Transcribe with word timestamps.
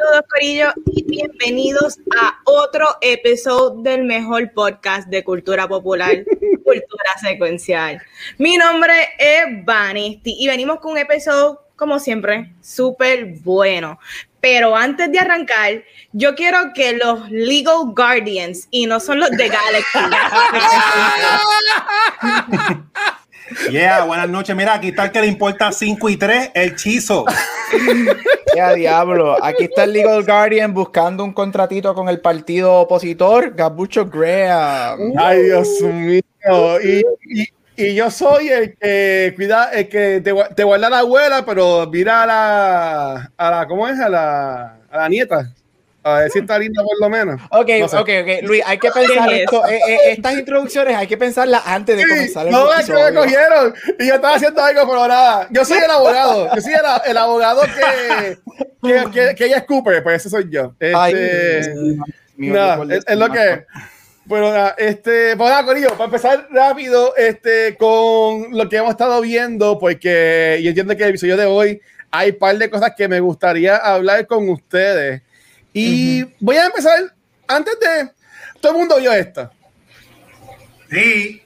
Saludos, 0.00 0.24
Corillo, 0.30 0.72
y 0.86 1.04
bienvenidos 1.04 1.98
a 2.18 2.38
otro 2.44 2.86
episodio 3.02 3.82
del 3.82 4.04
mejor 4.04 4.50
podcast 4.54 5.08
de 5.08 5.22
cultura 5.22 5.68
popular, 5.68 6.24
Cultura 6.64 7.10
Secuencial. 7.20 8.00
Mi 8.38 8.56
nombre 8.56 8.94
es 9.18 9.44
Vanesti 9.64 10.36
y 10.38 10.46
venimos 10.46 10.80
con 10.80 10.92
un 10.92 10.98
episodio, 10.98 11.60
como 11.76 11.98
siempre, 11.98 12.54
súper 12.62 13.34
bueno. 13.40 13.98
Pero 14.40 14.74
antes 14.74 15.12
de 15.12 15.18
arrancar, 15.18 15.84
yo 16.12 16.34
quiero 16.34 16.72
que 16.74 16.94
los 16.94 17.30
Legal 17.30 17.92
Guardians, 17.94 18.68
y 18.70 18.86
no 18.86 19.00
son 19.00 19.20
los 19.20 19.30
de 19.30 19.48
Galaxy, 19.48 19.98
Yeah, 23.70 24.04
buenas 24.04 24.28
noches. 24.28 24.54
Mira, 24.54 24.74
aquí 24.74 24.88
está 24.88 25.04
el 25.04 25.12
que 25.12 25.20
le 25.20 25.26
importa 25.26 25.72
5 25.72 26.08
y 26.08 26.16
3, 26.16 26.50
el 26.54 26.76
chizo. 26.76 27.24
Ya 28.56 28.74
diablo, 28.74 29.36
aquí 29.44 29.64
está 29.64 29.84
el 29.84 29.92
Legal 29.92 30.24
Guardian 30.24 30.74
buscando 30.74 31.22
un 31.22 31.32
contratito 31.32 31.94
con 31.94 32.08
el 32.08 32.20
partido 32.20 32.80
opositor, 32.80 33.54
Gabucho 33.54 34.06
Graham. 34.06 35.12
Ay, 35.16 35.42
Dios 35.44 35.68
mío. 35.82 36.20
Y, 36.82 37.04
y- 37.42 37.48
y 37.76 37.94
yo 37.94 38.10
soy 38.10 38.48
el 38.48 38.76
que 38.76 39.32
cuida, 39.36 39.70
el 39.72 39.88
que 39.88 40.20
te, 40.20 40.34
gua- 40.34 40.52
te 40.54 40.64
guarda 40.64 40.90
la 40.90 40.98
abuela, 40.98 41.44
pero 41.46 41.88
mira 41.90 42.24
a 42.24 42.26
la, 42.26 43.32
a 43.36 43.50
la 43.50 43.66
¿cómo 43.68 43.86
es? 43.88 43.98
A 44.00 44.08
la, 44.08 44.78
a 44.90 44.96
la 44.98 45.08
nieta. 45.08 45.54
A 46.02 46.20
ver 46.20 46.30
si 46.30 46.38
está 46.38 46.58
linda 46.58 46.82
por 46.82 46.98
lo 46.98 47.10
menos. 47.10 47.40
Ok, 47.50 47.68
No 47.80 47.88
sé. 47.88 47.96
ok, 47.98 48.08
ok. 48.22 48.42
Luis, 48.44 48.62
hay 48.66 48.78
que 48.78 48.90
pensar 48.90 49.28
¿Qué 49.28 49.34
es 49.36 49.40
esto. 49.42 49.66
eh, 49.68 49.80
eh, 49.86 49.98
estas 50.12 50.32
introducciones 50.34 50.96
hay 50.96 51.06
que 51.06 51.16
pensarlas 51.18 51.62
antes 51.66 51.96
de 51.96 52.02
Sí, 52.04 52.08
comenzar 52.08 52.46
el 52.46 52.52
no 52.52 52.72
es 52.72 52.86
que 52.86 52.92
me 52.94 53.14
cogieron 53.14 53.74
y 53.98 54.06
yo 54.08 54.14
estaba 54.14 54.34
haciendo 54.36 54.62
algo, 54.64 54.80
pero 54.88 55.08
nada. 55.08 55.46
Yo 55.50 55.64
soy 55.64 55.78
el 55.78 55.90
abogado. 55.90 56.54
Yo 56.54 56.60
soy 56.62 56.72
el, 56.72 56.80
el 57.10 57.16
abogado 57.18 57.60
que, 57.62 58.38
que, 58.82 59.04
que, 59.12 59.34
que 59.34 59.44
ella 59.44 59.58
escupe, 59.58 60.00
pues 60.00 60.16
ese 60.22 60.30
soy 60.30 60.48
yo. 60.50 60.72
Este, 60.80 60.94
Ay, 60.96 61.12
por 62.76 62.92
es, 62.92 63.04
es 63.06 63.16
lo 63.18 63.30
que 63.30 63.50
es. 63.50 63.58
Bueno, 64.24 64.52
nada, 64.52 64.74
este, 64.78 65.36
pues 65.36 65.50
nada, 65.50 65.64
Corillo, 65.64 65.88
para 65.90 66.04
empezar 66.04 66.46
rápido 66.52 67.14
este, 67.16 67.76
con 67.76 68.56
lo 68.56 68.68
que 68.68 68.76
hemos 68.76 68.90
estado 68.90 69.20
viendo, 69.20 69.78
porque 69.78 70.60
yo 70.62 70.68
entiendo 70.68 70.96
que 70.96 71.02
el 71.02 71.08
episodio 71.10 71.36
de 71.36 71.46
hoy 71.46 71.80
hay 72.12 72.30
un 72.30 72.38
par 72.38 72.56
de 72.56 72.70
cosas 72.70 72.92
que 72.96 73.08
me 73.08 73.18
gustaría 73.20 73.76
hablar 73.76 74.26
con 74.26 74.48
ustedes. 74.48 75.22
Y 75.72 76.24
voy 76.40 76.56
a 76.56 76.66
empezar, 76.66 77.14
antes 77.46 77.78
de... 77.80 78.10
Todo 78.60 78.72
el 78.72 78.78
mundo 78.78 78.96
vio 78.98 79.12
esto. 79.12 79.50
Sí. 80.90 81.42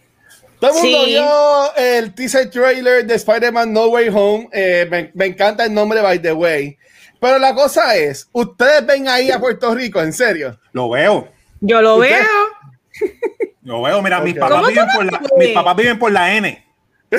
Todo 0.58 0.70
el 0.70 0.82
mundo 0.82 1.04
Sí. 1.04 1.10
vio 1.10 1.74
el 1.76 2.14
teaser 2.14 2.50
trailer 2.50 3.06
de 3.06 3.14
Spider-Man 3.14 3.72
No 3.72 3.86
Way 3.86 4.08
Home. 4.12 4.48
Eh, 4.52 4.86
me, 4.90 5.10
me 5.14 5.26
encanta 5.26 5.64
el 5.64 5.74
nombre, 5.74 6.00
by 6.00 6.20
the 6.20 6.32
way. 6.32 6.76
Pero 7.20 7.38
la 7.38 7.54
cosa 7.54 7.94
es, 7.96 8.28
ustedes 8.32 8.84
ven 8.84 9.08
ahí 9.08 9.30
a 9.30 9.38
Puerto 9.38 9.74
Rico, 9.74 10.00
en 10.00 10.12
serio. 10.12 10.58
Lo 10.72 10.88
veo. 10.90 11.28
Yo 11.60 11.80
lo 11.80 11.96
¿Usted? 11.96 12.10
veo. 12.10 13.10
Lo 13.62 13.82
veo. 13.82 14.02
Mira, 14.02 14.20
mis 14.20 14.34
papás 14.34 14.50
¿Cómo 14.58 14.66
viven 14.68 14.86
por 14.94 15.04
la, 15.12 15.22
mis 15.38 15.48
papás 15.54 15.76
viven 15.76 15.98
por 15.98 16.12
la 16.12 16.34
N. 16.34 16.66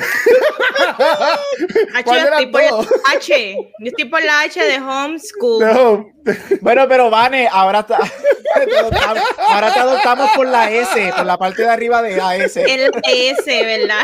H, 1.93 2.03
¿Cuál 2.03 2.19
yo 2.21 2.27
era 2.27 2.39
estoy 2.39 2.51
por 2.51 2.61
la? 2.61 2.87
H. 3.15 3.55
Yo 3.79 3.87
estoy 3.87 4.05
por 4.05 4.23
la 4.23 4.41
H 4.41 4.61
de 4.63 4.77
homeschool. 4.79 5.59
No. 5.65 6.09
Bueno, 6.61 6.87
pero 6.87 7.09
Vane, 7.09 7.47
ahora, 7.51 7.85
te 7.85 7.93
adoptamos, 7.93 9.23
ahora 9.37 9.73
te 9.73 9.79
adoptamos 9.79 10.31
por 10.35 10.47
la 10.47 10.71
S, 10.71 11.13
por 11.15 11.25
la 11.25 11.37
parte 11.37 11.61
de 11.61 11.69
arriba 11.69 12.01
de 12.01 12.19
AS. 12.19 12.57
El 12.57 12.91
S, 13.03 13.63
¿verdad? 13.63 14.01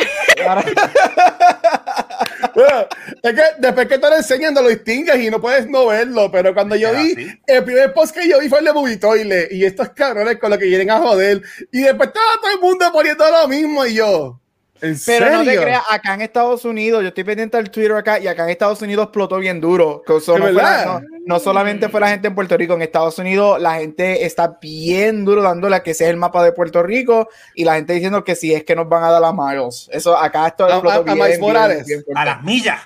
Ahora- 0.48 0.64
Bueno, 2.54 2.86
es 3.24 3.34
que 3.34 3.42
después 3.60 3.88
que 3.88 3.98
te 3.98 4.10
lo 4.10 4.16
enseñan, 4.18 4.54
lo 4.54 4.68
distingues 4.68 5.16
y 5.18 5.30
no 5.30 5.40
puedes 5.40 5.68
no 5.70 5.86
verlo. 5.88 6.30
Pero 6.32 6.54
cuando 6.54 6.76
yo 6.76 6.90
Era 6.90 7.02
vi, 7.02 7.12
así. 7.14 7.28
el 7.48 7.64
primer 7.64 7.94
post 7.94 8.14
que 8.14 8.28
yo 8.28 8.40
vi 8.40 8.50
fue 8.50 8.60
el 8.60 8.66
de 8.66 8.74
Movie 8.74 8.98
Toilet, 8.98 9.52
y 9.54 9.64
estos 9.64 9.90
cabrones 9.92 10.38
con 10.38 10.50
lo 10.50 10.58
que 10.58 10.66
vienen 10.66 10.92
a 10.92 10.98
joder. 10.98 11.42
Y 11.72 11.82
después 11.84 12.10
estaba 12.10 12.26
todo 12.42 12.52
el 12.52 12.60
mundo 12.60 12.92
poniendo 12.92 13.24
lo 13.30 13.48
mismo 13.48 13.86
y 13.86 13.94
yo. 13.94 14.38
¿En 14.82 14.98
Pero 15.06 15.26
serio? 15.26 15.32
no 15.38 15.44
te 15.44 15.58
creas, 15.58 15.84
acá 15.90 16.14
en 16.16 16.22
Estados 16.22 16.66
Unidos, 16.66 17.02
yo 17.04 17.10
estoy 17.10 17.24
pendiente 17.24 17.56
del 17.58 17.70
Twitter 17.70 17.92
acá, 17.94 18.20
y 18.20 18.28
acá 18.28 18.44
en 18.46 18.50
Estados 18.50 18.82
Unidos 18.82 19.04
explotó 19.06 19.38
bien 19.38 19.62
duro. 19.62 20.02
Que 20.06 20.18
eso 20.18 20.34
¿De 20.34 20.40
no, 20.40 20.46
fue 20.46 20.54
verdad? 20.56 20.86
la- 20.86 21.00
no- 21.00 21.06
no 21.24 21.40
solamente 21.40 21.88
fue 21.90 22.00
la 22.00 22.10
gente 22.10 22.28
en 22.30 22.36
Puerto 22.36 22.58
Rico, 22.58 22.74
en 22.74 22.82
Estados 22.82 23.18
Unidos 23.20 23.62
la 23.62 23.76
gente 23.76 24.26
está 24.26 24.58
bien 24.60 25.24
duro 25.24 25.44
dándole 25.44 25.76
a 25.76 25.84
que 25.84 25.92
ese 25.92 26.06
es 26.06 26.10
el 26.10 26.18
mapa 26.18 26.44
de 26.44 26.52
Puerto 26.52 26.82
Rico, 26.82 27.30
y 27.56 27.64
la 27.64 27.76
gente 27.76 27.94
diciendo 27.94 28.24
que 28.24 28.36
si 28.36 28.54
es 28.54 28.64
que 28.64 28.76
nos 28.76 28.90
van 28.90 29.04
a 29.04 29.12
dar 29.12 29.24
a 29.24 29.32
Miles. 29.32 29.88
Eso 29.94 30.18
acá 30.18 30.48
esto 30.48 30.66
A- 30.66 30.70
explotó 30.70 30.90
a- 30.90 30.96
a 30.96 31.04
bien, 31.04 31.16
Miles 31.16 31.30
bien, 31.30 31.42
Morales. 31.42 31.86
bien 31.86 32.04
fuerte. 32.04 32.20
A 32.22 32.26
las 32.26 32.44
millas. 32.44 32.82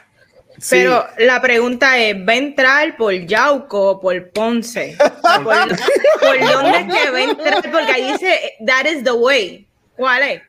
Sí. 0.57 0.75
Pero 0.77 1.05
la 1.17 1.41
pregunta 1.41 1.97
es, 1.97 2.15
¿va 2.15 2.31
a 2.31 2.35
entrar 2.37 2.95
por 2.97 3.13
Yauco 3.13 3.91
o 3.91 3.99
por 3.99 4.29
Ponce? 4.31 4.95
¿Por, 5.43 5.43
por 5.43 6.39
dónde 6.39 6.77
es 6.79 7.03
que 7.03 7.11
va 7.11 7.17
a 7.17 7.21
entrar? 7.23 7.71
Porque 7.71 7.91
ahí 7.91 8.11
dice, 8.13 8.53
that 8.65 8.85
is 8.85 9.03
the 9.03 9.11
way. 9.11 9.67
¿Cuál 9.97 10.23
es? 10.23 10.41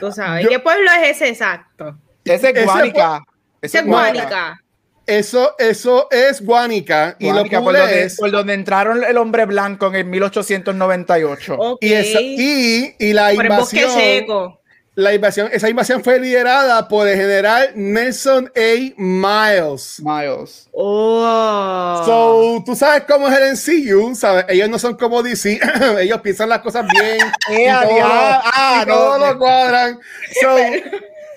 Tú 0.00 0.12
sabes. 0.12 0.44
Yo- 0.44 0.48
¿Qué 0.50 0.58
pueblo 0.58 0.90
es 1.02 1.16
ese 1.16 1.28
exacto? 1.28 1.98
Ese 2.24 2.50
es 2.50 2.56
Ese 2.56 2.64
Guánica. 2.64 3.22
Ese 3.60 3.78
es 3.78 3.86
Guánica. 3.86 4.60
Eso, 5.06 5.54
eso 5.58 6.08
es 6.10 6.42
Guánica. 6.44 7.16
Y 7.18 7.30
lo 7.30 7.42
por, 7.44 7.50
cool 7.50 7.76
donde, 7.76 8.04
es- 8.04 8.16
por 8.16 8.30
donde 8.30 8.54
entraron 8.54 9.04
el 9.04 9.16
hombre 9.18 9.44
blanco 9.44 9.88
en 9.88 9.94
el 9.96 10.04
1898. 10.06 11.54
Ok. 11.58 11.78
y, 11.82 11.92
esa- 11.92 12.20
y, 12.22 12.94
y 12.98 13.12
la 13.12 13.32
por 13.34 13.44
el 13.46 13.52
bosque 13.56 13.80
invasión, 13.82 14.00
seco. 14.00 14.60
La 14.96 15.12
invasión, 15.12 15.48
esa 15.52 15.68
invasión 15.68 16.04
fue 16.04 16.20
liderada 16.20 16.86
por 16.86 17.08
el 17.08 17.16
general 17.16 17.72
Nelson 17.74 18.52
A. 18.54 18.92
Miles. 18.96 20.00
Miles. 20.00 20.68
Oh. 20.72 22.02
So, 22.06 22.62
tú 22.64 22.76
sabes 22.76 23.02
cómo 23.08 23.26
es 23.28 23.36
el 23.36 23.54
NCU, 23.54 24.14
¿sabes? 24.14 24.44
Ellos 24.48 24.68
no 24.68 24.78
son 24.78 24.94
como 24.96 25.20
DC, 25.22 25.58
ellos 26.00 26.20
piensan 26.20 26.48
las 26.48 26.60
cosas 26.60 26.86
bien. 26.88 27.18
Eh, 27.50 27.66
y 27.68 27.70
todo, 27.88 27.98
Ah, 28.02 28.80
y 28.82 28.86
todo 28.88 29.18
no. 29.18 29.26
lo 29.32 29.38
cuadran. 29.38 29.98
So, 30.40 30.56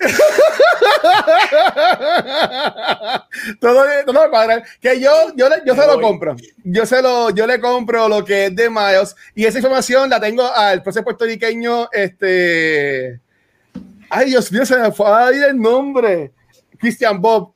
todo, 3.60 3.84
todo 4.06 4.24
lo 4.24 4.30
cuadran. 4.30 4.62
Que 4.80 5.00
yo, 5.00 5.10
yo, 5.36 5.48
le- 5.48 5.62
yo 5.66 5.74
se 5.74 5.86
lo 5.86 6.00
compro. 6.00 6.36
Yo 6.64 6.86
se 6.86 7.02
lo, 7.02 7.30
yo 7.30 7.46
le 7.46 7.60
compro 7.60 8.08
lo 8.08 8.24
que 8.24 8.46
es 8.46 8.56
de 8.56 8.70
Miles. 8.70 9.14
Y 9.34 9.44
esa 9.44 9.58
información 9.58 10.08
la 10.10 10.20
tengo 10.20 10.50
al 10.54 10.82
proceso 10.82 11.04
puertorriqueño, 11.04 11.88
este. 11.92 13.20
Ay, 14.10 14.30
Dios 14.30 14.50
mío, 14.52 14.64
se 14.66 14.76
me 14.78 14.90
fue 14.92 15.06
a 15.10 15.32
ir 15.32 15.42
el 15.44 15.58
nombre. 15.60 16.32
Christian 16.78 17.20
Bob. 17.20 17.52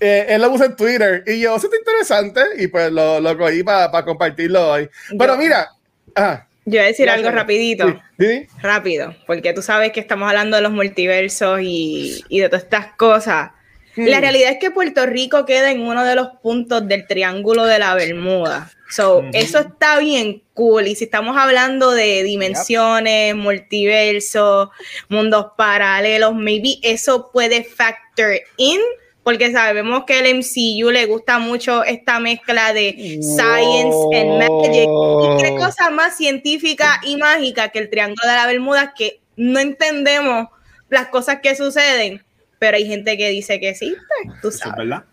Eh, 0.00 0.26
él 0.28 0.42
lo 0.42 0.50
puso 0.50 0.64
en 0.64 0.74
Twitter 0.74 1.22
y 1.26 1.40
yo, 1.40 1.54
eso 1.56 1.66
está 1.66 1.76
interesante 1.76 2.40
y 2.58 2.66
pues 2.66 2.90
lo, 2.90 3.20
lo 3.20 3.38
cogí 3.38 3.62
para 3.62 4.04
compartirlo 4.04 4.70
hoy. 4.72 4.88
Pero 5.16 5.34
Yo- 5.34 5.38
mira, 5.38 5.68
ah, 6.16 6.44
Yo 6.64 6.72
voy 6.72 6.78
a 6.80 6.84
decir 6.86 7.08
algo 7.08 7.30
rapidito. 7.30 7.86
sí, 7.88 7.98
sí. 8.18 8.46
rápido, 8.60 9.14
porque 9.26 9.52
tú 9.52 9.62
sabes 9.62 9.92
que 9.92 10.00
estamos 10.00 10.28
hablando 10.28 10.56
de 10.56 10.62
los 10.64 10.72
multiversos 10.72 11.60
y, 11.62 12.24
y 12.28 12.40
de 12.40 12.48
todas 12.48 12.64
estas 12.64 12.86
cosas. 12.96 13.50
La 13.94 14.18
Mm. 14.18 14.20
realidad 14.22 14.50
es 14.52 14.58
que 14.58 14.70
Puerto 14.72 15.06
Rico 15.06 15.44
queda 15.44 15.70
en 15.70 15.82
uno 15.82 16.02
de 16.04 16.14
los 16.16 16.28
puntos 16.42 16.88
del 16.88 17.06
triángulo 17.06 17.64
de 17.66 17.78
la 17.78 17.94
Bermuda. 17.94 18.70
So, 18.92 19.18
Ujú. 19.20 19.30
Eso 19.32 19.58
está 19.58 19.98
bien 19.98 20.42
cool. 20.52 20.86
Y 20.86 20.94
si 20.94 21.04
estamos 21.04 21.36
hablando 21.36 21.92
de 21.92 22.22
dimensiones, 22.22 23.34
multiversos, 23.34 24.68
mundos 25.08 25.46
paralelos, 25.56 26.34
maybe 26.34 26.78
eso 26.82 27.30
puede 27.32 27.64
factor 27.64 28.34
in, 28.58 28.80
porque 29.22 29.50
sabemos 29.50 30.04
que 30.04 30.18
el 30.18 30.26
MCU 30.36 30.90
le 30.90 31.06
gusta 31.06 31.38
mucho 31.38 31.84
esta 31.84 32.20
mezcla 32.20 32.74
de 32.74 33.18
science 33.22 33.96
and 34.14 34.38
magic. 34.38 34.88
¿Y 34.88 35.42
qué 35.42 35.54
cosa 35.56 35.90
más 35.90 36.16
científica 36.16 37.00
y 37.04 37.16
mágica 37.16 37.70
que 37.70 37.78
el 37.78 37.88
Triángulo 37.88 38.28
de 38.28 38.34
la 38.34 38.46
Bermuda 38.46 38.92
que 38.94 39.20
no 39.36 39.58
entendemos 39.58 40.48
las 40.90 41.08
cosas 41.08 41.38
que 41.42 41.54
suceden, 41.56 42.22
pero 42.58 42.76
hay 42.76 42.86
gente 42.86 43.16
que 43.16 43.30
dice 43.30 43.58
que 43.58 43.70
existe, 43.70 43.96
tú 44.42 44.48
Eso 44.48 44.50
es 44.50 44.58
sabes. 44.58 44.76
verdad. 44.76 45.04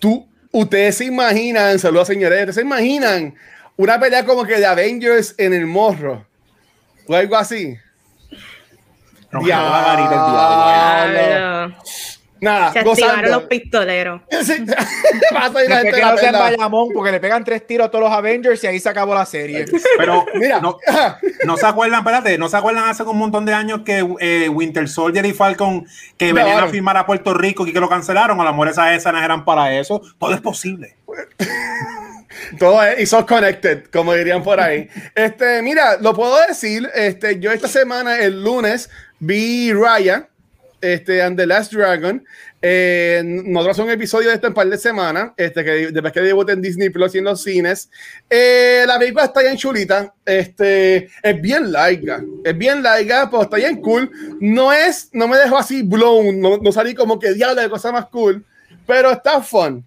Tú, 0.00 0.26
ustedes 0.52 0.98
se 0.98 1.06
imaginan, 1.06 1.78
saludos 1.78 2.08
señores, 2.08 2.38
ustedes 2.38 2.54
se 2.54 2.62
imaginan 2.62 3.34
una 3.76 3.98
pelea 3.98 4.24
como 4.24 4.44
que 4.44 4.58
de 4.58 4.66
Avengers 4.66 5.34
en 5.38 5.54
el 5.54 5.66
morro 5.66 6.24
o 7.08 7.14
algo 7.14 7.36
así. 7.36 7.76
El 9.32 9.44
diablo. 9.44 11.76
Nada, 12.42 12.72
Se 12.72 12.80
activaron 12.80 13.20
gozando. 13.20 13.30
los 13.38 13.42
pistoleros. 13.48 14.20
Sí. 14.42 14.64
Vas 15.32 15.54
a 15.54 15.62
ir 15.64 15.70
la 15.70 15.76
gente 15.78 15.92
que 15.92 16.26
en. 16.26 16.32
Bayamón, 16.32 16.88
porque 16.92 17.12
le 17.12 17.20
pegan 17.20 17.44
tres 17.44 17.64
tiros 17.66 17.86
a 17.86 17.90
todos 17.90 18.04
los 18.04 18.12
Avengers 18.12 18.62
y 18.64 18.66
ahí 18.66 18.80
se 18.80 18.88
acabó 18.88 19.14
la 19.14 19.24
serie. 19.24 19.64
Pero 19.96 20.26
Mira, 20.34 20.60
no, 20.60 20.76
no 21.46 21.56
se 21.56 21.66
acuerdan, 21.66 22.00
espérate, 22.00 22.36
no 22.38 22.48
se 22.48 22.56
acuerdan 22.56 22.88
hace 22.88 23.04
un 23.04 23.16
montón 23.16 23.46
de 23.46 23.54
años 23.54 23.82
que 23.84 24.04
eh, 24.20 24.48
Winter 24.48 24.88
Soldier 24.88 25.24
y 25.24 25.32
Falcon 25.32 25.86
que 26.18 26.32
venían 26.32 26.52
Claro. 26.56 26.66
a 26.66 26.70
filmar 26.70 26.96
a 26.96 27.06
Puerto 27.06 27.32
Rico 27.32 27.66
y 27.66 27.72
que 27.72 27.78
lo 27.80 27.88
cancelaron, 27.88 28.40
a 28.40 28.44
lo 28.44 28.50
mejor 28.50 28.68
esas 28.68 28.90
escenas 28.92 29.24
eran 29.24 29.44
para 29.44 29.78
eso. 29.78 30.02
Todo 30.18 30.34
es 30.34 30.40
posible. 30.40 30.96
Todo 32.58 32.82
es, 32.82 32.98
it's 33.00 33.12
all 33.12 33.24
connected, 33.26 33.84
como 33.92 34.14
dirían 34.14 34.42
por 34.42 34.58
ahí. 34.60 34.88
Este, 35.14 35.62
mira, 35.62 35.96
lo 36.00 36.14
puedo 36.14 36.36
decir, 36.48 36.88
este, 36.94 37.38
yo 37.38 37.52
esta 37.52 37.68
semana, 37.68 38.18
el 38.18 38.42
lunes, 38.42 38.90
vi 39.18 39.72
Raya, 39.72 40.28
este, 40.82 41.22
and 41.22 41.38
the 41.38 41.46
Last 41.46 41.72
Dragon. 41.72 42.22
Eh, 42.60 43.22
nosotros 43.24 43.78
un 43.78 43.90
episodio 43.90 44.28
de 44.28 44.34
esto 44.34 44.48
en 44.48 44.54
par 44.54 44.68
de 44.68 44.76
semanas, 44.76 45.32
este, 45.36 45.64
que 45.64 45.70
después 45.90 46.12
que 46.12 46.20
debuté 46.20 46.52
en 46.52 46.60
Disney 46.60 46.90
Plus 46.90 47.14
y 47.14 47.18
en 47.18 47.24
los 47.24 47.42
cines. 47.42 47.90
Eh, 48.28 48.84
la 48.86 48.98
película 48.98 49.24
está 49.24 49.40
bien 49.40 49.56
chulita, 49.56 50.12
este, 50.24 51.08
es 51.22 51.40
bien 51.40 51.72
larga, 51.72 52.22
es 52.44 52.58
bien 52.58 52.82
larga, 52.82 53.30
pero 53.30 53.44
está 53.44 53.56
bien 53.56 53.80
cool. 53.80 54.10
No 54.40 54.72
es, 54.72 55.08
no 55.12 55.26
me 55.26 55.38
dejó 55.38 55.56
así 55.56 55.82
blown, 55.82 56.40
no, 56.40 56.58
no 56.58 56.72
salí 56.72 56.94
como 56.94 57.18
que 57.18 57.32
diablo 57.32 57.62
de 57.62 57.70
cosa 57.70 57.90
más 57.90 58.06
cool, 58.06 58.44
pero 58.86 59.10
está 59.10 59.40
fun. 59.40 59.84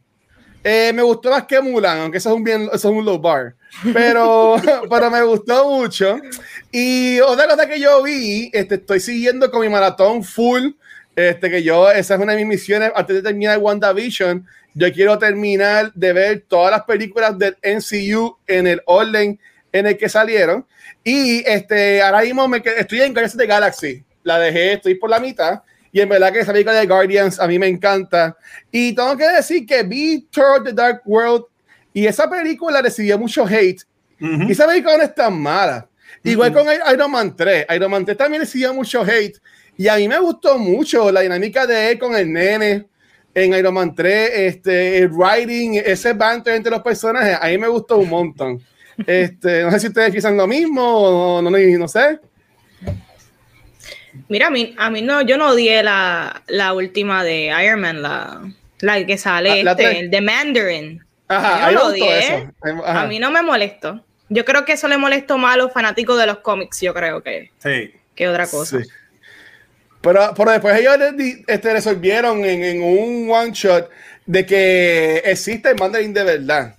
Eh, 0.67 0.91
me 0.95 1.03
gustó 1.03 1.29
más 1.29 1.45
que 1.45 1.61
Mulan, 1.61 1.99
aunque 1.99 2.17
eso 2.17 2.29
es 2.29 2.35
un, 2.35 2.43
bien, 2.43 2.63
eso 2.73 2.73
es 2.73 2.85
un 2.85 3.05
low 3.05 3.19
bar. 3.19 3.53
Pero, 3.93 4.55
pero 4.89 5.11
me 5.11 5.21
gustó 5.21 5.69
mucho. 5.69 6.17
Y 6.71 7.19
otra 7.19 7.47
cosa 7.47 7.67
que 7.67 7.79
yo 7.79 8.01
vi, 8.01 8.49
este, 8.51 8.75
estoy 8.75 8.99
siguiendo 8.99 9.51
con 9.51 9.61
mi 9.61 9.69
maratón 9.69 10.23
full. 10.23 10.71
Este, 11.15 11.49
que 11.49 11.63
yo, 11.63 11.89
esa 11.91 12.15
es 12.15 12.19
una 12.19 12.33
de 12.33 12.39
mis 12.39 12.47
misiones 12.47 12.91
antes 12.95 13.15
de 13.15 13.21
terminar 13.21 13.57
WandaVision. 13.59 14.45
Yo 14.73 14.91
quiero 14.91 15.17
terminar 15.17 15.91
de 15.93 16.11
ver 16.13 16.43
todas 16.47 16.71
las 16.71 16.83
películas 16.83 17.37
del 17.39 17.55
MCU 17.63 18.37
en 18.47 18.67
el 18.67 18.81
orden 18.85 19.39
en 19.71 19.87
el 19.87 19.97
que 19.97 20.09
salieron. 20.09 20.65
Y 21.03 21.43
este, 21.49 22.01
ahora 22.01 22.21
mismo 22.21 22.47
me, 22.47 22.61
qued- 22.61 22.75
estoy 22.79 23.01
en 23.01 23.13
Guardians 23.13 23.35
of 23.35 23.39
the 23.39 23.47
Galaxy. 23.47 24.03
La 24.23 24.39
dejé, 24.39 24.73
estoy 24.73 24.95
por 24.95 25.09
la 25.09 25.19
mitad. 25.19 25.61
Y 25.91 26.01
en 26.01 26.09
verdad 26.09 26.33
que 26.33 26.39
esa 26.39 26.51
película 26.51 26.75
de 26.75 26.85
Guardians 26.87 27.39
a 27.39 27.47
mí 27.47 27.57
me 27.57 27.67
encanta. 27.67 28.35
Y 28.69 28.93
tengo 28.93 29.15
que 29.15 29.27
decir 29.29 29.65
que 29.65 29.83
vi 29.83 30.27
Thor 30.29 30.63
The 30.63 30.73
Dark 30.73 31.01
World 31.05 31.45
y 31.93 32.05
esa 32.07 32.29
película 32.29 32.81
recibió 32.81 33.17
mucho 33.17 33.45
hate. 33.47 33.81
Ujú. 34.19 34.43
Y 34.49 34.51
esa 34.51 34.67
película 34.67 34.97
no 34.97 35.03
es 35.03 35.15
tan 35.15 35.39
mala. 35.39 35.87
Igual 36.23 36.51
con 36.51 36.65
I- 36.67 36.93
Iron 36.93 37.11
Man 37.11 37.33
3. 37.35 37.67
Iron 37.73 37.89
Man 37.91 38.03
3 38.03 38.17
también 38.17 38.41
recibió 38.41 38.73
mucho 38.73 39.03
hate. 39.03 39.37
Y 39.77 39.87
a 39.87 39.95
mí 39.97 40.07
me 40.07 40.19
gustó 40.19 40.57
mucho 40.57 41.11
la 41.11 41.21
dinámica 41.21 41.65
de 41.67 41.91
él 41.91 41.99
con 41.99 42.15
el 42.15 42.31
nene 42.31 42.85
en 43.33 43.53
Iron 43.53 43.73
Man 43.73 43.93
3. 43.93 44.31
Este, 44.33 44.97
el 44.99 45.09
writing, 45.09 45.81
ese 45.85 46.13
banter 46.13 46.55
entre 46.55 46.71
los 46.71 46.81
personajes, 46.81 47.37
a 47.41 47.47
mí 47.47 47.57
me 47.57 47.67
gustó 47.67 47.97
un 47.97 48.09
montón. 48.09 48.61
Este, 49.05 49.63
no 49.63 49.71
sé 49.71 49.79
si 49.81 49.87
ustedes 49.87 50.11
piensan 50.11 50.37
lo 50.37 50.47
mismo 50.47 50.81
o 50.81 51.41
no, 51.41 51.49
no, 51.49 51.57
no 51.57 51.87
sé. 51.87 52.19
Mira, 54.29 54.47
a 54.47 54.49
mí, 54.49 54.73
a 54.77 54.89
mí 54.89 55.01
no, 55.01 55.21
yo 55.21 55.37
no 55.37 55.49
odié 55.49 55.83
la, 55.83 56.41
la 56.47 56.73
última 56.73 57.23
de 57.23 57.51
Iron 57.63 57.81
Man, 57.81 58.01
la, 58.01 58.41
la 58.79 59.05
que 59.05 59.17
sale 59.17 59.59
Ah, 59.61 59.63
la 59.63 59.71
este, 59.71 59.99
el 59.99 60.09
de 60.09 60.21
Mandarin. 60.21 61.05
Ajá, 61.27 61.67
a 61.67 61.71
Yo 61.71 61.79
gustó 61.79 61.89
odié. 62.05 62.19
eso. 62.19 62.51
Ajá. 62.85 63.01
A 63.01 63.07
mí 63.07 63.19
no 63.19 63.31
me 63.31 63.41
molestó. 63.41 64.03
Yo 64.29 64.45
creo 64.45 64.63
que 64.63 64.73
eso 64.73 64.87
le 64.87 64.97
molestó 64.97 65.37
más 65.37 65.55
a 65.55 65.57
los 65.57 65.73
fanáticos 65.73 66.17
de 66.17 66.25
los 66.27 66.39
cómics, 66.39 66.79
yo 66.81 66.93
creo 66.93 67.21
que, 67.21 67.51
Sí. 67.59 67.91
que 68.15 68.27
otra 68.29 68.47
cosa. 68.47 68.79
Sí. 68.81 68.89
Pero, 70.05 70.33
pero 70.37 70.51
después 70.51 70.79
ellos 70.79 70.95
este, 71.47 71.73
resolvieron 71.73 72.45
en, 72.45 72.63
en 72.63 72.83
un 72.83 73.27
one 73.27 73.51
shot 73.51 73.89
de 74.27 74.45
que 74.45 75.17
existe 75.25 75.71
el 75.71 75.77
Mandarin 75.77 76.13
de 76.13 76.23
verdad. 76.23 76.75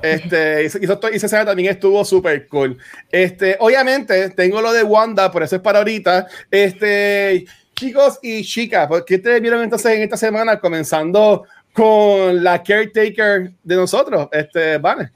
Este, 0.00 0.62
y, 0.62 0.84
y 0.84 1.16
escena 1.16 1.44
también 1.44 1.70
estuvo 1.70 2.04
súper 2.04 2.46
cool. 2.46 2.78
Este, 3.10 3.56
obviamente, 3.58 4.30
tengo 4.30 4.62
lo 4.62 4.72
de 4.72 4.84
Wanda, 4.84 5.32
por 5.32 5.42
eso 5.42 5.56
es 5.56 5.62
para 5.62 5.78
ahorita. 5.78 6.28
Este, 6.48 7.44
chicos 7.74 8.20
y 8.22 8.44
chicas, 8.44 8.86
¿por 8.86 9.04
¿qué 9.04 9.16
ustedes 9.16 9.40
vieron 9.40 9.60
entonces 9.64 9.90
en 9.90 10.02
esta 10.02 10.16
semana? 10.16 10.60
Comenzando 10.60 11.44
con 11.72 12.44
la 12.44 12.62
caretaker 12.62 13.50
de 13.64 13.74
nosotros, 13.74 14.28
este, 14.30 14.78
Vane. 14.78 15.10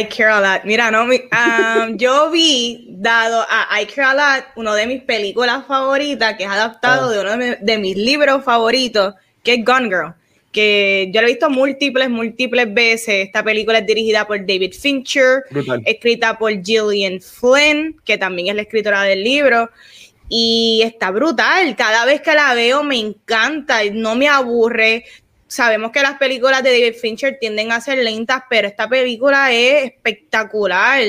I 0.00 0.04
Care 0.04 0.30
a 0.30 0.40
Lot. 0.40 0.64
Mira, 0.64 0.90
no, 0.90 1.04
mi- 1.06 1.20
um, 1.32 1.96
yo 1.96 2.30
vi, 2.30 2.86
dado 2.90 3.44
a 3.48 3.80
I 3.80 3.86
Care 3.86 4.06
a 4.08 4.14
Lot, 4.14 4.44
una 4.56 4.74
de 4.74 4.86
mis 4.86 5.02
películas 5.02 5.64
favoritas, 5.66 6.34
que 6.36 6.44
es 6.44 6.50
adaptado 6.50 7.08
Ah. 7.08 7.12
de 7.12 7.20
uno 7.20 7.30
de, 7.30 7.36
mi- 7.36 7.56
de 7.60 7.78
mis 7.78 7.96
libros 7.96 8.44
favoritos, 8.44 9.14
que 9.42 9.54
es 9.54 9.64
Gone 9.64 9.88
Girl. 9.88 10.14
Que 10.50 11.10
yo 11.14 11.22
lo 11.22 11.28
he 11.28 11.30
visto 11.30 11.48
múltiples, 11.48 12.10
múltiples 12.10 12.72
veces. 12.74 13.26
Esta 13.26 13.42
película 13.42 13.78
es 13.78 13.86
dirigida 13.86 14.26
por 14.26 14.38
David 14.38 14.74
Fincher, 14.74 15.44
Brutal. 15.50 15.82
escrita 15.86 16.36
por 16.38 16.50
Gillian 16.62 17.20
Flynn, 17.20 17.96
que 18.04 18.18
también 18.18 18.48
es 18.48 18.54
la 18.56 18.62
escritora 18.62 19.02
del 19.04 19.24
libro. 19.24 19.70
Y 20.28 20.82
está 20.84 21.10
brutal. 21.10 21.74
Cada 21.76 22.04
vez 22.06 22.20
que 22.22 22.32
la 22.34 22.54
veo 22.54 22.82
me 22.82 22.98
encanta, 22.98 23.84
y 23.84 23.90
no 23.90 24.14
me 24.14 24.28
aburre. 24.28 25.04
Sabemos 25.52 25.92
que 25.92 26.00
las 26.00 26.16
películas 26.16 26.62
de 26.62 26.70
David 26.70 26.94
Fincher 26.98 27.36
tienden 27.38 27.72
a 27.72 27.80
ser 27.82 27.98
lentas, 27.98 28.44
pero 28.48 28.66
esta 28.66 28.88
película 28.88 29.52
es 29.52 29.84
espectacular. 29.84 31.02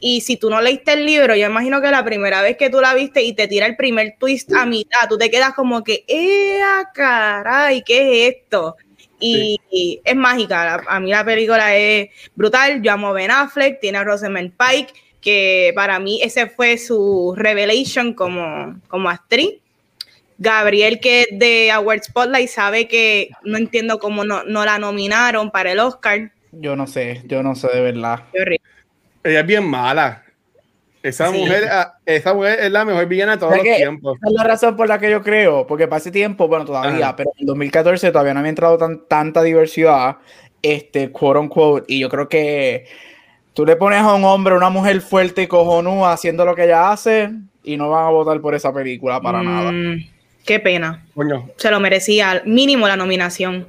Y 0.00 0.22
si 0.22 0.36
tú 0.36 0.50
no 0.50 0.60
leíste 0.60 0.94
el 0.94 1.06
libro, 1.06 1.36
yo 1.36 1.46
imagino 1.46 1.80
que 1.80 1.92
la 1.92 2.04
primera 2.04 2.42
vez 2.42 2.56
que 2.56 2.68
tú 2.68 2.80
la 2.80 2.94
viste 2.94 3.22
y 3.22 3.32
te 3.32 3.46
tira 3.46 3.64
el 3.64 3.76
primer 3.76 4.16
twist 4.18 4.52
a 4.54 4.66
mitad, 4.66 5.08
tú 5.08 5.16
te 5.16 5.30
quedas 5.30 5.54
como 5.54 5.84
que, 5.84 6.04
¡eh, 6.08 6.58
caray! 6.94 7.82
¿Qué 7.82 8.26
es 8.26 8.34
esto? 8.34 8.74
Y, 9.20 10.00
es 10.02 10.16
mágica. 10.16 10.82
A 10.88 10.98
mí 10.98 11.12
la 11.12 11.24
película 11.24 11.76
es 11.76 12.10
brutal. 12.34 12.82
Yo 12.82 12.90
amo 12.90 13.10
a 13.10 13.12
Ben 13.12 13.30
Affleck, 13.30 13.78
tiene 13.78 13.98
a 13.98 14.04
Rosamund 14.04 14.52
Pike, 14.56 14.94
que 15.20 15.70
para 15.76 16.00
mí 16.00 16.20
ese 16.24 16.48
fue 16.48 16.76
su 16.76 17.34
revelation 17.36 18.14
como, 18.14 18.80
como 18.88 19.10
actriz. 19.10 19.60
Gabriel, 20.38 21.00
que 21.00 21.22
es 21.22 21.26
de 21.32 21.70
Award 21.70 22.02
Spotlight, 22.04 22.48
sabe 22.48 22.88
que 22.88 23.30
no 23.42 23.56
entiendo 23.56 23.98
cómo 23.98 24.24
no, 24.24 24.44
no 24.44 24.64
la 24.64 24.78
nominaron 24.78 25.50
para 25.50 25.72
el 25.72 25.78
Oscar. 25.80 26.30
Yo 26.52 26.76
no 26.76 26.86
sé, 26.86 27.22
yo 27.26 27.42
no 27.42 27.54
sé 27.54 27.68
de 27.68 27.80
verdad. 27.80 28.24
Ella 29.24 29.40
es 29.40 29.46
bien 29.46 29.66
mala. 29.66 30.22
Esa 31.02 31.30
Sí. 31.30 31.38
mujer, 31.38 31.68
ah, 31.70 31.98
esa 32.04 32.34
mujer 32.34 32.58
es 32.60 32.70
la 32.72 32.84
mejor 32.84 33.06
villana 33.06 33.32
de 33.32 33.38
todos 33.38 33.52
¿Sabes 33.52 33.66
los 33.68 33.76
tiempos. 33.76 34.18
Esa 34.18 34.26
es 34.28 34.32
la 34.34 34.44
razón 34.44 34.76
por 34.76 34.88
la 34.88 34.98
que 34.98 35.10
yo 35.10 35.22
creo, 35.22 35.66
porque 35.66 35.86
para 35.86 35.98
ese 35.98 36.10
tiempo, 36.10 36.48
bueno, 36.48 36.64
todavía, 36.64 37.06
Ajá. 37.06 37.16
pero 37.16 37.30
en 37.38 37.46
2014 37.46 38.10
todavía 38.10 38.34
no 38.34 38.40
había 38.40 38.50
entrado 38.50 38.76
tan, 38.76 39.06
tanta 39.06 39.42
diversidad, 39.42 40.16
este, 40.62 41.12
quote 41.12 41.38
unquote, 41.38 41.84
y 41.86 42.00
yo 42.00 42.08
creo 42.08 42.28
que 42.28 42.86
tú 43.54 43.64
le 43.64 43.76
pones 43.76 44.00
a 44.00 44.14
un 44.14 44.24
hombre, 44.24 44.54
una 44.56 44.68
mujer 44.68 45.00
fuerte 45.00 45.42
y 45.42 45.46
cojonúa 45.46 46.12
haciendo 46.12 46.44
lo 46.44 46.56
que 46.56 46.64
ella 46.64 46.90
hace, 46.90 47.30
y 47.62 47.76
no 47.76 47.88
van 47.90 48.06
a 48.06 48.10
votar 48.10 48.40
por 48.40 48.54
esa 48.56 48.72
película 48.72 49.20
para 49.20 49.42
nada. 49.42 49.72
Qué 50.46 50.60
pena. 50.60 51.04
Coño, 51.14 51.50
Se 51.56 51.70
lo 51.70 51.80
merecía, 51.80 52.42
mínimo 52.44 52.86
la 52.88 52.96
nominación. 52.96 53.66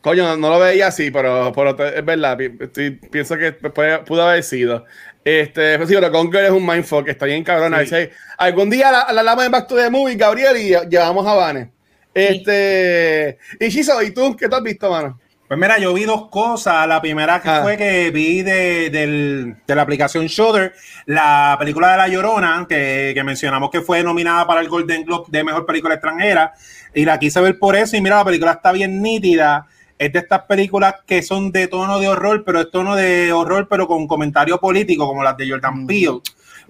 coño, 0.00 0.24
no, 0.24 0.36
no 0.36 0.50
lo 0.50 0.58
veía 0.60 0.86
así, 0.88 1.10
pero, 1.10 1.52
es 1.86 2.04
verdad. 2.04 2.36
pi- 2.36 2.52
estoy- 2.60 2.90
pienso 2.92 3.36
que 3.36 3.52
puede- 3.52 3.98
pudo 3.98 4.22
haber 4.28 4.42
sido. 4.42 4.84
Este, 5.24 5.76
pues 5.76 5.88
sí, 5.88 5.94
pero 5.94 6.10
Conquer 6.12 6.44
es 6.46 6.50
un 6.50 6.64
mindfuck, 6.64 7.08
está 7.08 7.26
bien 7.26 7.42
cabrón. 7.44 7.74
A 7.74 7.80
Sí. 7.80 7.86
si 7.88 8.08
algún 8.38 8.70
día 8.70 8.90
la, 8.92 9.12
la 9.12 9.20
hablamos 9.20 9.44
de 9.44 9.50
Back 9.50 9.66
to 9.66 9.76
the 9.76 9.90
Movie, 9.90 10.14
Gabriel, 10.16 10.56
y 10.56 10.68
llevamos 10.88 11.26
a 11.26 11.34
Vane. 11.34 11.70
Este, 12.14 13.38
y 13.60 13.68
Chizo, 13.70 14.00
¿y 14.02 14.10
tú 14.12 14.36
qué 14.36 14.48
te 14.48 14.54
has 14.56 14.62
visto, 14.62 14.90
mano? 14.90 15.20
Pues 15.48 15.58
mira, 15.58 15.78
yo 15.78 15.94
vi 15.94 16.04
dos 16.04 16.28
cosas. 16.28 16.86
La 16.86 17.00
primera 17.00 17.40
que 17.40 17.48
Ah. 17.48 17.60
fue 17.62 17.78
que 17.78 18.10
vi 18.10 18.42
de, 18.42 19.54
la 19.66 19.82
aplicación 19.82 20.26
Shudder, 20.26 20.74
la 21.06 21.56
película 21.58 21.92
de 21.92 21.96
La 21.96 22.08
Llorona, 22.08 22.66
que, 22.68 23.12
que 23.14 23.24
mencionamos 23.24 23.70
que 23.70 23.80
fue 23.80 24.02
nominada 24.02 24.46
para 24.46 24.60
el 24.60 24.68
Golden 24.68 25.04
Globe 25.04 25.24
de 25.28 25.44
Mejor 25.44 25.64
Película 25.64 25.94
Extranjera, 25.94 26.52
y 26.94 27.04
la 27.06 27.18
quise 27.18 27.40
ver 27.40 27.58
por 27.58 27.76
eso, 27.76 27.96
y 27.96 28.02
mira, 28.02 28.16
la 28.16 28.24
película 28.26 28.52
está 28.52 28.72
bien 28.72 29.00
nítida. 29.00 29.66
Es 29.98 30.12
de 30.12 30.18
estas 30.18 30.42
películas 30.42 30.96
que 31.06 31.22
son 31.22 31.50
de 31.50 31.66
tono 31.66 31.98
de 31.98 32.08
horror, 32.08 32.44
pero 32.44 32.60
es 32.60 32.70
tono 32.70 32.94
de 32.94 33.32
horror, 33.32 33.66
pero 33.68 33.88
con 33.88 34.06
comentario 34.06 34.60
político, 34.60 35.06
como 35.08 35.24
las 35.24 35.36
de 35.36 35.48
Jordan 35.50 35.82
Mm. 35.84 35.86
Peele. 35.86 36.20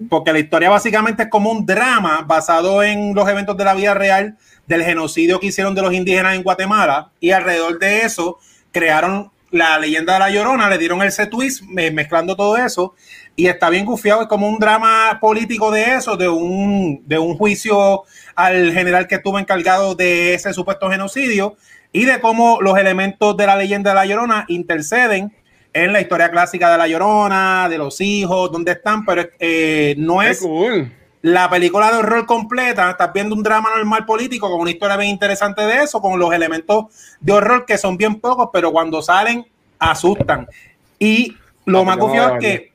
Porque 0.09 0.31
la 0.31 0.39
historia 0.39 0.69
básicamente 0.69 1.23
es 1.23 1.29
como 1.29 1.51
un 1.51 1.65
drama 1.65 2.23
basado 2.25 2.81
en 2.81 3.13
los 3.13 3.27
eventos 3.27 3.57
de 3.57 3.65
la 3.65 3.73
vida 3.73 3.93
real 3.93 4.37
del 4.65 4.83
genocidio 4.83 5.39
que 5.39 5.47
hicieron 5.47 5.75
de 5.75 5.81
los 5.81 5.93
indígenas 5.93 6.35
en 6.35 6.43
Guatemala, 6.43 7.09
y 7.19 7.31
alrededor 7.31 7.77
de 7.77 8.01
eso 8.03 8.39
crearon 8.71 9.31
la 9.51 9.79
leyenda 9.79 10.13
de 10.13 10.19
la 10.19 10.29
Llorona, 10.29 10.69
le 10.69 10.77
dieron 10.77 11.01
ese 11.01 11.25
twist 11.25 11.63
me- 11.63 11.89
mezclando 11.91 12.35
todo 12.35 12.55
eso 12.57 12.93
y 13.35 13.47
está 13.47 13.69
bien 13.69 13.85
gufiado, 13.85 14.21
es 14.21 14.27
como 14.27 14.47
un 14.47 14.59
drama 14.59 15.17
político 15.19 15.71
de 15.71 15.95
eso, 15.95 16.17
de 16.17 16.29
un, 16.29 17.01
de 17.07 17.17
un 17.17 17.35
juicio 17.37 18.03
al 18.35 18.71
general 18.73 19.07
que 19.07 19.15
estuvo 19.15 19.39
encargado 19.39 19.95
de 19.95 20.33
ese 20.35 20.53
supuesto 20.53 20.89
genocidio 20.89 21.55
y 21.91 22.05
de 22.05 22.19
cómo 22.19 22.59
los 22.61 22.77
elementos 22.77 23.35
de 23.37 23.47
la 23.47 23.55
leyenda 23.55 23.91
de 23.91 23.95
la 23.95 24.05
Llorona 24.05 24.45
interceden 24.49 25.33
en 25.73 25.93
la 25.93 26.01
historia 26.01 26.29
clásica 26.29 26.71
de 26.71 26.77
la 26.77 26.87
Llorona, 26.87 27.67
de 27.69 27.77
los 27.77 28.01
hijos, 28.01 28.51
dónde 28.51 28.73
están, 28.73 29.05
pero 29.05 29.23
eh, 29.39 29.95
no 29.97 30.19
Qué 30.19 30.29
es 30.29 30.39
cool. 30.41 30.91
La 31.21 31.49
película 31.49 31.91
de 31.91 31.97
horror 31.97 32.25
completa, 32.25 32.91
estás 32.91 33.11
viendo 33.13 33.35
un 33.35 33.43
drama 33.43 33.69
normal 33.75 34.05
político 34.05 34.49
con 34.49 34.61
una 34.61 34.71
historia 34.71 34.95
bien 34.97 35.09
interesante 35.11 35.63
de 35.63 35.83
eso, 35.83 36.01
con 36.01 36.17
los 36.19 36.31
elementos 36.33 36.85
de 37.19 37.33
horror 37.33 37.65
que 37.65 37.77
son 37.77 37.97
bien 37.97 38.19
pocos, 38.19 38.49
pero 38.53 38.71
cuando 38.71 39.01
salen 39.01 39.45
asustan. 39.79 40.47
Y 40.97 41.35
lo 41.65 41.79
Ah, 41.79 41.83
más 41.83 41.97
pues 41.97 41.97
no 41.97 42.03
confiado 42.05 42.35
es 42.35 42.39
que 42.41 42.73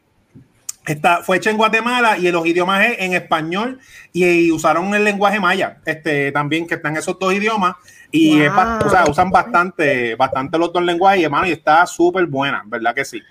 está, 0.86 1.22
fue 1.22 1.38
hecha 1.38 1.50
en 1.50 1.56
Guatemala 1.56 2.18
y 2.18 2.30
los 2.30 2.46
idiomas 2.46 2.84
es 2.86 2.96
en 2.98 3.14
español 3.14 3.80
y, 4.12 4.24
y 4.26 4.52
usaron 4.52 4.94
el 4.94 5.04
lenguaje 5.04 5.40
maya, 5.40 5.78
este, 5.86 6.30
también 6.32 6.66
que 6.66 6.74
están 6.74 6.96
esos 6.96 7.18
dos 7.18 7.32
idiomas 7.32 7.76
y 8.10 8.42
es 8.42 8.54
ba- 8.54 8.78
Wow. 8.78 8.86
o 8.86 8.90
sea, 8.90 9.04
usan 9.08 9.30
bastante, 9.30 10.14
bastante 10.16 10.58
los 10.58 10.72
dos 10.72 10.82
lenguajes 10.82 11.20
y 11.20 11.24
hermano, 11.24 11.46
y 11.46 11.52
está 11.52 11.86
súper 11.86 12.26
buena, 12.26 12.62
¿verdad 12.66 12.94
que 12.94 13.04
sí? 13.04 13.22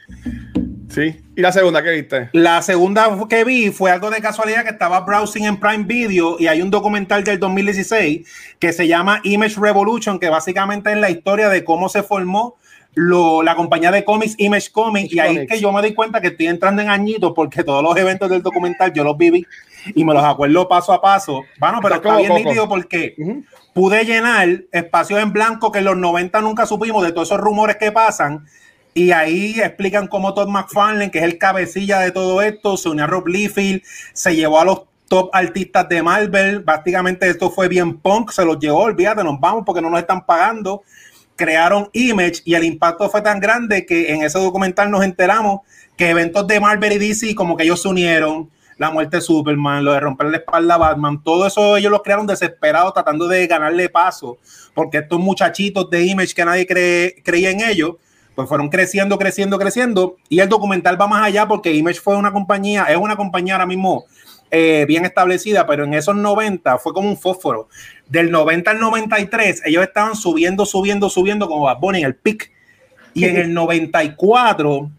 Sí. 0.93 1.15
¿Y 1.35 1.41
la 1.41 1.51
segunda 1.51 1.81
que 1.81 1.89
viste? 1.91 2.29
La 2.33 2.61
segunda 2.61 3.07
que 3.27 3.43
vi 3.43 3.71
fue 3.71 3.89
algo 3.91 4.09
de 4.11 4.21
casualidad 4.21 4.63
que 4.63 4.69
estaba 4.69 4.99
browsing 5.01 5.45
en 5.45 5.57
Prime 5.59 5.85
Video 5.85 6.35
y 6.39 6.47
hay 6.47 6.61
un 6.61 6.69
documental 6.69 7.23
del 7.23 7.39
2016 7.39 8.27
que 8.59 8.73
se 8.73 8.87
llama 8.87 9.19
Image 9.23 9.55
Revolution, 9.59 10.19
que 10.19 10.29
básicamente 10.29 10.91
es 10.91 10.97
la 10.97 11.09
historia 11.09 11.49
de 11.49 11.63
cómo 11.63 11.89
se 11.89 12.03
formó 12.03 12.57
lo- 12.95 13.41
la 13.41 13.55
compañía 13.55 13.91
de 13.91 14.03
cómics 14.03 14.35
Image 14.37 14.71
Comics. 14.71 15.11
Y 15.13 15.19
ahí 15.19 15.37
es 15.37 15.47
que 15.49 15.59
yo 15.59 15.71
me 15.71 15.81
di 15.81 15.95
cuenta 15.95 16.21
que 16.21 16.27
estoy 16.27 16.45
entrando 16.45 16.81
en 16.83 16.89
añitos 16.89 17.33
porque 17.35 17.63
todos 17.63 17.81
los 17.81 17.97
eventos 17.97 18.29
del 18.29 18.43
documental 18.43 18.93
yo 18.93 19.03
los 19.03 19.17
viví 19.17 19.45
y 19.95 20.05
me 20.05 20.13
los 20.13 20.23
acuerdo 20.23 20.67
paso 20.67 20.93
a 20.93 21.01
paso. 21.01 21.41
Bueno, 21.59 21.79
pero 21.81 21.95
Está 21.95 22.09
bien 22.17 22.29
nítido 22.45 22.69
porque 22.69 23.15
pude 23.73 24.05
llenar 24.05 24.47
espacios 24.71 25.19
en 25.23 25.33
blanco 25.33 25.71
que 25.71 25.79
en 25.79 25.85
los 25.85 25.97
90 25.97 26.39
nunca 26.41 26.67
supimos 26.67 27.03
de 27.03 27.11
todos 27.11 27.29
esos 27.29 27.39
rumores 27.41 27.77
que 27.77 27.91
pasan. 27.91 28.45
Y 28.93 29.11
ahí 29.11 29.59
explican 29.59 30.07
cómo 30.07 30.33
Todd 30.33 30.47
McFarlane, 30.49 31.09
que 31.11 31.19
es 31.19 31.23
el 31.25 31.37
cabecilla 31.37 31.99
de 31.99 32.11
todo 32.11 32.41
esto, 32.41 32.77
se 32.77 32.89
unió 32.89 33.05
a 33.05 33.07
Rob 33.07 33.27
Liefeld, 33.27 33.81
se 34.13 34.35
llevó 34.35 34.59
a 34.59 34.65
los 34.65 34.81
top 35.07 35.29
artistas 35.33 35.89
de 35.89 36.03
Marvel. 36.03 36.59
Básicamente 36.59 37.27
esto 37.29 37.49
fue 37.49 37.67
bien 37.67 37.97
punk, 37.97 38.31
se 38.31 38.45
los 38.45 38.59
llevó, 38.59 38.79
olvídate, 38.81 39.23
nos 39.23 39.39
vamos 39.39 39.63
porque 39.65 39.81
no 39.81 39.89
nos 39.89 39.99
están 39.99 40.25
pagando. 40.25 40.83
Crearon 41.35 41.89
Image 41.93 42.41
y 42.45 42.53
el 42.53 42.63
impacto 42.63 43.09
fue 43.09 43.21
tan 43.21 43.39
grande 43.39 43.85
que 43.85 44.13
en 44.13 44.21
ese 44.23 44.37
documental 44.37 44.91
nos 44.91 45.03
enteramos 45.03 45.61
que 45.97 46.09
eventos 46.09 46.45
de 46.47 46.59
Marvel 46.59 46.93
y 46.93 46.97
DC 47.07 47.33
como 47.33 47.57
que 47.57 47.63
ellos 47.63 47.81
se 47.81 47.87
unieron. 47.87 48.49
La 48.77 48.89
muerte 48.91 49.17
de 49.17 49.21
Superman, 49.21 49.83
lo 49.85 49.93
de 49.93 49.99
romper 49.99 50.27
la 50.27 50.37
espalda 50.37 50.75
a 50.75 50.77
Batman, 50.79 51.23
todo 51.23 51.45
eso 51.45 51.77
ellos 51.77 51.91
lo 51.91 52.01
crearon 52.01 52.25
desesperados 52.25 52.93
tratando 52.93 53.27
de 53.27 53.45
ganarle 53.45 53.87
paso, 53.87 54.39
porque 54.73 54.97
estos 54.97 55.19
muchachitos 55.19 55.89
de 55.91 56.03
Image 56.05 56.33
que 56.33 56.43
nadie 56.43 56.65
cree- 56.65 57.21
creía 57.23 57.51
en 57.51 57.61
ellos, 57.61 57.95
pues 58.35 58.49
fueron 58.49 58.69
creciendo, 58.69 59.17
creciendo, 59.17 59.57
creciendo. 59.57 60.17
Y 60.29 60.39
el 60.39 60.49
documental 60.49 60.99
va 60.99 61.07
más 61.07 61.23
allá 61.23 61.47
porque 61.47 61.73
Image 61.73 61.99
fue 61.99 62.15
una 62.15 62.31
compañía, 62.31 62.85
es 62.85 62.97
una 62.97 63.15
compañía 63.15 63.55
ahora 63.55 63.65
mismo 63.65 64.05
eh, 64.55 64.85
bien 64.87 65.03
establecida, 65.03 65.65
pero 65.65 65.83
en 65.83 65.95
esos 65.95 66.15
90 66.15 66.77
fue 66.77 66.93
como 66.93 67.09
un 67.09 67.17
fósforo. 67.17 67.69
Del 68.07 68.29
90 68.29 68.69
al 68.69 68.79
93, 68.79 69.63
ellos 69.65 69.83
estaban 69.83 70.15
subiendo, 70.15 70.65
subiendo, 70.65 71.09
subiendo 71.09 71.47
como 71.47 71.63
Bad 71.63 71.79
Bunny 71.79 71.99
en 71.99 72.05
el 72.05 72.15
pic. 72.15 72.51
Y 73.15 73.25
en 73.25 73.37
el 73.37 73.53
94, 73.53 74.89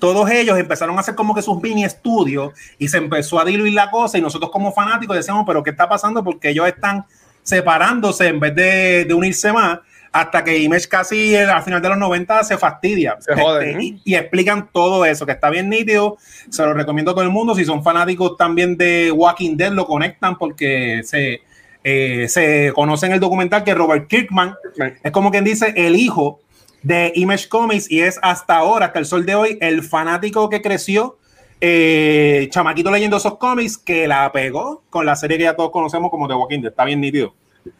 todos 0.00 0.30
ellos 0.30 0.58
empezaron 0.58 0.96
a 0.96 1.00
hacer 1.00 1.14
como 1.14 1.34
que 1.34 1.42
sus 1.42 1.60
mini 1.60 1.84
estudios 1.84 2.52
y 2.78 2.88
se 2.88 2.98
empezó 2.98 3.40
a 3.40 3.44
diluir 3.44 3.72
la 3.72 3.90
cosa. 3.90 4.18
Y 4.18 4.20
nosotros, 4.20 4.50
como 4.50 4.72
fanáticos, 4.72 5.16
decíamos, 5.16 5.44
pero 5.46 5.62
¿qué 5.62 5.70
está 5.70 5.88
pasando? 5.88 6.22
Porque 6.22 6.50
ellos 6.50 6.66
están 6.66 7.04
separándose 7.42 8.28
en 8.28 8.40
vez 8.40 8.54
de, 8.54 9.04
de 9.04 9.14
unirse 9.14 9.52
más. 9.52 9.80
Hasta 10.10 10.42
que 10.42 10.58
Image 10.58 10.88
casi 10.88 11.34
eh, 11.34 11.44
al 11.44 11.62
final 11.62 11.82
de 11.82 11.88
los 11.90 11.98
90 11.98 12.44
se 12.44 12.56
fastidia. 12.56 13.16
Se 13.20 13.34
joden, 13.34 13.68
Este, 13.68 13.80
¿eh? 13.80 14.00
y, 14.04 14.12
y 14.12 14.14
explican 14.14 14.70
todo 14.72 15.04
eso, 15.04 15.26
que 15.26 15.32
está 15.32 15.50
bien 15.50 15.68
nítido. 15.68 16.16
Se 16.50 16.62
lo 16.64 16.74
recomiendo 16.74 17.10
a 17.10 17.14
todo 17.14 17.24
el 17.24 17.30
mundo. 17.30 17.54
Si 17.54 17.64
son 17.64 17.82
fanáticos 17.82 18.36
también 18.36 18.76
de 18.76 19.12
Walking 19.12 19.56
Dead, 19.56 19.72
lo 19.72 19.86
conectan 19.86 20.38
porque 20.38 21.02
se, 21.04 21.42
eh, 21.84 22.26
se 22.28 22.72
conoce 22.74 23.06
en 23.06 23.12
el 23.12 23.20
documental 23.20 23.64
que 23.64 23.74
Robert 23.74 24.08
Kirkman 24.08 24.54
es 25.02 25.12
como 25.12 25.30
quien 25.30 25.44
dice 25.44 25.72
el 25.76 25.96
hijo 25.96 26.40
de 26.82 27.12
Image 27.14 27.48
Comics 27.48 27.90
y 27.90 28.00
es 28.00 28.18
hasta 28.22 28.56
ahora, 28.56 28.86
hasta 28.86 28.98
el 28.98 29.06
sol 29.06 29.26
de 29.26 29.34
hoy, 29.34 29.58
el 29.60 29.82
fanático 29.82 30.48
que 30.48 30.62
creció, 30.62 31.18
eh, 31.60 32.48
chamaquito 32.50 32.90
leyendo 32.90 33.16
esos 33.16 33.36
cómics, 33.38 33.78
que 33.78 34.06
la 34.06 34.30
pegó 34.32 34.82
con 34.90 35.06
la 35.06 35.16
serie 35.16 35.38
que 35.38 35.44
ya 35.44 35.56
todos 35.56 35.70
conocemos 35.70 36.10
como 36.10 36.28
The 36.28 36.34
Walking 36.34 36.60
Dead. 36.60 36.70
Está 36.70 36.84
bien 36.84 37.00
nítido. 37.00 37.34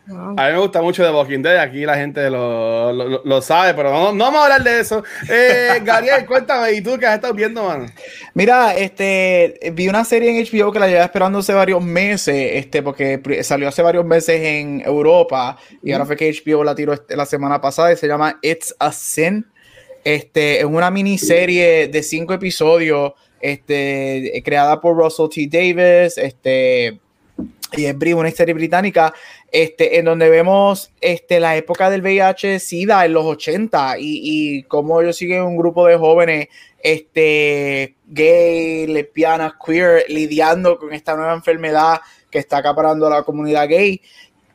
A 0.09 0.47
mí 0.47 0.53
me 0.53 0.59
gusta 0.59 0.81
mucho 0.83 1.05
The 1.05 1.11
Walking 1.11 1.43
Dead, 1.43 1.59
aquí 1.59 1.85
la 1.85 1.97
gente 1.97 2.31
lo, 2.31 2.93
lo, 2.93 3.23
lo 3.25 3.43
sabe, 3.43 3.75
pero 3.75 3.91
no, 3.93 4.13
no 4.13 4.25
vamos 4.25 4.41
a 4.41 4.45
hablar 4.45 4.63
de 4.65 4.81
eso. 4.81 5.03
Eh, 5.29 5.81
Gabriel, 5.85 6.25
cuéntame, 6.27 6.73
¿y 6.73 6.81
tú 6.81 6.97
qué 6.99 7.07
has 7.07 7.17
estado 7.17 7.35
viendo, 7.35 7.65
mano? 7.65 7.87
Mira, 8.35 8.75
este, 8.75 9.59
vi 9.75 9.89
una 9.89 10.05
serie 10.05 10.31
en 10.31 10.45
HBO 10.45 10.73
que 10.73 10.79
la 10.79 10.87
llevaba 10.87 11.05
esperando 11.07 11.39
hace 11.41 11.53
varios 11.53 11.83
meses, 11.83 12.51
este, 12.55 12.83
porque 12.83 13.21
salió 13.43 13.69
hace 13.69 13.83
varios 13.83 14.05
meses 14.05 14.41
en 14.41 14.83
Europa 14.85 15.59
y 15.83 15.93
ahora 15.93 16.07
fue 16.07 16.17
que 16.17 16.31
HBO 16.33 16.65
la 16.65 16.75
tiró 16.75 16.93
este- 16.93 17.17
la 17.17 17.27
semana 17.27 17.61
pasada 17.61 17.93
y 17.93 17.97
se 17.97 18.07
llama 18.09 18.39
It's 18.43 18.75
a 18.79 18.93
Sin. 18.93 19.47
Este, 20.05 20.61
es 20.61 20.65
una 20.65 20.91
miniserie 20.91 21.89
de 21.89 22.03
cinco 22.03 22.33
episodios, 22.33 23.13
este, 23.41 24.43
creada 24.45 24.81
por 24.81 24.97
Russell 24.97 25.29
T. 25.29 25.49
Davis, 25.51 26.17
este, 26.17 27.01
y 27.77 27.85
es 27.85 28.15
una 28.15 28.31
serie 28.31 28.55
británica, 28.55 29.13
este, 29.51 29.99
en 29.99 30.07
donde 30.07 30.31
vemos 30.31 30.91
este, 31.01 31.39
la 31.39 31.57
época 31.57 31.91
del 31.91 32.03
VIH-Sida 32.03 33.05
en 33.05 33.13
los 33.13 33.25
80 33.25 33.99
y, 33.99 34.21
y 34.23 34.63
cómo 34.65 35.01
ellos 35.01 35.17
siguen 35.17 35.43
un 35.43 35.57
grupo 35.57 35.87
de 35.87 35.97
jóvenes 35.97 36.49
este, 36.83 37.97
gay, 38.07 38.87
lesbianas, 38.87 39.55
queer, 39.65 40.05
lidiando 40.09 40.79
con 40.79 40.93
esta 40.93 41.15
nueva 41.15 41.35
enfermedad 41.35 42.01
que 42.31 42.39
está 42.39 42.59
acaparando 42.59 43.07
a 43.07 43.11
la 43.11 43.23
comunidad 43.23 43.69
gay. 43.69 44.01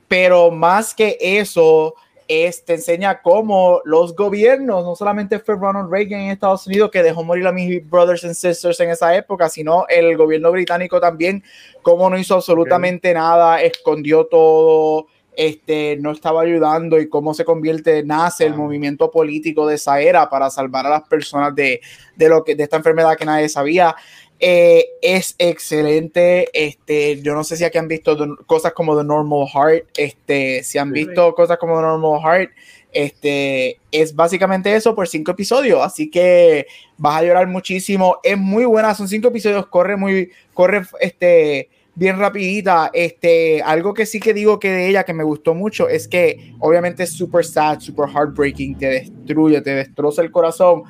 Pero 0.07 0.51
más 0.51 0.93
que 0.93 1.17
eso, 1.19 1.95
es, 2.33 2.63
te 2.65 2.73
enseña 2.73 3.21
cómo 3.21 3.81
los 3.85 4.15
gobiernos, 4.15 4.83
no 4.83 4.95
solamente 4.95 5.39
fue 5.39 5.55
Ronald 5.55 5.91
Reagan 5.91 6.21
en 6.21 6.31
Estados 6.31 6.67
Unidos 6.67 6.91
que 6.91 7.03
dejó 7.03 7.23
morir 7.23 7.45
a 7.47 7.51
mis 7.51 7.87
brothers 7.89 8.23
and 8.23 8.33
sisters 8.35 8.79
en 8.79 8.89
esa 8.89 9.15
época, 9.15 9.49
sino 9.49 9.85
el 9.87 10.17
gobierno 10.17 10.51
británico 10.51 10.99
también, 10.99 11.43
cómo 11.81 12.09
no 12.09 12.17
hizo 12.17 12.35
absolutamente 12.35 13.13
nada, 13.13 13.61
escondió 13.61 14.25
todo, 14.25 15.07
este, 15.35 15.97
no 15.99 16.11
estaba 16.11 16.41
ayudando 16.41 16.99
y 16.99 17.09
cómo 17.09 17.33
se 17.33 17.43
convierte, 17.43 18.03
nace 18.03 18.45
el 18.45 18.53
Wow. 18.53 18.63
movimiento 18.63 19.09
político 19.09 19.65
de 19.65 19.75
esa 19.75 19.99
era 19.99 20.29
para 20.29 20.49
salvar 20.49 20.85
a 20.85 20.89
las 20.89 21.03
personas 21.07 21.55
de, 21.55 21.81
de, 22.15 22.29
lo 22.29 22.43
que, 22.43 22.55
de 22.55 22.63
esta 22.63 22.77
enfermedad 22.77 23.17
que 23.17 23.25
nadie 23.25 23.49
sabía. 23.49 23.95
Eh, 24.39 24.85
es 25.01 25.35
excelente. 25.37 26.49
Este, 26.53 27.21
yo 27.21 27.33
no 27.33 27.43
sé 27.43 27.55
si 27.55 27.63
aquí 27.63 27.77
han 27.77 27.87
visto 27.87 28.17
the- 28.17 28.43
cosas 28.45 28.73
como 28.73 28.97
The 28.97 29.03
Normal 29.05 29.47
Heart. 29.47 29.85
Este, 29.97 30.63
si 30.63 30.77
han 30.77 30.91
visto 30.91 31.33
cosas 31.33 31.57
como 31.57 31.75
The 31.77 31.81
Normal 31.83 32.19
Heart, 32.21 32.51
este, 32.91 33.79
es 33.91 34.15
básicamente 34.15 34.75
eso 34.75 34.93
por 34.95 35.07
cinco 35.07 35.31
episodios. 35.31 35.79
Así 35.81 36.09
que 36.11 36.67
vas 36.97 37.21
a 37.21 37.23
llorar 37.23 37.47
muchísimo. 37.47 38.17
Es 38.23 38.37
muy 38.37 38.65
buena, 38.65 38.93
son 38.95 39.07
cinco 39.07 39.29
episodios, 39.29 39.65
corre 39.67 39.95
muy, 39.95 40.29
corre 40.53 40.83
este 40.99 41.69
bien 41.95 42.19
rapidita. 42.19 42.91
Este, 42.93 43.61
algo 43.61 43.93
que 43.93 44.05
sí 44.05 44.19
que 44.19 44.33
digo 44.33 44.59
que 44.59 44.69
de 44.71 44.89
ella 44.89 45.03
que 45.05 45.13
me 45.13 45.23
gustó 45.23 45.53
mucho 45.53 45.87
es 45.87 46.07
que 46.07 46.53
obviamente 46.59 47.03
es 47.03 47.11
super 47.11 47.45
sad, 47.45 47.79
super 47.79 48.09
heartbreaking, 48.09 48.77
te 48.77 48.87
destruye, 48.87 49.61
te 49.61 49.75
destroza 49.75 50.21
el 50.21 50.31
corazón, 50.31 50.83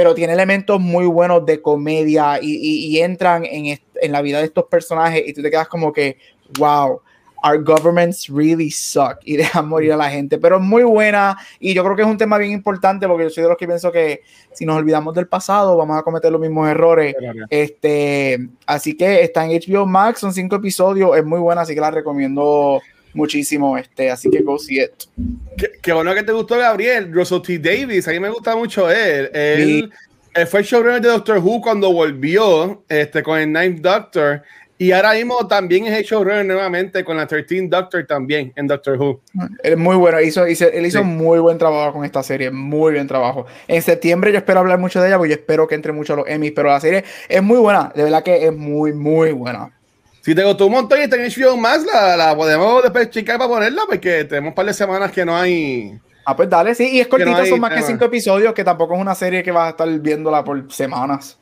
pero 0.00 0.14
tiene 0.14 0.32
elementos 0.32 0.80
muy 0.80 1.04
buenos 1.04 1.44
de 1.44 1.60
comedia 1.60 2.38
y, 2.40 2.52
y- 2.54 2.86
y 2.86 3.00
entran 3.00 3.44
en, 3.44 3.78
en 4.00 4.12
la 4.12 4.22
vida 4.22 4.38
de 4.38 4.46
estos 4.46 4.64
personajes 4.64 5.22
y 5.26 5.34
tú 5.34 5.42
te 5.42 5.50
quedas 5.50 5.68
como 5.68 5.92
que, 5.92 6.16
wow, 6.58 7.02
our 7.44 7.62
governments 7.62 8.26
really 8.30 8.70
suck 8.70 9.18
y 9.24 9.36
dejan 9.36 9.68
morir 9.68 9.92
a 9.92 9.98
la 9.98 10.08
gente, 10.08 10.38
pero 10.38 10.56
es 10.56 10.62
muy 10.62 10.84
buena 10.84 11.36
y 11.58 11.74
yo 11.74 11.84
creo 11.84 11.96
que 11.96 12.00
es 12.00 12.08
un 12.08 12.16
tema 12.16 12.38
bien 12.38 12.50
importante 12.52 13.06
porque 13.06 13.24
yo 13.24 13.28
soy 13.30 13.42
de 13.42 13.50
los 13.50 13.58
que 13.58 13.66
pienso 13.66 13.92
que 13.92 14.22
si 14.54 14.64
nos 14.64 14.78
olvidamos 14.78 15.14
del 15.14 15.28
pasado 15.28 15.76
vamos 15.76 15.98
a 15.98 16.02
cometer 16.02 16.32
los 16.32 16.40
mismos 16.40 16.66
errores. 16.70 17.14
Este, 17.50 18.48
así 18.64 18.96
que 18.96 19.20
está 19.22 19.44
en 19.44 19.50
HBO 19.60 19.84
Max, 19.84 20.20
son 20.20 20.32
cinco 20.32 20.56
episodios, 20.56 21.14
es 21.14 21.26
muy 21.26 21.40
buena, 21.40 21.60
así 21.60 21.74
que 21.74 21.80
la 21.82 21.90
recomiendo 21.90 22.80
muchísimo. 23.14 23.76
Este, 23.78 24.10
así 24.10 24.30
que 24.30 24.40
go 24.42 24.58
see 24.58 24.80
it. 24.80 24.90
Qué, 25.56 25.70
qué 25.82 25.92
bueno 25.92 26.14
que 26.14 26.22
te 26.22 26.32
gustó, 26.32 26.56
Gabriel. 26.58 27.12
Russell 27.12 27.40
T. 27.42 27.58
Davis, 27.58 28.06
a 28.08 28.12
mí 28.12 28.20
me 28.20 28.30
gusta 28.30 28.54
mucho 28.56 28.90
él. 28.90 29.30
Él, 29.32 29.64
Sí. 29.64 29.88
él 30.34 30.46
fue 30.46 30.62
showrunner 30.62 31.00
de 31.00 31.08
Doctor 31.08 31.38
Who 31.38 31.60
cuando 31.60 31.92
volvió 31.92 32.82
este, 32.88 33.22
con 33.22 33.38
el 33.38 33.52
Ninth 33.52 33.80
Doctor. 33.80 34.42
Y 34.78 34.92
ahora 34.92 35.12
mismo 35.12 35.46
también 35.46 35.84
es 35.86 35.92
el 35.92 36.04
showrunner 36.04 36.46
nuevamente 36.46 37.04
con 37.04 37.14
la 37.18 37.26
13 37.26 37.66
Doctor 37.68 38.06
también 38.06 38.50
en 38.56 38.66
Doctor 38.66 38.96
Who. 38.98 39.20
Es 39.62 39.76
muy 39.76 39.94
bueno, 39.96 40.18
hizo, 40.22 40.48
hizo- 40.48 40.68
él 40.72 40.86
hizo 40.86 41.00
Sí. 41.00 41.04
muy 41.04 41.38
buen 41.38 41.58
trabajo 41.58 41.92
con 41.92 42.04
esta 42.06 42.22
serie, 42.22 42.50
muy 42.50 42.94
buen 42.94 43.06
trabajo. 43.06 43.44
En 43.68 43.82
septiembre 43.82 44.32
yo 44.32 44.38
espero 44.38 44.60
hablar 44.60 44.78
mucho 44.78 44.98
de 45.02 45.08
ella 45.08 45.18
porque 45.18 45.34
yo 45.34 45.36
espero 45.36 45.68
que 45.68 45.74
entre 45.74 45.92
mucho 45.92 46.14
a 46.14 46.16
los 46.16 46.28
Emmys, 46.28 46.52
pero 46.56 46.70
la 46.70 46.80
serie 46.80 47.04
es 47.28 47.42
muy 47.42 47.58
buena, 47.58 47.92
de 47.94 48.04
verdad 48.04 48.22
que 48.22 48.46
es 48.46 48.56
muy, 48.56 48.94
muy 48.94 49.32
buena. 49.32 49.70
Si 50.22 50.34
te 50.34 50.44
gustó 50.44 50.66
un 50.66 50.72
montón 50.72 50.98
y 50.98 51.02
está 51.02 51.16
en 51.16 51.30
HBO 51.30 51.56
más, 51.56 51.84
la, 51.84 52.16
la 52.16 52.36
podemos 52.36 52.82
después 52.82 53.10
checar 53.10 53.38
para 53.38 53.48
ponerla 53.48 53.82
porque 53.88 54.24
tenemos 54.24 54.50
un 54.50 54.54
par 54.54 54.66
de 54.66 54.74
semanas 54.74 55.10
que 55.10 55.24
no 55.24 55.36
hay. 55.36 55.98
Ah, 56.24 56.36
pues 56.36 56.48
dale, 56.48 56.74
sí, 56.74 56.88
y 56.92 57.00
es 57.00 57.08
cortita, 57.08 57.38
hay 57.38 57.48
son 57.48 57.60
más 57.60 57.72
que 57.72 57.82
cinco 57.82 58.04
episodios, 58.04 58.52
que 58.52 58.62
tampoco 58.62 58.94
es 58.94 59.00
una 59.00 59.14
serie 59.14 59.42
que 59.42 59.50
vas 59.50 59.68
a 59.68 59.70
estar 59.70 59.88
viéndola 59.98 60.44
por 60.44 60.70
semanas. 60.72 61.38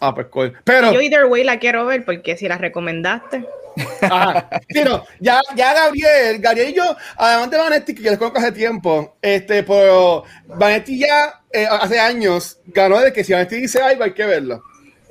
Ah, 0.00 0.14
pues 0.14 0.26
cool. 0.28 0.52
Pero 0.64 0.92
Yo 0.92 1.00
either 1.00 1.26
way 1.26 1.44
la 1.44 1.58
quiero 1.58 1.86
ver 1.86 2.04
porque 2.04 2.36
si 2.36 2.48
la 2.48 2.58
recomendaste. 2.58 3.46
Ajá. 4.00 4.48
Sí, 4.70 4.82
no, 4.82 5.04
ya, 5.20 5.40
ya 5.54 5.74
Gabriel, 5.74 6.38
Gabriel 6.38 6.70
y 6.70 6.74
yo, 6.74 6.96
además 7.16 7.50
de 7.50 7.58
Vanetti, 7.58 7.94
que 7.94 8.02
yo 8.02 8.10
les 8.10 8.18
conozco 8.18 8.38
hace 8.38 8.52
tiempo, 8.52 9.16
este, 9.20 9.62
pero 9.62 10.24
Vanetti 10.46 10.98
ya 10.98 11.42
eh, 11.52 11.66
hace 11.70 12.00
años 12.00 12.58
ganó 12.66 13.00
de 13.00 13.12
que 13.12 13.22
si 13.22 13.34
Vanetti 13.34 13.56
dice 13.56 13.82
algo 13.82 14.04
hay 14.04 14.14
que 14.14 14.24
verlo. 14.24 14.62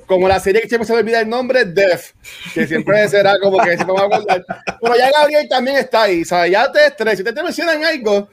Como 0.06 0.28
la 0.28 0.38
serie 0.40 0.60
que 0.62 0.68
siempre 0.68 0.86
se 0.86 0.92
me 0.92 1.00
olvida 1.00 1.20
el 1.20 1.28
nombre, 1.28 1.64
Def, 1.64 2.12
que 2.54 2.66
siempre 2.66 3.08
será 3.08 3.38
como 3.40 3.58
que 3.58 3.76
va 3.76 4.02
a 4.02 4.04
acordar. 4.06 4.44
Pero 4.80 4.96
ya 4.96 5.10
Gabriel 5.10 5.48
también 5.48 5.76
está 5.78 6.02
ahí, 6.02 6.24
¿sabes? 6.24 6.52
Ya 6.52 6.70
te 6.70 6.90
tres, 6.92 7.18
si 7.18 7.24
te, 7.24 7.32
te 7.32 7.42
mencionan 7.42 7.84
algo, 7.84 8.28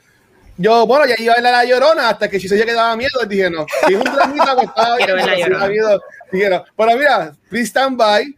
yo, 0.56 0.86
bueno, 0.86 1.04
ya 1.06 1.16
iba 1.18 1.32
a 1.32 1.36
ver 1.40 1.42
la 1.42 1.64
llorona 1.64 2.10
hasta 2.10 2.28
que 2.28 2.38
si 2.38 2.48
se 2.48 2.64
que 2.64 2.72
daba 2.72 2.96
miedo, 2.96 3.10
dije 3.28 3.50
no. 3.50 3.66
Y 3.88 3.94
es 3.94 3.98
un 3.98 4.04
dramita 4.04 4.56
que 4.56 4.66
estaba 4.66 4.94
habido- 4.94 6.00
dije, 6.30 6.48
no. 6.50 6.64
Pero 6.76 6.96
mira, 6.96 7.32
please 7.50 7.66
stand 7.66 7.96
by. 7.96 8.32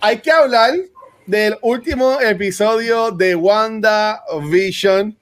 Hay 0.00 0.18
que 0.18 0.30
hablar 0.30 0.74
del 1.26 1.58
último 1.60 2.18
episodio 2.22 3.10
de 3.10 3.34
Wanda 3.34 4.22
Vision. 4.50 5.14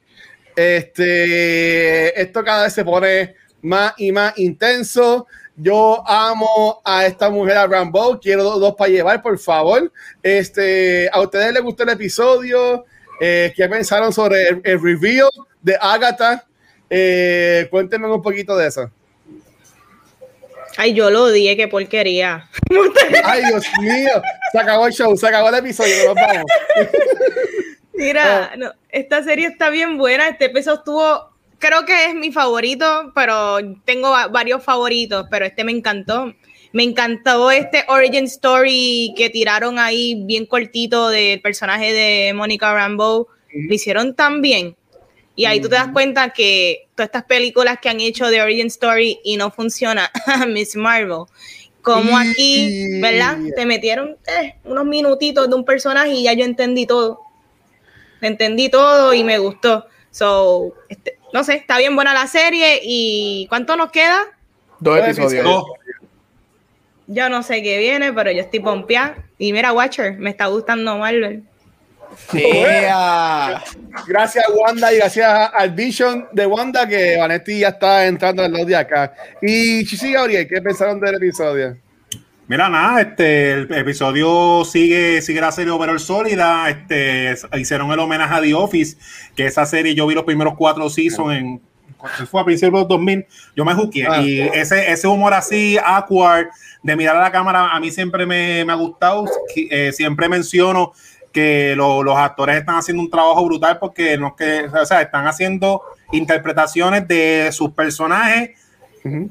Este, 0.55 2.21
esto 2.21 2.45
cada 2.45 2.65
vez 2.65 2.73
se 2.73 2.85
pone 2.85 3.35
más 3.63 3.95
y 3.97 4.13
más 4.13 4.39
intenso. 4.39 5.27
Yo 5.57 6.03
amo 6.07 6.81
a 6.85 7.07
esta 7.07 7.31
mujer, 7.31 7.57
a 7.57 7.67
Rambo. 7.67 8.19
Quiero 8.21 8.45
dos, 8.45 8.61
dos 8.61 8.75
para 8.75 8.91
llevar, 8.91 9.23
por 9.23 9.39
favor. 9.39 9.91
Este, 10.23 11.09
¿A 11.13 11.21
ustedes 11.21 11.53
les 11.53 11.63
gustó 11.63 11.83
el 11.85 11.91
episodio? 11.91 12.85
Eh, 13.21 13.53
¿Qué 13.57 13.69
pensaron 13.69 14.13
sobre 14.13 14.49
el, 14.49 14.61
el 14.65 14.83
reveal 14.83 15.31
de 15.63 15.77
Agatha? 15.81 16.45
Eh, 16.91 17.67
cuéntenme 17.71 18.07
un 18.11 18.23
poquito 18.23 18.57
de 18.57 18.69
eso. 18.69 18.91
Ay, 20.77 20.93
yo 20.93 21.09
lo 21.11 21.25
odié, 21.25 21.57
qué 21.57 21.69
porquería. 21.69 22.49
Ay, 23.25 23.43
Dios 23.47 23.65
mío. 23.81 24.23
Se 24.53 24.59
acabó 24.59 24.87
el 24.87 24.93
show, 24.93 25.17
se 25.17 25.27
acabó 25.27 25.49
el 25.49 25.55
episodio. 25.55 25.95
Nos 26.07 26.15
vamos. 26.15 26.45
Mira, 27.95 28.53
no, 28.59 28.73
esta 28.91 29.23
serie 29.25 29.47
está 29.47 29.71
bien 29.71 29.97
buena. 29.97 30.29
Este 30.29 30.47
episodio 30.47 30.79
estuvo, 30.79 31.36
creo 31.67 31.85
que 31.85 32.07
es 32.07 32.15
mi 32.15 32.33
favorito, 32.33 33.13
pero 33.15 33.59
tengo 33.85 34.11
va- 34.11 34.29
varios 34.29 34.63
favoritos, 34.63 35.27
pero 35.31 35.45
este 35.47 35.65
me 35.65 35.73
encantó. 35.73 36.33
Me 36.73 36.83
encantó 36.83 37.51
este 37.51 37.85
origin 37.89 38.25
story 38.25 39.15
que 39.17 39.31
tiraron 39.31 39.79
ahí 39.79 40.23
bien 40.25 40.47
cortito 40.47 41.09
del 41.09 41.41
personaje 41.41 41.93
de 41.93 42.33
Mónica 42.35 42.73
Rambeau. 42.75 43.27
Lo 43.53 43.75
hicieron 43.75 44.15
tan 44.15 44.43
bien. 44.43 44.77
Y 45.35 45.45
ahí 45.45 45.61
tú 45.61 45.69
te 45.69 45.75
das 45.77 45.89
cuenta 45.89 46.31
que 46.31 46.87
todas 46.95 47.09
estas 47.09 47.25
películas 47.25 47.79
que 47.81 47.89
han 47.89 48.01
hecho 48.01 48.29
de 48.29 48.41
origin 48.43 48.67
story 48.69 49.19
y 49.25 49.37
no 49.37 49.51
funciona, 49.51 50.11
Miss 50.49 50.77
Marvel. 50.77 51.25
Como 51.83 52.17
aquí, 52.19 53.01
¿verdad? 53.01 53.39
Te 53.55 53.65
metieron 53.65 54.17
eh, 54.27 54.55
unos 54.65 54.85
minutitos 54.87 55.49
de 55.49 55.55
un 55.55 55.65
personaje 55.65 56.11
y 56.13 56.25
ya 56.25 56.33
yo 56.33 56.45
entendí 56.45 56.85
todo 56.87 57.21
entendí 58.21 58.69
todo 58.69 59.13
y 59.15 59.23
me 59.25 59.39
gustó. 59.39 59.87
So, 60.11 60.73
este, 60.89 61.16
no 61.33 61.45
sé, 61.45 61.55
está 61.55 61.79
bien 61.79 61.95
buena 61.95 62.15
la 62.15 62.27
serie 62.27 62.81
y 62.83 63.47
¿cuánto 63.49 63.77
nos 63.77 63.91
queda? 63.91 64.23
Dos 64.81 64.99
episodios. 64.99 65.45
Dos. 65.45 65.65
Yo 67.09 67.29
no 67.29 67.43
sé 67.43 67.63
qué 67.63 67.79
viene, 67.79 68.13
pero 68.13 68.33
yo 68.33 68.41
estoy 68.41 68.61
pompeada. 68.61 69.17
Y 69.39 69.53
mira, 69.53 69.73
Watcher, 69.73 70.19
me 70.19 70.31
está 70.31 70.47
gustando 70.47 70.99
Marvel. 70.99 71.45
Yeah. 72.33 73.63
Gracias, 74.07 74.45
Wanda, 74.55 74.93
y 74.93 74.99
gracias 74.99 75.51
al 75.53 75.71
Vision 75.71 76.29
de 76.33 76.47
Wanda, 76.47 76.87
que 76.87 77.17
Vanetti 77.17 77.61
ya 77.61 77.69
está 77.69 78.07
entrando 78.07 78.43
al 78.43 78.53
lado 78.53 78.65
de 78.65 78.77
acá. 78.77 79.13
Y 79.43 79.85
Chichi 79.85 80.13
Gabriel, 80.13 80.47
¿qué 80.49 80.63
pensaron 80.63 81.01
del 81.01 81.17
episodio? 81.17 81.77
Mira, 82.49 82.69
nada, 82.69 83.01
este, 83.01 83.53
el 83.53 83.73
episodio 83.75 84.65
sigue, 84.65 85.21
sigue 85.21 85.41
la 85.41 85.51
serie 85.51 85.73
overall 85.73 85.99
sólida. 85.99 86.71
Este, 86.71 87.35
hicieron 87.59 87.91
el 87.91 87.99
homenaje 87.99 88.35
a 88.35 88.41
The 88.41 88.55
Office, 88.55 88.97
que 89.35 89.47
esa 89.47 89.67
serie 89.67 89.95
yo 89.97 90.07
vi 90.07 90.15
los 90.15 90.25
primeros 90.25 90.55
cuatro 90.57 90.89
seasons 90.89 91.37
en. 91.37 91.61
¿cuánto 91.97 92.27
Fue 92.27 92.41
a 92.41 92.45
principios 92.45 92.75
de 92.75 92.79
los 92.81 92.89
2000, 92.89 93.27
yo 93.57 93.65
me 93.65 93.75
juzgué. 93.75 94.07
Ah. 94.09 94.23
Y 94.23 94.41
ese, 94.41 94.93
ese 94.93 95.09
humor 95.09 95.35
así, 95.35 95.77
awkward, 95.85 96.49
de 96.83 96.95
mirar 96.95 97.17
a 97.17 97.21
la 97.21 97.33
cámara, 97.33 97.71
a 97.73 97.81
mí 97.81 97.91
siempre 97.91 98.27
me, 98.27 98.65
me 98.65 98.73
ha 98.73 98.77
gustado. 98.77 99.25
Eh, 99.57 99.91
siempre 99.93 100.29
menciono 100.29 100.93
que 101.33 101.75
lo- 101.77 102.03
los 102.05 102.17
actores 102.17 102.57
están 102.57 102.77
haciendo 102.77 103.03
un 103.03 103.11
trabajo 103.11 103.45
brutal 103.45 103.79
porque 103.81 104.17
no 104.19 104.29
es 104.29 104.33
que, 104.35 104.79
o 104.79 104.87
sea, 104.87 105.03
están 105.03 105.27
haciendo 105.27 105.83
interpretaciones 106.13 107.09
de 107.09 107.49
sus 107.53 107.73
personajes 107.73 108.51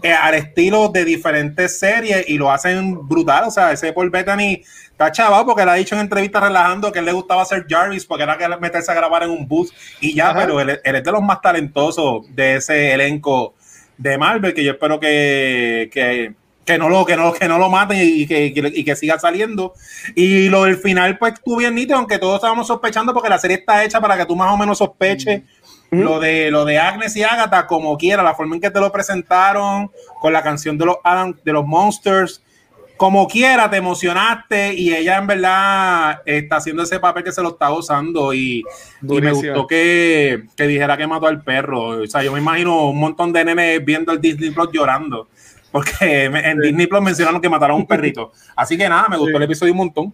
eh, 0.04 0.14
al 0.14 0.36
estilo 0.36 0.90
de 0.90 1.06
diferentes 1.06 1.80
series 1.80 2.28
y 2.28 2.38
lo 2.38 2.52
hacen 2.52 3.08
brutal. 3.08 3.46
O 3.46 3.52
sea, 3.52 3.72
ese 3.72 3.94
Paul 3.94 4.10
Bettany 4.10 4.64
está 4.92 5.12
chavado 5.12 5.46
porque 5.46 5.64
él 5.64 5.70
ha 5.70 5.76
dicho 5.76 5.96
en 5.96 6.02
entrevistas 6.02 6.44
relajando 6.44 6.92
que 6.92 7.00
él 7.00 7.06
le 7.06 7.12
gustaba 7.12 7.42
hacer 7.42 7.66
Jarvis 7.68 8.06
porque 8.06 8.24
era 8.24 8.38
que 8.38 8.48
meterse 8.58 8.92
a 8.92 8.96
grabar 8.96 9.24
en 9.24 9.30
un 9.30 9.48
bus 9.48 9.74
y 10.00 10.14
ya, 10.14 10.30
Ajá. 10.30 10.40
pero 10.42 10.62
él, 10.62 10.80
él 10.84 10.96
es 10.96 11.04
de 11.04 11.12
los 11.12 11.22
más 11.22 11.42
talentosos 11.42 12.26
de 12.36 12.56
ese 12.56 12.94
elenco 12.94 13.56
de 13.98 14.18
Marvel 14.18 14.54
que 14.54 14.64
yo 14.64 14.72
espero 14.72 15.00
que, 15.00 15.90
que, 15.92 16.34
que 16.66 16.78
no 16.78 16.90
lo 16.90 17.06
que 17.06 17.16
no 17.16 17.32
que 17.32 17.48
no 17.48 17.58
lo 17.58 17.70
maten 17.70 17.98
y 18.02 18.26
que, 18.26 18.48
y 18.48 18.84
que 18.84 18.96
siga 18.96 19.20
saliendo 19.20 19.74
y 20.16 20.50
lo 20.50 20.64
del 20.64 20.78
final 20.78 21.18
pues 21.18 21.34
estuvo 21.34 21.58
bien 21.58 21.76
nítido 21.76 21.98
aunque 21.98 22.18
todos 22.18 22.36
estábamos 22.36 22.68
sospechando 22.68 23.14
porque 23.14 23.30
la 23.30 23.38
serie 23.38 23.58
está 23.58 23.84
hecha 23.84 24.02
para 24.02 24.18
que 24.18 24.26
tú 24.26 24.36
más 24.36 24.52
o 24.52 24.58
menos 24.58 24.80
sospeches 24.80 25.44
lo 25.92 26.20
de 26.20 26.52
lo 26.52 26.66
de 26.66 26.78
Agnes 26.80 27.16
y 27.16 27.24
Agatha 27.24 27.68
como 27.68 27.98
quiera 27.98 28.22
la 28.24 28.34
forma 28.36 28.56
en 28.56 28.62
que 28.62 28.72
te 28.72 28.80
lo 28.80 28.92
presentaron 28.92 29.92
con 30.20 30.34
la 30.34 30.42
canción 30.44 30.78
de 30.78 30.86
los 30.86 30.98
Adam, 31.04 31.36
de 31.44 31.54
los 31.54 31.66
Monsters 31.66 32.42
como 32.98 33.28
quiera 33.28 33.70
te 33.70 33.78
emocionaste 33.78 34.74
y 34.74 34.94
ella 34.94 35.18
en 35.18 35.28
verdad 35.28 36.22
está 36.26 36.58
haciendo 36.58 36.84
ese 36.84 36.98
papel 37.00 37.24
que 37.26 37.32
se 37.34 37.42
lo 37.42 37.50
está 37.50 37.72
usando 37.74 38.34
y, 38.34 38.64
y 39.02 39.22
me 39.22 39.32
gustó 39.34 39.68
que, 39.68 40.46
que 40.56 40.66
dijera 40.68 40.96
que 40.96 41.06
mató 41.06 41.28
al 41.28 41.44
perro. 41.44 42.02
O 42.04 42.08
sea, 42.08 42.24
yo 42.24 42.32
me 42.32 42.40
imagino 42.40 42.88
un 42.90 42.98
montón 42.98 43.34
de 43.34 43.44
nenes 43.44 43.84
viendo 43.84 44.14
el 44.14 44.22
Disney 44.22 44.52
Plus 44.52 44.70
llorando. 44.72 45.28
Porque 45.74 46.24
en 46.34 46.62
Disney 46.62 46.88
Plus 46.88 47.02
mencionaron 47.02 47.42
que 47.42 47.50
mataron 47.50 47.76
a 47.76 47.80
un 47.80 47.86
perrito. 47.88 48.32
Así 48.56 48.78
que 48.78 48.88
nada, 48.88 49.08
me 49.10 49.18
gustó 49.18 49.32
Sí. 49.32 49.38
el 49.38 49.44
episodio 49.44 49.74
un 49.74 49.78
montón. 49.80 50.14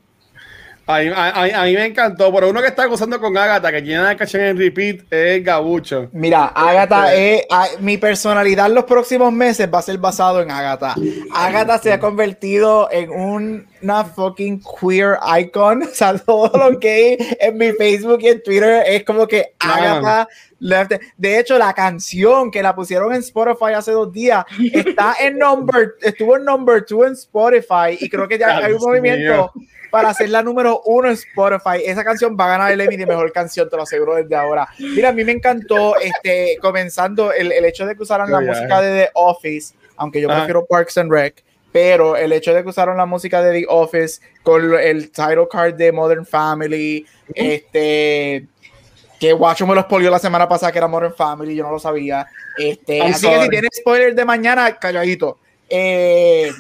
A 0.92 1.00
mí, 1.00 1.08
a- 1.16 1.62
a- 1.62 1.66
mí 1.66 1.74
me 1.74 1.86
encantó, 1.86 2.34
pero 2.34 2.50
uno 2.50 2.62
que 2.62 2.68
está 2.68 2.86
gozando 2.86 3.20
con 3.20 3.38
Agatha, 3.38 3.72
que 3.72 3.82
tiene 3.82 4.04
la 4.04 4.16
canción 4.18 4.44
en 4.44 4.58
repeat, 4.58 5.12
es 5.12 5.44
Gabucho. 5.44 6.10
Mira, 6.12 6.46
Agatha 6.48 7.14
es. 7.14 7.44
a- 7.50 7.68
mi 7.80 7.98
personalidad 7.98 8.68
en 8.68 8.76
los 8.76 8.84
próximos 8.86 9.32
meses 9.32 9.70
va 9.74 9.80
a 9.80 9.84
ser 9.84 9.98
basado 9.98 10.42
en 10.42 10.52
Agatha. 10.52 10.96
Agatha 11.34 11.78
se 11.78 11.94
ha 11.94 12.00
convertido 12.00 12.90
en 12.92 13.10
un- 13.10 13.68
una 13.82 14.04
fucking 14.06 14.62
queer 14.80 15.18
icon. 15.40 15.82
O 15.92 15.94
sea, 15.94 16.18
todo 16.18 16.52
lo 16.70 16.80
que 16.80 17.18
hay 17.20 17.38
en 17.40 17.58
mi 17.58 17.72
Facebook 17.72 18.20
y 18.22 18.28
en 18.28 18.44
Twitter 18.44 18.84
es 18.86 19.04
como 19.04 19.28
que 19.28 19.54
Agatha. 19.60 20.28
left- 20.60 21.00
De 21.18 21.40
hecho, 21.40 21.58
la 21.58 21.74
canción 21.74 22.52
que 22.52 22.62
la 22.62 22.76
pusieron 22.76 23.12
en 23.14 23.20
Spotify 23.22 23.74
hace 23.76 23.92
dos 23.92 24.12
días 24.12 24.46
está 24.74 25.16
en 25.20 25.40
number, 25.40 25.96
estuvo 26.02 26.38
en 26.38 26.46
number 26.46 26.86
two 26.86 27.04
en 27.06 27.14
Spotify 27.14 27.98
y 28.00 28.08
creo 28.10 28.28
que 28.28 28.38
ya 28.38 28.58
hay 28.58 28.74
un 28.74 28.80
movimiento 28.80 29.52
mío. 29.56 29.68
Para 29.92 30.10
hacer 30.10 30.30
la 30.30 30.42
número 30.42 30.82
uno 30.86 31.10
en 31.10 31.14
Spotify. 31.14 31.84
Esa 31.86 32.04
canción 32.04 32.36
va 32.40 32.46
a 32.46 32.58
ganar 32.58 32.72
el 32.72 32.82
Emmy 32.82 32.98
de 32.98 33.06
mejor 33.06 33.32
canción, 33.32 33.70
te 33.70 33.76
lo 33.76 33.84
aseguro 33.84 34.16
desde 34.16 34.36
ahora. 34.36 34.68
Mira, 34.80 35.10
a 35.10 35.12
mí 35.12 35.24
me 35.24 35.34
encantó, 35.34 35.96
este, 35.98 36.58
comenzando 36.62 37.32
el, 37.34 37.52
el 37.52 37.66
hecho 37.66 37.86
de 37.86 37.96
que 37.96 38.02
usaran 38.02 38.32
la 38.32 38.40
yeah. 38.40 38.52
música 38.52 38.82
de 38.82 39.04
The 39.04 39.12
Office, 39.14 39.76
aunque 39.98 40.22
yo 40.22 40.30
Ajá. 40.30 40.40
prefiero 40.40 40.66
Parks 40.66 40.98
and 40.98 41.12
Rec, 41.12 41.44
pero 41.72 42.16
el 42.16 42.32
hecho 42.34 42.54
de 42.54 42.64
que 42.64 42.70
usaron 42.70 42.98
la 42.98 43.06
música 43.06 43.44
de 43.44 43.60
The 43.60 43.66
Office 43.70 44.22
con 44.44 44.74
el 44.74 45.12
title 45.12 45.48
card 45.52 45.76
de 45.76 45.92
Modern 45.92 46.26
Family, 46.26 47.06
este 47.36 48.48
que 49.20 49.34
Guacho 49.34 49.68
me 49.68 49.76
lo 49.76 49.82
spoileó 49.82 50.10
la 50.10 50.18
semana 50.18 50.50
pasada 50.50 50.72
que 50.72 50.80
era 50.80 50.88
Modern 50.88 51.14
Family, 51.14 51.56
yo 51.56 51.64
no 51.64 51.72
lo 51.72 51.80
sabía. 51.80 52.26
Este, 52.58 52.98
I'm 52.98 53.12
así 53.12 53.28
que 53.28 53.44
si 53.44 53.50
tienes 53.50 53.70
spoiler 53.76 54.16
de 54.16 54.26
mañana, 54.26 54.78
calladito. 54.80 55.38
Eh, 55.70 56.52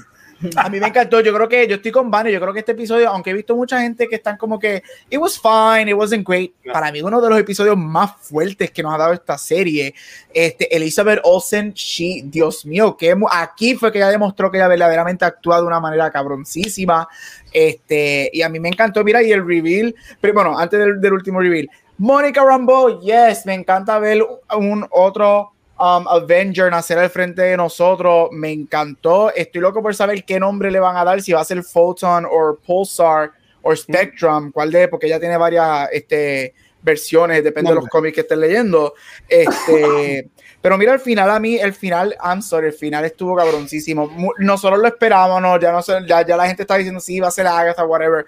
a 0.55 0.69
mí 0.69 0.79
me 0.79 0.87
encantó. 0.87 1.19
Yo 1.21 1.33
creo 1.33 1.47
que 1.47 1.67
yo 1.67 1.75
estoy 1.75 1.91
con 1.91 2.09
Vane. 2.09 2.31
Yo 2.31 2.39
creo 2.39 2.53
que 2.53 2.59
este 2.59 2.71
episodio, 2.71 3.09
aunque 3.09 3.31
he 3.31 3.33
visto 3.33 3.55
mucha 3.55 3.81
gente 3.81 4.07
que 4.07 4.15
están 4.15 4.37
como 4.37 4.59
que 4.59 4.83
it 5.09 5.19
was 5.19 5.39
fine, 5.39 5.89
it 5.89 5.95
wasn't 5.95 6.27
great. 6.27 6.51
Para 6.71 6.91
mí, 6.91 7.01
uno 7.01 7.21
de 7.21 7.29
los 7.29 7.39
episodios 7.39 7.77
más 7.77 8.13
fuertes 8.21 8.71
que 8.71 8.83
nos 8.83 8.93
ha 8.93 8.97
dado 8.97 9.13
esta 9.13 9.37
serie. 9.37 9.93
Este, 10.33 10.75
Elizabeth 10.75 11.19
Olsen, 11.23 11.73
she, 11.73 12.21
Dios 12.25 12.65
mío, 12.65 12.95
que 12.97 13.15
aquí 13.31 13.75
fue 13.75 13.91
que 13.91 13.97
ella 13.97 14.09
demostró 14.09 14.51
que 14.51 14.57
ella 14.57 14.67
verdaderamente 14.67 15.25
actúa 15.25 15.59
de 15.61 15.67
una 15.67 15.79
manera 15.79 16.11
cabroncísima. 16.11 17.07
Este, 17.51 18.29
y 18.33 18.41
a 18.41 18.49
mí 18.49 18.59
me 18.59 18.69
encantó. 18.69 19.03
Mira, 19.03 19.21
y 19.23 19.31
el 19.31 19.45
reveal, 19.45 19.93
pero 20.19 20.33
bueno, 20.33 20.57
antes 20.57 20.79
del, 20.79 21.01
del 21.01 21.13
último 21.13 21.39
reveal, 21.39 21.69
Mónica 21.97 22.43
Rambeau, 22.43 22.99
yes, 23.01 23.45
me 23.45 23.53
encanta 23.53 23.99
ver 23.99 24.25
un 24.57 24.87
otro 24.89 25.51
um, 25.81 26.07
Avenger 26.07 26.69
nacer 26.69 26.99
al 26.99 27.09
frente 27.09 27.41
de 27.41 27.57
nosotros. 27.57 28.29
Me 28.31 28.51
encantó. 28.51 29.33
Estoy 29.33 29.61
loco 29.61 29.81
por 29.81 29.95
saber 29.95 30.23
qué 30.23 30.39
nombre 30.39 30.69
le 30.71 30.79
van 30.79 30.95
a 30.95 31.03
dar, 31.03 31.21
si 31.21 31.33
va 31.33 31.41
a 31.41 31.45
ser 31.45 31.63
Photon 31.63 32.25
o 32.25 32.57
Pulsar 32.65 33.31
o 33.63 33.75
Spectrum, 33.75 34.51
cuál 34.51 34.71
de, 34.71 34.87
porque 34.87 35.07
ella 35.07 35.19
tiene 35.19 35.37
varias 35.37 35.89
este, 35.91 36.53
versiones, 36.81 37.43
depende 37.43 37.69
de 37.69 37.75
los 37.75 37.87
cómics 37.87 38.15
que 38.15 38.21
estés 38.21 38.37
leyendo. 38.37 38.93
Este, 39.27 40.29
pero 40.61 40.77
mira, 40.77 40.93
al 40.93 40.99
final 40.99 41.29
a 41.29 41.39
mí, 41.39 41.55
el 41.57 41.73
final, 41.73 42.15
I'm 42.23 42.41
sorry, 42.41 42.67
el 42.67 42.73
final 42.73 43.05
estuvo 43.05 43.35
cabroncísimo. 43.35 44.33
Nosotros 44.39 44.79
lo 44.79 44.87
esperábamos, 44.87 45.59
ya, 45.61 45.71
no 45.71 45.81
ya, 46.07 46.25
ya 46.25 46.37
la 46.37 46.47
gente 46.47 46.63
está 46.63 46.75
diciendo 46.75 46.99
sí, 46.99 47.19
va 47.19 47.27
a 47.27 47.31
ser 47.31 47.47
Agatha, 47.47 47.85
whatever. 47.85 48.25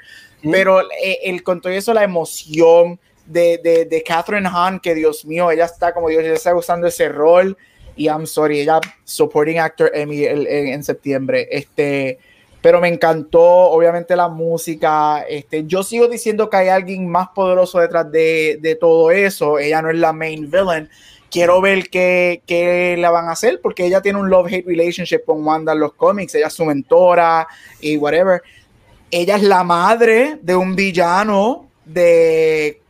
pero 0.52 0.82
eh, 0.82 1.20
el 1.24 1.42
con 1.42 1.62
todo 1.62 1.74
eso, 1.74 1.94
la 1.94 2.04
emoción 2.04 3.00
de, 3.34 3.88
de, 3.89 4.04
Catherine 4.04 4.48
Hahn, 4.48 4.80
que 4.80 4.96
Dios 4.96 5.26
mío, 5.26 5.52
ella 5.52 5.65
está 5.65 5.93
como 5.93 6.10
Dios, 6.10 6.24
ella 6.24 6.34
está 6.34 6.56
usando 6.56 6.88
ese 6.88 7.10
rol 7.10 7.58
y 7.96 8.06
I'm 8.06 8.26
sorry, 8.26 8.62
ella 8.62 8.80
supporting 9.04 9.60
actor 9.60 9.91
Emmy 9.93 10.26
en, 10.26 10.48
en 10.48 10.84
septiembre. 10.84 11.48
Este, 11.52 12.19
pero 12.63 12.80
me 12.80 12.88
encantó, 12.88 13.41
obviamente, 13.41 14.15
la 14.15 14.30
música. 14.30 15.26
Este, 15.28 15.65
yo 15.65 15.84
sigo 15.84 16.08
diciendo 16.08 16.50
que 16.50 16.56
hay 16.56 16.69
alguien 16.69 17.10
más 17.10 17.28
poderoso 17.36 17.80
detrás 17.80 18.10
de, 18.10 18.58
de 18.62 18.76
todo 18.76 19.12
eso. 19.12 19.60
Ella 19.60 19.82
no 19.82 19.89
es 19.89 19.98
la 19.98 20.13
main 20.13 20.50
villain. 20.50 20.89
Quiero 21.30 21.60
ver 21.60 21.89
qué, 21.89 22.41
qué 22.46 22.96
la 22.98 23.10
van 23.10 23.28
a 23.28 23.32
hacer, 23.32 23.60
porque 23.62 23.86
ella 23.86 24.02
tiene 24.02 24.19
un 24.19 24.30
love-hate 24.30 24.65
relationship 24.65 25.26
con 25.26 25.46
Wanda 25.46 25.74
en 25.74 25.80
los 25.80 25.93
cómics. 25.93 26.36
Ella 26.36 26.48
es 26.48 26.54
su 26.54 26.63
mentora 26.63 27.48
y 27.82 27.98
whatever. 27.98 28.41
Ella 29.12 29.36
es 29.36 29.43
la 29.43 29.65
madre 29.65 30.38
de 30.41 30.56
un 30.56 30.74
villano 30.74 31.67
de 31.84 32.83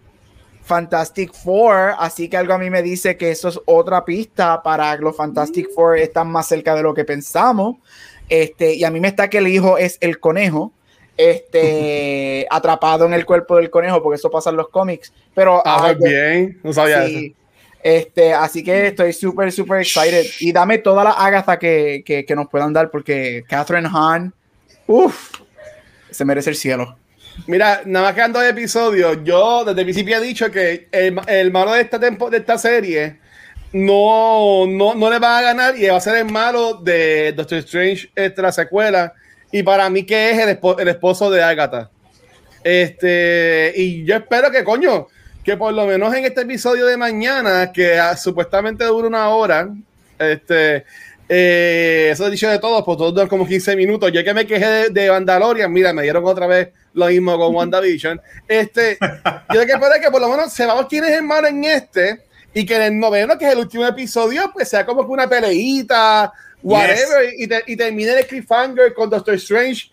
Fantastic 0.64 1.34
Four, 1.34 1.94
así 2.00 2.30
que 2.30 2.38
algo 2.38 2.54
a 2.54 2.58
mí 2.58 2.70
me 2.70 2.82
dice 2.82 3.18
que 3.18 3.32
eso 3.32 3.50
es 3.50 3.60
otra 3.66 4.06
pista 4.06 4.64
para 4.64 4.96
los 4.98 5.16
Fantastic 5.16 5.70
Four 5.74 5.98
están 5.98 6.32
más 6.32 6.48
cerca 6.48 6.76
de 6.76 6.84
lo 6.84 6.94
que 6.94 7.04
pensamos. 7.04 7.78
Este, 8.30 8.74
y 8.74 8.84
a 8.84 8.92
mí 8.92 9.00
me 9.00 9.10
está 9.10 9.30
que 9.30 9.40
el 9.40 9.48
hijo 9.48 9.78
es 9.78 9.98
el 10.00 10.20
conejo, 10.20 10.72
este, 11.18 12.48
atrapado 12.52 13.06
en 13.06 13.14
el 13.14 13.26
cuerpo 13.26 13.58
del 13.58 13.70
conejo, 13.70 14.02
porque 14.02 14.16
eso 14.16 14.32
pasa 14.32 14.50
en 14.50 14.56
los 14.56 14.70
cómics. 14.70 15.14
Pero 15.36 15.62
ah, 15.66 15.94
bien, 16.00 16.60
no 16.64 16.72
sabía 16.72 17.06
eso. 17.06 17.36
Este, 17.84 18.34
así 18.34 18.64
que 18.64 18.88
estoy 18.88 19.12
súper, 19.12 19.52
súper 19.52 19.82
excited. 19.82 20.26
Y 20.40 20.54
dame 20.54 20.78
toda 20.78 21.04
la 21.04 21.12
Agatha 21.12 21.60
que, 21.60 22.02
que, 22.06 22.24
que, 22.24 22.36
nos 22.36 22.48
puedan 22.48 22.72
dar, 22.72 22.90
porque 22.90 23.44
Catherine 23.50 23.90
Hahn, 23.92 24.34
uff, 24.88 25.42
se 26.10 26.24
merece 26.24 26.52
el 26.52 26.56
cielo. 26.56 26.96
Mira, 27.48 27.82
nada 27.86 28.08
más 28.08 28.16
quedando 28.16 28.40
de 28.40 28.50
episodios, 28.50 29.18
yo 29.24 29.66
desde 29.66 29.82
el 29.82 29.86
principio 29.86 30.18
he 30.18 30.22
dicho 30.22 30.50
que 30.50 30.88
el, 30.92 31.20
el 31.28 31.52
malo 31.52 31.74
de 31.74 31.82
esta, 31.82 32.00
tempo, 32.00 32.30
de 32.30 32.38
esta 32.38 32.58
serie 32.58 33.20
no, 33.74 34.66
no, 34.68 34.94
no 34.94 35.10
le 35.10 35.20
va 35.20 35.40
a 35.40 35.42
ganar 35.42 35.78
y 35.78 35.88
va 35.88 35.98
a 35.98 36.02
ser 36.02 36.18
el 36.18 36.32
malo 36.32 36.76
de 36.76 37.34
Doctor 37.34 37.58
Strange, 37.60 38.10
esta 38.16 38.44
la 38.44 38.52
secuela. 38.52 39.14
Y 39.52 39.64
para 39.64 39.90
mí 39.90 40.04
que 40.04 40.32
es 40.32 40.40
el, 40.40 40.50
esposo, 40.50 40.80
el 40.80 40.88
esposo 40.88 41.32
de 41.32 41.44
Agatha. 41.44 41.90
Este, 42.64 43.74
y 43.76 44.06
yo 44.06 44.16
espero 44.16 44.50
que, 44.52 44.64
coño, 44.64 45.08
que 45.44 45.58
por 45.58 45.74
lo 45.74 45.86
menos 45.86 46.14
en 46.16 46.26
este 46.26 46.42
episodio 46.42 46.86
de 46.86 46.98
mañana, 46.98 47.72
que 47.72 48.00
supuestamente 48.18 48.86
dura 48.86 49.08
una 49.08 49.30
hora, 49.30 49.70
este, 50.18 50.86
eh, 51.30 52.10
eso 52.12 52.28
he 52.28 52.32
dicho 52.32 52.50
de 52.50 52.60
todos, 52.60 52.84
pues 52.84 52.98
todos 52.98 53.30
como 53.30 53.48
15 53.48 53.76
minutos. 53.76 54.12
Yo 54.12 54.24
que 54.24 54.34
me 54.34 54.46
quejé 54.46 54.66
de, 54.66 54.90
de 54.90 55.10
Mandalorian, 55.10 55.72
mira, 55.72 55.94
me 55.94 56.04
dieron 56.04 56.26
otra 56.26 56.48
vez 56.48 56.70
lo 56.94 57.08
mismo 57.08 57.38
con 57.38 57.56
WandaVision. 57.56 58.22
Este, 58.48 58.98
yo 59.54 59.66
que 59.66 59.72
espero 59.72 60.02
que 60.02 60.12
por 60.12 60.22
lo 60.22 60.30
menos 60.30 60.52
sepamos 60.54 60.88
quién 60.88 61.06
es 61.06 61.12
el 61.12 61.24
malo 61.24 61.48
en 61.48 61.64
este 61.64 62.22
y 62.54 62.66
que 62.66 62.76
en 62.76 62.82
el 62.84 63.00
noveno, 63.00 63.38
que 63.38 63.46
es 63.46 63.54
el 63.54 63.60
último 63.60 63.86
episodio, 63.86 64.52
pues 64.54 64.70
sea 64.70 64.86
como 64.86 65.06
que 65.06 65.12
una 65.12 65.28
peleita, 65.28 66.32
whatever, 66.62 67.32
yes. 67.32 67.40
y, 67.40 67.48
te, 67.48 67.64
y, 67.68 67.76
termine 67.76 68.20
el 68.20 68.28
cliffhanger 68.28 68.94
con 68.94 69.10
Doctor 69.10 69.34
Strange 69.36 69.90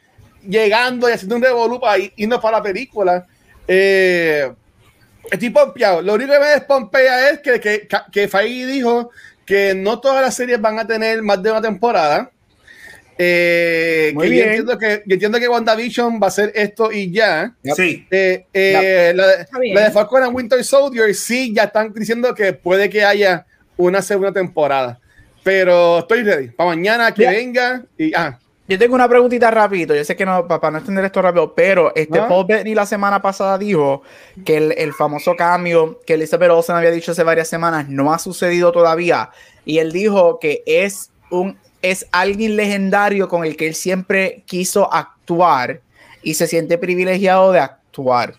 llegando 0.46 1.08
y 1.08 1.12
haciendo 1.12 1.36
un 1.36 1.42
revolú 1.42 1.80
para 1.80 2.02
irnos 2.16 2.40
para 2.40 2.58
la 2.58 2.62
película. 2.62 3.26
Eh, 3.66 4.52
estoy 5.30 5.50
pompeado. 5.50 6.02
Lo 6.02 6.14
único 6.14 6.32
que 6.32 6.40
me 6.40 6.46
despompea 6.46 7.30
es 7.30 7.40
que, 7.40 7.60
que, 7.60 7.88
que 8.12 8.28
Feige 8.28 8.66
dijo 8.66 9.10
que 9.50 9.74
no 9.74 9.98
todas 10.00 10.22
las 10.22 10.36
series 10.36 10.60
van 10.60 10.78
a 10.78 10.86
tener 10.86 11.20
más 11.22 11.42
de 11.42 11.50
una 11.50 11.60
temporada. 11.60 12.30
Eh, 13.18 14.12
Muy 14.14 14.28
que 14.28 14.30
bien. 14.30 14.44
Yo 14.44 14.50
entiendo 14.50 14.78
que, 14.78 15.02
yo 15.04 15.14
entiendo 15.14 15.38
que 15.40 15.48
WandaVision 15.48 16.20
va 16.22 16.28
a 16.28 16.30
ser 16.30 16.52
esto 16.54 16.92
y 16.92 17.10
ya. 17.10 17.52
Sí. 17.74 18.06
Eh, 18.12 18.46
eh, 18.54 19.12
la, 19.12 19.26
de, 19.26 19.74
la, 19.74 19.84
de 19.86 19.90
Falcon 19.90 20.22
and 20.22 20.36
Winter 20.36 20.62
Soldier, 20.62 21.12
sí, 21.16 21.52
ya 21.52 21.64
están 21.64 21.92
diciendo 21.92 22.32
que 22.32 22.52
puede 22.52 22.88
que 22.88 23.04
haya 23.04 23.44
una 23.76 24.02
segunda 24.02 24.32
temporada. 24.32 25.00
Pero 25.42 25.98
estoy 25.98 26.22
ready. 26.22 26.48
Para 26.50 26.68
mañana 26.68 27.12
que 27.12 27.22
yeah. 27.22 27.32
venga. 27.32 27.84
Y, 27.98 28.14
ah. 28.14 28.38
Yo 28.70 28.78
tengo 28.78 28.94
una 28.94 29.08
preguntita 29.08 29.50
rapidito. 29.50 29.96
Yo 29.96 30.04
sé 30.04 30.14
que 30.14 30.24
no, 30.24 30.46
para 30.46 30.70
no 30.70 30.78
extender 30.78 31.04
esto 31.04 31.20
rápido, 31.20 31.56
pero 31.56 31.92
este 31.96 32.20
¿Ah? 32.20 32.28
Paul 32.28 32.46
Bettany 32.46 32.76
la 32.76 32.86
semana 32.86 33.20
pasada 33.20 33.58
dijo 33.58 34.02
que 34.44 34.58
el, 34.58 34.74
el, 34.78 34.92
famoso 34.92 35.34
cambio 35.34 35.98
que 36.06 36.14
Elizabeth 36.14 36.52
Olsen 36.52 36.76
había 36.76 36.92
dicho 36.92 37.10
hace 37.10 37.24
varias 37.24 37.48
semanas 37.48 37.88
no 37.88 38.12
ha 38.14 38.20
sucedido 38.20 38.70
todavía. 38.70 39.30
Y 39.64 39.78
él 39.78 39.90
dijo 39.90 40.38
que 40.38 40.62
es 40.66 41.10
un 41.32 41.58
es 41.82 42.06
alguien 42.12 42.54
legendario 42.54 43.28
con 43.28 43.44
el 43.44 43.56
que 43.56 43.66
él 43.66 43.74
siempre 43.74 44.44
quiso 44.46 44.92
actuar 44.92 45.80
y 46.22 46.34
se 46.34 46.46
siente 46.46 46.78
privilegiado 46.78 47.50
de 47.50 47.58
actuar. 47.58 48.34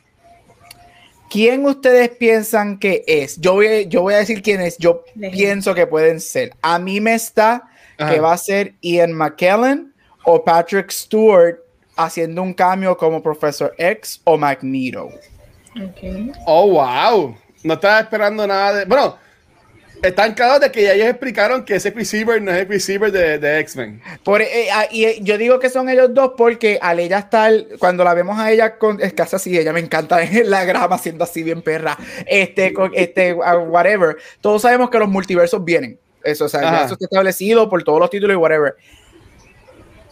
¿Quién 1.30 1.66
ustedes 1.66 2.08
piensan 2.08 2.80
que 2.80 3.04
es? 3.06 3.36
Yo 3.42 3.56
voy, 3.56 3.86
yo 3.90 4.02
voy 4.02 4.14
a 4.14 4.18
decir 4.20 4.42
quién 4.42 4.62
es. 4.62 4.78
Yo 4.78 5.04
pienso 5.34 5.76
que 5.76 5.88
pueden 5.88 6.22
ser. 6.22 6.54
A 6.62 6.80
mí 6.80 7.02
me 7.02 7.16
está 7.16 7.68
Ajá. 7.98 8.14
que 8.14 8.22
va 8.22 8.32
a 8.32 8.38
ser 8.38 8.76
Ian 8.80 9.12
McKellen 9.12 9.91
o 10.24 10.44
Patrick 10.44 10.92
Stewart 10.92 11.58
haciendo 11.96 12.42
un 12.42 12.54
cambio 12.54 12.98
como 12.98 13.22
Professor 13.22 13.74
X 13.78 14.22
o 14.24 14.38
Magneto. 14.38 15.10
Okay. 15.90 16.32
Oh, 16.46 16.72
wow. 16.72 17.36
No 17.64 17.74
estaba 17.76 18.00
esperando 18.02 18.46
nada 18.46 18.74
de. 18.74 18.86
Bueno, 18.86 19.18
están 20.02 20.34
claros 20.34 20.60
de 20.60 20.72
que 20.72 20.82
ya 20.82 20.94
ellos 20.94 21.08
explicaron 21.08 21.64
que 21.64 21.76
ese 21.76 21.92
receiver 21.92 22.42
no 22.42 22.52
es 22.52 22.62
el 22.62 22.68
receiver 22.68 23.12
de, 23.12 23.38
de 23.38 23.60
X-Men. 23.60 24.02
Eh, 24.40 24.68
y 24.92 25.06
eh, 25.06 25.20
yo 25.22 25.38
digo 25.38 25.60
que 25.60 25.70
son 25.70 25.90
ellos 25.90 26.14
dos 26.14 26.32
porque 26.36 26.80
al 26.82 27.00
ella 27.00 27.20
estar, 27.20 27.54
cuando 27.78 28.04
la 28.04 28.14
vemos 28.14 28.40
a 28.40 28.52
ella 28.52 28.78
con, 28.78 29.00
es 29.02 29.14
casi 29.14 29.36
así, 29.36 29.58
ella 29.58 29.74
me 29.74 29.80
encanta 29.80 30.22
en 30.24 30.50
la 30.50 30.66
grama 30.66 30.98
siendo 30.98 31.24
así 31.24 31.44
bien 31.44 31.62
perra, 31.62 31.98
este, 32.26 32.74
con, 32.74 32.92
este, 32.96 33.34
uh, 33.34 33.60
whatever. 33.68 34.18
Todos 34.42 34.64
sabemos 34.64 34.90
que 34.90 34.98
los 35.00 35.10
multiversos 35.10 35.64
vienen. 35.64 36.00
Eso, 36.24 36.46
o 36.46 36.50
sea, 36.50 36.86
eso 36.86 36.94
está 36.94 37.06
establecido 37.06 37.68
por 37.68 37.84
todos 37.84 38.00
los 38.00 38.10
títulos 38.10 38.36
y 38.36 38.38
whatever. 38.38 38.76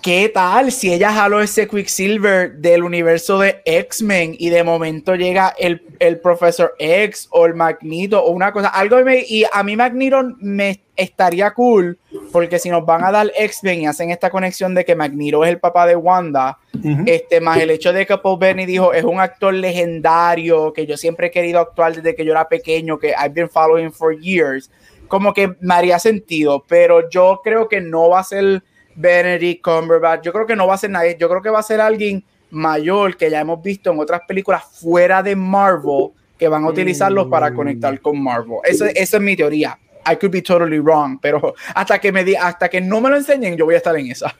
¿Qué 0.02 0.32
tal 0.34 0.72
si 0.72 0.94
ella 0.94 1.12
jaló 1.12 1.42
ese 1.42 1.68
Quicksilver 1.68 2.54
del 2.54 2.84
universo 2.84 3.38
de 3.38 3.62
X-Men 3.66 4.34
y 4.40 4.50
de 4.50 4.64
momento 4.64 5.14
llega 5.16 5.54
el, 5.60 5.84
el 6.00 6.22
Profesor 6.22 6.74
X 6.80 7.28
o 7.32 7.46
el 7.46 7.54
Magneto 7.54 8.24
o 8.24 8.32
una 8.32 8.54
cosa? 8.54 8.70
Algo 8.70 9.04
me, 9.04 9.26
y 9.28 9.44
a 9.52 9.62
mí 9.62 9.76
Magneto 9.76 10.24
me 10.40 10.84
estaría 10.96 11.52
cool 11.52 12.00
porque 12.32 12.60
si 12.60 12.70
nos 12.70 12.86
van 12.86 13.04
a 13.04 13.12
dar 13.12 13.30
X-Men 13.38 13.82
y 13.82 13.88
hacen 13.88 14.10
esta 14.10 14.30
conexión 14.30 14.74
de 14.74 14.86
que 14.86 14.96
Magneto 14.96 15.44
es 15.44 15.50
el 15.50 15.60
papá 15.60 15.86
de 15.86 15.98
Wanda, 15.98 16.58
uh 16.76 16.78
-huh. 16.78 17.04
este, 17.06 17.42
más 17.42 17.60
el 17.60 17.70
hecho 17.70 17.92
de 17.92 18.06
que 18.06 18.18
Paul 18.18 18.40
Bettany 18.40 18.66
dijo 18.66 18.94
es 18.94 19.04
un 19.04 19.20
actor 19.20 19.54
legendario 19.54 20.72
que 20.72 20.86
yo 20.86 20.96
siempre 20.96 21.28
he 21.28 21.32
querido 21.32 21.60
actuar 21.60 21.94
desde 21.94 22.16
que 22.16 22.24
yo 22.24 22.32
era 22.32 22.48
pequeño, 22.48 22.98
que 22.98 23.10
I've 23.10 23.34
been 23.34 23.50
following 23.50 23.92
for 23.92 24.18
years, 24.18 24.72
como 25.10 25.34
que 25.34 25.56
me 25.60 25.74
haría 25.74 26.00
sentido, 26.00 26.64
pero 26.70 27.10
yo 27.10 27.42
creo 27.44 27.68
que 27.68 27.82
no 27.82 28.08
va 28.08 28.22
a 28.22 28.24
ser 28.24 28.64
Benedict 28.96 29.64
Cumberbatch. 29.64 30.24
Yo 30.24 30.34
creo 30.34 30.46
que 30.46 30.56
no 30.56 30.68
va 30.68 30.76
a 30.76 30.78
ser 30.78 30.90
nadie. 30.90 31.18
Yo 31.20 31.30
creo 31.30 31.42
que 31.42 31.50
va 31.50 31.60
a 31.60 31.64
ser 31.64 31.82
alguien 31.82 32.24
mayor 32.52 33.16
que 33.16 33.30
ya 33.30 33.42
hemos 33.42 33.62
visto 33.62 33.92
en 33.92 34.00
otras 34.00 34.22
películas 34.28 34.64
fuera 34.64 35.22
de 35.22 35.36
Marvel 35.36 36.12
que 36.38 36.48
van 36.48 36.64
a 36.64 36.70
utilizarlos 36.70 37.28
mm. 37.28 37.30
para 37.30 37.54
conectar 37.54 38.00
con 38.00 38.22
Marvel. 38.22 38.58
Eso, 38.64 38.86
esa 38.86 39.18
es 39.18 39.24
mi 39.24 39.36
teoría. 39.36 39.78
I 40.10 40.16
could 40.16 40.32
be 40.32 40.42
totally 40.42 40.80
wrong, 40.80 41.20
pero 41.22 41.54
hasta 41.76 42.00
que 42.00 42.12
me 42.12 42.24
di, 42.24 42.36
hasta 42.36 42.70
que 42.70 42.80
no 42.82 43.02
me 43.02 43.10
lo 43.10 43.18
enseñen, 43.18 43.58
yo 43.58 43.66
voy 43.66 43.76
a 43.76 43.78
estar 43.78 43.96
en 43.98 44.08
esa. 44.08 44.34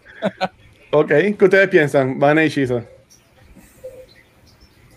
ok, 0.92 1.08
¿qué 1.08 1.38
ustedes 1.40 1.68
piensan? 1.68 2.18
Van 2.18 2.40
a 2.40 2.46
Shiza. 2.46 2.84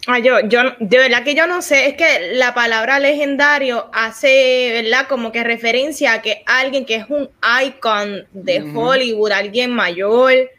Ah, 0.09 0.19
yo, 0.19 0.41
yo, 0.41 0.63
de 0.81 0.99
verdad 0.99 1.23
que 1.23 1.37
yo 1.37 1.47
no 1.47 1.63
sé, 1.63 1.87
es 1.87 1.95
que 1.95 2.33
la 2.33 2.55
palabra 2.55 2.99
legendario 2.99 3.89
hace, 3.93 4.83
¿verdad? 4.83 5.07
Como 5.09 5.31
que 5.31 5.45
referencia 5.45 6.15
a 6.15 6.23
que 6.23 6.43
alguien 6.47 6.85
que 6.85 6.97
es 6.97 7.05
un 7.09 7.31
icon 7.65 8.27
de 8.33 8.63
uh 8.63 8.67
-huh. 8.67 8.77
Hollywood, 8.77 9.31
alguien 9.31 9.71
mayor, 9.71 10.51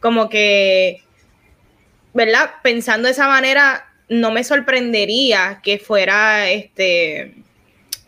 como 0.00 0.28
que, 0.28 1.04
¿verdad? 2.12 2.50
Pensando 2.62 3.06
de 3.06 3.12
esa 3.12 3.28
manera, 3.28 3.88
no 4.08 4.32
me 4.32 4.42
sorprendería 4.42 5.60
que 5.62 5.78
fuera 5.78 6.50
este 6.50 7.34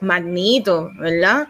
Magnito, 0.00 0.90
¿verdad? 0.98 1.48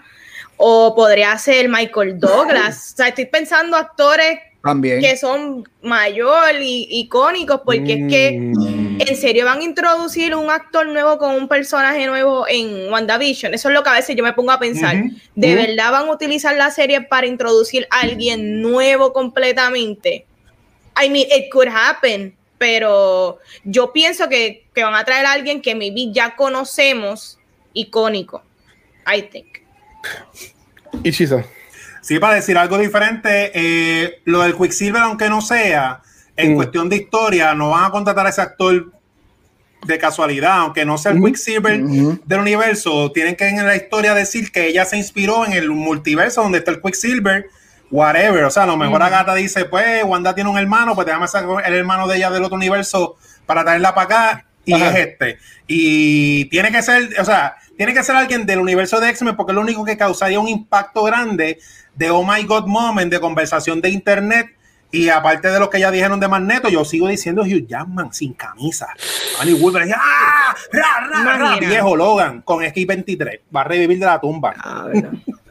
O 0.59 0.94
podría 0.94 1.38
ser 1.38 1.70
Michael 1.70 2.20
Douglas. 2.20 2.90
o 2.94 2.96
sea, 2.98 3.09
estoy 3.09 3.24
pensando 3.24 3.76
actores 3.79 4.38
también. 4.62 5.00
Que 5.00 5.16
son 5.16 5.68
mayor 5.82 6.54
y 6.60 6.86
icónicos, 6.90 7.62
porque 7.64 7.96
mm. 7.96 8.04
es 8.04 8.12
que 8.12 8.28
en 9.10 9.16
serio 9.16 9.46
van 9.46 9.60
a 9.60 9.64
introducir 9.64 10.34
un 10.34 10.50
actor 10.50 10.86
nuevo 10.86 11.18
con 11.18 11.34
un 11.34 11.48
personaje 11.48 12.06
nuevo 12.06 12.46
en 12.48 12.90
WandaVision. 12.90 13.54
Eso 13.54 13.68
es 13.68 13.74
lo 13.74 13.82
que 13.82 13.90
a 13.90 13.94
veces 13.94 14.14
yo 14.16 14.22
me 14.22 14.32
pongo 14.34 14.52
a 14.52 14.58
pensar. 14.58 14.96
¿De 15.34 15.54
verdad 15.54 15.92
van 15.92 16.08
a 16.08 16.12
utilizar 16.12 16.54
la 16.56 16.70
serie 16.70 17.00
para 17.00 17.26
introducir 17.26 17.86
a 17.90 18.00
alguien 18.00 18.60
nuevo 18.60 19.12
completamente? 19.12 20.26
I 21.02 21.08
mean, 21.08 21.26
it 21.30 21.50
could 21.50 21.68
happen, 21.68 22.34
pero 22.58 23.38
yo 23.64 23.92
pienso 23.92 24.28
que, 24.28 24.66
que 24.74 24.84
van 24.84 24.94
a 24.94 25.04
traer 25.04 25.24
a 25.24 25.32
alguien 25.32 25.62
que 25.62 25.74
maybe 25.74 26.12
ya 26.12 26.36
conocemos 26.36 27.38
icónico. 27.72 28.42
I 29.06 29.22
think. 29.22 29.60
Y 31.02 31.10
Shiza. 31.10 31.44
Sí, 32.10 32.18
para 32.18 32.34
decir 32.34 32.58
algo 32.58 32.76
diferente, 32.76 33.52
eh, 33.54 34.20
lo 34.24 34.40
del 34.40 34.56
Quicksilver, 34.56 35.00
aunque 35.00 35.28
no 35.28 35.40
sea, 35.40 36.00
en 36.34 36.54
mm. 36.54 36.56
cuestión 36.56 36.88
de 36.88 36.96
historia, 36.96 37.54
no 37.54 37.70
van 37.70 37.84
a 37.84 37.90
contratar 37.90 38.26
a 38.26 38.30
ese 38.30 38.40
actor 38.40 38.90
de 39.86 39.96
casualidad, 39.96 40.58
aunque 40.58 40.84
no 40.84 40.98
sea 40.98 41.12
el 41.12 41.22
Quicksilver 41.22 41.80
del 41.80 42.40
universo, 42.40 43.12
tienen 43.12 43.36
que 43.36 43.46
en 43.46 43.64
la 43.64 43.76
historia 43.76 44.12
decir 44.12 44.50
que 44.50 44.66
ella 44.66 44.84
se 44.86 44.96
inspiró 44.96 45.46
en 45.46 45.52
el 45.52 45.70
multiverso 45.70 46.42
donde 46.42 46.58
está 46.58 46.72
el 46.72 46.82
Quicksilver, 46.82 47.46
whatever. 47.92 48.42
O 48.42 48.50
sea, 48.50 48.64
a 48.64 48.66
lo 48.66 48.76
mejor 48.76 49.00
Agatha 49.04 49.36
dice, 49.36 49.66
pues 49.66 50.02
Wanda 50.02 50.34
tiene 50.34 50.50
un 50.50 50.58
hermano, 50.58 50.96
pues 50.96 51.06
déjame 51.06 51.28
sacar 51.28 51.64
el 51.64 51.74
hermano 51.74 52.08
de 52.08 52.16
ella 52.16 52.32
del 52.32 52.42
otro 52.42 52.56
universo 52.56 53.18
para 53.46 53.62
traerla 53.62 53.94
para 53.94 54.04
acá 54.06 54.46
y 54.64 54.74
es 54.74 54.96
este. 54.96 55.38
Y 55.68 56.46
tiene 56.46 56.72
que 56.72 56.82
ser, 56.82 57.08
o 57.20 57.24
sea, 57.24 57.54
tiene 57.76 57.94
que 57.94 58.02
ser 58.02 58.16
alguien 58.16 58.46
del 58.46 58.58
universo 58.58 58.98
de 58.98 59.10
X-Men 59.10 59.36
porque 59.36 59.52
es 59.52 59.54
lo 59.54 59.62
único 59.62 59.84
que 59.84 59.96
causaría 59.96 60.40
un 60.40 60.48
impacto 60.48 61.04
grande 61.04 61.58
de 62.00 62.10
Oh 62.10 62.24
My 62.24 62.42
God 62.44 62.66
Moment, 62.66 63.12
de 63.12 63.20
conversación 63.20 63.82
de 63.82 63.90
internet 63.90 64.56
y 64.90 65.10
aparte 65.10 65.48
de 65.48 65.60
lo 65.60 65.68
que 65.68 65.78
ya 65.78 65.90
dijeron 65.90 66.18
de 66.18 66.28
Magneto, 66.28 66.70
yo 66.70 66.82
sigo 66.82 67.08
diciendo 67.08 67.42
Hugh 67.42 67.66
Jackman 67.66 68.10
sin 68.10 68.32
camisa. 68.32 68.88
Annie 69.38 69.52
Wolverine, 69.52 69.94
¡ah! 69.94 70.56
Viejo 71.60 71.94
Logan 71.94 72.40
con 72.40 72.64
X23. 72.64 73.40
Va 73.54 73.60
a 73.60 73.64
revivir 73.64 73.98
de 73.98 74.06
la 74.06 74.18
tumba. 74.18 74.54
Ah, 74.56 74.88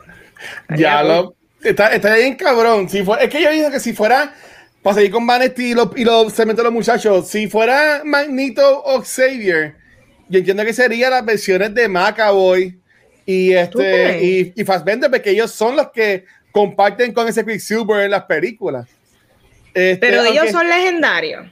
ya 0.76 1.04
lo. 1.04 1.36
Está, 1.62 1.90
está, 1.90 2.16
bien 2.16 2.36
cabrón. 2.36 2.90
Si 2.90 3.04
fue, 3.04 3.24
es 3.24 3.30
que 3.30 3.44
yo 3.44 3.52
dije 3.52 3.70
que 3.70 3.80
si 3.80 3.94
fuera. 3.94 4.34
Para 4.82 4.96
seguir 4.96 5.12
con 5.12 5.28
Vanity 5.28 5.72
y 5.72 5.74
los, 5.74 5.90
y 5.98 6.06
los 6.06 6.32
segmentos 6.34 6.64
de 6.64 6.70
los 6.70 6.74
muchachos. 6.74 7.28
Si 7.28 7.48
fuera 7.48 8.02
Magneto 8.04 8.82
o 8.86 9.04
Xavier, 9.04 9.76
yo 10.30 10.40
entiendo 10.40 10.64
que 10.64 10.74
serían 10.74 11.12
las 11.12 11.26
versiones 11.26 11.76
de 11.76 11.90
Macaboy 11.90 12.80
y 13.26 13.54
este 13.54 14.26
y, 14.26 14.54
y 14.56 14.64
Fassbender, 14.64 15.12
porque 15.12 15.32
ellos 15.32 15.52
son 15.52 15.76
los 15.76 15.92
que 15.92 16.26
comparten 16.52 17.14
con 17.14 17.28
ese 17.28 17.46
Quicksilver 17.46 18.06
en 18.06 18.12
las 18.12 18.24
películas. 18.24 18.88
Este, 19.74 20.08
Pero 20.08 20.24
ellos 20.24 20.50
son 20.52 20.68
legendarios. 20.68 21.48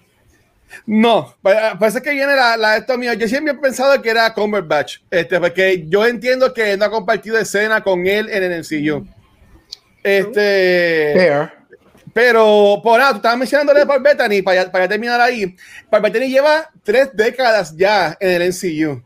No, 0.86 1.36
parece 1.41 2.01
que 2.01 2.12
viene 2.12 2.36
la, 2.36 2.57
la 2.57 2.77
esto 2.77 2.97
mío. 2.97 3.13
Yo 3.13 3.27
siempre 3.27 3.53
he 3.53 3.57
pensado 3.57 4.01
que 4.01 4.10
era 4.10 4.33
Cumberbatch, 4.33 4.97
este, 5.10 5.39
porque 5.39 5.86
yo 5.88 6.05
entiendo 6.05 6.53
que 6.53 6.75
no 6.75 6.86
ha 6.86 6.91
compartido 6.91 7.38
escena 7.38 7.81
con 7.81 8.05
él 8.05 8.29
en 8.29 8.43
el 8.43 8.60
MCU. 8.60 9.07
Este. 10.03 11.49
Pero, 12.13 12.81
por 12.83 12.99
nada, 12.99 13.12
tú 13.12 13.17
estabas 13.17 13.38
mencionando 13.38 13.73
de 13.73 13.86
Paul 13.86 14.01
Bettany, 14.01 14.41
para, 14.41 14.71
para 14.71 14.88
terminar 14.88 15.21
ahí. 15.21 15.55
Paul 15.89 16.01
Bettany 16.01 16.29
lleva 16.29 16.69
tres 16.83 17.10
décadas 17.13 17.75
ya 17.77 18.17
en 18.19 18.41
el 18.41 18.49
MCU. 18.49 19.03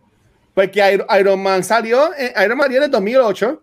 Porque 0.54 1.06
Iron 1.20 1.44
Man 1.44 1.64
salió, 1.64 2.12
en, 2.18 2.32
Iron 2.42 2.58
Man 2.58 2.74
en 2.74 2.84
el 2.84 2.92
2008 2.92 3.62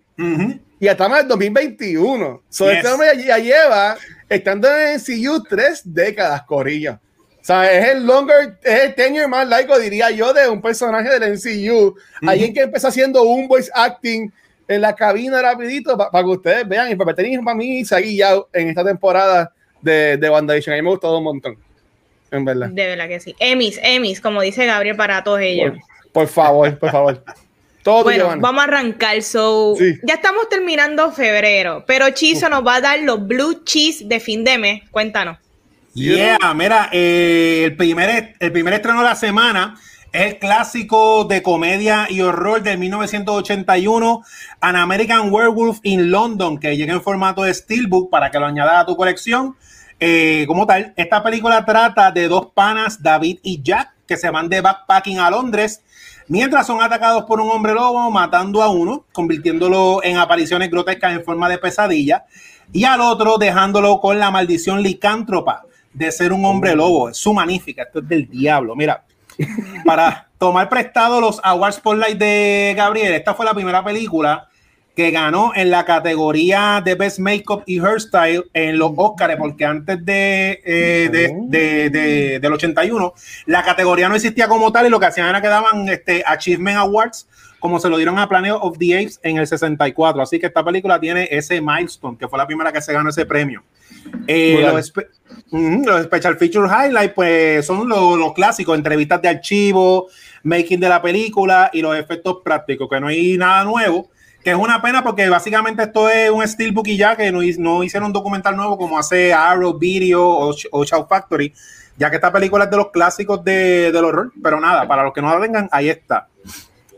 y 0.81 0.87
hasta 0.87 1.05
estamos 1.05 1.19
en 1.19 1.25
el 1.25 1.29
2021. 1.29 2.43
So, 2.49 2.71
Este 2.71 2.89
hombre 2.89 3.09
ya 3.25 3.39
lleva 3.39 3.97
estando 4.29 4.69
en 4.69 4.89
el 4.89 5.01
MCU 5.01 5.43
tres 5.43 5.83
décadas, 5.85 6.43
Corillo. 6.43 7.01
O 7.41 7.45
sea, 7.49 7.73
es 7.73 7.89
el 7.89 8.07
longer, 8.07 8.59
es 8.63 8.81
el 8.85 8.95
tenure 8.95 9.27
más 9.27 9.49
largo, 9.49 9.79
diría 9.79 10.11
yo, 10.11 10.33
de 10.33 10.49
un 10.49 10.61
personaje 10.61 11.19
del 11.19 11.33
MCU. 11.33 11.97
Alguien 12.27 12.53
que 12.53 12.63
empezó 12.63 12.89
haciendo 12.89 13.23
un 13.23 13.49
voice 13.49 13.71
acting 13.75 14.31
en 14.69 14.81
la 14.83 14.95
cabina 14.95 15.41
rapidito 15.41 15.97
para 15.97 16.25
que 16.25 16.31
ustedes 16.31 16.69
vean. 16.69 16.91
Y 16.91 16.97
para 16.97 17.15
para 17.15 17.55
mí 17.55 17.85
seguí 17.85 18.17
ya 18.17 18.35
en 18.53 18.69
esta 18.69 18.85
temporada 18.85 19.53
de, 19.81 20.17
de 20.17 20.31
WandaVision. 20.31 20.75
A 20.75 20.77
mí 20.77 20.83
me 20.83 20.91
gustó 20.91 21.17
un 21.17 21.25
montón. 21.25 21.57
En 22.31 22.45
verdad. 22.45 22.69
De 22.69 22.87
verdad 22.87 23.09
que 23.09 23.21
sí. 23.21 23.35
Emis, 23.39 23.81
Emis, 23.83 24.21
como 24.21 24.43
dice 24.43 24.67
Gabriel 24.67 24.97
para 24.97 25.25
todos 25.25 25.41
ellos. 25.41 25.79
Por, 26.13 26.29
favor, 26.29 26.79
por 26.79 26.91
favor. 26.91 27.25
Todo 27.89 28.03
bueno, 28.03 28.35
vamos 28.39 28.61
a 28.61 28.65
arrancar. 28.65 29.23
So, 29.23 29.75
ya 29.79 30.15
estamos 30.17 30.47
terminando 30.51 31.11
febrero, 31.11 31.85
pero 31.87 32.11
Chizo 32.11 32.51
nos 32.51 32.63
va 32.67 32.75
a 32.75 32.81
dar 32.83 33.01
los 33.01 33.27
blue 33.27 33.65
cheese 33.65 34.07
de 34.07 34.21
fin 34.21 34.45
de 34.45 34.59
mes. 34.59 34.83
Cuéntanos. 34.91 35.39
Yeah, 35.95 36.37
mira, 36.55 36.91
eh, 36.93 37.63
el, 37.65 37.77
primer, 37.79 38.35
el 38.39 38.53
primer 38.53 38.75
estreno 38.75 38.99
de 38.99 39.05
la 39.05 39.17
semana 39.17 39.81
es 40.13 40.35
el 40.35 40.39
clásico 40.39 41.25
de 41.25 41.43
comedia 41.43 42.07
y 42.11 42.21
horror 42.21 42.63
de 42.63 42.77
1981, 42.77 44.23
An 44.61 44.77
American 44.77 45.33
Werewolf 45.33 45.79
in 45.83 46.11
London, 46.11 46.61
que 46.61 46.77
llega 46.77 46.93
en 46.93 47.01
formato 47.01 47.45
de 47.45 47.55
Steelbook 47.55 48.11
para 48.11 48.31
que 48.31 48.39
lo 48.39 48.45
añadas 48.45 48.83
a 48.83 48.85
tu 48.85 48.97
colección. 48.97 49.57
Eh, 49.99 50.45
como 50.47 50.67
tal, 50.67 50.93
esta 50.95 51.23
película 51.23 51.65
trata 51.65 52.13
de 52.13 52.29
dos 52.29 52.49
panas, 52.53 53.03
David 53.03 53.39
y 53.43 53.63
Jack, 53.63 53.95
que 54.07 54.19
se 54.19 54.29
van 54.29 54.51
de 54.51 54.61
backpacking 54.61 55.21
a 55.21 55.31
Londres 55.31 55.81
mientras 56.29 56.67
son 56.67 56.81
atacados 56.83 57.25
por 57.25 57.41
un 57.41 57.51
hombre 57.51 57.75
lobo, 57.75 58.11
matando 58.11 58.63
a 58.63 58.69
uno, 58.69 59.05
convirtiéndolo 59.13 60.01
en 60.03 60.17
apariciones 60.17 60.71
grotescas 60.71 61.13
en 61.13 61.25
forma 61.25 61.49
de 61.49 61.59
pesadilla, 61.59 62.25
y 62.73 62.85
al 62.85 63.01
otro 63.01 63.39
dejándolo 63.39 64.01
con 64.01 64.19
la 64.19 64.31
maldición 64.31 64.83
licántropa 64.83 65.65
de 65.93 66.13
ser 66.13 66.33
un 66.33 66.45
hombre 66.45 66.77
lobo. 66.77 67.09
Es 67.09 67.17
su 67.17 67.33
magnífica, 67.33 67.83
esto 67.83 68.01
es 68.01 68.09
del 68.09 68.29
diablo. 68.29 68.77
Mira, 68.77 69.05
para 69.85 70.29
tomar 70.39 70.69
prestado 70.69 71.21
los 71.21 71.41
Awards 71.43 71.77
Spotlight 71.77 72.19
de 72.19 72.75
Gabriel, 72.77 73.15
esta 73.15 73.35
fue 73.35 73.47
la 73.47 73.55
primera 73.55 73.83
película 73.83 74.49
que 74.99 75.13
ganó 75.13 75.53
en 75.55 75.71
la 75.71 75.85
categoría 75.85 76.83
de 76.85 76.97
Best 76.97 77.21
Makeup 77.21 77.63
y 77.67 77.79
Hairstyle 77.79 78.51
en 78.53 78.81
los 78.81 78.91
Oscars, 78.97 79.37
porque 79.37 79.65
antes 79.65 80.05
de, 80.05 80.61
eh, 80.65 81.09
de, 81.09 82.41
del 82.41 82.53
81 82.53 83.15
la 83.47 83.63
categoría 83.63 84.09
no 84.09 84.17
existía 84.17 84.49
como 84.49 84.73
tal 84.73 84.89
y 84.89 84.91
lo 84.91 84.99
que 84.99 85.07
hacían 85.07 85.29
era 85.29 85.41
que 85.41 85.47
daban 85.47 85.89
este, 85.89 86.25
Achievement 86.27 86.79
Awards 86.79 87.29
como 87.61 87.79
se 87.79 87.89
lo 87.89 87.97
dieron 87.97 88.19
a 88.19 88.29
Planet 88.29 88.55
of 88.61 88.77
the 88.77 88.99
Apes 88.99 89.21
en 89.23 89.37
el 89.37 89.47
64. 89.47 90.21
Así 90.21 90.41
que 90.41 90.47
esta 90.47 90.65
película 90.65 90.99
tiene 90.99 91.29
ese 91.31 91.61
milestone, 91.61 92.19
que 92.19 92.27
fue 92.27 92.37
la 92.37 92.49
primera 92.49 92.73
que 92.73 92.83
se 92.83 92.93
ganó 92.93 93.11
ese 93.11 93.25
premio. 93.25 93.63
Eh, 94.27 94.61
los, 94.61 94.87
Special 96.07 96.37
Feature 96.39 96.69
Highlights, 96.69 97.15
pues 97.15 97.65
son 97.65 97.89
los, 97.89 98.33
clásicos, 98.33 98.77
entrevistas 98.77 99.23
de 99.23 99.29
archivo, 99.29 100.09
making 100.43 100.81
de 100.81 100.89
la 100.89 101.01
película 101.01 101.71
y 101.73 101.83
los 101.83 101.97
efectos 101.97 102.39
prácticos, 102.43 102.89
que 102.89 102.99
no 102.99 103.07
hay 103.07 103.39
nada 103.39 103.63
nuevo 103.63 104.11
es 104.51 104.57
una 104.57 104.81
pena 104.81 105.03
porque 105.03 105.29
básicamente 105.29 105.83
esto 105.83 106.09
es 106.09 106.31
un 106.31 106.47
steelbook 106.47 106.89
y 106.89 106.97
ya 106.97 107.17
que 107.17 107.31
no, 107.31 107.41
no 107.59 107.83
hicieron 107.83 108.07
un 108.07 108.13
documental 108.13 108.57
nuevo 108.57 108.77
como 108.77 108.99
hace 108.99 109.33
Arrow 109.33 109.79
Video 109.79 110.27
o, 110.27 110.55
o 110.71 110.85
Shout 110.85 111.09
Factory, 111.09 111.53
ya 111.97 112.11
que 112.11 112.17
esta 112.17 112.33
película 112.33 112.65
es 112.65 112.71
de 112.71 112.77
los 112.77 112.91
clásicos 112.91 113.43
de, 113.45 113.93
del 113.93 114.05
horror, 114.05 114.33
pero 114.43 114.61
nada, 114.61 114.87
para 114.87 115.03
los 115.03 115.13
que 115.13 115.21
no 115.21 115.33
la 115.33 115.45
tengan, 115.45 115.69
ahí 115.73 115.89
está. 115.89 116.29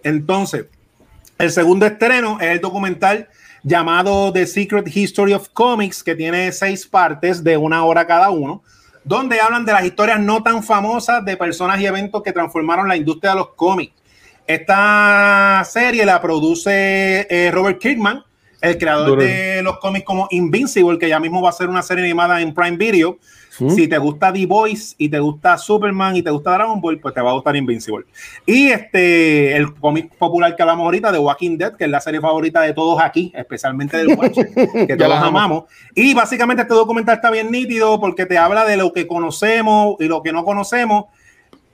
Entonces, 0.03 0.67
el 1.39 1.51
segundo 1.51 1.87
estreno 1.87 2.39
es 2.41 2.49
el 2.49 2.61
documental 2.61 3.29
llamado 3.63 4.33
The 4.33 4.47
Secret 4.47 4.95
History 4.95 5.33
of 5.33 5.49
Comics, 5.51 6.03
que 6.03 6.15
tiene 6.15 6.53
seis 6.53 6.87
partes 6.87 7.43
de 7.43 7.57
una 7.57 7.85
hora 7.85 8.07
cada 8.07 8.31
uno, 8.31 8.63
donde 9.05 9.41
hablan 9.41 9.65
de 9.65 9.73
las 9.73 9.85
historias 9.85 10.21
no 10.21 10.43
tan 10.43 10.63
famosas 10.63 11.25
de 11.25 11.37
personas 11.37 11.81
y 11.81 11.87
eventos 11.87 12.23
que 12.23 12.33
transformaron 12.33 12.89
la 12.89 12.97
industria 12.97 13.33
de 13.33 13.39
los 13.39 13.49
cómics. 13.55 13.95
Esta 14.51 15.63
serie 15.65 16.05
la 16.05 16.21
produce 16.21 17.25
eh, 17.31 17.53
Robert 17.53 17.79
Kirkman, 17.79 18.25
el 18.61 18.79
creador 18.79 19.21
de 19.21 19.63
los 19.63 19.79
cómics 19.79 20.05
como 20.05 20.27
Invincible, 20.33 20.99
que 20.99 21.09
ya 21.09 21.21
mismo 21.21 21.41
va 21.41 21.51
a 21.51 21.53
ser 21.53 21.69
una 21.69 21.83
serie 21.85 22.03
animada 22.03 22.41
en 22.41 22.53
Prime 22.53 22.77
Video. 22.77 23.17
Si 23.69 23.87
te 23.87 23.97
gusta 23.99 24.33
The 24.33 24.47
Voice 24.47 24.97
y 24.99 25.09
te 25.09 25.21
gusta 25.21 25.57
Superman 25.57 26.17
y 26.17 26.23
te 26.23 26.31
gusta 26.31 26.55
Dragon 26.55 26.81
Ball, 26.81 26.99
pues 26.99 27.15
te 27.15 27.21
va 27.21 27.31
a 27.31 27.35
gustar 27.35 27.55
Invincible. 27.55 28.07
Y 28.45 28.71
este, 28.71 29.55
el 29.55 29.73
cómic 29.75 30.17
popular 30.17 30.57
que 30.57 30.63
hablamos 30.63 30.85
ahorita, 30.85 31.13
de 31.13 31.19
Walking 31.21 31.57
Dead, 31.57 31.77
que 31.77 31.85
es 31.85 31.91
la 31.91 32.01
serie 32.01 32.21
favorita 32.21 32.61
de 32.63 32.73
todos 32.73 33.01
aquí, 33.01 33.31
especialmente 33.37 33.99
del 33.99 34.19
Watch, 34.19 34.35
que 34.89 34.97
todos 34.97 35.23
amamos. 35.23 35.65
Y 35.95 36.13
básicamente 36.13 36.63
este 36.63 36.75
documental 36.75 37.15
está 37.15 37.31
bien 37.31 37.53
nítido 37.53 38.01
porque 38.01 38.27
te 38.27 38.37
habla 38.37 38.65
de 38.65 38.77
lo 38.77 38.93
que 38.93 39.07
conocemos 39.07 39.95
y 40.01 40.07
lo 40.07 40.25
que 40.25 40.33
no 40.33 40.45
conocemos 40.45 41.05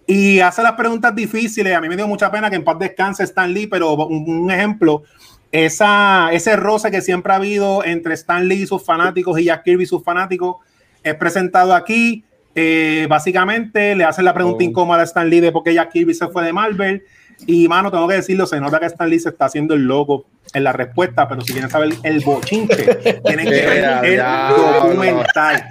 y 0.06 0.40
hace 0.40 0.62
las 0.62 0.72
preguntas 0.72 1.14
difíciles. 1.14 1.74
A 1.74 1.80
mí 1.80 1.88
me 1.88 1.96
dio 1.96 2.06
mucha 2.06 2.30
pena 2.30 2.48
que 2.48 2.56
en 2.56 2.64
paz 2.64 2.78
descanse 2.78 3.24
Stan 3.24 3.52
Lee, 3.52 3.66
pero 3.66 3.94
un, 3.94 4.50
ejemplo, 4.50 5.02
esa, 5.50 6.28
ese 6.32 6.56
roce 6.56 6.90
que 6.90 7.00
siempre 7.00 7.32
ha 7.32 7.36
habido 7.36 7.84
entre 7.84 8.14
Stan 8.14 8.46
Lee 8.46 8.62
y 8.62 8.66
sus 8.66 8.84
fanáticos 8.84 9.38
y 9.38 9.44
Jack 9.44 9.64
Kirby 9.64 9.84
y 9.84 9.86
sus 9.86 10.04
fanáticos 10.04 10.56
es 11.02 11.14
presentado 11.16 11.74
aquí. 11.74 12.24
Eh, 12.54 13.06
básicamente 13.10 13.94
le 13.94 14.04
hacen 14.04 14.24
la 14.24 14.32
pregunta 14.32 14.58
oh. 14.60 14.66
incómoda 14.66 15.02
a 15.02 15.04
Stan 15.04 15.28
Lee 15.28 15.40
de 15.40 15.52
por 15.52 15.62
qué 15.62 15.74
Jack 15.74 15.90
Kirby 15.90 16.14
se 16.14 16.28
fue 16.28 16.44
de 16.44 16.52
Marvel. 16.52 17.02
Y 17.46 17.68
mano, 17.68 17.90
tengo 17.90 18.08
que 18.08 18.14
decirlo, 18.14 18.46
se 18.46 18.60
nota 18.60 18.80
que 18.80 18.86
Stan 18.86 19.08
Lee 19.08 19.20
se 19.20 19.28
está 19.28 19.44
haciendo 19.44 19.74
el 19.74 19.82
loco 19.82 20.24
en 20.54 20.64
la 20.64 20.72
respuesta, 20.72 21.28
pero 21.28 21.42
si 21.42 21.52
quieren 21.52 21.70
saber 21.70 21.94
el 22.02 22.20
bochinche, 22.20 23.20
tienen 23.24 23.46
que 23.46 23.66
ver 23.66 24.04
el 24.04 24.22
documental. 24.56 25.68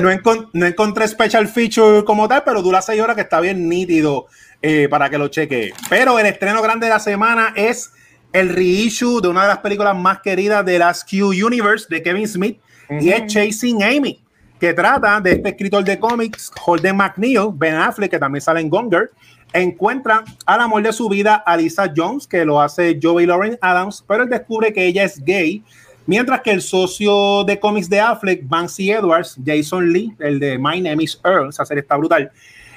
No, 0.00 0.10
no, 0.52 0.66
encontré 0.66 1.08
special 1.08 1.46
feature 1.48 2.04
como 2.04 2.26
tal, 2.26 2.42
pero 2.44 2.62
dura 2.62 2.80
seis 2.80 3.00
horas 3.00 3.16
que 3.16 3.22
está 3.22 3.40
bien 3.40 3.68
nítido 3.68 4.26
eh, 4.62 4.88
para 4.88 5.10
que 5.10 5.18
lo 5.18 5.28
cheque. 5.28 5.72
Pero 5.90 6.18
el 6.18 6.26
estreno 6.26 6.62
grande 6.62 6.86
de 6.86 6.92
la 6.92 7.00
semana 7.00 7.52
es 7.54 7.92
el 8.32 8.48
reissue 8.48 9.20
de 9.20 9.28
una 9.28 9.42
de 9.42 9.48
las 9.48 9.58
películas 9.58 9.96
más 9.96 10.20
queridas 10.20 10.64
de 10.64 10.78
las 10.78 11.04
Q 11.04 11.28
Universe 11.28 11.86
de 11.88 12.02
Kevin 12.02 12.28
Smith 12.28 12.60
y 13.00 13.10
es 13.10 13.26
Chasing 13.26 13.82
Amy 13.82 14.25
que 14.58 14.72
trata 14.72 15.20
de 15.20 15.32
este 15.32 15.50
escritor 15.50 15.84
de 15.84 15.98
cómics, 15.98 16.50
Holden 16.64 16.96
McNeil, 16.96 17.50
Ben 17.52 17.74
Affleck, 17.74 18.10
que 18.10 18.18
también 18.18 18.40
sale 18.40 18.60
en 18.60 18.70
Gonger, 18.70 19.10
encuentra 19.52 20.24
al 20.44 20.60
amor 20.60 20.82
de 20.82 20.92
su 20.92 21.08
vida 21.08 21.34
a 21.34 21.56
Lisa 21.56 21.92
Jones, 21.94 22.26
que 22.26 22.44
lo 22.44 22.60
hace 22.60 22.98
Joey 23.00 23.26
Lauren 23.26 23.58
Adams, 23.60 24.04
pero 24.06 24.24
él 24.24 24.30
descubre 24.30 24.72
que 24.72 24.86
ella 24.86 25.04
es 25.04 25.22
gay, 25.24 25.62
mientras 26.06 26.40
que 26.40 26.52
el 26.52 26.62
socio 26.62 27.44
de 27.44 27.58
cómics 27.60 27.88
de 27.88 28.00
Affleck, 28.00 28.48
Banksy 28.48 28.90
Edwards, 28.90 29.36
Jason 29.44 29.92
Lee, 29.92 30.14
el 30.18 30.38
de 30.40 30.58
My 30.58 30.80
Name 30.80 31.04
is 31.04 31.20
Earl, 31.24 31.50
esa 31.50 31.64
serie 31.64 31.82
está 31.82 31.96
brutal, 31.96 32.30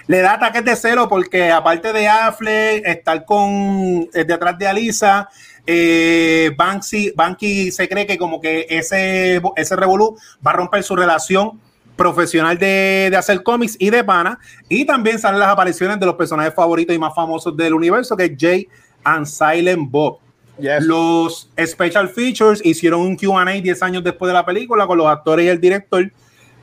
le 0.07 0.21
da 0.21 0.33
ataques 0.33 0.65
de 0.65 0.75
celo 0.75 1.07
porque 1.07 1.51
aparte 1.51 1.93
de 1.93 2.07
Affleck, 2.07 2.85
estar 2.85 3.25
con 3.25 4.09
eh, 4.13 4.25
detrás 4.25 4.57
de 4.57 4.67
Alisa, 4.67 5.29
eh, 5.67 6.51
Banksy, 6.57 7.13
Banky 7.15 7.71
se 7.71 7.87
cree 7.87 8.07
que 8.07 8.17
como 8.17 8.41
que 8.41 8.65
ese, 8.69 9.39
ese 9.55 9.75
revolú 9.75 10.17
va 10.45 10.51
a 10.51 10.55
romper 10.55 10.81
su 10.81 10.95
relación 10.95 11.61
profesional 11.99 12.57
de, 12.57 13.09
de, 13.11 13.17
hacer 13.17 13.43
cómics 13.43 13.75
y 13.77 13.89
de 13.89 14.03
pana. 14.05 14.39
Y 14.69 14.85
también 14.85 15.19
salen 15.19 15.39
las 15.39 15.49
apariciones 15.49 15.99
de 15.99 16.05
los 16.05 16.15
personajes 16.15 16.53
favoritos 16.55 16.95
y 16.95 16.99
más 16.99 17.13
famosos 17.13 17.55
del 17.57 17.73
universo, 17.73 18.15
que 18.15 18.25
es 18.25 18.31
Jay 18.39 18.67
and 19.03 19.25
Silent 19.25 19.91
Bob. 19.91 20.19
Yes. 20.57 20.83
Los 20.83 21.49
special 21.57 22.07
features 22.07 22.61
hicieron 22.65 23.01
un 23.01 23.17
QA 23.17 23.45
10 23.45 23.83
años 23.83 24.03
después 24.03 24.29
de 24.29 24.33
la 24.33 24.45
película 24.45 24.87
con 24.87 24.97
los 24.97 25.07
actores 25.07 25.45
y 25.45 25.49
el 25.49 25.59
director. 25.59 26.09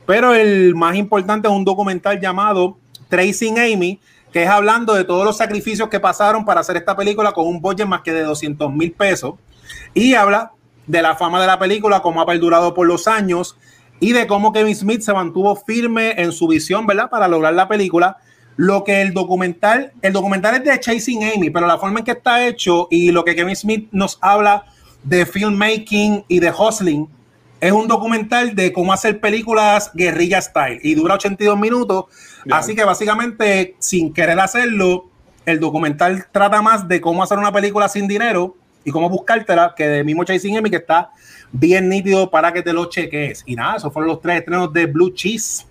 Pero 0.07 0.33
el 0.33 0.73
más 0.73 0.95
importante 0.95 1.47
es 1.47 1.53
un 1.53 1.65
documental 1.65 2.19
llamado 2.19 2.77
Tracing 3.07 3.59
Amy, 3.59 3.99
que 4.31 4.43
es 4.43 4.49
hablando 4.49 4.93
de 4.95 5.03
todos 5.03 5.23
los 5.23 5.37
sacrificios 5.37 5.87
que 5.89 5.99
pasaron 5.99 6.45
para 6.45 6.61
hacer 6.61 6.77
esta 6.77 6.95
película 6.95 7.31
con 7.31 7.45
un 7.45 7.61
budget 7.61 7.85
más 7.85 8.01
que 8.01 8.11
de 8.11 8.23
200 8.23 8.73
mil 8.73 8.91
pesos. 8.91 9.35
Y 9.93 10.15
habla 10.15 10.51
de 10.87 11.01
la 11.01 11.15
fama 11.15 11.39
de 11.39 11.47
la 11.47 11.59
película, 11.59 12.01
cómo 12.01 12.21
ha 12.21 12.25
perdurado 12.25 12.73
por 12.73 12.87
los 12.87 13.07
años 13.07 13.55
y 13.99 14.13
de 14.13 14.27
cómo 14.27 14.53
Kevin 14.53 14.75
Smith 14.75 15.01
se 15.01 15.13
mantuvo 15.13 15.55
firme 15.55 16.13
en 16.21 16.31
su 16.31 16.47
visión, 16.47 16.85
¿verdad? 16.85 17.09
Para 17.09 17.27
lograr 17.27 17.53
la 17.53 17.67
película. 17.67 18.17
Lo 18.55 18.83
que 18.83 19.01
el 19.01 19.13
documental, 19.13 19.91
el 20.01 20.13
documental 20.13 20.55
es 20.55 20.63
de 20.63 20.79
Chasing 20.79 21.23
Amy, 21.23 21.49
pero 21.49 21.67
la 21.67 21.77
forma 21.77 21.99
en 21.99 22.05
que 22.05 22.11
está 22.11 22.47
hecho 22.47 22.87
y 22.89 23.11
lo 23.11 23.23
que 23.23 23.35
Kevin 23.35 23.55
Smith 23.55 23.87
nos 23.91 24.17
habla 24.21 24.65
de 25.03 25.25
filmmaking 25.25 26.25
y 26.27 26.39
de 26.39 26.51
hustling 26.51 27.07
es 27.59 27.71
un 27.71 27.87
documental 27.87 28.55
de 28.55 28.71
cómo 28.71 28.93
hacer 28.93 29.19
películas 29.19 29.91
guerrilla 29.93 30.41
style 30.41 30.79
y 30.83 30.95
dura 30.95 31.15
82 31.15 31.57
minutos. 31.57 32.05
Bien. 32.45 32.57
Así 32.57 32.75
que 32.75 32.83
básicamente, 32.83 33.75
sin 33.79 34.13
querer 34.13 34.39
hacerlo, 34.39 35.09
el 35.45 35.59
documental 35.59 36.27
trata 36.31 36.61
más 36.61 36.87
de 36.87 37.01
cómo 37.01 37.23
hacer 37.23 37.37
una 37.37 37.51
película 37.51 37.87
sin 37.89 38.07
dinero 38.07 38.55
y 38.83 38.91
cómo 38.91 39.09
buscártela 39.09 39.73
que 39.75 39.87
de 39.87 40.03
mismo 40.03 40.23
Chasing 40.23 40.57
Amy, 40.57 40.69
que 40.69 40.77
está 40.77 41.11
bien 41.51 41.89
nítido 41.89 42.29
para 42.29 42.51
que 42.51 42.61
te 42.61 42.73
lo 42.73 42.85
cheques. 42.85 43.43
Y 43.45 43.55
nada, 43.55 43.77
esos 43.77 43.91
fueron 43.91 44.09
los 44.09 44.21
tres 44.21 44.39
estrenos 44.39 44.71
de 44.73 44.85
Blue 44.85 45.13
Cheese. 45.13 45.65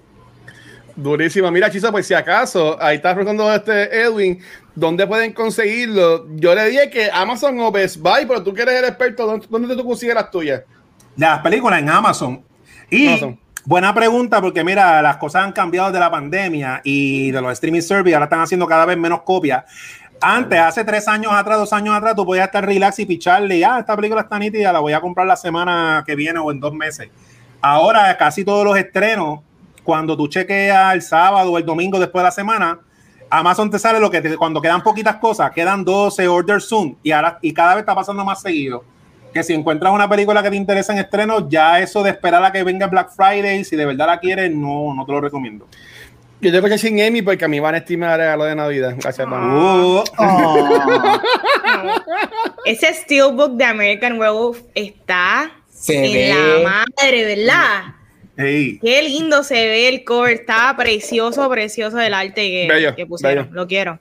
Durísimo. 0.97 1.51
Mira, 1.51 1.71
Chisa, 1.71 1.93
pues 1.93 2.07
si 2.07 2.15
acaso, 2.15 2.81
ahí 2.81 2.97
está 2.97 3.15
preguntando 3.15 3.53
este 3.53 4.01
Edwin, 4.01 4.41
¿dónde 4.75 5.07
pueden 5.07 5.33
conseguirlo? 5.33 6.27
Yo 6.37 6.55
le 6.55 6.71
dije 6.71 6.89
que 6.89 7.11
Amazon 7.13 7.61
o 7.61 7.71
Best 7.71 7.99
Buy, 7.99 8.25
pero 8.27 8.43
tú 8.43 8.55
que 8.55 8.63
eres 8.63 8.77
el 8.77 8.87
experto, 8.87 9.27
¿dónde, 9.27 9.47
dónde 9.49 9.77
tú 9.77 9.85
consigues 9.85 10.15
las 10.15 10.31
tuyas? 10.31 10.63
Las 11.17 11.41
películas 11.41 11.81
en 11.81 11.91
Amazon. 11.91 12.43
Y 12.89 13.09
Amazon. 13.09 13.39
buena 13.67 13.95
pregunta, 13.95 14.41
porque 14.41 14.65
mira, 14.65 15.03
las 15.03 15.19
cosas 15.19 15.45
han 15.45 15.53
cambiado 15.53 15.93
de 15.93 16.01
la 16.01 16.11
pandemia 16.11 16.81
y 16.83 17.31
de 17.31 17.43
los 17.43 17.53
streaming 17.53 17.83
service, 17.83 18.15
ahora 18.15 18.25
están 18.25 18.41
haciendo 18.41 18.67
cada 18.67 18.87
vez 18.87 18.97
menos 18.97 19.21
copias. 19.21 19.65
Antes, 20.21 20.59
hace 20.59 20.83
tres 20.85 21.07
años 21.09 21.33
atrás, 21.33 21.59
dos 21.59 21.73
años 21.73 21.95
atrás, 21.95 22.15
tú 22.17 22.25
podías 22.25 22.47
estar 22.47 22.65
relax 22.65 22.99
y 22.99 23.07
picharle, 23.07 23.65
ah, 23.65 23.79
esta 23.81 23.95
película 23.95 24.23
está 24.23 24.39
nítida, 24.39 24.73
la 24.73 24.81
voy 24.81 24.95
a 24.95 25.01
comprar 25.01 25.27
la 25.27 25.37
semana 25.37 26.03
que 26.07 26.15
viene 26.15 26.39
o 26.39 26.51
en 26.51 26.59
dos 26.59 26.73
meses. 26.73 27.11
Ahora, 27.61 28.17
casi 28.17 28.45
todos 28.45 28.65
los 28.65 28.79
estrenos, 28.79 29.41
cuando 29.83 30.17
tú 30.17 30.27
chequeas 30.27 30.95
el 30.95 31.03
sábado 31.03 31.53
o 31.53 31.59
el 31.59 31.67
domingo 31.67 31.99
después 31.99 32.23
de 32.23 32.25
la 32.25 32.31
semana, 32.31 32.81
Amazon 33.29 33.71
te 33.71 33.79
sale 33.79 34.01
lo 34.01 34.11
que 34.11 34.37
cuando 34.37 34.61
quedan 34.61 34.83
poquitas 34.83 35.17
cosas, 35.17 35.51
quedan 35.51 35.85
12 35.85 36.29
order 36.29 36.63
soon, 36.63 36.97
y 37.03 37.11
ahora 37.13 37.39
y 37.43 37.53
cada 37.53 37.75
vez 37.75 37.83
está 37.83 37.95
pasando 37.95 38.25
más 38.25 38.41
seguido. 38.41 38.85
Que 39.35 39.43
si 39.43 39.53
encuentras 39.53 39.93
una 39.93 40.09
película 40.09 40.43
que 40.43 40.49
te 40.49 40.57
interesa 40.57 40.93
en 40.95 40.99
estreno, 40.99 41.47
ya 41.49 41.79
eso 41.81 42.03
de 42.03 42.11
esperar 42.11 42.43
a 42.43 42.53
que 42.53 42.65
venga 42.65 42.87
Black 42.87 43.11
Friday, 43.11 43.65
si 43.65 43.77
de 43.77 43.85
verdad 43.85 44.07
la 44.07 44.19
quieres, 44.19 44.51
no, 44.51 44.95
no 44.95 45.05
te 45.05 45.13
lo 45.13 45.21
recomiendo. 45.21 45.67
Yo 46.41 46.53
tengo 46.53 46.69
que 46.69 46.77
sin 46.79 47.01
Amy 47.01 47.23
porque 47.23 47.45
a 47.47 47.49
mí 47.49 47.59
van 47.61 47.75
a 47.75 47.79
estimar 47.79 48.13
el 48.13 48.19
regalo 48.19 48.45
de 48.45 48.55
Navidad. 48.55 48.95
Gracias, 48.99 49.27
Oh, 49.31 50.05
Ese 52.65 52.93
Steelbook 52.93 53.53
de 53.53 53.65
American 53.65 54.19
Werewolf 54.19 54.61
está 54.75 55.51
se 55.71 55.97
en 55.97 56.13
ve. 56.13 56.63
la 56.63 56.69
madre, 56.69 57.37
¿verdad? 57.37 57.83
hey. 58.37 58.79
Qué 58.83 59.03
lindo 59.03 59.43
se 59.43 59.55
ve 59.55 59.89
el 59.89 60.05
cover, 60.05 60.33
está 60.35 60.75
precioso, 60.77 61.49
precioso 61.49 61.99
el 62.01 62.13
arte 62.13 62.35
que, 62.35 62.67
Bello, 62.69 62.95
que 62.95 63.07
pusieron, 63.07 63.45
bello. 63.47 63.55
lo 63.55 63.67
quiero. 63.67 63.99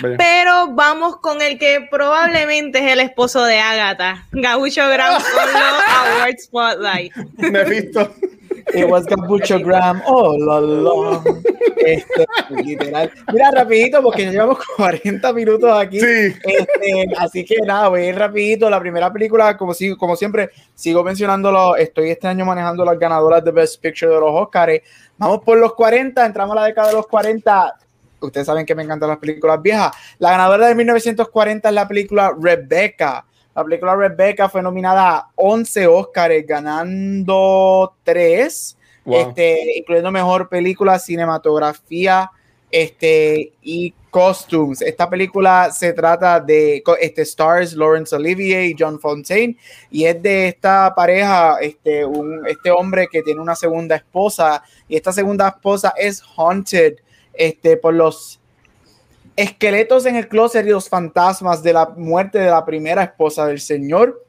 Bello. 0.00 0.16
Pero 0.18 0.68
vamos 0.74 1.16
con 1.16 1.42
el 1.42 1.58
que 1.58 1.88
probablemente 1.90 2.78
es 2.78 2.92
el 2.92 3.00
esposo 3.00 3.44
de 3.44 3.58
Agatha, 3.58 4.28
Gaucho 4.30 4.82
los 4.88 5.24
Award 5.24 6.38
Spotlight. 6.38 7.12
Mephisto. 7.38 8.14
It 8.74 8.88
was 8.88 9.04
Gabucho 9.06 9.58
Graham 9.58 10.00
all 10.06 10.40
along. 10.48 11.24
Este, 11.84 12.26
literal. 12.62 13.10
Mira, 13.32 13.50
rapidito, 13.50 14.02
porque 14.02 14.24
ya 14.24 14.30
llevamos 14.32 14.58
40 14.76 15.32
minutos 15.32 15.70
aquí. 15.72 16.00
Sí. 16.00 16.34
Este, 16.44 17.04
así 17.18 17.44
que 17.44 17.56
nada, 17.66 17.88
voy 17.88 18.02
a 18.02 18.08
ir 18.08 18.18
rapidito. 18.18 18.68
La 18.70 18.80
primera 18.80 19.12
película, 19.12 19.56
como, 19.56 19.74
sigo, 19.74 19.96
como 19.96 20.16
siempre, 20.16 20.50
sigo 20.74 21.02
mencionándolo. 21.02 21.76
Estoy 21.76 22.10
este 22.10 22.28
año 22.28 22.44
manejando 22.44 22.84
las 22.84 22.98
ganadoras 22.98 23.44
de 23.44 23.50
Best 23.50 23.80
Picture 23.80 24.12
de 24.12 24.20
los 24.20 24.30
Oscars. 24.30 24.80
Vamos 25.18 25.40
por 25.44 25.58
los 25.58 25.74
40, 25.74 26.24
entramos 26.24 26.56
a 26.56 26.60
la 26.60 26.66
década 26.66 26.88
de 26.88 26.94
los 26.94 27.06
40. 27.06 27.76
Ustedes 28.20 28.46
saben 28.46 28.64
que 28.64 28.74
me 28.74 28.82
encantan 28.82 29.08
las 29.08 29.18
películas 29.18 29.60
viejas. 29.60 29.92
La 30.18 30.30
ganadora 30.30 30.68
de 30.68 30.74
1940 30.74 31.68
es 31.68 31.74
la 31.74 31.88
película 31.88 32.34
Rebecca. 32.40 33.24
La 33.54 33.64
película 33.64 33.94
Rebecca 33.94 34.48
fue 34.48 34.62
nominada 34.62 35.16
a 35.16 35.28
11 35.36 35.86
Oscars, 35.86 36.46
ganando 36.46 37.94
3, 38.02 38.78
Este, 39.04 39.78
incluyendo 39.78 40.10
mejor 40.12 40.48
película, 40.48 40.98
cinematografía 40.98 42.30
este, 42.70 43.52
y 43.62 43.92
costumes. 44.10 44.82
Esta 44.82 45.08
película 45.08 45.70
se 45.72 45.92
trata 45.92 46.38
de 46.38 46.82
este, 47.00 47.22
stars 47.22 47.72
Laurence 47.72 48.14
Olivier 48.14 48.64
y 48.64 48.76
John 48.78 49.00
Fontaine 49.00 49.56
y 49.90 50.04
es 50.04 50.22
de 50.22 50.48
esta 50.48 50.94
pareja, 50.94 51.58
este, 51.60 52.04
un, 52.04 52.46
este 52.46 52.70
hombre 52.70 53.08
que 53.10 53.22
tiene 53.22 53.40
una 53.40 53.54
segunda 53.54 53.96
esposa 53.96 54.62
y 54.86 54.96
esta 54.96 55.12
segunda 55.12 55.48
esposa 55.48 55.94
es 55.96 56.22
haunted 56.36 56.96
este, 57.32 57.76
por 57.78 57.94
los 57.94 58.38
esqueletos 59.34 60.04
en 60.04 60.16
el 60.16 60.28
closet 60.28 60.66
y 60.66 60.70
los 60.70 60.90
fantasmas 60.90 61.62
de 61.62 61.72
la 61.72 61.86
muerte 61.96 62.38
de 62.38 62.50
la 62.50 62.64
primera 62.64 63.02
esposa 63.02 63.46
del 63.46 63.60
señor. 63.60 64.22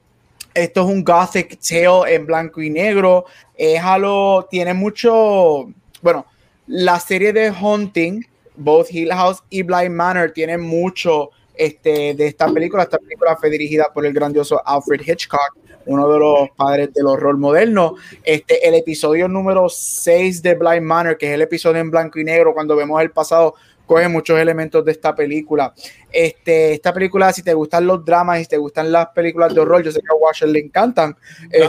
Esto 0.54 0.82
es 0.82 0.88
un 0.88 1.04
gothic 1.04 1.58
tale 1.60 2.13
en 2.13 2.26
blanco 2.26 2.62
y 2.62 2.70
negro. 2.70 3.26
Es 3.56 3.82
algo, 3.82 4.48
tiene 4.50 4.74
mucho, 4.74 5.72
bueno, 6.02 6.26
la 6.68 7.00
serie 7.00 7.34
de 7.34 7.50
Haunting, 7.50 8.26
both 8.56 8.92
Hill 8.92 9.12
House 9.12 9.44
y 9.50 9.63
Blind 9.63 9.92
Manor, 9.92 10.32
tienen 10.32 10.62
mucho 10.62 11.32
este, 11.56 12.13
de 12.13 12.28
esta 12.28 12.52
película. 12.52 12.84
Esta 12.84 13.00
película 13.00 13.36
fue 13.36 13.50
dirigida 13.50 13.92
por 13.94 14.06
el 14.06 14.13
grandioso 14.13 14.62
Alfred 14.63 15.02
Hitchcock, 15.02 15.58
uno 15.86 16.12
de 16.12 16.20
los 16.20 16.50
padres 16.56 16.94
del 16.94 17.08
horror 17.08 17.38
moderno. 17.38 17.96
Este, 18.24 18.68
el 18.68 18.76
episodio 18.76 19.28
número 19.28 19.68
6 19.70 20.44
de 20.44 20.54
Blind 20.54 20.84
Manor, 20.84 21.18
que 21.18 21.28
es 21.28 21.34
el 21.34 21.42
episodio 21.42 21.82
en 21.82 21.89
blanco 21.89 22.20
y 22.20 22.24
negro, 22.24 22.54
cuando 22.54 22.76
vemos 22.76 23.02
el 23.02 23.12
pasado, 23.12 23.56
coge 23.86 24.08
muchos 24.08 24.39
elementos 24.39 24.84
de 24.86 24.91
esta 24.91 25.13
película. 25.15 25.74
Este, 26.12 26.74
esta 26.74 26.93
película, 26.93 27.32
si 27.34 27.43
te 27.43 27.54
gustan 27.54 27.86
los 27.88 28.04
dramas 28.04 28.39
y 28.39 28.43
si 28.43 28.50
te 28.50 28.58
gustan 28.58 28.91
las 28.91 29.08
películas 29.10 29.54
de 29.54 29.62
horror, 29.62 29.84
yo 29.84 29.91
sé 29.91 30.00
que 30.00 30.08
a 30.10 30.15
Washer 30.15 30.50
le 30.50 30.60
encantan. 30.60 31.15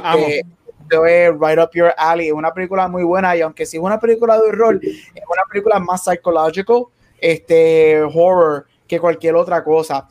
Amo. 0.02 0.26
Este, 0.26 0.44
es 0.90 1.30
Right 1.40 1.58
Up 1.58 1.70
Your 1.72 1.94
Alley, 1.96 2.26
es 2.28 2.32
una 2.32 2.52
película 2.52 2.86
muy 2.88 3.02
buena 3.04 3.34
y 3.36 3.40
aunque 3.40 3.64
sí 3.66 3.78
es 3.78 3.82
una 3.82 3.98
película 3.98 4.36
de 4.38 4.48
horror, 4.48 4.80
es 4.82 5.24
una 5.28 5.42
película 5.50 5.78
más 5.78 6.04
psychological, 6.04 6.84
este, 7.18 8.02
horror 8.02 8.66
que 8.86 9.00
cualquier 9.00 9.34
otra 9.34 9.64
cosa. 9.64 10.06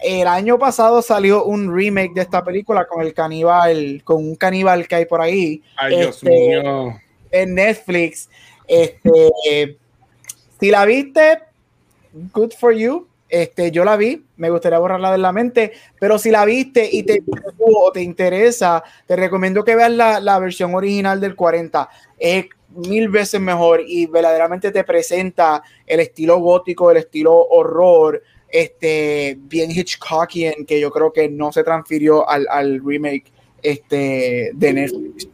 El 0.00 0.26
año 0.26 0.58
pasado 0.58 1.02
salió 1.02 1.44
un 1.44 1.74
remake 1.74 2.14
de 2.14 2.22
esta 2.22 2.42
película 2.42 2.86
con 2.86 3.02
el 3.02 3.14
caníbal, 3.14 4.02
con 4.04 4.16
un 4.16 4.34
caníbal 4.34 4.88
que 4.88 4.94
hay 4.96 5.04
por 5.06 5.20
ahí 5.20 5.62
Ay, 5.76 5.96
Dios 5.98 6.16
Este, 6.22 6.30
mío. 6.30 6.94
en 7.30 7.54
Netflix. 7.54 8.28
Este, 8.66 9.78
si 10.64 10.70
la 10.70 10.86
viste, 10.86 11.40
good 12.32 12.52
for 12.58 12.72
you. 12.72 13.06
Este, 13.28 13.70
yo 13.70 13.84
la 13.84 13.98
vi, 13.98 14.24
me 14.38 14.48
gustaría 14.48 14.78
borrarla 14.78 15.12
de 15.12 15.18
la 15.18 15.30
mente, 15.30 15.72
pero 16.00 16.18
si 16.18 16.30
la 16.30 16.46
viste 16.46 16.88
y 16.90 17.02
te, 17.02 17.22
o 17.58 17.92
te 17.92 18.00
interesa, 18.00 18.82
te 19.06 19.14
recomiendo 19.14 19.62
que 19.62 19.76
veas 19.76 19.90
la, 19.90 20.20
la 20.20 20.38
versión 20.38 20.74
original 20.74 21.20
del 21.20 21.36
40. 21.36 21.86
Es 22.18 22.46
mil 22.70 23.10
veces 23.10 23.42
mejor 23.42 23.82
y 23.86 24.06
verdaderamente 24.06 24.70
te 24.70 24.84
presenta 24.84 25.62
el 25.86 26.00
estilo 26.00 26.38
gótico, 26.38 26.90
el 26.90 26.96
estilo 26.96 27.34
horror, 27.34 28.22
este, 28.48 29.36
bien 29.38 29.70
Hitchcockian, 29.70 30.64
que 30.64 30.80
yo 30.80 30.90
creo 30.90 31.12
que 31.12 31.28
no 31.28 31.52
se 31.52 31.62
transfirió 31.62 32.26
al, 32.26 32.46
al 32.48 32.80
remake 32.82 33.30
este, 33.62 34.50
de 34.54 34.72
Netflix. 34.72 35.28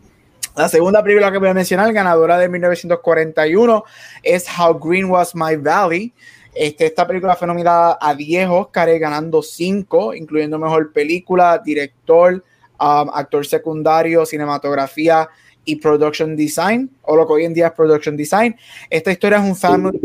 La 0.56 0.68
segunda 0.68 1.02
película 1.02 1.30
que 1.30 1.38
voy 1.38 1.48
a 1.48 1.54
mencionar, 1.54 1.92
ganadora 1.92 2.36
de 2.38 2.48
1941, 2.48 3.84
es 4.22 4.46
How 4.58 4.78
Green 4.78 5.06
Was 5.06 5.34
My 5.34 5.56
Valley. 5.56 6.12
Este, 6.54 6.86
esta 6.86 7.06
película 7.06 7.36
fue 7.36 7.46
nominada 7.46 7.96
a 8.00 8.14
10 8.14 8.48
Oscars, 8.48 8.98
ganando 8.98 9.42
5, 9.42 10.14
incluyendo 10.14 10.58
mejor 10.58 10.92
película, 10.92 11.60
director, 11.64 12.34
um, 12.80 13.10
actor 13.14 13.46
secundario, 13.46 14.26
cinematografía 14.26 15.28
y 15.64 15.76
production 15.76 16.34
design, 16.34 16.90
o 17.02 17.14
lo 17.14 17.26
que 17.26 17.32
hoy 17.34 17.44
en 17.44 17.54
día 17.54 17.68
es 17.68 17.72
production 17.72 18.16
design. 18.16 18.56
Esta 18.88 19.12
historia 19.12 19.38
es 19.38 19.44
un 19.44 19.54
family 19.54 20.00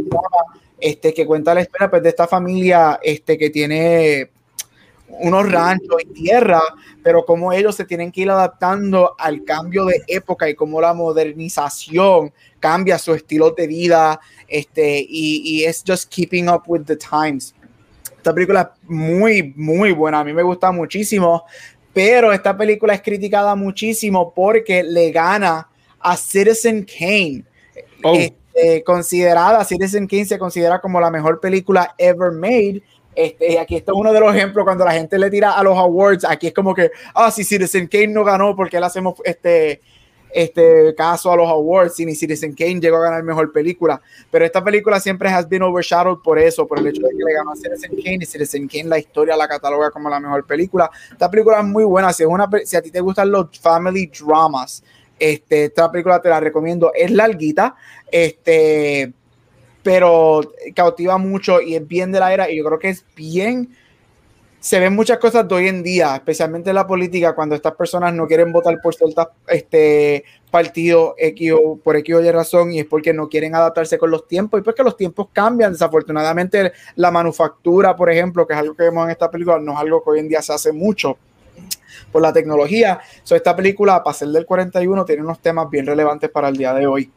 este, 0.80 1.14
que 1.14 1.26
cuenta 1.26 1.56
la 1.56 1.62
historia 1.62 1.90
pues, 1.90 2.04
de 2.04 2.10
esta 2.10 2.28
familia 2.28 3.00
este, 3.02 3.38
que 3.38 3.50
tiene 3.50 4.30
unos 5.20 5.52
ranchos 5.52 6.02
y 6.04 6.14
tierra, 6.14 6.62
pero 7.04 7.26
cómo 7.26 7.54
ellos 7.54 7.76
se 7.76 7.86
tienen 7.86 8.12
que 8.12 8.22
ir 8.22 8.30
adaptando 8.30 9.16
al 9.18 9.44
cambio 9.44 9.86
de 9.86 10.02
época 10.08 10.50
y 10.50 10.56
cómo 10.56 10.82
la 10.82 10.94
modernización 10.94 12.34
cambia 12.60 12.98
su 12.98 13.14
estilo 13.14 13.52
de 13.52 13.68
vida 13.68 14.20
este, 14.48 15.06
y, 15.08 15.64
es 15.64 15.84
just 15.86 16.12
keeping 16.12 16.50
up 16.50 16.64
with 16.68 16.84
the 16.86 16.98
times. 16.98 17.54
Esta 18.18 18.34
película 18.34 18.74
es 18.82 18.90
muy, 18.90 19.54
muy 19.56 19.92
buena, 19.92 20.20
a 20.20 20.24
mí 20.24 20.34
me 20.34 20.44
gusta 20.44 20.72
muchísimo, 20.72 21.44
pero 21.94 22.34
esta 22.34 22.58
película 22.58 22.94
es 22.94 23.02
criticada 23.02 23.56
muchísimo 23.56 24.34
porque 24.34 24.84
le 24.84 25.12
gana 25.12 25.68
a 26.00 26.18
Citizen 26.18 26.86
Kane. 26.86 27.44
Oh. 28.04 28.16
Este, 28.16 28.84
considerada, 28.84 29.64
Citizen 29.64 30.08
Kane 30.08 30.26
se 30.26 30.40
considera 30.40 30.80
como 30.80 31.00
la 31.00 31.12
mejor 31.12 31.40
película 31.40 31.94
ever 31.98 32.32
made 32.32 32.82
este, 33.16 33.60
aquí 33.60 33.76
está 33.76 33.94
uno 33.94 34.12
de 34.12 34.20
los 34.20 34.36
ejemplos 34.36 34.66
cuando 34.66 34.86
la 34.86 34.92
gente 34.92 35.18
le 35.18 35.30
tira 35.30 35.52
a 35.52 35.64
los 35.64 35.78
awards. 35.78 36.26
Aquí 36.26 36.48
es 36.48 36.54
como 36.54 36.74
que, 36.74 36.92
ah, 37.14 37.32
si 37.32 37.44
Citizen 37.44 37.88
Kane 37.88 38.08
no 38.08 38.24
ganó, 38.24 38.56
porque 38.56 38.80
le 38.80 38.86
hacemos 38.86 39.16
este, 39.24 39.82
este 40.36 40.94
caso 40.96 41.32
a 41.32 41.38
los 41.38 41.48
awards? 41.48 41.96
Si 41.96 42.06
ni 42.06 42.14
Citizen 42.14 42.54
Kane 42.54 42.82
llegó 42.82 42.98
a 42.98 43.04
ganar 43.04 43.24
mejor 43.24 43.52
película. 43.54 44.02
Pero 44.30 44.44
esta 44.44 44.62
película 44.62 45.00
siempre 45.00 45.30
has 45.30 45.48
been 45.48 45.64
overshadowed 45.64 46.22
por 46.22 46.38
eso, 46.38 46.68
por 46.68 46.78
el 46.80 46.88
hecho 46.88 47.02
de 47.02 47.10
que 47.10 47.24
le 47.24 47.34
ganó 47.34 47.52
a 47.52 47.56
Citizen 47.56 47.92
Kane 48.04 48.20
y 48.22 48.26
Citizen 48.26 48.68
Kane 48.68 48.86
la 48.86 49.00
historia 49.00 49.38
la 49.38 49.48
cataloga 49.48 49.92
como 49.92 50.10
la 50.10 50.20
mejor 50.20 50.46
película. 50.46 50.92
Esta 51.10 51.32
película 51.32 51.60
es 51.60 51.66
muy 51.66 51.86
buena. 51.86 52.12
Si, 52.12 52.24
es 52.24 52.30
una, 52.30 52.50
si 52.66 52.76
a 52.76 52.82
ti 52.82 52.92
te 52.92 53.00
gustan 53.00 53.32
los 53.32 53.58
family 53.60 54.08
dramas, 54.08 54.84
este, 55.18 55.66
esta 55.66 55.90
película 55.90 56.22
te 56.22 56.28
la 56.28 56.42
recomiendo. 56.42 56.92
Es 56.94 57.12
larguita. 57.12 57.76
Este 58.12 59.14
pero 59.86 60.42
cautiva 60.76 61.20
mucho 61.20 61.62
y 61.62 61.76
es 61.76 61.88
bien 61.88 62.12
de 62.12 62.20
la 62.20 62.34
era 62.34 62.50
y 62.50 62.58
yo 62.58 62.66
creo 62.66 62.80
que 62.80 62.90
es 62.90 63.06
bien 63.16 63.70
se 64.60 64.80
ven 64.80 64.96
muchas 64.96 65.20
cosas 65.20 65.48
de 65.48 65.54
hoy 65.54 65.68
en 65.68 65.84
día, 65.84 66.16
especialmente 66.16 66.72
en 66.72 66.76
la 66.76 66.88
política, 66.88 67.36
cuando 67.36 67.54
estas 67.54 67.76
personas 67.76 68.16
no 68.16 68.26
quieren 68.26 68.52
votar 68.52 68.82
por 68.82 68.96
ciertos 68.96 69.28
este, 69.48 70.24
partidos 70.50 71.14
X 71.20 71.52
o 71.52 71.78
por 71.78 71.96
X 71.98 72.16
o 72.16 72.22
Y 72.24 72.32
razón, 72.32 72.72
y 72.74 72.80
es 72.80 72.88
porque 72.88 73.14
no 73.14 73.30
quieren 73.30 73.54
adaptarse 73.54 74.00
con 74.00 74.10
los 74.10 74.28
tiempos, 74.28 74.60
y 74.60 74.64
porque 74.64 74.82
los 74.82 74.98
tiempos 74.98 75.28
cambian. 75.32 75.74
Desafortunadamente, 75.74 76.72
la 76.96 77.12
manufactura, 77.12 77.96
por 77.96 78.10
ejemplo, 78.10 78.48
que 78.48 78.54
es 78.54 78.60
algo 78.60 78.74
que 78.74 78.86
vemos 78.86 79.06
en 79.06 79.12
esta 79.12 79.30
película, 79.30 79.60
no 79.60 79.74
es 79.74 79.78
algo 79.78 80.04
que 80.04 80.10
hoy 80.10 80.20
en 80.22 80.30
día 80.30 80.42
se 80.42 80.54
hace 80.54 80.72
mucho 80.72 81.16
por 82.12 82.24
la 82.24 82.34
tecnología. 82.34 83.00
So, 83.22 83.36
esta 83.36 83.56
película, 83.56 84.04
para 84.04 84.16
ser 84.16 84.30
del 84.30 84.48
41, 84.48 85.06
tiene 85.06 85.22
unos 85.22 85.44
temas 85.44 85.70
bien 85.70 85.86
relevantes 85.86 86.32
para 86.32 86.50
el 86.50 86.58
día 86.58 86.74
de 86.74 86.88
hoy. 86.88 87.12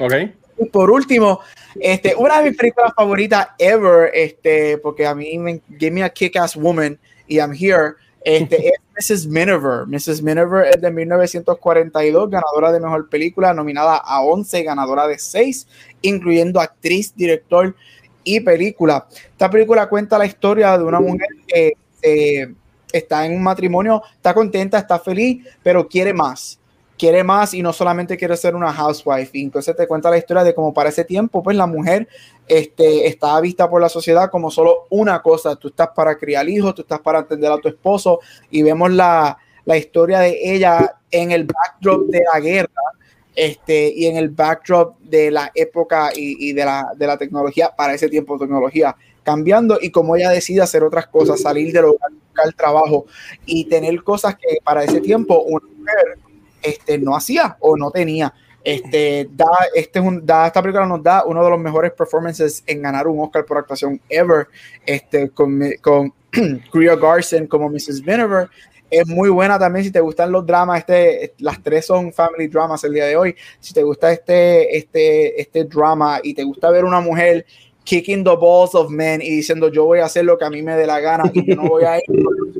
Ok. 0.00 0.14
Y 0.58 0.66
por 0.66 0.90
último, 0.90 1.40
este, 1.80 2.14
una 2.16 2.40
de 2.40 2.50
mis 2.50 2.58
películas 2.58 2.92
favoritas 2.94 3.48
ever, 3.58 4.10
este, 4.12 4.78
porque 4.78 5.06
a 5.06 5.14
mí 5.14 5.38
me 5.38 5.60
give 5.78 5.90
me 5.90 6.02
a 6.02 6.12
kick-ass 6.12 6.56
woman 6.56 6.98
y 7.26 7.36
I'm 7.36 7.52
here, 7.52 7.94
este, 8.22 8.72
es 8.96 9.10
Mrs. 9.10 9.26
Miniver. 9.26 9.86
Mrs. 9.86 10.22
Miniver 10.22 10.66
es 10.66 10.80
de 10.80 10.90
1942, 10.90 12.30
ganadora 12.30 12.72
de 12.72 12.80
mejor 12.80 13.08
película, 13.08 13.54
nominada 13.54 13.96
a 13.96 14.22
11, 14.22 14.62
ganadora 14.62 15.06
de 15.06 15.18
6, 15.18 15.68
incluyendo 16.02 16.60
actriz, 16.60 17.14
director 17.14 17.74
y 18.24 18.40
película. 18.40 19.06
Esta 19.30 19.48
película 19.48 19.88
cuenta 19.88 20.18
la 20.18 20.26
historia 20.26 20.76
de 20.76 20.84
una 20.84 21.00
mujer 21.00 21.28
que 21.46 21.72
eh, 22.02 22.52
está 22.92 23.24
en 23.24 23.36
un 23.36 23.42
matrimonio, 23.42 24.02
está 24.16 24.34
contenta, 24.34 24.78
está 24.78 24.98
feliz, 24.98 25.46
pero 25.62 25.88
quiere 25.88 26.12
más 26.12 26.57
quiere 26.98 27.24
más 27.24 27.54
y 27.54 27.62
no 27.62 27.72
solamente 27.72 28.16
quiere 28.16 28.36
ser 28.36 28.54
una 28.54 28.72
housewife. 28.72 29.38
Y 29.38 29.42
entonces 29.44 29.74
te 29.76 29.86
cuenta 29.86 30.10
la 30.10 30.18
historia 30.18 30.42
de 30.44 30.54
cómo 30.54 30.74
para 30.74 30.88
ese 30.88 31.04
tiempo, 31.04 31.42
pues 31.42 31.56
la 31.56 31.66
mujer 31.66 32.08
este, 32.46 33.06
estaba 33.06 33.40
vista 33.40 33.70
por 33.70 33.80
la 33.80 33.88
sociedad 33.88 34.30
como 34.30 34.50
solo 34.50 34.86
una 34.90 35.22
cosa. 35.22 35.56
Tú 35.56 35.68
estás 35.68 35.88
para 35.94 36.16
criar 36.16 36.48
hijos, 36.48 36.74
tú 36.74 36.82
estás 36.82 37.00
para 37.00 37.20
atender 37.20 37.50
a 37.50 37.58
tu 37.58 37.68
esposo 37.68 38.20
y 38.50 38.62
vemos 38.62 38.90
la, 38.90 39.38
la 39.64 39.76
historia 39.76 40.18
de 40.18 40.38
ella 40.42 40.96
en 41.10 41.30
el 41.30 41.44
backdrop 41.44 42.08
de 42.08 42.22
la 42.32 42.40
guerra. 42.40 42.82
Este, 43.34 43.92
y 43.94 44.06
en 44.06 44.16
el 44.16 44.30
backdrop 44.30 44.98
de 44.98 45.30
la 45.30 45.52
época 45.54 46.10
y, 46.12 46.50
y 46.50 46.52
de, 46.52 46.64
la, 46.64 46.90
de 46.96 47.06
la 47.06 47.16
tecnología, 47.16 47.70
para 47.76 47.94
ese 47.94 48.08
tiempo 48.08 48.36
tecnología 48.36 48.96
cambiando 49.22 49.78
y 49.80 49.90
como 49.90 50.16
ella 50.16 50.30
decide 50.30 50.62
hacer 50.62 50.82
otras 50.82 51.06
cosas, 51.06 51.42
salir 51.42 51.72
del 51.72 51.84
hogar, 51.84 52.10
buscar 52.10 52.52
trabajo 52.54 53.04
y 53.44 53.66
tener 53.66 54.02
cosas 54.02 54.34
que 54.36 54.58
para 54.64 54.82
ese 54.82 55.00
tiempo 55.02 55.42
una 55.42 55.66
mujer 55.68 56.18
este, 56.68 56.98
no 56.98 57.16
hacía 57.16 57.56
o 57.60 57.76
no 57.76 57.90
tenía. 57.90 58.32
Este, 58.64 59.28
da, 59.32 59.46
este 59.74 59.98
es 59.98 60.04
un, 60.04 60.26
da, 60.26 60.46
esta 60.46 60.60
película 60.60 60.84
nos 60.84 61.02
da 61.02 61.24
uno 61.24 61.42
de 61.42 61.50
los 61.50 61.58
mejores 61.58 61.92
performances 61.92 62.62
en 62.66 62.82
ganar 62.82 63.06
un 63.06 63.20
Oscar 63.20 63.44
por 63.44 63.58
actuación 63.58 64.00
ever, 64.08 64.48
este, 64.84 65.30
con, 65.30 65.60
con 65.80 66.12
Garson 66.72 67.46
como 67.46 67.70
Mrs. 67.70 68.02
Vinegar. 68.02 68.50
Es 68.90 69.06
muy 69.06 69.28
buena 69.28 69.58
también 69.58 69.84
si 69.84 69.90
te 69.90 70.00
gustan 70.00 70.32
los 70.32 70.46
dramas, 70.46 70.80
este, 70.80 71.34
las 71.38 71.62
tres 71.62 71.84
son 71.84 72.12
family 72.12 72.46
dramas 72.46 72.82
el 72.84 72.94
día 72.94 73.04
de 73.04 73.16
hoy. 73.16 73.36
Si 73.60 73.74
te 73.74 73.82
gusta 73.82 74.10
este, 74.12 74.76
este, 74.76 75.40
este 75.40 75.64
drama 75.64 76.20
y 76.22 76.32
te 76.32 76.42
gusta 76.42 76.70
ver 76.70 76.84
una 76.84 77.00
mujer 77.00 77.44
kicking 77.88 78.22
the 78.22 78.36
balls 78.36 78.74
of 78.74 78.90
men 78.90 79.22
y 79.22 79.30
diciendo 79.30 79.70
yo 79.72 79.86
voy 79.86 80.00
a 80.00 80.04
hacer 80.04 80.26
lo 80.26 80.36
que 80.36 80.44
a 80.44 80.50
mí 80.50 80.60
me 80.60 80.76
dé 80.76 80.86
la 80.86 81.00
gana 81.00 81.24
y 81.32 81.42
yo 81.46 81.56
no 81.56 81.68
voy 81.68 81.84
a 81.84 81.96
ir 81.96 82.04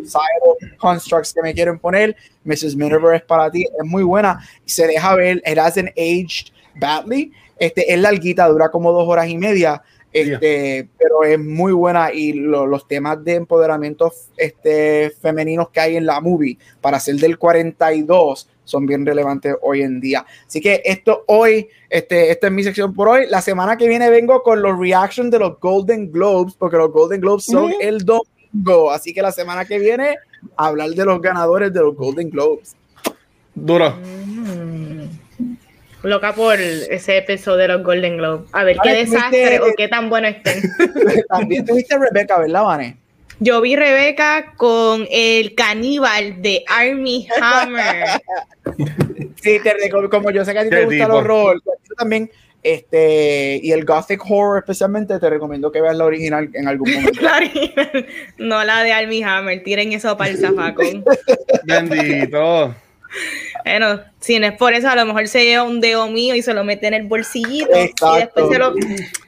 societal 0.05 0.77
constructs 0.79 1.35
que 1.35 1.43
me 1.43 1.53
quieren 1.53 1.79
poner. 1.79 2.17
Mrs. 2.45 2.75
Miniver 2.75 3.15
es 3.15 3.23
para 3.23 3.51
ti, 3.51 3.65
es 3.65 3.85
muy 3.85 4.03
buena 4.03 4.41
se 4.65 4.87
deja 4.87 5.15
ver, 5.15 5.43
it 5.45 5.59
hasn't 5.59 5.91
aged 5.97 6.53
badly. 6.77 7.33
Este, 7.59 7.93
es 7.93 8.01
larguita, 8.01 8.47
dura 8.49 8.71
como 8.71 8.93
dos 8.93 9.09
horas 9.09 9.29
y 9.29 9.37
media, 9.37 9.83
este, 10.13 10.89
pero 10.97 11.25
es 11.25 11.39
muy 11.39 11.73
buena 11.73 12.13
y 12.13 12.33
lo, 12.33 12.67
los 12.67 12.87
temas 12.87 13.23
de 13.25 13.35
empoderamiento 13.35 14.13
este, 14.37 15.11
femeninos 15.21 15.69
que 15.71 15.81
hay 15.81 15.97
en 15.97 16.07
la 16.07 16.21
movie 16.21 16.57
para 16.81 17.01
ser 17.01 17.17
del 17.17 17.37
42 17.37 18.49
son 18.69 18.87
bien 18.87 19.05
relevantes 19.05 19.55
hoy 19.63 19.83
en 19.83 20.01
día. 20.01 20.25
Así 20.47 20.61
que 20.61 20.83
esto 20.85 21.25
hoy, 21.27 21.69
este, 21.89 22.31
esta 22.31 22.47
es 22.49 22.53
mi 22.53 22.63
sección 22.63 22.95
por 22.95 23.09
hoy. 23.09 23.27
La 23.29 23.41
semana 23.41 23.77
que 23.77 23.89
viene 23.89 24.11
vengo 24.11 24.43
con 24.43 24.63
los 24.63 24.79
reactions 24.79 25.31
de 25.31 25.39
los 25.39 25.59
Golden 25.59 26.13
Globes, 26.13 26.55
porque 26.55 26.77
los 26.77 26.93
Golden 26.93 27.21
Globes 27.21 27.45
son 27.45 27.73
el 27.81 28.05
domingo. 28.05 28.91
Así 28.91 29.13
que 29.15 29.23
la 29.23 29.33
semana 29.33 29.65
que 29.65 29.79
viene, 29.79 30.17
hablar 30.57 30.91
de 30.91 31.05
los 31.05 31.21
ganadores 31.21 31.73
de 31.73 31.81
los 31.81 31.97
Golden 31.97 32.31
Globes. 32.31 32.77
Duro. 33.55 33.91
Mm. 33.97 34.89
Loca 36.05 36.33
por 36.33 36.61
ese 36.61 37.19
episodio 37.19 37.59
de 37.59 37.69
los 37.69 37.83
Golden 37.83 38.19
Globes. 38.19 38.49
A 38.53 38.63
ver 38.63 38.77
qué 38.83 38.91
desastre 38.93 39.59
tuviste- 39.59 39.61
o 39.73 39.75
qué 39.77 39.89
tan 39.89 40.09
bueno 40.09 40.29
estén. 40.29 40.63
También 41.29 41.65
tuviste 41.65 41.95
a 41.95 41.99
Rebecca, 41.99 42.39
¿verdad, 42.39 42.63
Vane? 42.63 42.97
Yo 43.41 43.61
vi 43.61 43.77
Rebeca 43.77 44.55
con 44.57 45.07
el 45.11 45.55
caníbal 45.55 46.43
de 46.43 46.65
Army 46.69 47.29
Hammer. 47.41 48.05
Sí, 49.41 49.61
te 49.63 49.91
como 50.11 50.31
yo 50.31 50.45
sé 50.45 50.53
que 50.53 50.59
a 50.59 50.65
ti 50.65 50.71
te 50.71 50.85
gusta 50.85 51.05
el 51.05 51.11
horror, 51.11 51.63
yo 51.65 51.95
también, 51.97 52.31
este, 52.63 53.61
y 53.63 53.71
el 53.73 53.85
Gothic 53.85 54.21
Horror 54.29 54.59
especialmente, 54.59 55.19
te 55.19 55.31
recomiendo 55.31 55.71
que 55.71 55.81
veas 55.81 55.97
la 55.97 56.05
original 56.05 56.51
en 56.55 56.67
algún 56.69 56.93
momento. 56.95 57.21
La 57.23 57.37
original, 57.37 58.07
no 58.39 58.65
la 58.65 58.83
de 58.83 58.93
Army 58.93 59.23
Hammer. 59.23 59.63
Tiren 59.63 59.93
eso 59.93 60.17
para 60.17 60.31
el 60.31 60.39
zafacón. 60.39 61.05
Bendito. 61.65 62.75
Bueno, 63.65 64.01
si 64.21 64.39
no 64.39 64.47
es 64.49 64.53
por 64.57 64.75
eso, 64.75 64.89
a 64.89 64.97
lo 64.97 65.07
mejor 65.07 65.29
se 65.29 65.45
lleva 65.45 65.63
un 65.63 65.81
dedo 65.81 66.09
mío 66.09 66.35
y 66.35 66.43
se 66.43 66.53
lo 66.53 66.65
mete 66.65 66.89
en 66.89 66.95
el 66.95 67.07
bolsillito 67.07 67.75
Exacto. 67.75 68.17
y 68.17 68.21
después 68.21 68.49
se 68.51 68.59
lo, 68.59 68.75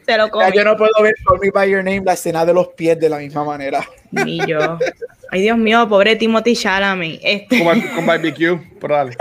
se 0.06 0.16
lo 0.18 0.24
Ya 0.26 0.30
come. 0.30 0.52
yo 0.54 0.64
no 0.64 0.76
puedo 0.76 0.92
ver 1.02 1.14
Call 1.26 1.38
Me 1.40 1.50
By 1.50 1.70
Your 1.70 1.84
Name, 1.84 2.02
la 2.04 2.12
escena 2.14 2.44
de 2.44 2.52
los 2.52 2.68
pies 2.68 2.98
de 2.98 3.08
la 3.08 3.18
misma 3.18 3.44
manera. 3.44 3.86
Ni 4.10 4.38
yo. 4.46 4.78
Ay, 5.30 5.42
Dios 5.42 5.56
mío, 5.58 5.88
pobre 5.88 6.16
Timothy 6.16 6.56
Chalamet. 6.56 7.20
Este, 7.22 7.62
Con, 7.62 7.80
con 7.80 8.06
barbecue, 8.06 8.58
pero 8.80 8.94
dale. 8.96 9.16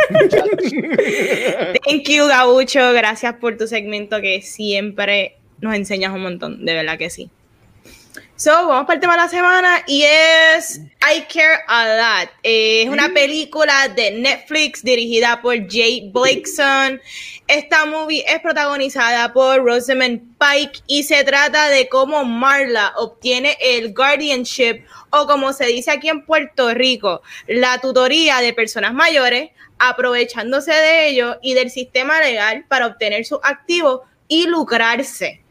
thank 1.85 2.07
you, 2.09 2.27
Gabucho. 2.27 2.93
Gracias 2.93 3.35
por 3.35 3.57
tu 3.57 3.67
segmento 3.67 4.19
que 4.21 4.41
siempre 4.41 5.35
nos 5.61 5.75
enseñas 5.75 6.13
un 6.13 6.21
montón. 6.23 6.65
De 6.65 6.73
verdad 6.73 6.97
que 6.97 7.09
sí. 7.09 7.29
So, 8.39 8.51
vamos 8.69 8.85
para 8.85 8.93
el 8.93 9.01
tema 9.01 9.17
de 9.17 9.21
la 9.23 9.27
semana 9.27 9.83
y 9.85 10.03
es 10.03 10.79
I 11.01 11.23
Care 11.23 11.59
a 11.67 12.21
Lot. 12.21 12.31
Eh, 12.41 12.83
es 12.83 12.89
una 12.89 13.09
película 13.09 13.89
de 13.89 14.11
Netflix 14.11 14.81
dirigida 14.81 15.41
por 15.41 15.69
Jay 15.69 16.09
Blakeson. 16.09 17.01
Esta 17.49 17.85
movie 17.85 18.23
es 18.25 18.39
protagonizada 18.39 19.33
por 19.33 19.61
Rosamund 19.61 20.37
Pike 20.39 20.79
y 20.87 21.03
se 21.03 21.25
trata 21.25 21.67
de 21.67 21.89
cómo 21.89 22.23
Marla 22.23 22.93
obtiene 22.95 23.57
el 23.59 23.93
guardianship 23.93 24.85
o 25.09 25.27
como 25.27 25.51
se 25.51 25.65
dice 25.65 25.91
aquí 25.91 26.07
en 26.07 26.23
Puerto 26.23 26.73
Rico, 26.73 27.21
la 27.45 27.79
tutoría 27.79 28.39
de 28.39 28.53
personas 28.53 28.93
mayores, 28.93 29.49
aprovechándose 29.79 30.71
de 30.71 31.09
ello 31.09 31.39
y 31.41 31.55
del 31.55 31.69
sistema 31.69 32.21
legal 32.21 32.63
para 32.69 32.87
obtener 32.87 33.25
sus 33.25 33.39
activos 33.43 33.99
y 34.29 34.47
lucrarse. 34.47 35.41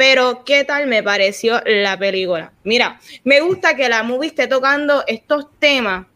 Pero, 0.00 0.44
¿qué 0.46 0.64
tal 0.64 0.86
me 0.86 1.02
pareció 1.02 1.60
la 1.66 1.98
película? 1.98 2.54
Mira, 2.64 2.98
me 3.22 3.42
gusta 3.42 3.76
que 3.76 3.86
la 3.90 4.02
movie 4.02 4.28
esté 4.28 4.46
tocando 4.46 5.04
estos 5.06 5.48
temas 5.58 6.06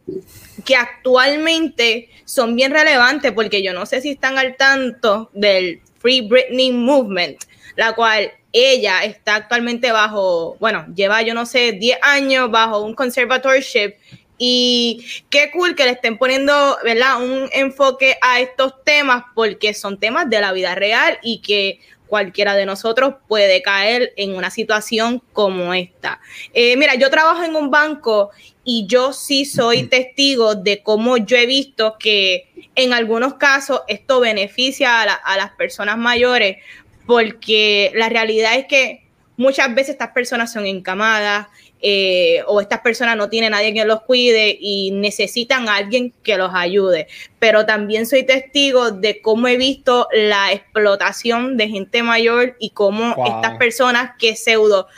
que 0.65 0.75
actualmente 0.75 2.09
son 2.25 2.57
bien 2.57 2.73
relevantes 2.73 3.33
porque 3.33 3.63
yo 3.63 3.75
no 3.75 3.85
sé 3.85 4.01
si 4.01 4.13
están 4.13 4.39
al 4.39 4.57
tanto 4.57 5.29
del 5.35 5.83
Free 5.99 6.23
Britney 6.23 6.73
Movement, 6.73 7.45
la 7.77 7.95
cual 7.95 8.33
ella 8.55 9.05
está 9.05 9.35
actualmente 9.35 9.93
bajo, 9.93 10.57
bueno, 10.61 10.87
lleva 10.97 11.21
yo 11.21 11.35
no 11.35 11.45
sé, 11.45 11.73
10 11.73 11.99
años 12.01 12.51
bajo 12.51 12.81
un 12.81 12.95
conservatorship 12.95 13.97
y 14.39 15.05
qué 15.29 15.51
cool 15.53 15.77
que 15.77 15.85
le 15.85 15.91
estén 15.91 16.17
poniendo, 16.17 16.79
¿verdad? 16.83 17.23
Un 17.23 17.51
enfoque 17.53 18.17
a 18.23 18.41
estos 18.41 18.83
temas 18.83 19.25
porque 19.35 19.75
son 19.75 20.01
temas 20.01 20.31
de 20.31 20.41
la 20.41 20.53
vida 20.53 20.75
real 20.75 21.19
y 21.23 21.43
que 21.43 21.81
cualquiera 22.15 22.55
de 22.55 22.65
nosotros 22.65 23.15
puede 23.27 23.61
caer 23.61 24.13
en 24.15 24.37
una 24.37 24.49
situación 24.49 25.21
como 25.33 25.75
esta. 25.75 26.21
Eh, 26.53 26.77
mira, 26.77 26.95
yo 26.95 27.11
trabajo 27.11 27.43
en 27.43 27.57
un 27.57 27.73
banco 27.73 28.31
y 28.63 28.87
yo 28.87 29.13
sí 29.13 29.45
soy 29.45 29.89
testigo 29.89 30.55
de 30.55 30.81
cómo 30.81 31.17
yo 31.17 31.37
he 31.37 31.47
visto 31.47 31.97
que 31.99 32.53
en 32.77 32.93
algunos 32.93 33.35
casos 33.35 33.81
esto 33.89 34.21
beneficia 34.21 35.03
a, 35.03 35.13
a 35.13 35.37
las 35.37 35.51
personas 35.57 35.99
mayores 35.99 36.59
porque 37.05 37.91
la 37.97 38.09
realidad 38.09 38.55
es 38.55 38.67
que 38.67 39.04
muchas 39.37 39.75
veces 39.75 39.91
estas 39.91 40.11
personas 40.11 40.53
son 40.53 40.67
encamadas, 40.67 41.49
eh, 41.87 42.43
o 42.47 42.63
estas 42.63 42.81
personas 42.81 43.15
no 43.15 43.29
tienen 43.29 43.51
nadie 43.51 43.75
que 43.75 43.85
los 43.85 44.01
cuide 44.03 44.57
y 44.59 44.91
necesitan 44.91 45.69
a 45.69 45.77
alguien 45.77 46.15
que 46.23 46.39
los 46.39 46.51
ayude. 46.55 47.09
Pero 47.39 47.67
también 47.67 48.07
soy 48.07 48.23
testigo 48.23 48.91
de 48.91 49.21
cómo 49.21 49.49
he 49.49 49.59
visto 49.59 50.09
la 50.13 50.51
explotación 50.53 51.59
de 51.59 51.69
gente 51.69 52.03
mayor 52.03 52.57
y 52.59 52.71
cómo 52.71 53.15
estas 53.27 53.59
personas 53.59 54.13
que 54.19 54.35
pseudo 54.35 54.89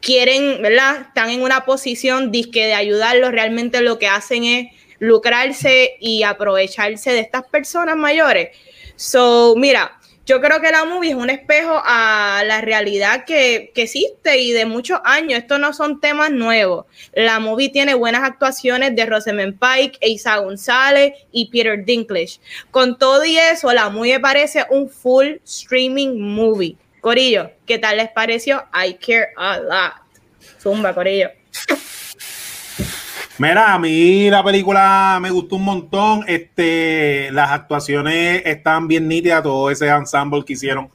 quieren, 0.00 0.62
¿verdad? 0.62 1.08
Están 1.08 1.28
en 1.28 1.42
una 1.42 1.66
posición 1.66 2.30
disque 2.30 2.64
de 2.64 2.74
ayudarlos, 2.74 3.32
realmente 3.32 3.82
lo 3.82 3.98
que 3.98 4.08
hacen 4.08 4.44
es 4.44 4.68
lucrarse 5.00 5.96
y 6.00 6.22
aprovecharse 6.22 7.12
de 7.12 7.20
estas 7.20 7.44
personas 7.44 7.96
mayores. 7.96 8.56
So, 8.96 9.54
mira, 9.56 9.97
yo 10.28 10.42
creo 10.42 10.60
que 10.60 10.70
la 10.70 10.84
movie 10.84 11.12
es 11.12 11.16
un 11.16 11.30
espejo 11.30 11.80
a 11.82 12.42
la 12.44 12.60
realidad 12.60 13.24
que, 13.24 13.72
existe 13.74 14.36
y 14.36 14.52
de 14.52 14.66
muchos 14.66 15.00
años. 15.02 15.38
Estos 15.38 15.58
no 15.58 15.72
son 15.72 16.00
temas 16.00 16.30
nuevos. 16.30 16.84
La 17.14 17.40
movie 17.40 17.70
tiene 17.70 17.94
buenas 17.94 18.22
actuaciones 18.24 18.94
de 18.94 19.06
Rosamund 19.06 19.58
Pike, 19.58 19.98
Isa 20.06 20.36
González 20.36 21.14
y 21.32 21.50
Peter 21.50 21.82
Dinklage. 21.82 22.40
Con 22.70 22.98
todo 22.98 23.24
y 23.24 23.38
eso, 23.38 23.72
la 23.72 23.88
movie 23.88 24.20
parece 24.20 24.66
un 24.68 24.90
full 24.90 25.36
streaming 25.46 26.20
movie. 26.20 26.76
Corillo, 27.00 27.50
¿qué 27.64 27.78
tal 27.78 27.96
les 27.96 28.10
pareció? 28.10 28.66
I 28.74 28.94
care 28.94 29.28
a 29.34 29.58
lot. 29.58 30.20
Zumba, 30.60 30.92
Corillo. 30.92 31.30
Mira, 33.38 33.72
a 33.72 33.78
mí 33.78 34.28
la 34.30 34.42
película 34.42 35.18
me 35.22 35.30
gustó 35.30 35.56
un 35.56 35.64
montón. 35.64 36.24
Este, 36.26 37.30
las 37.30 37.50
actuaciones 37.50 38.42
están 38.44 38.88
bien 38.88 39.06
nítidas, 39.06 39.44
todo 39.44 39.70
ese 39.70 39.86
ensemble 39.88 40.44
que 40.44 40.54
hicieron. 40.54 40.90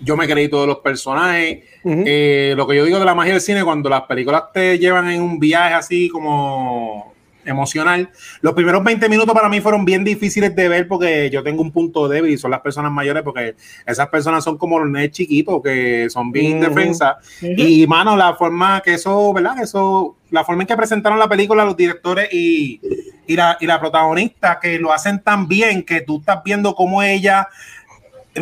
Yo 0.00 0.16
me 0.16 0.28
creí 0.28 0.48
todos 0.48 0.68
los 0.68 0.78
personajes. 0.78 1.64
Eh, 1.84 2.54
lo 2.56 2.68
que 2.68 2.76
yo 2.76 2.84
digo 2.84 3.00
de 3.00 3.04
la 3.04 3.16
magia 3.16 3.32
del 3.32 3.40
cine, 3.40 3.64
cuando 3.64 3.90
las 3.90 4.02
películas 4.02 4.44
te 4.54 4.78
llevan 4.78 5.10
en 5.10 5.22
un 5.22 5.40
viaje 5.40 5.74
así 5.74 6.08
como 6.08 7.14
emocional. 7.48 8.10
Los 8.40 8.54
primeros 8.54 8.84
20 8.84 9.08
minutos 9.08 9.34
para 9.34 9.48
mí 9.48 9.60
fueron 9.60 9.84
bien 9.84 10.04
difíciles 10.04 10.54
de 10.54 10.68
ver 10.68 10.86
porque 10.86 11.30
yo 11.30 11.42
tengo 11.42 11.62
un 11.62 11.72
punto 11.72 12.08
débil 12.08 12.32
y 12.32 12.38
son 12.38 12.50
las 12.50 12.60
personas 12.60 12.92
mayores 12.92 13.22
porque 13.22 13.56
esas 13.86 14.08
personas 14.08 14.44
son 14.44 14.58
como 14.58 14.78
los 14.78 14.88
nenes 14.88 15.10
chiquitos 15.10 15.60
que 15.62 16.08
son 16.10 16.30
bien 16.30 16.52
indefensas. 16.52 17.16
Y, 17.40 17.86
mano, 17.86 18.16
la 18.16 18.34
forma 18.34 18.80
que 18.80 18.94
eso, 18.94 19.32
¿verdad? 19.32 19.60
Eso, 19.62 20.16
la 20.30 20.44
forma 20.44 20.62
en 20.62 20.68
que 20.68 20.76
presentaron 20.76 21.18
la 21.18 21.28
película 21.28 21.64
los 21.64 21.76
directores 21.76 22.28
y, 22.32 22.80
y, 23.26 23.36
la, 23.36 23.56
y 23.60 23.66
la 23.66 23.80
protagonista 23.80 24.58
que 24.60 24.78
lo 24.78 24.92
hacen 24.92 25.20
tan 25.20 25.48
bien 25.48 25.82
que 25.82 26.02
tú 26.02 26.18
estás 26.18 26.42
viendo 26.44 26.74
cómo 26.74 27.02
ella 27.02 27.48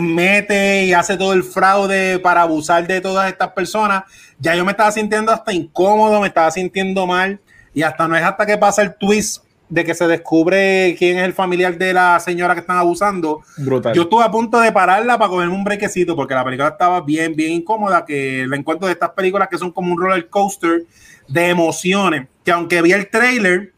mete 0.00 0.84
y 0.84 0.92
hace 0.92 1.16
todo 1.16 1.32
el 1.32 1.42
fraude 1.42 2.18
para 2.18 2.42
abusar 2.42 2.86
de 2.86 3.00
todas 3.00 3.30
estas 3.30 3.52
personas, 3.52 4.04
ya 4.38 4.54
yo 4.54 4.64
me 4.64 4.72
estaba 4.72 4.90
sintiendo 4.92 5.32
hasta 5.32 5.52
incómodo, 5.52 6.20
me 6.20 6.28
estaba 6.28 6.50
sintiendo 6.50 7.06
mal. 7.06 7.40
Y 7.76 7.82
hasta 7.82 8.08
no 8.08 8.16
es 8.16 8.24
hasta 8.24 8.46
que 8.46 8.56
pasa 8.56 8.80
el 8.80 8.94
twist 8.94 9.44
de 9.68 9.84
que 9.84 9.94
se 9.94 10.06
descubre 10.06 10.96
quién 10.98 11.18
es 11.18 11.24
el 11.24 11.34
familiar 11.34 11.76
de 11.76 11.92
la 11.92 12.18
señora 12.20 12.54
que 12.54 12.60
están 12.60 12.78
abusando. 12.78 13.42
Brutal. 13.58 13.94
Yo 13.94 14.04
estuve 14.04 14.24
a 14.24 14.30
punto 14.30 14.58
de 14.58 14.72
pararla 14.72 15.18
para 15.18 15.28
cogerme 15.28 15.54
un 15.54 15.62
brequecito 15.62 16.16
porque 16.16 16.32
la 16.32 16.42
película 16.42 16.70
estaba 16.70 17.02
bien, 17.02 17.36
bien 17.36 17.52
incómoda. 17.52 18.06
Que 18.06 18.44
el 18.44 18.54
encuentro 18.54 18.86
de 18.86 18.94
estas 18.94 19.10
películas 19.10 19.48
que 19.50 19.58
son 19.58 19.72
como 19.72 19.92
un 19.92 20.00
roller 20.00 20.26
coaster 20.30 20.84
de 21.28 21.50
emociones. 21.50 22.26
Que 22.42 22.50
aunque 22.50 22.80
vi 22.80 22.92
el 22.92 23.10
trailer, 23.10 23.74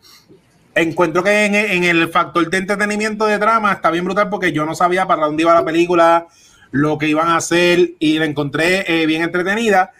encuentro 0.76 1.24
que 1.24 1.46
en, 1.46 1.82
el 1.82 2.08
factor 2.08 2.48
de 2.48 2.56
entretenimiento 2.56 3.26
de 3.26 3.36
drama 3.38 3.72
está 3.72 3.90
bien 3.90 4.04
brutal 4.04 4.28
porque 4.28 4.52
yo 4.52 4.64
no 4.64 4.76
sabía 4.76 5.08
para 5.08 5.26
dónde 5.26 5.42
iba 5.42 5.54
la 5.54 5.64
película, 5.64 6.28
lo 6.70 6.98
que 6.98 7.08
iban 7.08 7.26
a 7.26 7.38
hacer 7.38 7.94
y 7.98 8.20
la 8.20 8.26
encontré 8.26 8.84
eh, 8.86 9.06
bien 9.06 9.22
entretenida. 9.22 9.90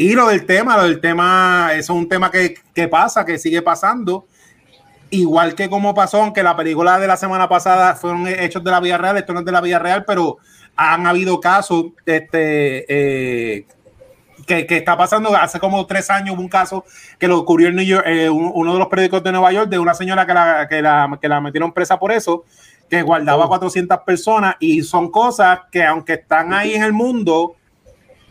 Y 0.00 0.14
lo 0.14 0.28
del 0.28 0.46
tema, 0.46 0.76
lo 0.76 0.84
del 0.84 1.00
tema, 1.00 1.70
eso 1.72 1.92
es 1.92 1.98
un 1.98 2.08
tema 2.08 2.30
que, 2.30 2.88
pasa, 2.88 3.24
que 3.24 3.36
sigue 3.36 3.62
pasando. 3.62 4.26
Igual 5.10 5.56
que 5.56 5.68
como 5.68 5.92
pasó, 5.92 6.22
aunque 6.22 6.44
la 6.44 6.56
película 6.56 7.00
de 7.00 7.08
la 7.08 7.16
semana 7.16 7.48
pasada 7.48 7.96
fueron 7.96 8.28
hechos 8.28 8.62
de 8.62 8.70
la 8.70 8.78
vida 8.78 8.96
real, 8.96 9.16
esto 9.16 9.32
no 9.32 9.40
es 9.40 9.44
de 9.44 9.50
la 9.50 9.60
vida 9.60 9.80
real, 9.80 10.04
pero 10.06 10.38
han 10.76 11.04
habido 11.04 11.40
casos 11.40 11.86
este, 12.06 12.84
eh, 12.88 13.66
que, 14.46 14.66
está 14.68 14.96
pasando. 14.96 15.34
Hace 15.34 15.58
como 15.58 15.84
tres 15.84 16.10
años 16.10 16.36
hubo 16.36 16.42
un 16.42 16.48
caso 16.48 16.84
que 17.18 17.26
lo 17.26 17.36
ocurrió 17.36 17.66
en 17.66 17.74
New 17.74 17.84
York, 17.84 18.04
eh, 18.06 18.30
uno 18.30 18.74
de 18.74 18.78
los 18.78 18.86
periódicos 18.86 19.24
de 19.24 19.32
Nueva 19.32 19.50
York, 19.50 19.68
de 19.68 19.80
una 19.80 19.94
señora 19.94 20.24
que 20.26 20.34
la, 20.34 20.68
que 20.68 20.80
la, 20.80 21.18
que 21.20 21.28
la 21.28 21.40
metieron 21.40 21.72
presa 21.72 21.98
por 21.98 22.12
eso, 22.12 22.44
que 22.88 23.02
guardaba 23.02 23.48
400 23.48 23.98
personas 24.06 24.54
y 24.60 24.82
son 24.82 25.10
cosas 25.10 25.62
que 25.72 25.84
aunque 25.84 26.12
están 26.12 26.54
ahí 26.54 26.74
en 26.74 26.84
el 26.84 26.92
mundo, 26.92 27.56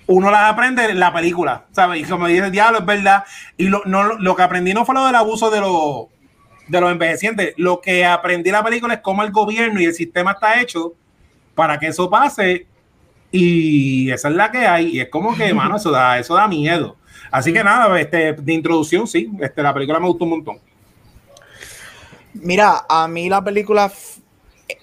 uno 0.07 0.31
las 0.31 0.51
aprende 0.51 0.85
en 0.85 0.99
la 0.99 1.13
película, 1.13 1.65
¿sabes? 1.71 2.01
Y 2.01 2.09
como 2.09 2.27
dice 2.27 2.45
el 2.45 2.51
diablo, 2.51 2.79
es 2.79 2.85
verdad. 2.85 3.23
Y 3.57 3.67
lo, 3.67 3.81
no, 3.85 4.17
lo 4.17 4.35
que 4.35 4.41
aprendí 4.41 4.73
no 4.73 4.85
fue 4.85 4.95
lo 4.95 5.05
del 5.05 5.15
abuso 5.15 5.49
de, 5.49 5.59
los 5.59 6.07
de 6.67 6.81
los 6.81 6.91
envejecientes. 6.91 7.53
Lo 7.57 7.81
que 7.81 8.05
aprendí 8.05 8.49
en 8.49 8.53
la 8.53 8.63
película 8.63 8.93
es 8.95 9.01
cómo 9.01 9.23
el 9.23 9.31
gobierno 9.31 9.81
y 9.81 9.85
el 9.85 9.93
sistema 9.93 10.31
está 10.31 10.61
hecho 10.61 10.93
para 11.55 11.77
que 11.77 11.87
eso 11.87 12.09
pase. 12.09 12.65
Y 13.31 14.09
esa 14.09 14.29
es 14.29 14.35
la 14.35 14.49
que 14.49 14.59
hay. 14.59 14.95
Y 14.95 14.99
es 15.01 15.09
como 15.09 15.35
que, 15.35 15.53
mano, 15.53 15.75
eso 15.75 15.91
da, 15.91 16.17
eso 16.17 16.35
da 16.35 16.47
miedo. 16.47 16.95
Así 17.29 17.51
que 17.51 17.63
nada, 17.63 17.99
este, 17.99 18.33
de 18.33 18.53
introducción, 18.53 19.05
sí, 19.05 19.29
este, 19.41 19.61
la 19.61 19.73
película 19.73 19.99
me 19.99 20.07
gustó 20.07 20.23
un 20.23 20.29
montón. 20.31 20.59
Mira, 22.33 22.85
a 22.87 23.07
mí 23.07 23.27
la 23.27 23.43
película 23.43 23.91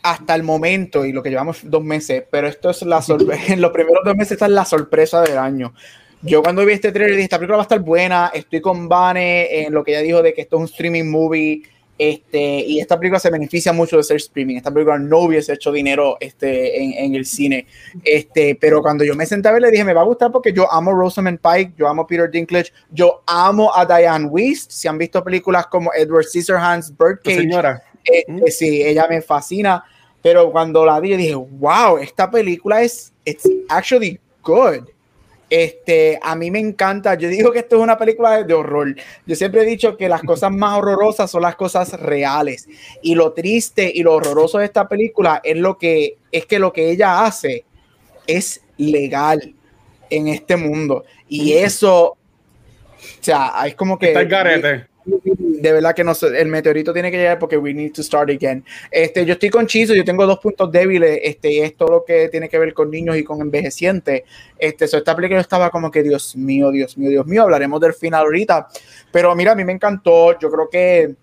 hasta 0.04 0.34
el 0.34 0.42
momento 0.42 1.06
y 1.06 1.12
lo 1.12 1.22
que 1.22 1.30
llevamos 1.30 1.60
dos 1.64 1.82
meses, 1.82 2.24
pero 2.30 2.46
esto 2.46 2.68
es 2.68 2.82
la 2.82 3.02
en 3.48 3.60
los 3.62 3.72
primeros 3.72 4.04
dos 4.04 4.14
meses 4.14 4.32
esta 4.32 4.44
es 4.44 4.52
la 4.52 4.66
sorpresa 4.66 5.22
del 5.22 5.38
año. 5.38 5.74
Yo 6.20 6.42
cuando 6.42 6.64
vi 6.64 6.74
este 6.74 6.92
trailer 6.92 7.16
dije, 7.16 7.24
esta 7.24 7.38
película 7.38 7.56
va 7.56 7.62
a 7.62 7.64
estar 7.64 7.80
buena, 7.80 8.30
estoy 8.32 8.60
con 8.60 8.86
Vane 8.86 9.62
en 9.62 9.72
lo 9.72 9.82
que 9.82 9.92
ella 9.92 10.02
dijo 10.02 10.22
de 10.22 10.34
que 10.34 10.42
esto 10.42 10.56
es 10.56 10.60
un 10.60 10.66
streaming 10.66 11.10
movie, 11.10 11.62
este, 11.96 12.38
y 12.38 12.80
esta 12.80 12.98
película 12.98 13.18
se 13.18 13.30
beneficia 13.30 13.72
mucho 13.72 13.96
de 13.96 14.02
ser 14.02 14.16
streaming, 14.16 14.56
esta 14.56 14.70
película 14.70 14.98
no 14.98 15.20
hubiese 15.20 15.54
hecho 15.54 15.72
dinero 15.72 16.18
este, 16.20 16.82
en, 16.82 16.92
en 16.92 17.14
el 17.14 17.24
cine, 17.24 17.66
este, 18.04 18.58
pero 18.60 18.82
cuando 18.82 19.04
yo 19.04 19.14
me 19.14 19.24
senté 19.24 19.48
a 19.48 19.52
ver 19.52 19.62
le 19.62 19.70
dije, 19.70 19.84
me 19.84 19.94
va 19.94 20.02
a 20.02 20.04
gustar 20.04 20.30
porque 20.30 20.52
yo 20.52 20.70
amo 20.70 20.92
Rosamund 20.92 21.38
Pike, 21.38 21.72
yo 21.78 21.88
amo 21.88 22.06
Peter 22.06 22.30
Dinklage, 22.30 22.72
yo 22.90 23.22
amo 23.26 23.74
a 23.74 23.86
Diane 23.86 24.26
Wiest, 24.26 24.70
si 24.70 24.86
han 24.86 24.98
visto 24.98 25.24
películas 25.24 25.66
como 25.68 25.92
Edward 25.94 26.24
Scissorhands, 26.24 26.92
Birdcage, 26.94 27.36
señora. 27.36 27.82
este, 28.02 28.50
sí, 28.50 28.82
ella 28.82 29.06
me 29.08 29.22
fascina, 29.22 29.82
pero 30.24 30.50
cuando 30.50 30.86
la 30.86 31.00
vi 31.00 31.14
dije, 31.16 31.34
wow, 31.34 31.98
esta 31.98 32.30
película 32.30 32.80
es 32.80 33.12
it's 33.26 33.46
actually 33.68 34.18
good. 34.42 34.88
Este, 35.50 36.18
a 36.22 36.34
mí 36.34 36.50
me 36.50 36.60
encanta. 36.60 37.14
Yo 37.14 37.28
digo 37.28 37.52
que 37.52 37.58
esto 37.58 37.76
es 37.76 37.82
una 37.82 37.98
película 37.98 38.42
de, 38.42 38.54
horror. 38.54 38.96
Yo 39.26 39.36
siempre 39.36 39.60
he 39.60 39.66
dicho 39.66 39.98
que 39.98 40.08
las 40.08 40.22
cosas 40.22 40.50
más 40.50 40.78
horrorosas 40.78 41.30
son 41.30 41.42
las 41.42 41.56
cosas 41.56 42.00
reales. 42.00 42.66
Y 43.02 43.16
lo 43.16 43.34
triste 43.34 43.92
y 43.94 44.02
lo 44.02 44.14
horroroso 44.14 44.56
de 44.56 44.64
esta 44.64 44.88
película 44.88 45.42
es 45.44 45.58
lo 45.58 45.76
que 45.76 46.16
es 46.32 46.46
que 46.46 46.58
lo 46.58 46.72
que 46.72 46.90
ella 46.90 47.26
hace 47.26 47.66
es 48.26 48.62
legal 48.78 49.54
en 50.08 50.28
este 50.28 50.56
mundo. 50.56 51.04
Y 51.28 51.52
eso, 51.52 52.02
o 52.06 52.16
sea, 53.20 53.52
es 53.66 53.74
como 53.74 53.98
que. 53.98 54.06
Está 54.06 54.22
el 54.22 54.88
de 55.04 55.72
verdad 55.72 55.94
que 55.94 56.04
no 56.04 56.14
sé, 56.14 56.26
el 56.40 56.48
meteorito 56.48 56.92
tiene 56.92 57.10
que 57.10 57.18
llegar 57.18 57.38
porque 57.38 57.56
we 57.56 57.74
need 57.74 57.92
to 57.92 58.02
start 58.02 58.30
again. 58.30 58.64
Este, 58.90 59.24
yo 59.24 59.34
estoy 59.34 59.50
con 59.50 59.66
Chizo, 59.66 59.94
yo 59.94 60.04
tengo 60.04 60.26
dos 60.26 60.38
puntos 60.38 60.70
débiles, 60.70 61.20
este, 61.22 61.52
y 61.52 61.60
es 61.60 61.76
todo 61.76 61.90
lo 61.90 62.04
que 62.04 62.28
tiene 62.28 62.48
que 62.48 62.58
ver 62.58 62.72
con 62.72 62.90
niños 62.90 63.16
y 63.16 63.24
con 63.24 63.40
envejecientes. 63.40 64.22
Este, 64.58 64.88
so 64.88 64.96
esta 64.96 65.14
película 65.14 65.40
estaba 65.40 65.70
como 65.70 65.90
que, 65.90 66.02
Dios 66.02 66.36
mío, 66.36 66.70
Dios 66.70 66.96
mío, 66.96 67.10
Dios 67.10 67.26
mío, 67.26 67.42
hablaremos 67.42 67.80
del 67.80 67.94
final 67.94 68.24
ahorita. 68.24 68.68
Pero 69.10 69.34
mira, 69.34 69.52
a 69.52 69.54
mí 69.54 69.64
me 69.64 69.72
encantó, 69.72 70.38
yo 70.38 70.50
creo 70.50 70.68
que 70.70 71.14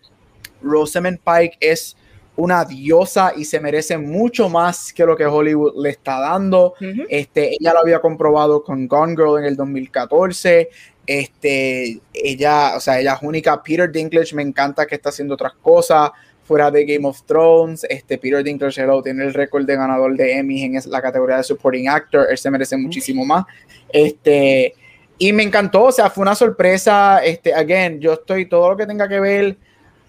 Rosamund 0.62 1.20
Pike 1.20 1.58
es 1.60 1.96
una 2.36 2.64
diosa 2.66 3.34
y 3.36 3.46
se 3.46 3.60
merece 3.60 3.98
mucho 3.98 4.50
más 4.50 4.94
que 4.94 5.06
lo 5.06 5.16
que 5.16 5.26
Hollywood 5.26 5.74
le 5.82 5.90
está 5.90 6.20
dando. 6.20 6.74
este, 7.10 7.56
ella 7.60 7.74
lo 7.74 7.80
había 7.80 8.00
comprobado 8.00 8.64
con 8.64 8.88
Gone 8.88 9.16
Girl 9.16 9.38
en 9.40 9.46
el 9.46 9.56
2014. 9.56 10.70
Este, 11.06 12.00
ella, 12.14 12.74
o 12.76 12.80
sea, 12.80 13.00
ella 13.00 13.14
es 13.14 13.22
única. 13.22 13.62
Peter 13.62 13.92
Dinklage 13.92 14.36
me 14.36 14.42
encanta 14.42 14.86
que 14.86 14.96
está 14.96 15.10
haciendo 15.10 15.34
otras 15.34 15.54
cosas. 15.62 16.12
fuera 16.44 16.70
de 16.70 16.86
Game 16.86 17.08
of 17.08 17.24
Thrones. 17.24 17.86
Este 17.90 18.18
Peter 18.18 18.44
Dinklage 18.44 18.84
tiene 19.04 19.24
el 19.24 19.34
récord 19.34 19.66
de 19.66 19.76
ganador 19.76 20.16
de 20.16 20.38
Emmy 20.38 20.64
en 20.64 20.80
la 20.88 21.02
categoría 21.02 21.38
de 21.38 21.44
Supporting 21.44 21.88
Actor. 21.88 22.28
Él 22.30 22.38
se 22.38 22.52
merece 22.52 22.76
muchísimo 22.78 23.26
más. 23.26 23.46
Este, 23.90 24.74
y 25.18 25.34
me 25.34 25.44
encantó, 25.44 25.84
o 25.84 25.92
sea, 25.92 26.10
fue 26.10 26.24
una 26.24 26.36
sorpresa. 26.36 27.20
Este, 27.24 27.54
again, 27.54 28.00
yo 28.00 28.14
estoy 28.14 28.48
todo 28.48 28.72
lo 28.72 28.78
que 28.78 28.88
tenga 28.88 29.08
que 29.08 29.20
ver 29.20 29.58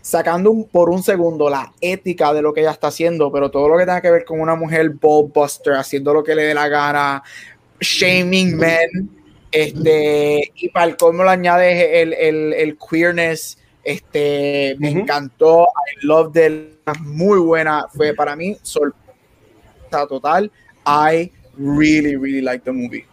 sacando 0.03 0.67
por 0.71 0.91
un 0.91 1.03
segundo 1.03 1.49
la 1.49 1.73
ética 1.81 2.35
de 2.35 2.43
lo 2.43 2.53
que 2.53 2.61
ella 2.61 2.73
está 2.73 2.89
haciendo, 2.89 3.31
pero 3.31 3.51
todo 3.51 3.69
lo 3.69 3.79
que 3.79 3.85
tenga 3.85 4.01
que 4.01 4.11
ver 4.11 4.25
con 4.25 4.41
una 4.41 4.57
mujer 4.57 4.91
buster 4.91 5.75
haciendo 5.75 6.13
lo 6.13 6.25
que 6.25 6.35
le 6.35 6.43
dé 6.43 6.55
la 6.55 6.69
gana, 6.69 7.23
shaming 7.81 8.57
men, 8.57 9.11
este, 9.53 10.51
y 10.55 10.69
para 10.71 10.87
el 10.87 10.97
colmo 10.97 11.25
le 11.25 11.31
añades 11.31 11.89
el, 11.93 12.13
el, 12.15 12.53
el 12.55 12.79
queerness, 12.79 13.59
este, 13.85 14.77
me 14.79 14.91
encantó, 14.91 15.65
I 15.65 16.07
love 16.07 16.37
it, 16.37 16.79
muy 17.01 17.39
buena, 17.39 17.87
fue 17.95 18.15
para 18.15 18.35
mí 18.35 18.57
sorpresa 18.63 20.07
total, 20.09 20.51
I 20.87 21.31
really, 21.59 22.17
really 22.17 22.41
like 22.41 22.65
the 22.65 22.73
movie. 22.73 23.07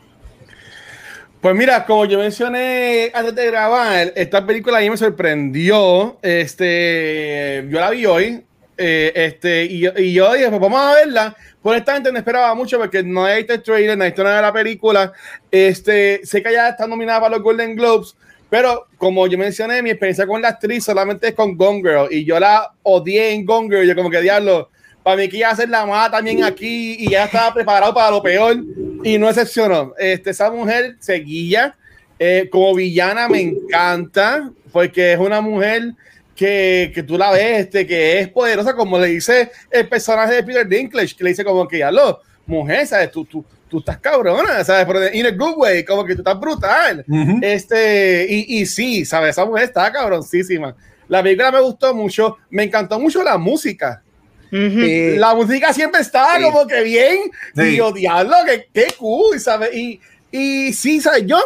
Pues 1.42 1.56
mira, 1.56 1.86
como 1.86 2.06
yo 2.06 2.20
mencioné 2.20 3.12
antes 3.14 3.34
de 3.34 3.46
grabar, 3.46 4.12
esta 4.16 4.46
película 4.46 4.78
a 4.78 4.82
mí 4.82 4.90
me 4.90 4.98
sorprendió. 4.98 6.18
Este, 6.22 7.66
yo 7.70 7.80
la 7.80 7.92
vi 7.92 8.06
hoy. 8.06 8.44
Eh, 8.78 9.12
este, 9.16 9.64
y, 9.66 9.88
y, 9.88 10.14
yo 10.14 10.34
dije, 10.34 10.50
pues 10.50 10.60
vamos 10.60 10.82
a 10.82 10.96
verla. 10.96 11.38
Por 11.62 11.76
esta 11.76 11.94
gente 11.94 12.12
no 12.12 12.18
esperaba 12.18 12.54
mucho 12.56 12.78
porque 12.78 13.04
no 13.04 13.26
hay 13.26 13.42
este 13.42 13.58
trailer, 13.58 13.98
no 13.98 14.04
hay 14.04 14.14
nada 14.16 14.38
de 14.38 14.42
la 14.42 14.54
película. 14.54 15.12
Este, 15.52 16.22
sé 16.24 16.42
que 16.42 16.54
ya 16.54 16.70
está 16.70 16.88
nominada 16.88 17.20
para 17.20 17.36
los 17.36 17.44
Golden 17.44 17.76
Globes, 17.76 18.16
pero 18.50 18.88
como 18.98 19.28
yo 19.28 19.38
mencioné, 19.38 19.82
mi 19.82 19.90
experiencia 19.90 20.26
con 20.26 20.42
la 20.42 20.50
actriz 20.50 20.86
solamente 20.86 21.28
es 21.28 21.34
con 21.34 21.58
Gone 21.58 21.82
Girl. 21.82 22.08
Y 22.10 22.26
yo 22.26 22.40
la 22.40 22.72
odié 22.84 23.32
en 23.34 23.46
Gone 23.46 23.68
Girl. 23.70 23.86
Yo 23.86 23.96
como 23.96 24.10
que 24.10 24.22
diablo, 24.22 24.70
para 25.04 25.18
mí 25.18 25.28
que 25.28 25.38
iba 25.38 25.50
a 25.50 25.52
hacer 25.52 25.70
la 25.70 25.86
mala 25.86 26.10
también 26.10 26.44
aquí 26.44 26.96
y 26.98 27.12
ya 27.12 27.26
estaba 27.26 27.54
preparado 27.54 27.94
para 27.94 28.12
lo 28.12 28.24
peor 28.24 28.58
y 29.04 29.18
no 29.18 29.30
excepcionó. 29.30 29.94
Este, 29.98 30.30
esa 30.30 30.50
mujer 30.50 30.96
seguía 31.00 31.76
eh, 32.18 32.48
como 32.52 32.74
villana, 32.74 33.28
me 33.28 33.42
encanta 33.42 34.52
porque 34.72 35.14
es 35.14 35.20
una 35.20 35.42
mujer 35.42 35.94
que, 36.40 36.94
que, 36.96 37.04
tú 37.04 37.18
la 37.18 37.32
ves, 37.32 37.66
este, 37.66 37.86
que 37.86 38.22
es 38.22 38.30
poderosa, 38.30 38.74
como 38.74 38.98
le 38.98 39.08
dice 39.08 39.52
el 39.70 39.90
personaje 39.90 40.36
de 40.36 40.44
Peter 40.44 40.66
Dinklage, 40.66 41.14
que 41.14 41.26
le 41.26 41.32
dice 41.32 41.44
como 41.44 41.68
que 41.68 41.80
ya 41.80 41.92
lo, 41.92 42.22
mujer, 42.46 42.88
¿sabes? 42.88 43.12
Tú, 43.12 43.26
tú, 43.26 43.44
tú 43.68 43.80
estás 43.80 43.98
cabrona, 43.98 44.64
¿sabes? 44.64 44.86
Pero 44.86 45.14
in 45.14 45.26
a 45.26 45.32
good 45.32 45.58
way, 45.58 45.84
como 45.84 46.06
que 46.06 46.16
tú 46.16 46.22
estás 46.22 46.40
brutal. 46.40 47.04
este, 47.42 48.26
y, 48.30 48.62
y 48.62 48.66
sí, 48.66 49.04
¿sabes? 49.04 49.32
Esa 49.32 49.44
mujer 49.44 49.66
está 49.66 49.92
cabroncísima. 49.92 50.74
La 51.10 51.22
película 51.22 51.52
me 51.52 51.60
gustó 51.60 51.94
mucho, 51.94 52.38
me 52.50 52.64
encantó 52.64 52.98
mucho 53.02 53.22
la 53.22 53.38
música. 53.38 54.02
La 54.50 55.36
música 55.36 55.74
siempre 55.74 56.00
está 56.00 56.40
como 56.42 56.66
que 56.66 56.84
bien. 56.84 57.18
Y 57.54 57.76
yo, 57.76 57.92
diablo, 57.92 58.34
que 58.46 58.70
qué 58.74 58.94
cool, 58.98 59.42
¿sabes? 59.42 59.76
Y, 59.76 60.00
y 60.32 60.72
sí, 60.72 61.02
¿sabes? 61.02 61.26
Yo, 61.26 61.38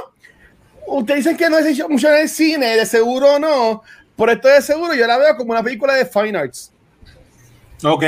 ustedes 0.86 1.26
dicen 1.26 1.36
que 1.36 1.50
no 1.50 1.58
es 1.58 1.66
hecho 1.66 1.90
mucho 1.90 2.10
en 2.10 2.22
el 2.22 2.30
cine, 2.30 2.76
de 2.78 2.86
seguro 2.86 3.40
no. 3.40 3.82
Por 4.16 4.30
esto 4.30 4.48
de 4.48 4.62
seguro, 4.62 4.94
yo 4.94 5.08
la 5.08 5.18
veo 5.18 5.36
como 5.36 5.52
una 5.52 5.64
película 5.64 5.94
de 5.96 6.06
Fine 6.06 6.38
Arts. 6.38 6.72
Ok. 7.84 8.04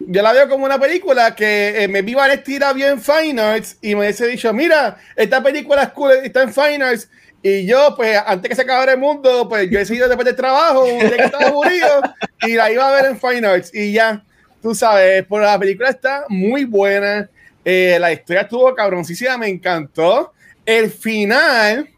Yo 0.00 0.22
la 0.22 0.32
veo 0.32 0.48
como 0.48 0.64
una 0.64 0.78
película 0.78 1.34
que 1.34 1.84
eh, 1.84 1.88
me 1.88 2.02
vi 2.02 2.16
estira 2.32 2.72
bien 2.72 3.00
Fine 3.00 3.40
Arts 3.40 3.76
y 3.80 3.94
me 3.94 4.00
hubiese 4.00 4.26
dicho, 4.26 4.52
mira, 4.52 4.96
esta 5.14 5.42
película 5.42 5.84
es 5.84 5.88
cool, 5.90 6.12
está 6.24 6.42
en 6.42 6.52
Fine 6.52 6.84
Arts. 6.84 7.08
Y 7.42 7.66
yo, 7.66 7.94
pues, 7.96 8.20
antes 8.24 8.48
que 8.48 8.54
se 8.54 8.62
acabara 8.62 8.92
el 8.92 8.98
mundo, 8.98 9.48
pues 9.48 9.68
yo 9.68 9.76
he 9.76 9.80
decidido 9.80 10.06
después 10.06 10.24
del 10.24 10.36
trabajo, 10.36 10.84
un 10.84 11.00
día 11.00 11.16
que 11.16 11.24
estaba 11.24 11.48
aburrido, 11.48 12.02
y 12.42 12.54
la 12.54 12.70
iba 12.70 12.88
a 12.88 12.92
ver 12.92 13.06
en 13.06 13.18
Fine 13.18 13.46
Arts. 13.46 13.74
Y 13.74 13.92
ya, 13.92 14.24
tú 14.62 14.74
sabes, 14.74 15.24
por 15.26 15.42
la 15.42 15.58
película 15.58 15.90
está 15.90 16.24
muy 16.28 16.64
buena. 16.64 17.28
Eh, 17.64 17.96
la 18.00 18.12
historia 18.12 18.42
estuvo 18.42 18.72
cabroncísima, 18.74 19.36
me 19.38 19.48
encantó. 19.48 20.32
El 20.64 20.90
final, 20.90 21.88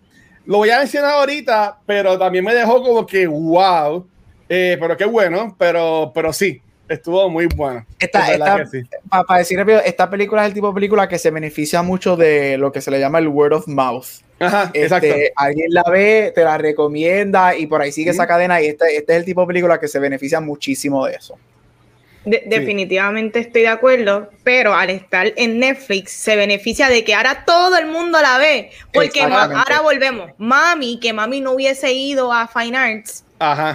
lo 0.46 0.58
voy 0.58 0.70
a 0.70 0.78
mencionar 0.78 1.12
ahorita, 1.12 1.78
pero 1.86 2.18
también 2.18 2.44
me 2.44 2.54
dejó 2.54 2.82
como 2.82 3.06
que 3.06 3.26
wow. 3.26 4.06
Eh, 4.48 4.76
pero 4.78 4.96
qué 4.96 5.04
bueno, 5.04 5.54
pero, 5.58 6.12
pero 6.14 6.32
sí, 6.32 6.60
estuvo 6.88 7.28
muy 7.30 7.46
bueno. 7.46 7.84
Esta, 7.98 8.26
Para 9.08 9.38
decir 9.38 9.58
rápido, 9.58 9.80
esta 9.80 10.10
película 10.10 10.42
es 10.42 10.48
el 10.48 10.54
tipo 10.54 10.68
de 10.68 10.74
película 10.74 11.08
que 11.08 11.18
se 11.18 11.30
beneficia 11.30 11.82
mucho 11.82 12.16
de 12.16 12.58
lo 12.58 12.72
que 12.72 12.80
se 12.80 12.90
le 12.90 13.00
llama 13.00 13.18
el 13.18 13.28
word 13.28 13.54
of 13.54 13.68
mouth. 13.68 14.06
Ajá, 14.40 14.64
este, 14.74 14.82
exacto. 14.82 15.14
Alguien 15.36 15.68
la 15.70 15.84
ve, 15.90 16.32
te 16.34 16.44
la 16.44 16.58
recomienda 16.58 17.56
y 17.56 17.66
por 17.66 17.80
ahí 17.80 17.92
sigue 17.92 18.10
esa 18.10 18.26
cadena 18.26 18.60
y 18.60 18.66
este, 18.66 18.96
este 18.96 19.12
es 19.12 19.18
el 19.18 19.24
tipo 19.24 19.40
de 19.42 19.46
película 19.46 19.80
que 19.80 19.88
se 19.88 19.98
beneficia 19.98 20.40
muchísimo 20.40 21.06
de 21.06 21.14
eso. 21.14 21.38
Definitivamente 22.24 23.38
estoy 23.38 23.62
de 23.62 23.68
acuerdo, 23.68 24.30
pero 24.42 24.74
al 24.74 24.90
estar 24.90 25.32
en 25.36 25.58
Netflix 25.58 26.12
se 26.12 26.36
beneficia 26.36 26.88
de 26.88 27.04
que 27.04 27.14
ahora 27.14 27.44
todo 27.44 27.76
el 27.76 27.86
mundo 27.86 28.20
la 28.20 28.38
ve, 28.38 28.70
porque 28.92 29.20
ahora 29.22 29.80
volvemos. 29.82 30.30
Mami, 30.38 30.98
que 31.00 31.12
mami 31.12 31.40
no 31.40 31.52
hubiese 31.52 31.92
ido 31.92 32.32
a 32.32 32.48
Fine 32.48 32.76
Arts, 32.76 33.24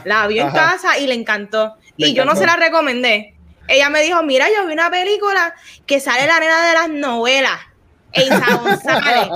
la 0.03 0.25
vio 0.27 0.47
en 0.47 0.51
casa 0.51 0.97
y 0.97 1.07
le 1.07 1.13
encantó. 1.13 1.75
y 1.95 2.13
yo 2.13 2.25
no 2.25 2.35
se 2.35 2.45
la 2.45 2.55
recomendé. 2.55 3.35
Ella 3.67 3.89
me 3.89 4.01
dijo, 4.01 4.23
mira, 4.23 4.47
yo 4.49 4.65
vi 4.65 4.73
una 4.73 4.89
película 4.89 5.53
que 5.85 5.99
sale 5.99 6.25
la 6.25 6.39
nena 6.39 6.67
de 6.67 6.73
las 6.73 6.89
novelas. 6.89 7.59
Isa 8.13 8.55
González. 8.55 9.27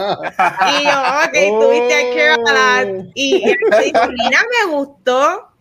y 0.72 0.84
yo, 0.84 1.00
ok, 1.26 1.62
tuviste 1.62 1.94
a 1.94 2.36
Carol. 2.44 3.12
Y, 3.14 3.36
y 3.48 3.94
me 3.94 4.72
gustó 4.72 5.53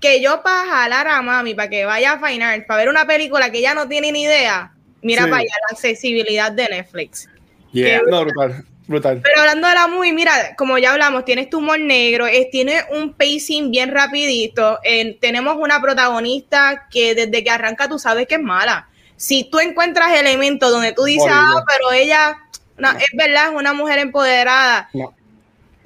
que 0.00 0.20
yo 0.20 0.42
para 0.42 0.66
jalar 0.66 1.08
a 1.08 1.22
mami, 1.22 1.54
para 1.54 1.68
que 1.68 1.84
vaya 1.84 2.12
a 2.12 2.26
Fine 2.26 2.44
Arts, 2.44 2.64
para 2.66 2.78
ver 2.78 2.88
una 2.88 3.06
película 3.06 3.50
que 3.50 3.60
ya 3.60 3.74
no 3.74 3.88
tiene 3.88 4.12
ni 4.12 4.22
idea, 4.22 4.72
mira 5.02 5.24
para 5.24 5.38
allá 5.38 5.54
la 5.68 5.76
accesibilidad 5.76 6.52
de 6.52 6.68
Netflix. 6.68 7.28
no, 7.72 8.20
brutal, 8.22 8.64
brutal. 8.86 9.20
Pero 9.22 9.40
hablando 9.40 9.68
de 9.68 9.74
la 9.74 9.86
movie, 9.88 10.12
mira, 10.12 10.54
como 10.56 10.78
ya 10.78 10.92
hablamos, 10.92 11.24
tienes 11.24 11.50
tu 11.50 11.58
humor 11.58 11.80
negro, 11.80 12.26
es, 12.26 12.50
tiene 12.50 12.84
un 12.90 13.14
pacing 13.14 13.70
bien 13.70 13.92
rapidito, 13.92 14.78
tenemos 15.20 15.56
una 15.58 15.80
protagonista 15.80 16.86
que 16.90 17.14
desde 17.14 17.42
que 17.42 17.50
arranca 17.50 17.88
tú 17.88 17.98
sabes 17.98 18.26
que 18.26 18.36
es 18.36 18.42
mala. 18.42 18.88
Si 19.16 19.44
tú 19.50 19.58
encuentras 19.58 20.16
elementos 20.16 20.70
donde 20.70 20.92
tú 20.92 21.04
dices, 21.04 21.28
ah, 21.28 21.64
pero 21.66 21.90
ella, 21.90 22.38
no, 22.76 22.90
es 22.92 23.10
verdad, 23.14 23.48
es 23.48 23.54
una 23.56 23.72
mujer 23.72 23.98
empoderada. 23.98 24.88
No 24.94 25.17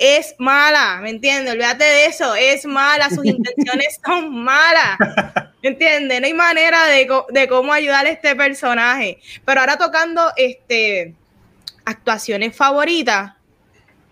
es 0.02 0.34
mala, 0.38 0.98
¿me 1.00 1.10
entiendes? 1.10 1.52
Olvídate 1.52 1.84
de 1.84 2.06
eso, 2.06 2.34
es 2.34 2.66
mala, 2.66 3.08
sus 3.08 3.24
intenciones 3.24 4.00
son 4.04 4.34
malas, 4.42 4.98
¿me 5.62 5.68
entiendes? 5.68 6.20
No 6.20 6.26
hay 6.26 6.34
manera 6.34 6.86
de, 6.86 7.48
cómo 7.48 7.72
ayudar 7.72 8.06
a 8.06 8.10
este 8.10 8.34
personaje. 8.34 9.20
Pero 9.44 9.60
ahora 9.60 9.78
tocando 9.78 10.32
este 10.36 11.14
actuaciones 11.84 12.56
favoritas, 12.56 13.34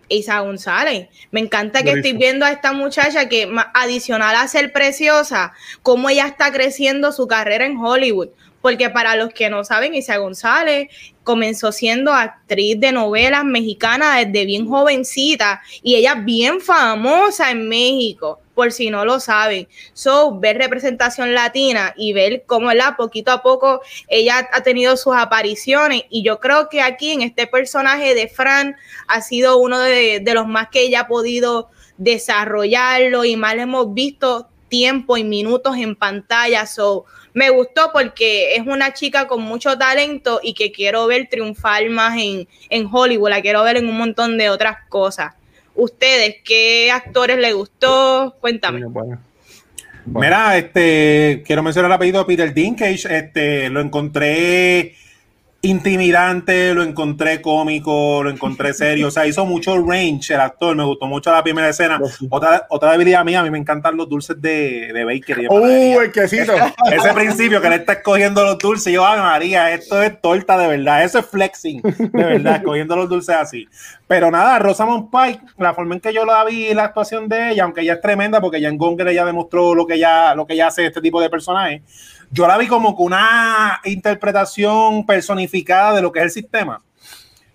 Isa 0.09 0.39
González. 0.41 1.09
Me 1.33 1.41
encanta 1.41 1.83
que 1.83 1.91
estoy 1.91 2.13
viendo 2.13 2.45
a 2.45 2.53
esta 2.53 2.73
muchacha 2.73 3.29
que, 3.29 3.53
adicional 3.75 4.37
a 4.37 4.47
ser 4.47 4.73
preciosa, 4.73 5.53
cómo 5.83 6.09
ella 6.09 6.27
está 6.27 6.53
creciendo 6.53 7.11
su 7.11 7.27
carrera 7.27 7.67
en 7.67 7.77
Hollywood 7.77 8.29
porque 8.61 8.91
para 8.91 9.17
los 9.17 9.33
que 9.33 9.51
no 9.51 9.65
saben, 9.65 9.95
Isa 9.95 10.19
González 10.19 10.89
comenzó 11.25 11.73
siendo 11.73 12.13
actriz 12.13 12.79
de 12.79 12.93
novelas 12.93 13.45
mexicanas 13.45 14.25
desde 14.25 14.45
bien 14.47 14.69
jovencita 14.69 15.63
y 15.83 15.97
ella 15.97 16.15
bien 16.17 16.61
famosa 16.61 17.51
en 17.51 17.69
México, 17.69 18.41
por 18.55 18.73
si 18.73 18.91
no 18.91 19.05
lo 19.05 19.21
saben. 19.21 19.69
So, 19.93 20.39
ver 20.39 20.59
representación 20.59 21.35
latina 21.35 21.95
y 21.97 22.13
ver 22.13 22.45
cómo 22.47 22.73
la 22.73 22.97
poquito 22.97 23.31
a 23.33 23.43
poco 23.43 23.81
ella 24.09 24.49
ha 24.53 24.63
tenido 24.63 24.97
sus 24.97 25.15
apariciones 25.15 26.03
y 26.11 26.23
yo 26.23 26.41
creo 26.41 26.69
que 26.69 26.83
aquí 26.83 27.13
en 27.13 27.23
este 27.23 27.47
personaje 27.47 28.15
de 28.15 28.29
Fran 28.29 28.77
ha 29.07 29.21
sido 29.23 29.59
uno 29.59 29.79
de, 29.79 30.21
de 30.21 30.35
los 30.35 30.47
más 30.47 30.69
que 30.69 30.83
ella 30.83 31.01
ha 31.01 31.09
podido 31.09 31.71
desarrollarlo 31.97 33.25
y 33.25 33.37
más 33.37 33.55
le 33.55 33.63
hemos 33.63 33.93
visto 33.95 34.49
tiempo 34.69 35.19
y 35.19 35.25
minutos 35.25 35.77
en 35.77 35.95
pantalla. 35.95 36.67
So, 36.67 37.05
me 37.33 37.51
gustó 37.51 37.91
porque 37.93 38.55
es 38.55 38.67
una 38.67 38.93
chica 38.93 39.27
con 39.27 39.43
mucho 39.43 39.77
talento 39.79 40.41
y 40.43 40.55
que 40.55 40.73
quiero 40.73 41.07
ver 41.07 41.29
triunfar 41.31 41.89
más 41.91 42.17
en, 42.19 42.49
en 42.69 42.89
Hollywood, 42.91 43.31
la 43.31 43.43
quiero 43.43 43.63
ver 43.63 43.77
en 43.77 43.89
un 43.89 43.97
montón 43.97 44.39
de 44.39 44.51
otras 44.51 44.79
cosas. 44.89 45.35
Ustedes, 45.75 46.37
¿qué 46.45 46.91
actores 46.91 47.39
les 47.39 47.55
gustó? 47.55 48.37
Cuéntame. 48.41 48.85
Mira, 50.07 50.57
este, 50.57 51.43
quiero 51.47 51.63
mencionar 51.63 51.91
el 51.91 51.95
apellido 51.95 52.21
de 52.21 52.25
Peter 52.25 52.53
Dinklage, 52.53 53.17
este, 53.17 53.71
lo 53.71 53.81
encontré 53.81 54.95
intimidante, 55.63 56.73
lo 56.73 56.83
encontré 56.83 57.43
cómico, 57.43 58.23
lo 58.23 58.31
encontré 58.31 58.73
serio, 58.75 59.09
o 59.09 59.11
sea, 59.11 59.27
hizo 59.27 59.45
mucho 59.45 59.77
range 59.77 60.35
el 60.35 60.41
actor, 60.41 60.75
me 60.75 60.85
gustó 60.85 61.07
mucho 61.07 61.31
la 61.31 61.43
primera 61.43 61.69
escena. 61.69 62.01
Otra, 62.31 62.67
otra 62.71 62.93
debilidad 62.93 63.25
mía, 63.25 63.41
a 63.41 63.43
mí 63.43 63.51
me 63.51 63.59
encantan 63.59 63.97
los 63.97 64.09
dulces 64.09 64.41
de, 64.41 64.91
de 64.93 65.05
Baker. 65.05 65.47
¡Uh, 65.51 66.01
el 66.01 66.13
quesito! 66.13 66.53
Ese 66.91 67.13
principio 67.13 67.61
que 67.61 67.69
le 67.69 67.77
está 67.77 67.95
escogiendo 67.95 68.43
los 68.45 68.59
dulces, 68.59 68.93
yo, 68.93 69.07
ay 69.07 69.21
María, 69.21 69.73
esto 69.73 70.03
es 70.03 70.21
torta 70.21 70.57
de 70.57 70.69
verdad, 70.69 71.05
eso 71.05 71.19
es 71.19 71.27
flexing, 71.27 71.83
de 71.83 72.25
verdad, 72.25 72.57
escogiendo 72.57 72.97
los 72.97 73.09
dulces 73.09 73.35
así. 73.35 73.69
Pero 74.07 74.31
nada, 74.31 74.59
Rosamund 74.59 75.11
Pike, 75.11 75.45
la 75.59 75.75
forma 75.75 75.95
en 75.95 76.01
que 76.01 76.13
yo 76.13 76.25
la 76.25 76.45
vi, 76.45 76.73
la 76.75 76.85
actuación 76.85 77.29
de 77.29 77.53
ella, 77.53 77.65
aunque 77.65 77.83
ella 77.83 77.95
es 77.95 78.01
tremenda, 78.01 78.41
porque 78.41 78.61
ya 78.61 78.69
en 78.69 78.79
Gonger 78.79 79.09
ella 79.09 79.25
demostró 79.25 79.75
lo 79.75 79.87
que 79.87 79.99
ya, 79.99 80.35
lo 80.35 80.47
que 80.47 80.55
ella 80.55 80.69
hace 80.69 80.87
este 80.87 81.01
tipo 81.01 81.21
de 81.21 81.29
personajes 81.31 81.83
yo 82.31 82.47
la 82.47 82.57
vi 82.59 82.67
como 82.67 82.97
que 82.97 83.03
una 83.03 83.81
interpretación 83.85 85.05
personificada 85.05 85.95
de 85.95 86.03
lo 86.03 86.13
que 86.13 86.21
es 86.21 86.25
el 86.27 86.31
sistema. 86.31 86.83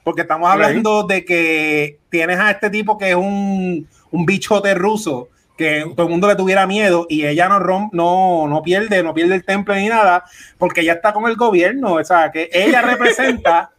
Porque 0.03 0.21
estamos 0.21 0.49
hablando 0.49 1.03
de 1.03 1.26
que 1.26 1.99
tienes 2.09 2.39
a 2.39 2.51
este 2.51 2.69
tipo 2.69 2.97
que 2.97 3.09
es 3.09 3.15
un, 3.15 3.88
un 4.11 4.26
bichote 4.26 4.73
ruso 4.76 5.30
que 5.57 5.86
todo 5.95 6.05
el 6.05 6.11
mundo 6.11 6.28
le 6.28 6.36
tuviera 6.36 6.67
miedo 6.67 7.05
y 7.09 7.26
ella 7.26 7.47
no, 7.47 7.89
no, 7.91 8.47
no 8.47 8.61
pierde, 8.61 9.01
no 9.03 9.13
pierde 9.13 9.36
el 9.36 9.45
temple 9.45 9.78
ni 9.78 9.88
nada, 9.88 10.26
porque 10.57 10.82
ella 10.82 10.93
está 10.93 11.13
con 11.13 11.28
el 11.28 11.36
gobierno, 11.36 11.93
o 11.93 12.03
sea, 12.03 12.32
que 12.32 12.49
ella 12.51 12.82
representa 12.84 13.71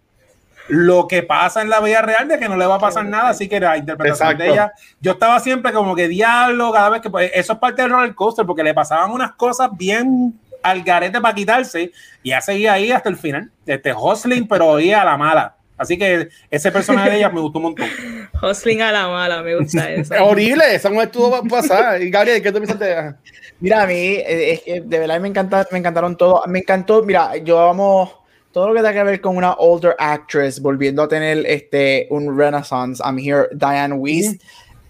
lo 0.69 1.07
que 1.07 1.23
pasa 1.23 1.63
en 1.63 1.71
la 1.71 1.81
vida 1.81 2.03
real 2.03 2.27
de 2.27 2.39
que 2.39 2.49
no 2.49 2.57
le 2.57 2.67
va 2.67 2.77
a 2.77 2.81
pasar 2.81 3.05
nada, 3.05 3.29
así 3.29 3.49
que 3.49 3.61
la 3.61 3.77
interpretación 3.77 4.39
de 4.39 4.51
ella, 4.51 4.73
yo 5.01 5.13
estaba 5.13 5.39
siempre 5.39 5.73
como 5.73 5.95
que 5.95 6.09
diablo, 6.09 6.73
cada 6.73 6.89
vez 6.89 7.03
que, 7.03 7.11
pues, 7.11 7.31
eso 7.35 7.53
es 7.53 7.59
parte 7.59 7.83
del 7.83 7.91
roller 7.91 8.15
coaster, 8.15 8.47
porque 8.47 8.65
le 8.65 8.75
pasaban 8.75 9.13
unas 9.13 9.33
cosas 9.33 9.69
bien 9.77 10.35
al 10.71 10.83
garete 10.83 11.21
para 11.21 11.35
quitarse 11.35 11.93
y 12.23 12.31
ya 12.31 12.41
seguía 12.41 12.75
ahí 12.75 12.91
hasta 12.91 13.09
el 13.09 13.17
final. 13.17 13.51
Este 13.65 13.93
Hosling, 13.97 14.47
pero 14.49 14.67
oía 14.67 15.03
a 15.03 15.05
la 15.05 15.17
mala. 15.17 15.57
Así 15.79 15.99
que 15.99 16.29
ese 16.51 16.73
personaje 16.73 17.11
de 17.11 17.17
ella 17.19 17.29
me 17.29 17.41
gustó 17.41 17.59
un 17.59 17.65
montón. 17.65 17.89
Hosling 18.43 18.83
a 18.83 18.93
la 18.93 19.09
mala, 19.09 19.43
me 19.43 19.57
gusta 19.57 19.91
eso. 19.93 20.15
horrible, 20.25 20.75
esa 20.75 20.91
no 20.91 21.03
estuvo 21.03 21.43
pasar. 21.49 22.03
Y 22.03 22.11
Gabriel, 22.11 22.43
¿qué 22.43 22.51
te 22.51 22.59
pensaste? 22.59 23.15
Mira, 23.61 23.83
a 23.83 23.87
mí, 23.87 23.95
eh, 23.95 24.53
es 24.53 24.63
que 24.63 24.81
de 24.81 24.99
verdad 24.99 25.21
me, 25.21 25.29
encanta, 25.29 25.67
me 25.71 25.79
encantaron 25.79 26.17
todos. 26.17 26.47
Me 26.47 26.59
encantó, 26.59 27.03
mira, 27.03 27.37
yo 27.39 27.57
vamos 27.57 28.15
todo 28.53 28.69
lo 28.69 28.75
que 28.75 28.81
tenga 28.81 28.93
que 28.93 29.03
ver 29.03 29.21
con 29.23 29.37
una 29.37 29.55
older 29.55 29.97
actress 29.99 30.61
volviendo 30.61 31.03
a 31.03 31.09
tener 31.09 31.45
este 31.47 32.07
un 32.11 32.37
renaissance. 32.37 33.03
I'm 33.03 33.19
here, 33.19 33.49
Diane 33.55 33.95
Weiss 33.95 34.39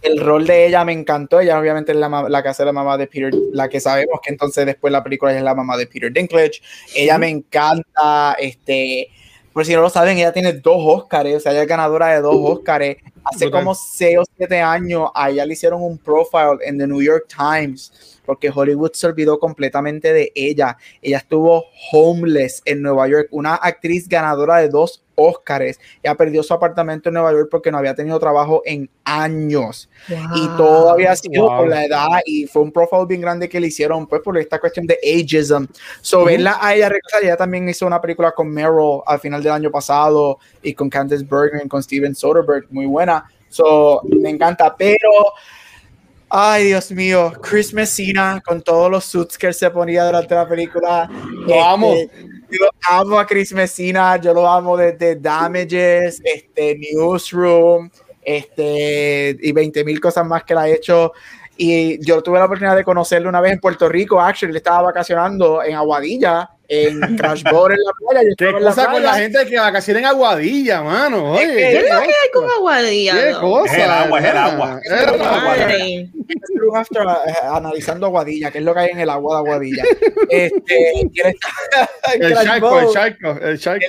el 0.07 0.21
rol 0.21 0.47
de 0.47 0.67
ella 0.67 0.85
me 0.85 0.93
encantó. 0.93 1.41
Ella 1.41 1.59
obviamente 1.59 1.93
es 1.93 1.99
la, 1.99 2.27
la 2.29 2.43
que 2.43 2.49
hace 2.49 2.65
la 2.65 2.73
mamá 2.73 2.97
de 2.97 3.07
Peter, 3.07 3.33
la 3.53 3.69
que 3.69 3.81
sabemos 3.81 4.21
que 4.23 4.31
entonces 4.31 4.67
después 4.67 4.93
la 4.93 5.03
película 5.03 5.37
es 5.37 5.43
la 5.43 5.55
mamá 5.55 5.77
de 5.77 5.87
Peter 5.87 6.13
Dinklage. 6.13 6.61
Ella 6.95 7.19
me 7.19 7.29
encanta, 7.29 8.37
este, 8.39 9.09
por 9.53 9.65
si 9.65 9.75
no 9.75 9.83
lo 9.83 9.91
saben, 9.91 10.19
ella 10.19 10.33
tiene 10.33 10.53
dos 10.53 10.79
Oscars, 10.79 11.35
o 11.35 11.41
sea, 11.41 11.53
ella 11.53 11.63
es 11.63 11.69
ganadora 11.69 12.09
de 12.09 12.21
dos 12.21 12.37
Oscars. 12.39 12.97
Hace 13.25 13.51
como 13.51 13.75
seis 13.75 14.19
o 14.19 14.25
siete 14.37 14.61
años 14.61 15.11
a 15.13 15.31
ella 15.31 15.45
le 15.45 15.55
hicieron 15.55 15.83
un 15.83 15.99
profile 15.99 16.59
en 16.65 16.79
The 16.79 16.87
New 16.87 17.03
York 17.03 17.27
Times 17.29 18.17
porque 18.27 18.51
Hollywood 18.55 18.93
se 18.93 19.07
olvidó 19.07 19.39
completamente 19.39 20.13
de 20.13 20.33
ella. 20.35 20.77
Ella 21.01 21.19
estuvo 21.19 21.65
homeless 21.93 22.61
en 22.65 22.83
Nueva 22.83 23.09
York, 23.09 23.29
una 23.31 23.55
actriz 23.55 24.09
ganadora 24.09 24.57
de 24.59 24.69
dos 24.69 25.03
Óscares. 25.17 25.81
Ella 26.03 26.15
perdió 26.15 26.43
su 26.43 26.55
apartamento 26.55 27.09
en 27.09 27.15
Nueva 27.15 27.33
York 27.33 27.49
porque 27.51 27.73
no 27.73 27.79
había 27.79 27.95
tenido 27.95 28.19
trabajo 28.21 28.63
en 28.65 28.89
años. 29.05 29.89
Y 30.35 30.47
todo 30.57 30.91
había 30.91 31.17
sido 31.17 31.47
por 31.47 31.69
la 31.69 31.85
edad 31.85 32.21
y 32.25 32.47
fue 32.47 32.63
un 32.63 32.73
profile 32.73 33.07
bien 33.07 33.21
grande 33.21 33.49
que 33.49 33.59
le 33.59 33.67
hicieron 33.67 34.07
pues 34.07 34.23
por 34.23 34.39
esta 34.39 34.59
cuestión 34.59 34.87
de 34.87 34.99
ageism. 35.03 35.67
So, 36.01 36.25
verla 36.25 36.59
a 36.61 36.75
ella 36.75 36.91
ella 37.23 37.37
también 37.37 37.69
hizo 37.69 37.87
una 37.87 38.01
película 38.01 38.33
con 38.33 38.49
Meryl 38.49 39.01
al 39.07 39.19
final 39.21 39.43
del 39.43 39.53
año 39.53 39.71
pasado 39.71 40.39
y 40.63 40.75
con 40.75 40.89
Candice 40.91 41.25
Bergen 41.25 41.63
y 41.65 41.69
con 41.69 41.83
Steven 41.83 42.15
Soderbergh, 42.15 42.67
muy 42.71 42.87
buena. 42.87 43.25
So, 43.49 44.03
me 44.05 44.31
encanta, 44.31 44.75
pero 44.77 45.33
Ay, 46.29 46.65
Dios 46.67 46.91
mío, 46.91 47.33
Chris 47.41 47.73
Messina 47.73 48.43
con 48.45 48.61
todos 48.61 48.91
los 48.91 49.05
suits 49.05 49.39
que 49.39 49.47
él 49.47 49.55
se 49.55 49.71
ponía 49.71 50.05
durante 50.05 50.35
la 50.35 50.49
película. 50.49 51.09
Lo 51.11 51.47
este, 51.47 51.61
amo. 51.61 51.95
Yo 52.51 52.69
amo 52.89 53.19
a 53.19 53.27
Chris 53.27 53.53
Messina, 53.53 54.17
yo 54.17 54.35
lo 54.35 54.49
amo 54.49 54.77
desde 54.77 55.17
Damages, 55.17 56.21
este, 56.25 56.79
Newsroom, 56.79 57.91
este, 58.23 59.37
y 59.41 59.53
20 59.53 59.85
mil 59.85 60.01
cosas 60.01 60.27
más 60.27 60.45
que 60.45 60.55
la 60.55 60.63
ha 60.63 60.69
hecho. 60.69 61.13
Y 61.57 62.05
yo 62.05 62.23
tuve 62.23 62.39
la 62.39 62.45
oportunidad 62.47 62.77
de 62.77 62.85
conocerlo 62.85 63.29
una 63.29 63.41
vez 63.41 63.53
en 63.53 63.61
Puerto 63.61 63.89
Rico. 63.89 64.21
Actually, 64.21 64.51
él 64.51 64.57
estaba 64.57 64.83
vacacionando 64.83 65.63
en 65.63 65.75
Aguadilla, 65.75 66.51
en 66.69 67.01
Crash 67.17 67.43
Board 67.45 67.73
en 67.73 67.79
la 67.79 67.93
playa. 67.93 68.31
¿Qué 68.37 68.53
cosa 68.53 68.91
con 68.91 69.03
la 69.03 69.15
gente 69.15 69.47
que 69.47 69.59
vacaciona 69.59 70.01
en 70.01 70.07
Aguadilla, 70.07 70.83
mano? 70.83 71.33
Oye, 71.33 71.47
¿Qué, 71.47 71.79
es 71.79 71.93
lo 71.93 72.01
que 72.01 72.07
hay 72.07 72.31
con 72.33 72.51
Aguadilla? 72.51 73.15
¿Qué 73.15 73.33
cosa? 73.41 73.77
Es 73.77 73.85
el 73.85 73.91
agua, 73.91 74.19
es 74.19 74.25
el 74.25 74.37
agua. 74.37 74.81
Es 74.83 74.93
el 74.93 75.09
agua. 75.21 76.81
after, 76.81 77.03
eh, 77.03 77.35
analizando 77.51 78.07
Aguadilla, 78.07 78.51
¿qué 78.51 78.59
es 78.59 78.65
lo 78.65 78.75
que 78.75 78.81
hay 78.81 78.91
en 78.91 79.01
el 79.01 79.11
agua 79.11 79.37
de 79.37 79.39
Aguadilla? 79.39 79.85
Este, 80.29 81.01
el, 81.01 82.35
charco, 82.35 82.81
el 82.81 82.93
charco, 82.93 83.39
el 83.41 83.59
charco, 83.59 83.87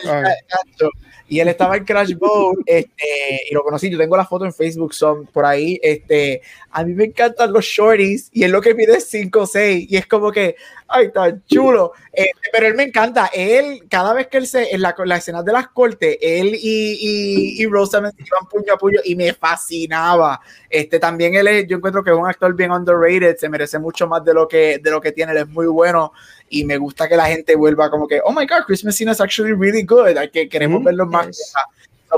y 1.28 1.40
él 1.40 1.48
estaba 1.48 1.78
en 1.78 1.86
Crash 1.86 2.14
Boat 2.16 2.58
este, 2.66 3.42
y 3.50 3.54
lo 3.54 3.64
conocí, 3.64 3.90
yo 3.90 3.98
tengo 3.98 4.16
la 4.16 4.26
foto 4.26 4.46
en 4.46 4.54
Facebook, 4.54 4.94
son 4.94 5.26
por 5.26 5.46
ahí, 5.46 5.80
este, 5.84 6.42
a 6.72 6.84
mí 6.84 6.94
me 6.94 7.06
encantan 7.06 7.52
los 7.52 7.66
shorties 7.66 8.30
y 8.32 8.44
él 8.44 8.52
lo 8.52 8.62
que 8.62 8.76
pide 8.76 8.98
es 8.98 9.10
5 9.10 9.40
o 9.40 9.46
6 9.46 9.88
y 9.90 9.98
es 9.98 10.08
como 10.08 10.32
que, 10.32 10.56
ay, 10.88 11.12
tan 11.12 11.44
chulo, 11.46 11.94
este, 12.14 12.50
pero 12.52 12.68
él 12.68 12.76
me 12.76 12.84
encanta, 12.84 13.30
él, 13.34 13.84
cada 13.90 14.14
vez 14.14 14.28
que 14.28 14.38
él 14.38 14.48
se, 14.48 14.74
en 14.74 14.82
la, 14.82 14.96
la 15.06 15.18
escena 15.18 15.44
de 15.44 15.52
las 15.52 15.68
cortes, 15.70 16.18
él 16.22 16.56
y, 16.56 16.98
y, 17.00 17.62
y 17.62 17.66
Rosa 17.68 18.00
me 18.00 18.10
iban 18.10 18.48
puño 18.50 18.74
a 18.74 18.78
puño 18.78 19.00
y 19.04 19.16
me 19.16 19.34
fascinaba, 19.34 20.40
este, 20.70 21.00
también 21.00 21.36
él 21.36 21.48
es, 21.48 21.68
yo 21.68 21.78
encuentro 21.78 22.04
que 22.04 22.12
es 22.12 22.16
un 22.16 22.28
actor 22.28 22.54
bien 22.56 22.72
underrated, 22.72 23.38
se 23.38 23.50
merece 23.50 23.80
mucho 23.80 24.08
más 24.08 24.24
de 24.24 24.34
lo 24.34 24.48
que, 24.48 24.80
de 24.80 24.92
lo 24.92 25.02
que 25.02 25.12
tiene, 25.12 25.34
él 25.34 25.40
es 25.40 25.48
muy 25.48 25.68
bueno, 25.68 26.14
y 26.50 26.66
me 26.66 26.78
gusta 26.78 27.08
que 27.08 27.16
la 27.16 27.26
gente 27.26 27.56
vuelva 27.56 27.90
como 27.90 28.08
que, 28.08 28.22
oh 28.24 28.32
my 28.32 28.46
god, 28.46 28.64
Chris 28.66 28.84
Messina 28.84 29.12
is 29.12 29.22
actually 29.22 29.54
really 29.54 29.84
good, 29.84 30.08
que 30.32 30.48
queremos 30.48 30.84
verlo 30.84 31.06
más. 31.06 31.54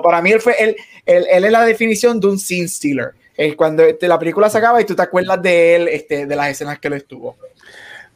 para 0.03 0.21
mí 0.21 0.31
él 0.31 0.41
fue, 0.41 0.55
él, 0.59 0.75
él, 1.05 1.25
él, 1.29 1.45
es 1.45 1.51
la 1.51 1.65
definición 1.65 2.19
de 2.19 2.27
un 2.27 2.39
scene 2.39 2.67
stealer. 2.67 3.13
Es 3.35 3.55
cuando 3.55 3.83
la 4.01 4.19
película 4.19 4.49
se 4.49 4.57
acaba 4.57 4.81
y 4.81 4.85
tú 4.85 4.95
te 4.95 5.01
acuerdas 5.01 5.41
de 5.41 5.75
él, 5.75 5.87
este, 5.87 6.25
de 6.25 6.35
las 6.35 6.49
escenas 6.49 6.77
que 6.77 6.89
él 6.89 6.95
estuvo. 6.95 7.37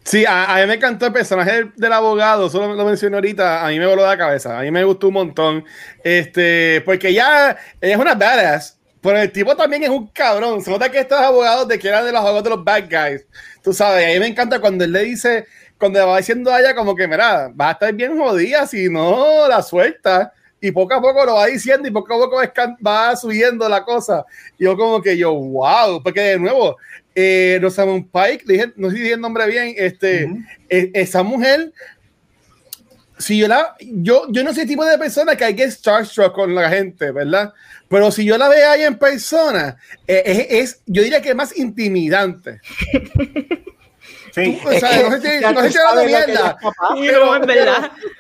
Sí, 0.04 0.26
a, 0.28 0.58
mí 0.60 0.68
me 0.68 0.74
encantó 0.74 1.06
el 1.06 1.14
personaje 1.14 1.72
del, 1.78 1.94
abogado, 1.94 2.50
solo 2.50 2.74
lo 2.76 2.86
mencioné 2.86 3.16
ahorita, 3.16 3.66
a 3.66 3.70
mí 3.70 3.80
me 3.80 3.88
voló 3.88 4.06
la 4.06 4.18
cabeza, 4.18 4.60
a 4.60 4.62
mí 4.62 4.70
me 4.70 4.84
gustó 4.84 5.08
un 5.08 5.14
montón, 5.14 5.66
este, 6.04 6.82
porque 6.82 7.14
ya 7.14 7.58
ella 7.80 7.94
es 7.94 7.98
una 7.98 8.14
badass, 8.14 8.78
pero 9.02 9.18
el 9.20 9.32
tipo 9.32 9.56
también 9.56 9.84
es 9.84 9.90
un 9.90 10.08
cabrón, 10.08 10.62
se 10.62 10.72
nota 10.72 10.92
que 10.92 11.00
estos 11.00 11.20
abogados 11.20 11.70
de 11.70 11.80
que 11.80 11.88
eran 11.88 12.06
de 12.06 12.12
los 12.12 12.20
abogados 12.20 12.44
de 12.44 12.50
los 12.50 12.64
bad 12.66 12.84
guys, 12.90 13.26
tú 13.64 13.72
sabes, 13.72 14.06
a 14.06 14.14
mí 14.14 14.20
me 14.20 14.28
encanta 14.28 14.60
cuando 14.60 14.84
él 14.84 14.92
le 14.92 15.04
dice, 15.04 15.46
cuando 15.84 16.00
le 16.00 16.06
va 16.06 16.18
diciendo 16.18 16.50
a 16.50 16.62
ella 16.62 16.74
como 16.74 16.96
que, 16.96 17.06
mira, 17.10 17.50
va 17.50 17.68
a 17.68 17.72
estar 17.74 17.94
bien 17.94 18.18
jodida 18.18 18.66
si 18.66 18.88
no 18.88 19.50
la 19.50 19.62
suelta. 19.62 20.32
Y 20.62 20.72
poco 20.72 20.94
a 20.94 21.02
poco 21.02 21.26
lo 21.26 21.34
va 21.34 21.48
diciendo 21.48 21.86
y 21.86 21.92
poco 21.92 22.14
a 22.14 22.20
poco 22.20 22.38
va 22.88 23.16
subiendo 23.18 23.68
la 23.68 23.84
cosa. 23.84 24.24
Y 24.58 24.64
yo 24.64 24.78
como 24.78 25.02
que 25.02 25.18
yo, 25.18 25.34
wow, 25.34 26.02
porque 26.02 26.22
de 26.22 26.40
nuevo, 26.40 26.78
eh, 27.14 27.60
Rosamund 27.62 28.10
Pike, 28.10 28.46
dije, 28.48 28.72
no 28.78 28.90
sé 28.90 28.96
si 28.96 29.02
dije 29.02 29.16
el 29.16 29.20
nombre 29.20 29.46
bien, 29.46 29.76
este, 29.76 30.30
e, 30.70 30.90
esa 30.94 31.22
mujer, 31.22 31.74
si 33.18 33.38
yo 33.38 33.50
la, 33.50 33.76
yo, 33.82 34.28
yo 34.30 34.42
no 34.42 34.54
soy 34.54 34.62
el 34.62 34.70
tipo 34.70 34.86
de 34.86 34.98
persona 34.98 35.36
que 35.36 35.44
hay 35.44 35.54
que 35.54 35.70
starstruck 35.70 36.32
con 36.32 36.56
la 36.56 36.70
gente, 36.70 37.12
¿verdad? 37.12 37.52
Pero 37.90 38.10
si 38.10 38.24
yo 38.24 38.38
la 38.38 38.48
veo 38.48 38.70
ahí 38.70 38.84
en 38.84 38.98
persona, 38.98 39.76
eh, 40.08 40.24
es, 40.26 40.48
es, 40.50 40.82
yo 40.86 41.04
diría 41.04 41.22
que 41.22 41.32
es 41.32 41.36
más 41.36 41.58
intimidante. 41.58 42.62
Sí. 44.34 44.60
o 44.66 44.72
sea, 44.72 45.04
no 45.04 45.12
sé 45.12 45.22
si, 45.22 45.54
no 45.54 45.62
sé 45.62 45.72
si 45.72 45.78
era 45.78 45.96
de 45.96 46.06
mierda. 46.08 46.58
Pero, 47.00 47.40
pero, 47.46 47.74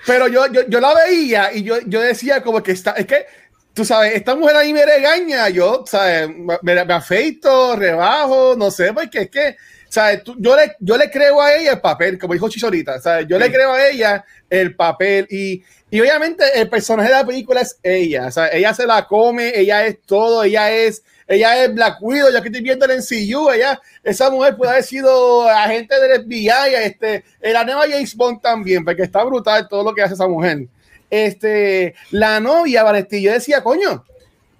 pero 0.05 0.27
yo, 0.27 0.45
yo, 0.47 0.61
yo, 0.67 0.79
la 0.79 0.93
veía 0.93 1.51
y 1.51 1.63
yo, 1.63 1.79
yo 1.87 2.01
decía 2.01 2.43
como 2.43 2.61
que 2.61 2.71
está, 2.71 2.91
es 2.91 3.07
que, 3.07 3.25
tú 3.73 3.83
sabes, 3.83 4.15
esta 4.15 4.35
mujer 4.35 4.55
ahí 4.55 4.73
me 4.73 4.85
regaña, 4.85 5.49
yo, 5.49 5.83
¿sabes? 5.87 6.29
Me, 6.29 6.85
me 6.85 6.93
afeito, 6.93 7.75
rebajo, 7.75 8.55
no 8.55 8.69
sé, 8.69 8.93
porque 8.93 9.21
es 9.21 9.29
que, 9.31 9.57
¿sabes? 9.89 10.21
yo, 10.37 10.55
le, 10.55 10.75
yo 10.79 10.97
le 10.97 11.09
creo 11.09 11.41
a 11.41 11.55
ella 11.55 11.71
el 11.73 11.81
papel, 11.81 12.19
como 12.19 12.33
dijo 12.33 12.47
Chisorita, 12.47 13.01
¿sabes? 13.01 13.25
Yo 13.27 13.39
le 13.39 13.51
creo 13.51 13.71
a 13.71 13.87
ella 13.87 14.23
el 14.51 14.75
papel 14.75 15.25
y, 15.31 15.63
y 15.89 15.99
obviamente 15.99 16.43
el 16.53 16.69
personaje 16.69 17.09
de 17.09 17.15
la 17.15 17.25
película 17.25 17.61
es 17.61 17.79
ella, 17.81 18.27
o 18.27 18.31
sea, 18.31 18.49
ella 18.49 18.71
se 18.75 18.85
la 18.85 19.07
come, 19.07 19.51
ella 19.55 19.83
es 19.87 19.99
todo, 20.03 20.43
ella 20.43 20.71
es 20.71 21.01
ella 21.27 21.63
es 21.63 21.73
Black 21.73 21.97
Widow, 22.01 22.31
ya 22.31 22.41
que 22.41 22.49
estoy 22.49 22.61
viendo 22.61 22.85
el 22.85 22.99
NCU, 22.99 23.51
ella, 23.51 23.79
esa 24.03 24.29
mujer 24.29 24.55
puede 24.55 24.71
haber 24.71 24.83
sido 24.83 25.47
agente 25.49 25.99
del 25.99 26.23
FBI, 26.23 26.75
este, 26.83 27.23
la 27.41 27.63
nueva 27.63 27.83
James 27.89 28.15
Bond 28.15 28.41
también, 28.41 28.83
porque 28.83 29.03
está 29.03 29.23
brutal 29.23 29.67
todo 29.67 29.83
lo 29.83 29.93
que 29.93 30.01
hace 30.01 30.13
esa 30.13 30.27
mujer. 30.27 30.67
Este, 31.09 31.93
la 32.11 32.39
novia, 32.39 32.83
Vanetti, 32.83 33.21
yo 33.21 33.31
decía, 33.31 33.61
coño, 33.61 34.03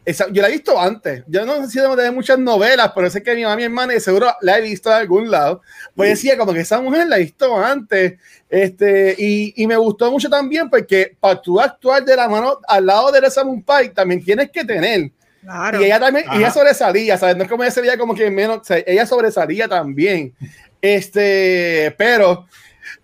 esa, 0.05 0.30
yo 0.30 0.41
la 0.41 0.49
he 0.49 0.51
visto 0.51 0.80
antes. 0.80 1.24
Yo 1.28 1.45
no 1.45 1.66
sé 1.66 1.72
si 1.72 1.80
de 1.80 2.11
muchas 2.11 2.38
novelas, 2.38 2.91
pero 2.93 3.09
sé 3.09 3.24
que 3.24 3.36
mi 3.36 3.43
mamá 3.43 3.53
y 3.53 3.57
mi 3.57 3.64
hermana 3.64 3.99
seguro 3.99 4.34
la 4.41 4.57
he 4.57 4.61
visto 4.61 4.89
de 4.89 4.95
algún 4.95 5.32
lado. 5.32 5.61
Pues 5.95 6.09
decía 6.09 6.38
como 6.38 6.53
que 6.53 6.59
esa 6.59 6.82
mujer 6.82 7.07
la 7.07 7.18
he 7.18 7.22
visto 7.22 7.57
antes. 7.57 8.20
Este, 8.49 9.16
y, 9.18 9.53
y 9.55 9.66
me 9.66 9.78
gustó 9.78 10.11
mucho 10.11 10.30
también 10.30 10.70
porque 10.70 11.16
para 11.20 11.41
tú 11.41 11.59
actuar 11.59 12.03
de 12.03 12.16
la 12.16 12.28
mano 12.28 12.59
al 12.68 12.86
lado 12.86 13.11
de 13.11 13.22
Rosamund 13.22 13.66
Pike 13.66 13.93
también 13.93 14.24
tienes 14.24 14.51
que 14.51 14.66
tener. 14.66 15.09
Claro. 15.44 15.82
Y 15.82 15.86
ella 15.86 16.00
también, 16.00 16.26
y 16.34 16.38
ella 16.38 16.52
sobresalía, 16.52 17.18
¿sabes? 17.18 17.36
No 17.36 17.44
es 17.44 17.50
como 17.50 17.64
ella 17.64 17.72
se 17.72 17.82
veía 17.82 17.98
como 17.98 18.16
que 18.16 18.32
menos, 18.32 18.60
o 18.60 18.64
sea, 18.64 18.82
ella 18.86 19.06
sobresalía 19.06 19.68
también. 19.68 20.34
Este, 20.82 21.94
pero 21.98 22.48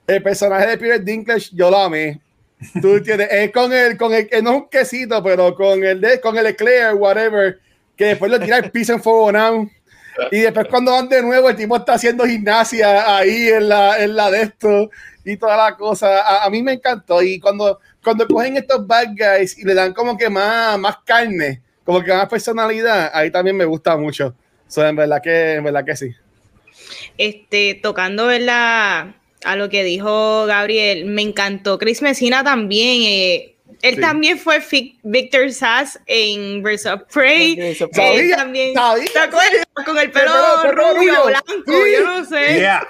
el 0.07 0.23
personaje 0.23 0.67
de 0.67 0.77
Peter 0.77 1.03
Dinklage 1.03 1.49
yo 1.53 1.69
lo 1.69 1.77
amé. 1.77 2.19
Tú 2.81 3.01
tienes, 3.03 3.27
es 3.31 3.51
con 3.51 3.71
el, 3.73 3.97
con 3.97 4.13
el, 4.13 4.27
no 4.43 4.51
es 4.51 4.55
un 4.57 4.69
quesito, 4.69 5.21
pero 5.21 5.53
con 5.53 5.83
el 5.83 5.99
de, 5.99 6.19
con 6.21 6.37
el 6.37 6.47
eclair, 6.47 6.93
whatever, 6.95 7.59
que 7.95 8.05
después 8.05 8.31
lo 8.31 8.39
tira 8.39 8.57
el 8.57 8.71
piso 8.71 8.93
en 8.93 9.03
fuego 9.03 9.31
now. 9.31 9.69
Y 10.31 10.39
después 10.39 10.67
cuando 10.69 10.91
van 10.91 11.07
de 11.07 11.21
nuevo, 11.21 11.49
el 11.49 11.55
tipo 11.55 11.77
está 11.77 11.93
haciendo 11.93 12.25
gimnasia 12.25 13.17
ahí 13.17 13.49
en 13.49 13.69
la, 13.69 14.03
en 14.03 14.15
la 14.15 14.29
de 14.29 14.41
esto 14.41 14.89
y 15.23 15.37
toda 15.37 15.55
la 15.55 15.77
cosa. 15.77 16.19
A, 16.21 16.45
a 16.45 16.49
mí 16.49 16.61
me 16.61 16.73
encantó. 16.73 17.21
Y 17.21 17.39
cuando, 17.39 17.79
cuando 18.03 18.27
cogen 18.27 18.57
estos 18.57 18.85
bad 18.85 19.09
guys 19.15 19.57
y 19.57 19.63
le 19.63 19.73
dan 19.73 19.93
como 19.93 20.17
que 20.17 20.29
más, 20.29 20.77
más 20.77 20.97
carne, 21.05 21.61
como 21.89 22.03
que 22.03 22.11
más 22.13 22.29
personalidad, 22.29 23.09
ahí 23.15 23.31
también 23.31 23.57
me 23.57 23.65
gusta 23.65 23.97
mucho. 23.97 24.35
So, 24.67 24.85
en 24.87 24.95
verdad 24.95 25.19
que, 25.23 25.53
en 25.55 25.63
verdad 25.63 25.83
que 25.83 25.95
sí. 25.95 26.11
Este, 27.17 27.73
tocando, 27.81 28.27
¿verdad? 28.27 29.15
A 29.43 29.55
lo 29.55 29.69
que 29.69 29.83
dijo 29.83 30.45
Gabriel, 30.45 31.05
me 31.05 31.23
encantó 31.23 31.79
Chris 31.79 32.03
Messina 32.03 32.43
también. 32.43 33.01
eh, 33.03 33.55
él 33.81 33.95
Sí. 33.95 34.01
también 34.01 34.37
fue 34.37 34.59
Victor 35.01 35.51
Sass 35.51 35.99
en 36.05 36.61
Birds 36.61 36.85
of 36.85 37.01
Prey. 37.11 37.57
Él 37.59 37.75
también, 38.35 38.75
sabía. 38.75 39.05
¿te 39.11 39.19
acuerdas? 39.19 39.65
Con 39.83 39.97
el 39.97 40.11
pelo, 40.11 40.29
pelo- 40.31 40.61
pelo 40.61 40.71
rubio, 40.93 40.93
rubio. 41.15 41.25
blanco, 41.25 41.45
Sí. 41.85 41.91
yo 41.93 42.03
no 42.05 42.25
sé. 42.25 42.55
Yeah. 42.55 42.87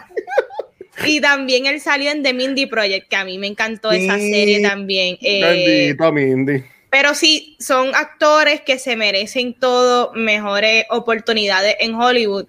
Y 1.05 1.21
también 1.21 1.67
él 1.67 1.79
salió 1.79 2.11
en 2.11 2.21
The 2.23 2.33
Mindy 2.33 2.65
Project, 2.65 3.07
que 3.07 3.15
a 3.15 3.23
mí 3.23 3.37
me 3.37 3.47
encantó 3.47 3.91
esa 3.93 4.17
Sí. 4.17 4.29
serie 4.29 4.61
también. 4.61 5.17
Eh, 5.21 5.41
Bendito, 5.41 6.11
Mindy. 6.11 6.63
Pero 6.89 7.13
sí, 7.13 7.55
son 7.59 7.93
actores 7.93 8.61
que 8.61 8.79
se 8.79 8.95
merecen 8.95 9.53
todo 9.53 10.11
mejores 10.13 10.85
oportunidades 10.89 11.75
en 11.79 11.93
Hollywood. 11.95 12.45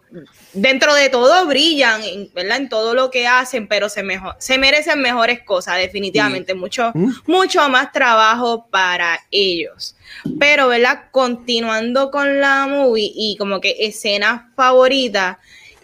Dentro 0.53 0.95
de 0.95 1.11
todo 1.11 1.47
brillan, 1.47 2.03
en- 2.03 2.31
¿verdad? 2.35 2.57
En 2.57 2.69
todo 2.69 2.95
lo 2.95 3.11
que 3.11 3.27
hacen, 3.27 3.69
pero 3.69 3.89
se, 3.89 4.03
mejor, 4.03 4.35
se 4.39 4.57
merecen 4.59 5.01
mejores 5.01 5.43
cosas, 5.45 5.77
definitivamente. 5.79 6.55
Mucho, 6.55 6.91
¿Mm? 6.95 7.11
mucho 7.27 7.69
más 7.69 7.93
trabajo 7.93 8.67
para 8.71 9.21
ellos. 9.31 9.95
Pero, 10.39 10.69
¿verdad? 10.69 11.05
Continuando 11.11 12.11
con 12.11 12.41
la 12.41 12.67
movie 12.67 13.13
y 13.15 13.37
como 13.39 13.61
que 13.61 13.77
escenas 13.81 14.43
favoritas. 14.57 15.37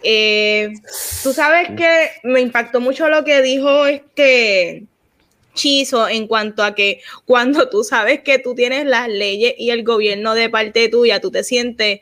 eh, 0.03 0.73
Tú 1.23 1.31
sabes 1.33 1.69
que 1.77 2.11
me 2.23 2.41
impactó 2.41 2.79
mucho 2.81 3.07
lo 3.09 3.23
que 3.23 3.41
dijo 3.41 3.85
este 3.85 4.83
Chizo 5.57 6.07
en 6.07 6.27
cuanto 6.27 6.63
a 6.63 6.73
que 6.75 7.01
cuando 7.25 7.67
tú 7.69 7.83
sabes 7.83 8.21
que 8.21 8.39
tú 8.39 8.55
tienes 8.55 8.85
las 8.85 9.09
leyes 9.09 9.55
y 9.57 9.71
el 9.71 9.83
gobierno 9.83 10.35
de 10.35 10.49
parte 10.49 10.87
tuya, 10.87 11.19
tú 11.19 11.31
te 11.31 11.43
sientes 11.43 11.99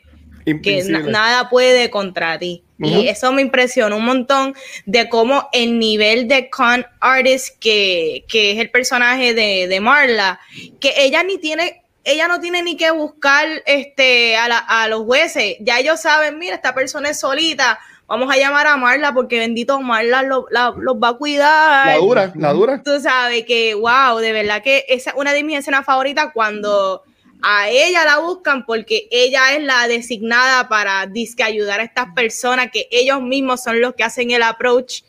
que 0.62 0.76
na- 0.92 0.98
nada 1.10 1.48
puede 1.50 1.90
contra 1.90 2.38
ti. 2.38 2.62
Y 2.78 3.08
eso 3.08 3.32
me 3.32 3.40
impresionó 3.42 3.96
un 3.96 4.04
montón 4.04 4.54
de 4.84 5.08
cómo 5.08 5.48
el 5.52 5.78
nivel 5.78 6.28
de 6.28 6.50
con 6.50 6.86
artist 7.00 7.58
que, 7.58 8.24
que 8.28 8.52
es 8.52 8.58
el 8.58 8.70
personaje 8.70 9.32
de, 9.34 9.66
de 9.66 9.80
Marla, 9.80 10.38
que 10.78 10.92
ella 10.98 11.22
ni 11.22 11.38
tiene, 11.38 11.82
ella 12.04 12.28
no 12.28 12.38
tiene 12.38 12.62
ni 12.62 12.76
que 12.76 12.90
buscar 12.90 13.48
este, 13.64 14.36
a, 14.36 14.46
la- 14.48 14.58
a 14.58 14.86
los 14.88 15.04
jueces. 15.04 15.56
Ya 15.60 15.80
ellos 15.80 16.00
saben, 16.02 16.38
mira, 16.38 16.54
esta 16.54 16.74
persona 16.74 17.08
es 17.10 17.18
solita. 17.18 17.78
Vamos 18.08 18.32
a 18.32 18.36
llamar 18.36 18.66
a 18.68 18.76
Marla 18.76 19.12
porque 19.12 19.38
bendito 19.38 19.80
Marla 19.80 20.22
lo- 20.22 20.46
la- 20.50 20.72
los 20.78 20.96
va 20.96 21.08
a 21.08 21.12
cuidar. 21.14 21.86
La 21.86 21.96
dura, 21.96 22.32
la 22.36 22.52
dura. 22.52 22.82
Tú 22.84 23.00
sabes 23.00 23.44
que, 23.44 23.74
wow, 23.74 24.18
de 24.18 24.32
verdad 24.32 24.62
que 24.62 24.84
esa 24.88 25.10
es 25.10 25.16
una 25.16 25.32
de 25.32 25.42
mis 25.42 25.58
escenas 25.58 25.84
favoritas 25.84 26.28
cuando 26.32 27.02
a 27.42 27.68
ella 27.68 28.04
la 28.04 28.18
buscan 28.18 28.64
porque 28.64 29.08
ella 29.10 29.54
es 29.54 29.62
la 29.62 29.88
designada 29.88 30.68
para 30.68 31.06
disque 31.06 31.42
ayudar 31.42 31.80
a 31.80 31.82
estas 31.82 32.06
personas 32.14 32.70
que 32.72 32.86
ellos 32.90 33.20
mismos 33.22 33.62
son 33.62 33.80
los 33.80 33.94
que 33.94 34.04
hacen 34.04 34.30
el 34.30 34.42
approach. 34.42 35.02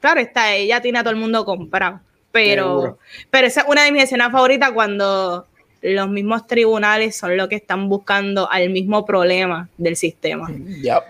Claro, 0.00 0.20
está, 0.20 0.54
ella 0.54 0.80
tiene 0.80 0.98
a 0.98 1.02
todo 1.02 1.12
el 1.12 1.20
mundo 1.20 1.44
comprado. 1.44 2.00
Pero, 2.32 2.98
pero 3.30 3.46
esa 3.46 3.60
es 3.62 3.66
una 3.68 3.82
de 3.84 3.92
mis 3.92 4.04
escenas 4.04 4.30
favoritas 4.32 4.70
cuando 4.72 5.46
los 5.82 6.08
mismos 6.08 6.46
tribunales 6.46 7.16
son 7.16 7.36
los 7.36 7.48
que 7.48 7.56
están 7.56 7.88
buscando 7.88 8.48
al 8.50 8.70
mismo 8.70 9.04
problema 9.06 9.68
del 9.78 9.96
sistema. 9.96 10.48
Yep. 10.50 11.02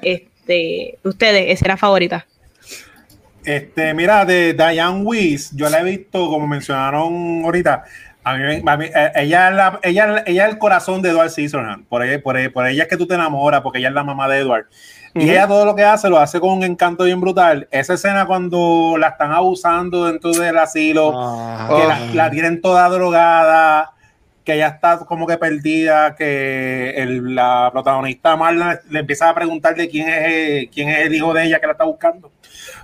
Este, 0.51 0.99
ustedes, 1.05 1.45
escena 1.49 1.77
favorita. 1.77 2.27
Este, 3.45 3.95
mira, 3.95 4.25
de 4.25 4.53
Diane 4.53 5.03
Weiss, 5.03 5.53
yo 5.55 5.69
la 5.71 5.81
he 5.81 5.85
visto, 5.85 6.29
como 6.29 6.47
mencionaron 6.49 7.43
ahorita, 7.45 7.85
a 8.25 8.35
mí, 8.37 8.63
a 8.67 8.77
mí- 8.77 8.85
eh, 8.87 9.13
ella, 9.15 9.49
es 9.49 9.55
la- 9.55 9.81
ella, 9.83 10.25
ella 10.27 10.47
es 10.47 10.53
el 10.53 10.59
corazón 10.59 11.01
de 11.03 11.11
Edward 11.11 11.31
Scissorhands, 11.31 11.87
por 11.89 12.03
ella, 12.05 12.21
por, 12.23 12.37
ella, 12.37 12.51
por 12.53 12.67
ella 12.67 12.83
es 12.83 12.89
que 12.89 12.97
tú 12.97 13.07
te 13.07 13.15
enamoras, 13.15 13.61
porque 13.63 13.79
ella 13.79 13.89
es 13.89 13.95
la 13.95 14.03
mamá 14.05 14.29
de 14.29 14.39
Edward. 14.41 14.67
Y 15.15 15.31
ella 15.31 15.47
todo 15.49 15.65
lo 15.65 15.75
que 15.75 15.85
hace 15.85 16.09
lo 16.09 16.19
hace 16.19 16.39
con 16.41 16.51
un 16.51 16.63
encanto 16.65 17.05
bien 17.05 17.21
brutal. 17.21 17.67
Esa 17.73 17.95
escena 17.95 18.27
cuando 18.27 18.97
la 18.99 19.09
están 19.09 19.33
abusando 19.33 20.07
dentro 20.07 20.33
del 20.33 20.57
asilo, 20.59 21.13
Ah. 21.17 21.69
que 21.69 21.87
la, 21.89 22.25
la 22.25 22.31
tienen 22.31 22.61
toda 22.61 22.89
drogada, 22.89 23.93
que 24.45 24.55
ella 24.55 24.69
está 24.69 24.99
como 25.01 25.27
que 25.27 25.37
perdida, 25.37 26.15
que 26.17 26.91
el- 26.97 27.35
la 27.35 27.69
protagonista 27.73 28.37
Marla 28.37 28.81
le 28.89 29.01
empieza 29.01 29.29
a 29.29 29.35
preguntar 29.35 29.75
de 29.75 29.89
quién 29.89 30.09
es, 30.09 30.25
el- 30.27 30.71
quién 30.71 30.89
es 30.89 31.07
el 31.07 31.15
hijo 31.15 31.33
de 31.35 31.45
ella 31.45 31.61
que 31.61 31.67
la 31.67 31.73
está 31.73 31.85
buscando. 31.85 32.33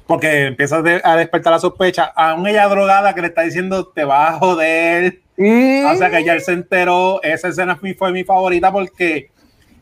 Porque 0.06 0.46
empieza 0.46 0.76
a 0.76 0.82
de- 0.82 1.00
a 1.02 1.16
despertar 1.16 1.52
la 1.52 1.58
sospecha. 1.58 2.04
Aún 2.14 2.46
ella 2.46 2.68
drogada 2.68 3.14
que 3.14 3.20
le 3.22 3.28
está 3.28 3.42
diciendo 3.42 3.86
te 3.88 4.04
vas 4.04 4.34
a 4.34 4.38
joder. 4.38 5.20
Mm. 5.36 5.86
O 5.86 5.96
sea 5.96 6.10
que 6.10 6.24
ya 6.24 6.34
él 6.34 6.40
se 6.42 6.52
enteró. 6.52 7.20
Esa 7.22 7.48
escena 7.48 7.76
fue, 7.76 7.94
fue 7.94 8.12
mi 8.12 8.22
favorita 8.24 8.70
porque 8.72 9.30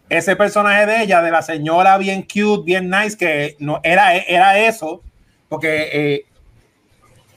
ese 0.08 0.36
personaje 0.36 0.86
de 0.86 1.02
ella, 1.02 1.22
de 1.22 1.30
la 1.30 1.42
señora 1.42 1.98
bien 1.98 2.22
cute, 2.22 2.64
bien 2.64 2.88
nice, 2.90 3.16
que 3.16 3.56
no 3.58 3.80
era, 3.82 4.16
era 4.16 4.58
eso, 4.58 5.02
porque 5.48 5.88
eh, 5.92 6.24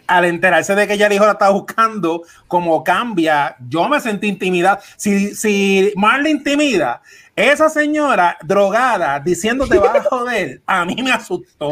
al 0.08 0.26
enterarse 0.26 0.74
de 0.76 0.88
que 0.88 0.93
ella 0.93 1.08
el 1.08 1.14
hijo 1.14 1.26
la 1.26 1.34
estaba 1.34 1.51
buscando, 1.51 2.24
como 2.47 2.84
cambia, 2.84 3.55
yo 3.68 3.88
me 3.89 3.99
sentí 3.99 4.28
intimidad. 4.28 4.80
Si, 4.95 5.36
si 5.36 5.91
Marley 5.95 6.32
intimida, 6.32 7.01
esa 7.36 7.70
señora 7.70 8.36
drogada 8.43 9.20
diciéndote 9.20 9.78
va 9.78 9.91
a 9.93 10.03
joder, 10.03 10.62
a 10.66 10.86
mí 10.86 10.95
me 11.03 11.12
asustó. 11.12 11.70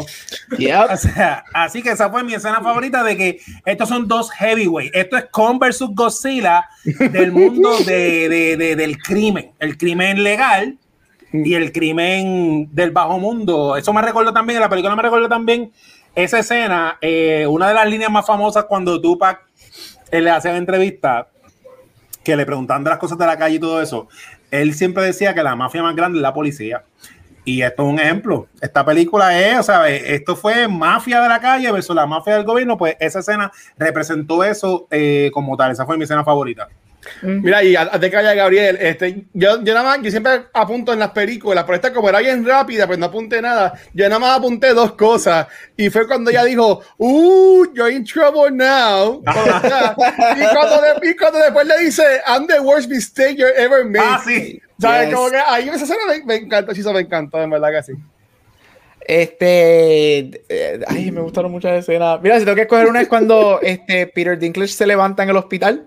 Yep. 0.58 0.90
O 0.92 0.96
sea, 0.96 1.44
así 1.52 1.82
que 1.82 1.90
esa 1.90 2.08
fue 2.10 2.22
mi 2.22 2.34
escena 2.34 2.60
favorita 2.60 3.02
de 3.02 3.16
que 3.16 3.40
estos 3.64 3.88
son 3.88 4.06
dos 4.06 4.30
heavyweight. 4.30 4.94
Esto 4.94 5.16
es 5.16 5.24
Kong 5.32 5.58
versus 5.58 5.90
Godzilla 5.92 6.68
del 6.84 7.32
mundo 7.32 7.76
de, 7.80 8.28
de- 8.28 8.56
de- 8.56 8.76
del 8.76 8.98
crimen. 8.98 9.50
El 9.58 9.76
crimen 9.76 10.22
legal 10.22 10.78
y 11.32 11.54
el 11.54 11.72
crimen 11.72 12.68
del 12.72 12.92
bajo 12.92 13.18
mundo. 13.18 13.76
Eso 13.76 13.92
me 13.92 14.00
recuerda 14.02 14.32
también, 14.32 14.60
la 14.60 14.68
película 14.68 14.94
me 14.94 15.02
recuerda 15.02 15.28
también 15.28 15.72
esa 16.16 16.38
escena, 16.38 16.98
eh, 17.02 17.46
una 17.46 17.68
de 17.68 17.74
las 17.74 17.88
líneas 17.88 18.10
más 18.10 18.26
famosas 18.26 18.64
cuando 18.64 19.00
Tupac 19.00 19.42
eh, 20.10 20.20
le 20.22 20.30
hace 20.30 20.50
la 20.50 20.56
entrevista, 20.56 21.28
que 22.24 22.34
le 22.34 22.46
preguntan 22.46 22.82
de 22.82 22.90
las 22.90 22.98
cosas 22.98 23.18
de 23.18 23.26
la 23.26 23.36
calle 23.36 23.56
y 23.56 23.60
todo 23.60 23.80
eso. 23.80 24.08
Él 24.50 24.74
siempre 24.74 25.04
decía 25.04 25.34
que 25.34 25.42
la 25.42 25.54
mafia 25.54 25.82
más 25.82 25.94
grande 25.94 26.18
es 26.18 26.22
la 26.22 26.32
policía. 26.32 26.84
Y 27.44 27.62
esto 27.62 27.84
es 27.84 27.92
un 27.92 28.00
ejemplo. 28.00 28.48
Esta 28.60 28.84
película 28.84 29.38
es, 29.38 29.60
o 29.60 29.62
sea, 29.62 29.88
esto 29.88 30.34
fue 30.34 30.66
mafia 30.66 31.20
de 31.20 31.28
la 31.28 31.38
calle 31.38 31.70
versus 31.70 31.94
la 31.94 32.06
mafia 32.06 32.34
del 32.34 32.44
gobierno. 32.44 32.76
Pues 32.76 32.96
esa 32.98 33.20
escena 33.20 33.52
representó 33.76 34.42
eso 34.42 34.88
eh, 34.90 35.30
como 35.32 35.56
tal. 35.56 35.70
Esa 35.70 35.86
fue 35.86 35.96
mi 35.96 36.04
escena 36.04 36.24
favorita. 36.24 36.68
Mira, 37.22 37.62
y 37.62 37.76
antes 37.76 38.00
de 38.00 38.10
que 38.10 38.16
vaya 38.16 38.34
Gabriel, 38.34 38.78
este, 38.80 39.24
yo, 39.32 39.62
yo 39.62 39.74
nada 39.74 39.82
más, 39.84 40.02
yo 40.02 40.10
siempre 40.10 40.46
apunto 40.52 40.92
en 40.92 40.98
las 40.98 41.10
películas, 41.10 41.64
pero 41.64 41.76
esta 41.76 41.92
como 41.92 42.08
era 42.08 42.18
bien 42.20 42.44
rápida, 42.44 42.86
pues 42.86 42.98
no 42.98 43.06
apunté 43.06 43.40
nada. 43.40 43.72
Yo 43.94 44.08
nada 44.08 44.18
más 44.18 44.38
apunté 44.38 44.74
dos 44.74 44.92
cosas. 44.92 45.46
Y 45.76 45.90
fue 45.90 46.06
cuando 46.06 46.30
ella 46.30 46.44
dijo, 46.44 46.80
uh, 46.98 47.66
you're 47.74 47.92
in 47.92 48.04
trouble 48.04 48.50
now. 48.50 49.22
y, 49.26 50.54
cuando 50.54 50.80
de- 50.82 51.10
y 51.10 51.16
cuando 51.16 51.38
después 51.38 51.66
le 51.66 51.78
dice, 51.84 52.02
I'm 52.26 52.46
the 52.46 52.60
worst 52.60 52.88
mistake 52.88 53.36
you 53.36 53.46
ever 53.56 53.84
made. 53.84 54.04
Ah, 54.04 54.20
sí. 54.24 54.60
¿Sabes? 54.78 55.08
Yes. 55.08 55.14
Como 55.16 55.30
que 55.30 55.38
ahí 55.38 55.68
esa 55.68 55.84
escena 55.84 56.00
me, 56.08 56.24
me 56.24 56.34
encantó, 56.36 56.74
sí, 56.74 56.80
eso 56.80 56.92
me 56.92 57.00
encantó, 57.00 57.42
en 57.42 57.50
verdad 57.50 57.70
que 57.70 57.82
sí. 57.82 57.92
Este. 59.08 60.42
eh, 60.48 60.80
ay, 60.88 61.10
me 61.12 61.20
gustaron 61.20 61.52
muchas 61.52 61.78
escenas. 61.78 62.20
Mira, 62.22 62.38
si 62.38 62.44
tengo 62.44 62.56
que 62.56 62.62
escoger 62.62 62.88
una 62.88 63.00
es 63.02 63.08
cuando 63.08 63.60
este, 63.62 64.06
Peter 64.08 64.38
Dinklage 64.38 64.72
se 64.72 64.86
levanta 64.86 65.22
en 65.22 65.30
el 65.30 65.36
hospital 65.36 65.86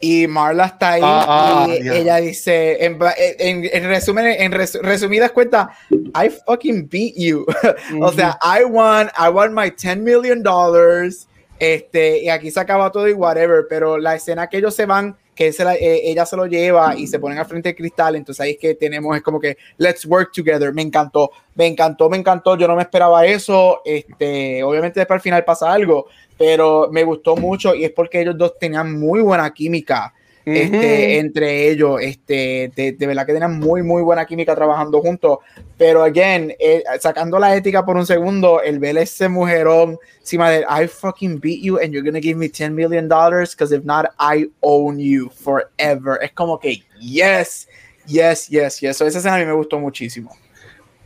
y 0.00 0.26
Marla 0.28 0.66
está 0.66 0.92
ahí 0.92 1.00
Ah, 1.04 1.26
ah, 1.28 1.66
y 1.68 1.88
ella 1.88 2.16
dice, 2.16 2.84
en, 2.84 2.98
en- 3.38 3.68
en 3.72 3.84
resumen, 3.88 4.26
en 4.26 4.52
res- 4.52 4.78
resumidas 4.80 5.32
cuentas, 5.32 5.68
I 5.90 6.30
fucking 6.46 6.88
beat 6.88 7.14
you. 7.16 7.44
o 8.00 8.12
sea, 8.12 8.38
I 8.42 8.64
won, 8.64 9.10
I 9.18 9.28
won 9.28 9.52
my 9.54 9.70
10 9.70 9.98
million 10.02 10.42
dollars. 10.42 11.26
Este, 11.58 12.20
y 12.22 12.28
aquí 12.28 12.52
se 12.52 12.60
acaba 12.60 12.92
todo 12.92 13.08
y 13.08 13.12
whatever, 13.12 13.66
pero 13.68 13.98
la 13.98 14.14
escena 14.14 14.46
que 14.46 14.58
ellos 14.58 14.74
se 14.76 14.86
van, 14.86 15.16
que 15.38 15.52
se 15.52 15.62
la, 15.62 15.76
eh, 15.76 16.10
ella 16.10 16.26
se 16.26 16.36
lo 16.36 16.46
lleva 16.46 16.96
y 16.96 17.06
se 17.06 17.20
ponen 17.20 17.38
al 17.38 17.46
frente 17.46 17.68
del 17.68 17.76
cristal, 17.76 18.16
entonces 18.16 18.40
ahí 18.40 18.50
es 18.50 18.58
que 18.58 18.74
tenemos, 18.74 19.16
es 19.16 19.22
como 19.22 19.38
que, 19.38 19.56
let's 19.76 20.04
work 20.04 20.32
together, 20.32 20.74
me 20.74 20.82
encantó, 20.82 21.30
me 21.54 21.64
encantó, 21.64 22.10
me 22.10 22.16
encantó, 22.16 22.58
yo 22.58 22.66
no 22.66 22.74
me 22.74 22.82
esperaba 22.82 23.24
eso, 23.24 23.80
este, 23.84 24.64
obviamente 24.64 24.98
después 24.98 25.18
al 25.18 25.20
final 25.20 25.44
pasa 25.44 25.72
algo, 25.72 26.06
pero 26.36 26.88
me 26.90 27.04
gustó 27.04 27.36
mucho 27.36 27.72
y 27.72 27.84
es 27.84 27.92
porque 27.92 28.20
ellos 28.20 28.36
dos 28.36 28.58
tenían 28.58 28.98
muy 28.98 29.20
buena 29.20 29.54
química 29.54 30.12
este, 30.56 31.18
entre 31.18 31.70
ellos, 31.70 32.00
este, 32.00 32.72
de, 32.74 32.92
de, 32.92 33.06
verdad 33.06 33.26
que 33.26 33.32
tenían 33.32 33.58
muy, 33.58 33.82
muy 33.82 34.02
buena 34.02 34.26
química 34.26 34.54
trabajando 34.54 35.00
juntos, 35.00 35.38
pero 35.76 36.02
again, 36.02 36.54
eh, 36.58 36.82
sacando 37.00 37.38
la 37.38 37.54
ética 37.54 37.84
por 37.84 37.96
un 37.96 38.06
segundo, 38.06 38.62
el 38.62 38.78
ver 38.78 38.96
ese 38.98 39.28
mujerón 39.28 39.98
encima 40.20 40.50
de 40.50 40.60
I 40.68 40.86
fucking 40.86 41.40
beat 41.40 41.62
you 41.62 41.78
and 41.78 41.92
you're 41.92 42.04
gonna 42.04 42.20
give 42.20 42.36
me 42.36 42.48
10 42.48 42.74
million 42.74 43.08
dollars, 43.08 43.54
because 43.54 43.74
if 43.74 43.84
not, 43.84 44.06
I 44.18 44.48
own 44.60 44.98
you 44.98 45.30
forever. 45.30 46.18
Es 46.22 46.32
como 46.32 46.58
que, 46.58 46.82
yes, 47.00 47.68
yes, 48.06 48.48
yes, 48.48 48.80
yes. 48.80 48.96
So, 48.96 49.06
esa 49.06 49.18
escena 49.18 49.36
a 49.36 49.38
mí 49.38 49.46
me 49.46 49.52
gustó 49.52 49.78
muchísimo. 49.78 50.36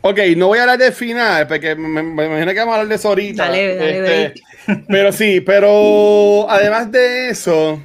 Ok, 0.05 0.19
no 0.37 0.49
voy 0.49 0.59
a 0.59 0.63
hablar 0.63 0.79
del 0.79 0.93
final, 0.93 1.47
porque 1.47 1.77
me, 1.77 2.03
me, 2.03 2.27
imagino 2.27 2.53
que 2.53 2.59
vamos 2.59 2.73
a 2.73 2.81
hablar 2.81 2.89
de 2.89 2.95
eso 2.97 3.09
ahorita. 3.09 3.45
Dale, 3.45 3.77
dale, 3.77 4.25
este, 4.27 4.43
pero 4.89 5.13
sí, 5.13 5.41
pero 5.41 6.51
además 6.51 6.91
de 6.91 7.29
eso, 7.29 7.81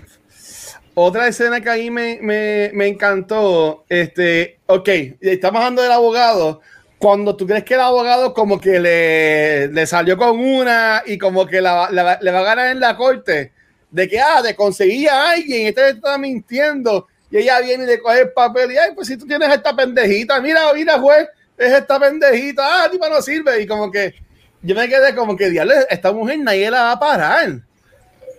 otra 0.99 1.27
escena 1.27 1.61
que 1.61 1.69
ahí 1.69 1.91
me, 1.91 2.17
me, 2.23 2.71
me, 2.73 2.87
encantó, 2.87 3.85
este, 3.87 4.57
ok, 4.65 4.89
estamos 5.21 5.59
hablando 5.59 5.83
del 5.83 5.91
abogado. 5.91 6.61
Cuando 6.97 7.35
tú 7.35 7.45
crees 7.45 7.63
que 7.63 7.75
el 7.75 7.81
abogado 7.81 8.33
como 8.33 8.59
que 8.59 8.79
le, 8.79 9.67
le 9.67 9.85
salió 9.85 10.17
con 10.17 10.39
una 10.39 11.03
y 11.05 11.19
como 11.19 11.45
que 11.45 11.61
le 11.61 11.69
va 11.69 11.85
a 11.85 12.43
ganar 12.43 12.71
en 12.71 12.79
la 12.79 12.97
corte, 12.97 13.51
de 13.91 14.07
que, 14.07 14.19
ah, 14.19 14.41
de 14.41 14.55
conseguir 14.55 15.11
a 15.11 15.29
alguien, 15.29 15.67
este 15.67 15.89
está 15.89 16.17
mintiendo, 16.17 17.05
y 17.29 17.37
ella 17.37 17.59
viene 17.59 17.83
y 17.83 17.87
le 17.87 17.99
coge 17.99 18.21
el 18.21 18.31
papel 18.31 18.71
y, 18.71 18.77
ay, 18.77 18.93
pues 18.95 19.07
si 19.07 19.17
tú 19.17 19.27
tienes 19.27 19.53
esta 19.53 19.75
pendejita, 19.75 20.41
mira, 20.41 20.73
mira, 20.73 20.97
juez, 20.97 21.27
es 21.59 21.73
esta 21.73 21.99
pendejita, 21.99 22.63
ah, 22.65 22.89
tipo 22.89 23.07
no 23.07 23.21
sirve, 23.21 23.61
y 23.61 23.67
como 23.67 23.91
que 23.91 24.15
yo 24.63 24.73
me 24.73 24.89
quedé 24.89 25.13
como 25.13 25.37
que, 25.37 25.51
diablo, 25.51 25.75
esta 25.91 26.11
mujer 26.11 26.39
nadie 26.39 26.71
la 26.71 26.81
va 26.81 26.91
a 26.93 26.99
parar. 26.99 27.66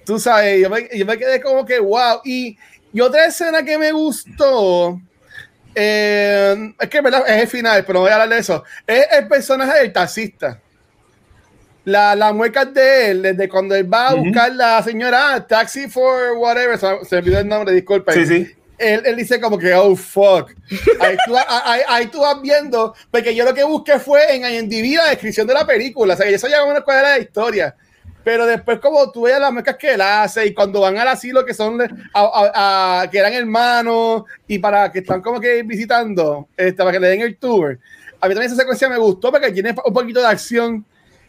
Tú 0.09 0.19
sabes, 0.19 0.63
yo 0.63 0.71
me, 0.71 0.89
yo 0.91 1.05
me 1.05 1.19
quedé 1.19 1.39
como 1.39 1.67
que 1.67 1.79
wow. 1.79 2.23
Y, 2.25 2.57
y, 2.95 3.01
otra 3.03 3.27
escena 3.27 3.63
que 3.63 3.77
me 3.77 3.93
gustó, 3.93 4.99
eh, 5.75 6.73
es 6.81 6.89
que 6.89 7.03
¿verdad? 7.03 7.25
es 7.29 7.43
el 7.43 7.47
final, 7.47 7.85
pero 7.85 7.99
no 7.99 8.01
voy 8.05 8.11
a 8.11 8.15
hablar 8.15 8.31
de 8.31 8.39
eso. 8.39 8.65
Es 8.87 9.07
el 9.13 9.29
personaje 9.29 9.81
del 9.81 9.93
taxista. 9.93 10.63
La, 11.85 12.17
la 12.17 12.33
mueca 12.33 12.65
de 12.65 13.11
él, 13.11 13.21
desde 13.21 13.51
cuando 13.51 13.75
él 13.75 13.93
va 13.93 14.09
a 14.09 14.15
buscar 14.15 14.51
uh 14.51 14.55
-huh. 14.55 14.57
la 14.57 14.83
señora 14.83 15.47
Taxi 15.47 15.91
for 15.91 16.39
whatever, 16.39 16.79
se, 16.79 16.87
me 16.87 17.19
olvidó 17.19 17.41
el 17.41 17.49
nombre, 17.49 17.75
disculpe. 17.75 18.15
Sí, 18.15 18.27
sí. 18.27 18.51
Él, 18.79 19.03
él, 19.05 19.15
dice 19.15 19.39
como 19.39 19.59
que, 19.59 19.75
oh, 19.75 19.95
fuck. 19.95 20.53
Ahí 21.01 21.19
tú, 21.27 21.37
ahí, 21.37 21.83
ahí 21.87 22.07
tú, 22.07 22.21
vas 22.21 22.41
viendo, 22.41 22.95
porque 23.11 23.35
yo 23.35 23.45
lo 23.45 23.53
que 23.53 23.65
busqué 23.65 23.99
fue 23.99 24.35
en 24.35 24.43
IMDb 24.43 24.97
la 24.97 25.11
descripción 25.11 25.47
de 25.47 25.53
la 25.53 25.67
película, 25.67 26.15
o 26.15 26.17
sea, 26.17 26.25
que 26.25 26.33
yo 26.33 26.39
sabía 26.39 26.61
cómo 26.61 26.83
cuál 26.83 26.99
era 27.01 27.11
la 27.11 27.19
historia 27.19 27.77
pero 28.29 28.45
después 28.45 28.79
como 28.79 29.11
tú 29.11 29.23
veas 29.23 29.41
las 29.41 29.51
mezclas 29.51 29.77
que 29.77 29.95
él 29.95 30.03
hace 30.03 30.45
y 30.45 30.53
cuando 30.53 30.83
van 30.83 30.99
al 30.99 31.09
asilo 31.09 31.47
que 31.47 31.55
son 31.55 31.81
a, 31.81 31.89
a, 32.13 33.01
a, 33.01 33.11
que 33.11 33.17
eran 33.17 33.33
hermanos 33.33 34.25
y 34.47 34.59
para 34.59 34.93
que 34.93 34.99
están 34.99 35.23
como 35.23 35.41
que 35.41 35.63
visitando 35.63 36.47
este, 36.55 36.75
para 36.75 36.93
que 36.93 37.01
le 37.01 37.09
den 37.09 37.23
el 37.23 37.39
tour 37.39 37.79
a 38.21 38.29
mí 38.29 38.35
también 38.35 38.53
esa 38.53 38.61
secuencia 38.61 38.87
me 38.91 38.99
gustó 38.99 39.33
porque 39.33 39.51
tiene 39.51 39.75
un 39.83 39.95
poquito 39.95 40.21
de 40.21 40.27
acción 40.27 40.85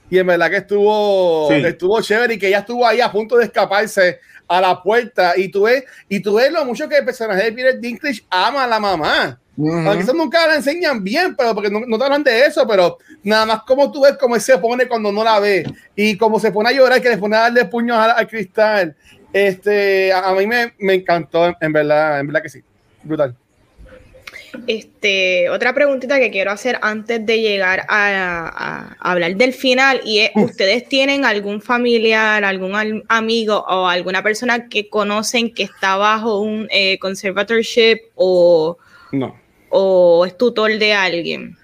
y 0.09 0.17
en 0.17 0.27
verdad 0.27 0.49
que 0.49 0.57
estuvo 0.57 1.47
sí. 1.47 1.65
estuvo 1.65 2.01
chévere 2.01 2.33
y 2.33 2.37
que 2.37 2.49
ella 2.49 2.59
estuvo 2.59 2.85
ahí 2.85 2.99
a 2.99 3.09
punto 3.09 3.37
de 3.37 3.45
escaparse 3.45 4.19
a 4.45 4.59
la 4.59 4.83
puerta 4.83 5.35
y 5.37 5.47
tú 5.47 5.61
ves 5.61 5.85
y 6.09 6.19
tú 6.19 6.33
ves 6.33 6.51
lo 6.51 6.65
mucho 6.65 6.89
que 6.89 6.97
el 6.97 7.05
personaje 7.05 7.45
de 7.45 7.53
Peter 7.53 7.79
Dinklage 7.79 8.25
ama 8.29 8.65
a 8.65 8.67
la 8.67 8.79
mamá 8.81 9.39
Uh 9.59 9.67
-huh. 9.67 9.99
Eso 9.99 10.13
nunca 10.13 10.47
la 10.47 10.55
enseñan 10.55 11.03
bien, 11.03 11.35
pero 11.35 11.53
porque 11.53 11.69
no, 11.69 11.81
no, 11.85 11.97
te 11.97 12.03
hablan 12.05 12.23
de 12.23 12.45
eso, 12.45 12.65
pero 12.65 12.97
nada 13.23 13.45
más 13.45 13.63
como 13.63 13.91
tú 13.91 14.03
ves 14.03 14.15
cómo 14.17 14.35
él 14.35 14.41
se 14.41 14.57
pone 14.57 14.87
cuando 14.87 15.11
no 15.11 15.21
la 15.21 15.37
ve 15.41 15.65
y 15.97 16.15
cómo 16.15 16.39
se 16.39 16.49
pone 16.49 16.69
a 16.69 16.71
llorar, 16.71 17.01
que 17.01 17.09
le 17.09 17.17
pone 17.17 17.35
a 17.35 17.41
darle 17.41 17.65
puños 17.65 17.97
al, 17.97 18.11
al 18.11 18.27
cristal. 18.27 18.95
Este, 19.33 20.13
a, 20.13 20.29
a 20.29 20.33
mí 20.33 20.47
me, 20.47 20.73
me, 20.79 20.93
encantó, 20.93 21.53
en 21.59 21.73
verdad, 21.73 22.21
en 22.21 22.27
verdad 22.27 22.41
que 22.41 22.47
sí. 22.47 22.61
Brutal. 23.03 23.35
Este, 24.65 25.49
otra 25.49 25.73
preguntita 25.73 26.19
que 26.19 26.31
quiero 26.31 26.51
hacer 26.51 26.79
antes 26.81 27.23
de 27.25 27.41
llegar 27.41 27.81
a, 27.89 28.47
a, 28.47 28.95
a 28.97 29.11
hablar 29.11 29.35
del 29.35 29.53
final 29.53 29.99
y 30.05 30.19
es, 30.19 30.31
¿ustedes 30.35 30.87
tienen 30.87 31.25
algún 31.25 31.61
familiar, 31.61 32.45
algún 32.45 33.03
amigo 33.09 33.65
o 33.67 33.87
alguna 33.87 34.23
persona 34.23 34.69
que 34.69 34.87
conocen 34.87 35.53
que 35.53 35.63
está 35.63 35.97
bajo 35.97 36.39
un 36.39 36.67
eh, 36.71 36.97
conservatorship 36.97 37.97
o 38.15 38.77
no 39.11 39.38
o 39.69 40.25
es 40.25 40.37
tutor 40.37 40.77
de 40.77 40.93
alguien? 40.93 41.57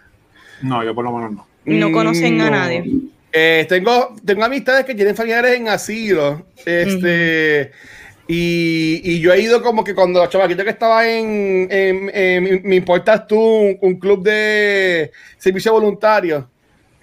No, 0.62 0.84
yo 0.84 0.96
por 0.96 1.06
lo 1.06 1.12
menos 1.12 1.32
no. 1.34 1.48
No 1.66 1.92
conocen 1.92 2.38
no. 2.38 2.46
a 2.46 2.50
nadie. 2.50 2.84
Eh, 3.32 3.66
tengo, 3.68 4.16
tengo 4.24 4.46
amistades 4.46 4.86
que 4.86 4.96
tienen 4.96 5.16
familiares 5.16 5.56
en 5.56 5.68
asilo. 5.68 6.46
Este. 6.66 7.72
Uh 7.72 7.76
-huh. 7.76 8.06
Y, 8.28 9.02
y, 9.04 9.20
yo 9.20 9.34
he 9.34 9.40
ido 9.40 9.62
como 9.62 9.84
que 9.84 9.94
cuando 9.94 10.20
los 10.20 10.30
chavaquitos 10.30 10.64
que 10.64 10.72
estaba 10.72 11.08
en, 11.08 11.68
en, 11.70 12.10
en, 12.12 12.62
Me 12.64 12.78
Importas 12.78 13.28
Tú, 13.28 13.40
un, 13.40 13.78
un, 13.80 14.00
club 14.00 14.24
de 14.24 15.12
servicio 15.38 15.72
voluntario, 15.72 16.50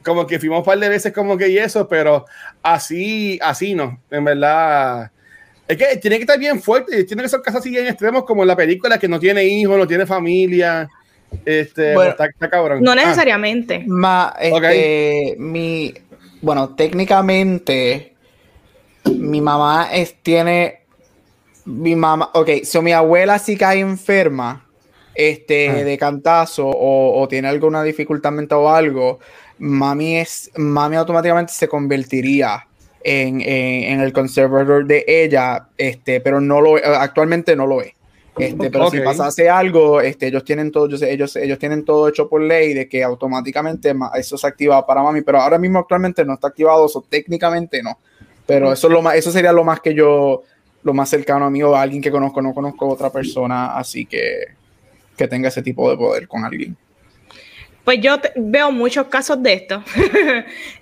como 0.03 0.27
que 0.27 0.41
fuimos 0.41 0.59
un 0.59 0.65
par 0.65 0.81
de 0.81 0.89
veces 0.89 1.13
como 1.13 1.37
que 1.37 1.49
y 1.49 1.59
eso, 1.59 1.87
pero 1.87 2.27
así, 2.61 3.39
así 3.41 3.73
no, 3.75 4.01
en 4.11 4.25
verdad. 4.25 5.13
Es 5.69 5.77
que 5.77 5.97
tiene 5.97 6.17
que 6.17 6.23
estar 6.23 6.39
bien 6.39 6.61
fuerte, 6.61 7.05
tiene 7.05 7.23
que 7.23 7.29
ser 7.29 7.41
casos 7.41 7.61
así 7.61 7.71
bien 7.71 7.87
extremos 7.87 8.25
como 8.25 8.43
en 8.43 8.49
la 8.49 8.57
película 8.57 8.99
que 8.99 9.09
no 9.09 9.19
tiene 9.19 9.45
hijos, 9.45 9.79
no 9.79 9.87
tiene 9.87 10.07
familia. 10.07 10.89
Este, 11.45 11.95
bueno, 11.95 12.11
está, 12.11 12.27
está, 12.27 12.51
cabrón. 12.51 12.83
No 12.83 12.95
necesariamente. 12.95 13.77
Ah. 13.83 13.85
Ma, 13.87 14.35
este, 14.41 14.57
okay. 14.57 15.37
mi, 15.39 15.95
bueno, 16.41 16.75
técnicamente, 16.75 18.15
mi 19.05 19.41
mamá 19.41 19.89
es, 19.93 20.17
tiene, 20.23 20.81
mi 21.65 21.97
mamá, 21.97 22.31
ok, 22.35 22.65
so 22.65 22.83
mi 22.83 22.93
abuela 22.93 23.39
sí 23.39 23.57
cae 23.57 23.81
enferma, 23.81 24.67
este, 25.15 25.71
ah. 25.71 25.85
de 25.85 25.97
cantazo 25.97 26.67
o, 26.67 27.23
o, 27.23 27.29
tiene 27.29 27.49
alguna 27.49 27.83
dificultad 27.83 28.33
mental 28.33 28.59
o 28.59 28.71
algo, 28.71 29.21
mami 29.59 30.19
es, 30.19 30.51
mami 30.57 30.97
automáticamente 30.97 31.53
se 31.53 31.69
convertiría 31.69 32.67
en, 33.05 33.41
en, 33.41 33.93
en, 33.93 34.01
el 34.01 34.13
conservador 34.13 34.87
de 34.87 35.05
ella, 35.07 35.69
este, 35.77 36.21
pero 36.21 36.41
no 36.41 36.61
lo, 36.61 36.77
actualmente 36.77 37.57
no 37.57 37.67
lo 37.67 37.83
es. 37.83 37.93
Este, 38.39 38.71
pero 38.71 38.87
okay. 38.87 39.01
si 39.01 39.05
pasase 39.05 39.51
algo, 39.51 40.01
este, 40.01 40.29
ellos 40.29 40.43
tienen 40.45 40.73
todo, 40.73 40.87
ellos, 40.87 41.37
ellos 41.37 41.59
tienen 41.59 41.85
todo 41.85 42.09
hecho 42.09 42.29
por 42.29 42.41
ley 42.41 42.73
de 42.73 42.89
que 42.89 43.05
automáticamente 43.05 43.95
eso 44.15 44.39
se 44.39 44.47
activa 44.47 44.87
para 44.87 45.03
mami, 45.03 45.21
pero 45.21 45.41
ahora 45.41 45.59
mismo 45.59 45.81
actualmente 45.81 46.25
no 46.25 46.35
está 46.35 46.49
activado, 46.49 46.87
eso 46.87 47.05
técnicamente 47.09 47.83
no. 47.83 47.99
Pero 48.47 48.73
eso 48.73 48.87
es 48.87 48.93
lo 48.93 49.03
más, 49.03 49.17
eso 49.17 49.31
sería 49.31 49.53
lo 49.53 49.65
más 49.65 49.81
que 49.81 49.95
yo, 49.95 50.43
lo 50.83 50.95
más 50.95 51.11
cercano 51.11 51.45
a 51.45 51.51
mí 51.51 51.63
o 51.63 51.77
a 51.77 51.83
alguien 51.83 52.01
que 52.01 52.11
conozco, 52.11 52.41
no 52.41 52.55
conozco 52.55 52.87
a 52.87 52.89
otra 52.89 53.11
persona, 53.11 53.77
así 53.77 54.07
que 54.07 54.63
que 55.17 55.29
tenga 55.29 55.49
ese 55.49 55.63
tipo 55.63 55.91
de 55.91 55.97
poder 55.97 56.29
con 56.29 56.45
alguien. 56.45 56.77
Pues 57.85 58.01
yo 58.01 58.21
veo 58.37 58.71
muchos 58.71 59.09
casos 59.09 59.43
de 59.43 59.53
esto. 59.55 59.83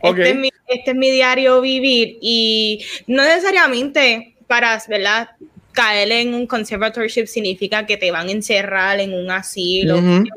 Okay. 0.01 0.23
Este, 0.25 0.31
es 0.31 0.37
mi, 0.37 0.49
este, 0.69 0.91
es 0.91 0.97
mi, 0.97 1.11
diario 1.11 1.61
vivir 1.61 2.19
y 2.21 2.85
no 3.07 3.23
necesariamente 3.23 4.35
para, 4.47 4.83
¿verdad? 4.89 5.31
Caer 5.73 6.11
en 6.13 6.35
un 6.35 6.47
conservatorship 6.47 7.27
significa 7.27 7.87
que 7.87 7.97
te 7.97 8.11
van 8.11 8.29
a 8.29 8.33
encerrar 8.33 8.99
en 9.01 9.15
un 9.15 9.31
asilo. 9.31 9.99
Uh 9.99 10.01
-huh. 10.01 10.29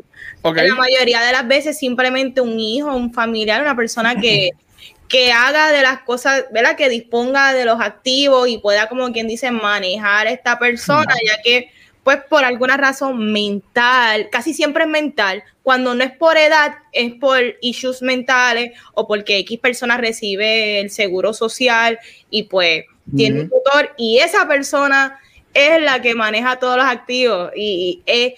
okay. 0.43 0.67
La 0.67 0.75
mayoría 0.75 1.21
de 1.21 1.31
las 1.31 1.47
veces 1.47 1.77
simplemente 1.77 2.39
un 2.39 2.59
hijo, 2.59 2.95
un 2.95 3.11
familiar, 3.13 3.61
una 3.61 3.75
persona 3.75 4.15
que, 4.15 4.51
que 5.09 5.31
haga 5.31 5.71
de 5.71 5.81
las 5.81 6.01
cosas, 6.01 6.45
¿verdad? 6.53 6.77
Que 6.77 6.87
disponga 6.87 7.53
de 7.53 7.65
los 7.65 7.81
activos 7.81 8.47
y 8.47 8.59
pueda, 8.59 8.87
como 8.87 9.11
quien 9.11 9.27
dice, 9.27 9.49
manejar 9.51 10.27
a 10.27 10.31
esta 10.31 10.59
persona, 10.59 11.13
uh 11.13 11.17
-huh. 11.17 11.27
ya 11.27 11.41
que 11.41 11.71
pues 12.03 12.19
por 12.29 12.43
alguna 12.43 12.77
razón 12.77 13.31
mental, 13.31 14.29
casi 14.29 14.53
siempre 14.53 14.83
es 14.83 14.89
mental, 14.89 15.43
cuando 15.63 15.95
no 15.95 16.03
es 16.03 16.11
por 16.11 16.37
edad, 16.37 16.75
es 16.91 17.13
por 17.13 17.39
issues 17.61 18.01
mentales 18.01 18.71
o 18.93 19.07
porque 19.07 19.37
X 19.39 19.59
persona 19.59 19.97
recibe 19.97 20.81
el 20.81 20.89
seguro 20.89 21.33
social 21.33 21.99
y 22.29 22.43
pues 22.43 22.85
tiene 23.15 23.39
uh 23.39 23.39
-huh. 23.39 23.43
un 23.43 23.49
tutor 23.49 23.93
y 23.97 24.19
esa 24.19 24.47
persona 24.47 25.19
es 25.53 25.81
la 25.81 26.01
que 26.01 26.15
maneja 26.15 26.57
todos 26.57 26.77
los 26.77 26.85
activos 26.85 27.51
y, 27.55 28.01
y 28.05 28.11
eh, 28.11 28.35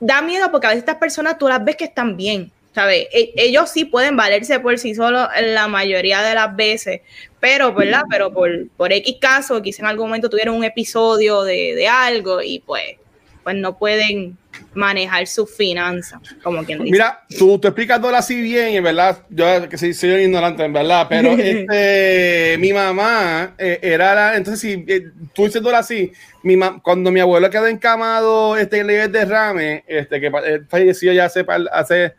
da 0.00 0.20
miedo 0.20 0.50
porque 0.50 0.66
a 0.66 0.70
veces 0.70 0.82
estas 0.82 0.96
personas 0.96 1.38
tú 1.38 1.48
las 1.48 1.64
ves 1.64 1.76
que 1.76 1.84
están 1.84 2.16
bien, 2.16 2.50
¿sabes? 2.74 3.06
E 3.12 3.32
ellos 3.36 3.70
sí 3.70 3.84
pueden 3.84 4.16
valerse 4.16 4.60
por 4.60 4.78
sí 4.78 4.94
solos 4.94 5.28
la 5.40 5.68
mayoría 5.68 6.22
de 6.22 6.34
las 6.34 6.54
veces, 6.54 7.00
pero, 7.40 7.72
¿verdad? 7.74 8.02
Pero 8.10 8.32
por, 8.32 8.68
por 8.76 8.92
X 8.92 9.16
caso, 9.20 9.60
quizá 9.62 9.82
en 9.82 9.88
algún 9.88 10.08
momento 10.08 10.30
tuvieron 10.30 10.56
un 10.56 10.64
episodio 10.64 11.42
de, 11.42 11.74
de 11.74 11.88
algo 11.88 12.42
y 12.42 12.60
pues 12.60 12.96
pues 13.42 13.56
no 13.56 13.76
pueden 13.76 14.36
manejar 14.74 15.26
sus 15.26 15.54
finanzas, 15.54 16.20
como 16.42 16.64
quien 16.64 16.78
dice. 16.78 16.92
Mira, 16.92 17.24
tú, 17.38 17.58
tú 17.58 17.68
explicas 17.68 18.00
todo 18.00 18.14
así 18.14 18.40
bien, 18.40 18.74
en 18.74 18.84
verdad, 18.84 19.18
yo 19.28 19.68
que 19.68 19.76
soy, 19.76 19.92
soy 19.94 20.10
ignorante, 20.10 20.64
en 20.64 20.72
verdad, 20.72 21.06
pero 21.08 21.30
este, 21.38 22.56
mi 22.58 22.72
mamá 22.72 23.54
eh, 23.58 23.78
era 23.82 24.14
la, 24.14 24.36
entonces 24.36 24.60
si 24.60 24.84
eh, 24.86 25.10
tú 25.34 25.44
dices 25.44 25.62
todo 25.62 25.74
así, 25.74 26.12
mi 26.42 26.58
cuando 26.82 27.10
mi 27.10 27.20
abuelo 27.20 27.50
quedó 27.50 27.66
encamado 27.66 28.56
este, 28.56 28.78
en 28.78 28.90
el 28.90 29.12
derrame, 29.12 29.84
este, 29.86 30.20
que 30.20 30.26
eh, 30.26 30.60
falleció 30.68 31.12
ya 31.12 31.26
hace, 31.26 31.44
hace 31.72 32.14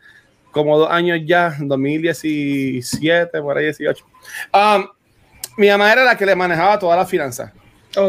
como 0.53 0.77
dos 0.77 0.89
años 0.89 1.19
ya, 1.25 1.55
2017, 1.59 3.41
por 3.41 3.57
ahí 3.57 3.65
18. 3.65 4.05
Um, 4.53 4.87
mi 5.57 5.67
mamá 5.67 5.91
era 5.91 6.05
la 6.05 6.15
que 6.15 6.25
le 6.25 6.35
manejaba 6.35 6.79
todas 6.79 6.97
las 6.97 7.09
finanzas. 7.09 7.51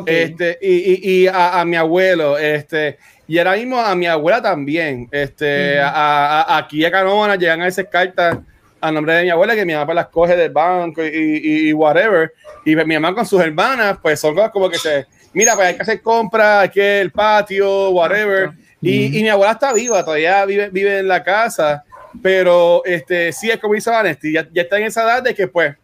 Este, 0.07 0.59
y, 0.63 0.93
y, 0.93 1.23
y 1.23 1.27
a, 1.27 1.61
a, 1.61 1.65
mi 1.65 1.77
abuelo, 1.77 2.39
este, 2.39 2.99
y 3.27 3.39
ahora 3.39 3.57
mismo 3.57 3.79
a 3.81 3.95
mi 3.95 4.07
abuela 4.07 4.41
también. 4.41 5.09
Este, 5.11 5.81
a, 5.81 6.43
a, 6.43 6.59
aquí 6.59 6.85
a 6.85 6.91
Canóvana 6.91 7.37
llegan 7.37 7.63
a 7.63 7.69
esas 7.69 7.87
cartas 7.89 8.39
a 8.81 8.93
nombre 8.93 9.15
de 9.15 9.23
mi 9.25 9.31
abuela, 9.31 9.55
que 9.55 9.65
mi 9.65 9.75
mamá 9.75 9.95
las 9.95 10.09
coge 10.09 10.37
del 10.37 10.51
banco 10.51 11.03
y, 11.03 11.69
y, 11.69 11.73
whatever. 11.73 12.33
Y 12.67 12.77
mi 12.77 12.95
mamá 12.99 13.15
con 13.15 13.25
sus 13.25 13.41
hermanas, 13.41 13.99
pues 14.03 14.21
son 14.21 14.35
cosas 14.35 14.51
como 14.51 14.69
que 14.69 14.79
se, 14.79 15.07
mira, 15.33 15.55
pues 15.55 15.69
hay 15.69 15.77
que 15.77 15.83
hacer 15.83 16.03
compras, 16.03 16.65
aquí 16.65 16.81
el 16.81 17.11
patio, 17.11 17.91
whatever. 17.91 18.51
Y, 18.83 19.19
y, 19.19 19.23
mi 19.23 19.29
abuela 19.31 19.53
está 19.53 19.73
viva, 19.73 20.05
todavía 20.05 20.45
vive, 20.45 20.69
vive 20.69 20.99
en 20.99 21.09
la 21.09 21.23
casa, 21.23 21.83
pero 22.23 22.85
este, 22.85 23.33
sí 23.33 23.51
es 23.51 23.59
como 23.59 23.75
dice 23.75 23.91
Vanesti, 23.91 24.33
ya, 24.33 24.49
ya 24.53 24.63
está 24.63 24.79
en 24.79 24.85
esa 24.85 25.03
edad 25.03 25.23
de 25.23 25.35
que 25.35 25.49
pues 25.49 25.75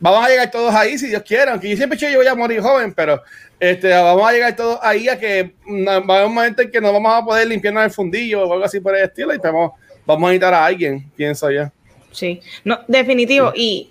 vamos 0.00 0.24
a 0.24 0.28
llegar 0.28 0.50
todos 0.50 0.74
ahí 0.74 0.98
si 0.98 1.08
Dios 1.08 1.22
quiere, 1.22 1.50
aunque 1.50 1.68
yo 1.68 1.76
siempre 1.76 1.98
he 2.00 2.12
yo 2.12 2.18
voy 2.18 2.26
a 2.26 2.34
morir 2.34 2.60
joven, 2.60 2.92
pero 2.94 3.22
este, 3.58 3.88
vamos 3.88 4.28
a 4.28 4.32
llegar 4.32 4.54
todos 4.54 4.78
ahí 4.82 5.08
a 5.08 5.18
que 5.18 5.54
va 5.66 5.94
a 5.94 5.96
haber 5.96 6.26
un 6.26 6.34
momento 6.34 6.62
en 6.62 6.70
que 6.70 6.80
no 6.80 6.92
vamos 6.92 7.12
a 7.12 7.24
poder 7.24 7.48
limpiarnos 7.48 7.84
el 7.84 7.90
fundillo 7.90 8.44
o 8.44 8.52
algo 8.52 8.64
así 8.64 8.80
por 8.80 8.96
el 8.96 9.04
estilo 9.04 9.34
y 9.34 9.38
vamos, 9.38 9.72
vamos 10.06 10.28
a 10.28 10.30
necesitar 10.30 10.54
a 10.54 10.64
alguien, 10.64 11.10
pienso 11.16 11.50
yo. 11.50 11.70
Sí, 12.12 12.40
no, 12.64 12.80
definitivo. 12.86 13.52
Y 13.54 13.90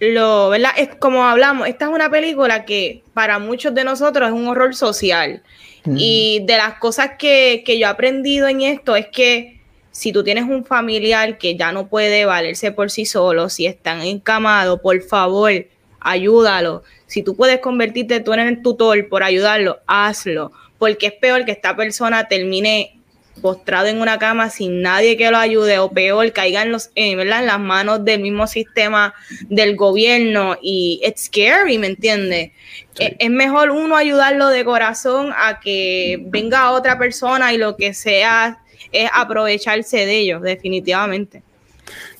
lo, 0.00 0.50
¿verdad? 0.50 0.72
Es 0.76 0.94
como 0.96 1.24
hablamos, 1.24 1.68
esta 1.68 1.86
es 1.86 1.90
una 1.90 2.10
película 2.10 2.64
que 2.64 3.02
para 3.12 3.38
muchos 3.38 3.74
de 3.74 3.84
nosotros 3.84 4.28
es 4.28 4.34
un 4.34 4.48
horror 4.48 4.74
social. 4.74 5.42
Y 5.86 6.42
de 6.46 6.56
las 6.56 6.78
cosas 6.78 7.10
que, 7.18 7.62
que 7.66 7.78
yo 7.78 7.86
he 7.86 7.90
aprendido 7.90 8.48
en 8.48 8.62
esto 8.62 8.96
es 8.96 9.08
que 9.08 9.60
si 9.94 10.10
tú 10.12 10.24
tienes 10.24 10.42
un 10.42 10.64
familiar 10.64 11.38
que 11.38 11.56
ya 11.56 11.70
no 11.70 11.86
puede 11.86 12.24
valerse 12.24 12.72
por 12.72 12.90
sí 12.90 13.06
solo, 13.06 13.48
si 13.48 13.66
están 13.66 14.02
encamados, 14.02 14.80
por 14.80 15.00
favor, 15.02 15.52
ayúdalo. 16.00 16.82
Si 17.06 17.22
tú 17.22 17.36
puedes 17.36 17.60
convertirte 17.60 18.18
tú 18.18 18.32
en 18.32 18.40
el 18.40 18.60
tutor 18.60 19.08
por 19.08 19.22
ayudarlo, 19.22 19.78
hazlo, 19.86 20.50
porque 20.78 21.06
es 21.06 21.12
peor 21.12 21.44
que 21.44 21.52
esta 21.52 21.76
persona 21.76 22.26
termine 22.26 22.98
postrado 23.40 23.86
en 23.86 24.00
una 24.00 24.18
cama 24.18 24.50
sin 24.50 24.82
nadie 24.82 25.16
que 25.16 25.30
lo 25.30 25.38
ayude 25.38 25.78
o 25.78 25.92
peor, 25.92 26.32
caigan 26.32 26.72
los, 26.72 26.86
eh, 26.96 27.12
en 27.12 27.28
las 27.28 27.60
manos 27.60 28.04
del 28.04 28.20
mismo 28.20 28.48
sistema 28.48 29.14
del 29.48 29.76
gobierno 29.76 30.56
y 30.60 31.00
it's 31.04 31.26
scary, 31.26 31.78
¿me 31.78 31.86
entiendes? 31.86 32.50
Es, 32.98 33.12
es, 33.16 33.30
mejor 33.30 33.70
uno 33.70 33.96
ayudarlo 33.96 34.48
de 34.48 34.64
corazón 34.64 35.32
a 35.36 35.60
que 35.60 36.18
venga 36.20 36.72
otra 36.72 36.98
persona 36.98 37.52
y 37.52 37.58
lo 37.58 37.76
que 37.76 37.94
sea 37.94 38.58
es 38.94 39.10
aprovecharse 39.12 40.06
de 40.06 40.18
ellos, 40.18 40.42
definitivamente. 40.42 41.42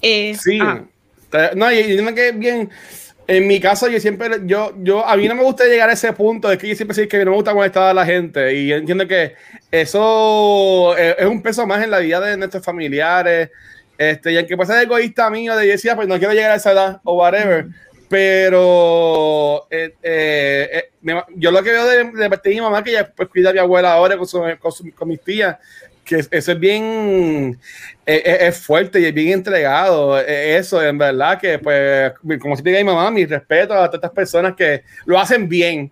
Eh, 0.03 0.35
sí, 0.35 0.59
no, 1.57 1.72
y 1.72 1.83
dime 1.83 2.14
que 2.14 2.33
bien, 2.33 2.70
en 3.27 3.47
mi 3.47 3.59
caso 3.59 3.89
yo 3.89 3.99
siempre, 3.99 4.41
yo, 4.45 4.75
yo, 4.79 5.07
a 5.07 5.16
mí 5.16 5.27
no 5.27 5.35
me 5.35 5.43
gusta 5.43 5.64
llegar 5.64 5.89
a 5.89 5.95
ese 5.95 6.12
punto, 6.12 6.51
es 6.53 6.59
que 6.59 6.68
yo 6.68 6.75
siempre 6.75 6.95
sé 6.95 7.09
que 7.09 7.25
no 7.25 7.33
me 7.33 7.37
gusta 7.37 7.55
molestar 7.55 7.85
a 7.85 7.95
la 7.95 8.05
gente 8.05 8.55
y 8.55 8.72
entiendo 8.72 9.09
que 9.09 9.35
eso 9.70 10.97
es, 10.97 11.25
un 11.25 11.43
peso 11.43 11.66
más 11.66 11.83
en 11.83 11.91
la 11.91 11.99
vida 11.99 12.20
de 12.20 12.37
nuestros 12.37 12.64
familiares, 12.64 13.51
este, 13.97 14.33
y 14.33 14.37
aunque 14.37 14.57
pasa 14.57 14.75
de 14.75 14.85
egoísta 14.85 15.31
mío, 15.31 15.57
de 15.57 15.66
decir, 15.66 15.93
pues 15.97 16.09
no 16.09 16.18
quiero 16.18 16.35
llegar 16.35 16.53
a 16.53 16.57
esa 16.57 16.72
edad 16.72 17.01
o 17.05 17.16
whatever, 17.16 17.66
pero 18.09 19.66
eh, 19.70 19.95
eh, 20.03 20.91
yo 21.37 21.51
lo 21.51 21.62
que 21.62 21.72
veo 21.72 21.87
de, 21.87 22.05
de, 22.05 22.51
mi 22.51 22.61
mamá, 22.61 22.85
que 22.85 22.91
ella 22.91 23.11
pues, 23.14 23.29
cuida 23.29 23.51
a 23.51 23.53
mi 23.53 23.59
abuela 23.59 23.95
ahora 23.95 24.16
con, 24.16 24.27
con, 24.59 24.91
con 24.91 25.09
mis 25.09 25.20
tías, 25.20 25.57
que 26.05 26.25
eso 26.31 26.53
es 26.53 26.61
bien, 26.61 27.59
eh, 28.07 28.23
eh, 28.25 28.39
es, 28.43 28.59
fuerte 28.59 29.01
y 29.01 29.07
es 29.07 29.15
bien 29.15 29.33
entregado. 29.33 30.21
Eh, 30.21 30.57
eso, 30.57 30.83
en 30.83 30.99
verdad, 30.99 31.41
que 31.41 31.59
pues, 31.59 32.13
como 32.39 32.57
si 32.57 32.63
te 32.63 32.71
diga 32.71 32.81
mi 32.81 32.85
mamá, 32.85 33.11
mi 33.11 33.25
respeto 33.25 33.75
a 33.75 33.87
todas 33.87 33.95
estas 33.95 34.11
personas 34.13 34.55
que 34.55 34.83
lo 35.07 35.19
hacen 35.19 35.49
bien. 35.49 35.91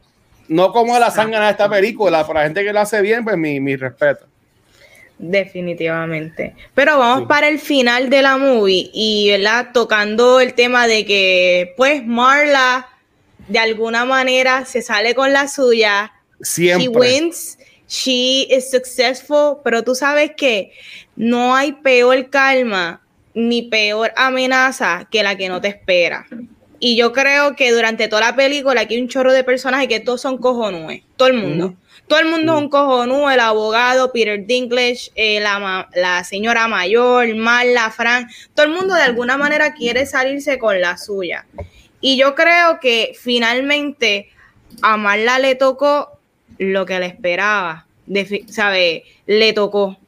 No 0.48 0.72
como 0.72 0.98
la 0.98 1.10
sangre 1.10 1.40
de 1.40 1.50
esta 1.50 1.68
película, 1.68 2.26
para 2.26 2.40
la 2.40 2.46
gente 2.46 2.62
que 2.62 2.72
lo 2.72 2.80
hace 2.80 3.00
bien, 3.00 3.24
pues 3.24 3.36
mi, 3.36 3.58
mi 3.58 3.76
respeto. 3.76 4.26
Definitivamente. 5.18 6.54
Pero 6.74 6.98
vamos 6.98 7.28
para 7.28 7.48
el 7.48 7.58
final 7.58 8.10
de 8.10 8.22
la 8.22 8.36
movie 8.36 8.90
y, 8.92 9.30
¿verdad? 9.30 9.68
Tocando 9.72 10.40
el 10.40 10.54
tema 10.54 10.86
de 10.86 11.06
que, 11.06 11.74
pues, 11.76 12.04
Marla 12.04 12.88
de 13.48 13.58
alguna 13.58 14.04
manera 14.04 14.64
se 14.64 14.82
sale 14.82 15.14
con 15.14 15.32
la 15.32 15.48
suya. 15.48 16.12
Siempre. 16.40 16.84
She 16.84 16.88
wins 16.88 17.58
she 17.92 18.46
is 18.48 18.70
successful, 18.70 19.58
pero 19.62 19.84
tú 19.84 19.94
sabes 19.94 20.32
que 20.34 20.72
no 21.14 21.54
hay 21.54 21.72
peor 21.72 22.30
calma 22.30 23.02
ni 23.34 23.62
peor 23.62 24.12
amenaza 24.16 25.06
que 25.10 25.22
la 25.22 25.36
que 25.36 25.50
no 25.50 25.60
te 25.60 25.68
espera. 25.68 26.26
Y 26.80 26.96
yo 26.96 27.12
creo 27.12 27.54
que 27.54 27.70
durante 27.70 28.08
toda 28.08 28.22
la 28.22 28.34
película 28.34 28.80
aquí 28.80 28.94
hay 28.94 29.02
un 29.02 29.08
chorro 29.08 29.32
de 29.32 29.44
personajes 29.44 29.88
que 29.88 30.00
todos 30.00 30.22
son 30.22 30.38
cojonúes, 30.38 31.02
todo 31.16 31.28
el 31.28 31.34
mundo. 31.34 31.74
Todo 32.08 32.18
el 32.20 32.26
mundo 32.26 32.56
es 32.56 32.62
un 32.62 32.70
cojonú, 32.70 33.28
el 33.28 33.40
abogado, 33.40 34.10
Peter 34.10 34.44
Dinklage, 34.44 35.10
eh, 35.14 35.40
la, 35.40 35.88
la, 35.94 36.24
señora 36.24 36.68
mayor, 36.68 37.34
Marla, 37.34 37.90
Frank, 37.90 38.28
todo 38.54 38.66
el 38.66 38.72
mundo 38.72 38.94
de 38.94 39.02
alguna 39.02 39.36
manera 39.36 39.74
quiere 39.74 40.06
salirse 40.06 40.58
con 40.58 40.80
la 40.80 40.96
suya. 40.96 41.46
Y 42.00 42.16
yo 42.16 42.34
creo 42.34 42.80
que 42.80 43.12
finalmente 43.18 44.30
a 44.80 44.96
Marla 44.96 45.38
le 45.38 45.54
tocó 45.54 46.21
lo 46.58 46.86
que 46.86 46.98
le 46.98 47.06
esperaba, 47.06 47.86
¿sabe? 48.48 49.04
Le 49.26 49.52
tocó. 49.52 49.98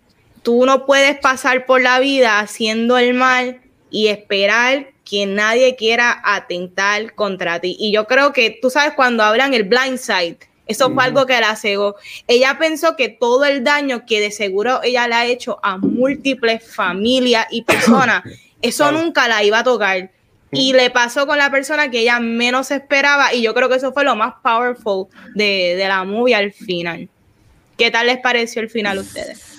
Tú 0.43 0.67
no 0.67 0.87
puedes 0.87 1.19
pasar 1.19 1.67
por 1.67 1.81
la 1.81 2.01
vida 2.01 2.39
haciendo 2.39 2.99
el 2.99 3.15
mal 3.15 3.61
y 3.91 4.09
esperar 4.09 4.89
que 5.05 5.27
nadie 5.27 5.77
quiera 5.77 6.21
atentar 6.25 7.15
contra 7.15 7.61
ti. 7.61 7.77
Y 7.79 7.93
yo 7.93 8.07
creo 8.07 8.33
que 8.33 8.59
tú 8.61 8.71
sabes 8.71 8.95
cuando 8.95 9.23
hablan 9.23 9.55
el 9.55 9.65
blind 9.65 9.99
side, 9.99 10.39
eso 10.67 10.91
fue 10.93 11.05
algo 11.05 11.27
que 11.27 11.41
la 11.41 11.57
cegó. 11.57 11.97
Ella 12.27 12.57
pensó 12.59 12.97
que 12.97 13.09
todo 13.09 13.45
el 13.45 13.65
daño 13.65 14.07
que 14.07 14.21
de 14.21 14.31
seguro 14.31 14.83
ella 14.83 15.07
le 15.07 15.15
ha 15.15 15.27
hecho 15.27 15.59
a 15.63 15.77
múltiples 15.77 16.65
familias 16.75 17.47
y 17.51 17.63
personas, 17.63 18.25
eso 18.63 18.91
nunca 18.93 19.29
la 19.29 19.45
iba 19.45 19.59
a 19.59 19.65
tocar. 19.65 20.11
Y 20.55 20.73
le 20.73 20.91
pasó 20.91 21.27
con 21.27 21.39
la 21.39 21.51
persona 21.51 21.91
que 21.91 22.01
ella 22.01 22.21
menos 22.21 22.71
esperaba 22.71 23.35
y 23.35 23.43
yo 23.43 23.55
creo 23.55 23.69
que 23.69 23.77
eso 23.77 23.93
fue 23.93 24.05
lo 24.05 24.17
más 24.17 24.35
powerful 24.43 25.07
de, 25.35 25.75
de 25.77 25.89
la 25.89 26.05
movie 26.05 26.35
al 26.35 26.53
final. 26.53 27.09
¿Qué 27.77 27.91
tal 27.91 28.07
les 28.07 28.19
pareció 28.19 28.63
el 28.63 28.71
final 28.71 28.99
a 28.99 29.01
ustedes? 29.01 29.55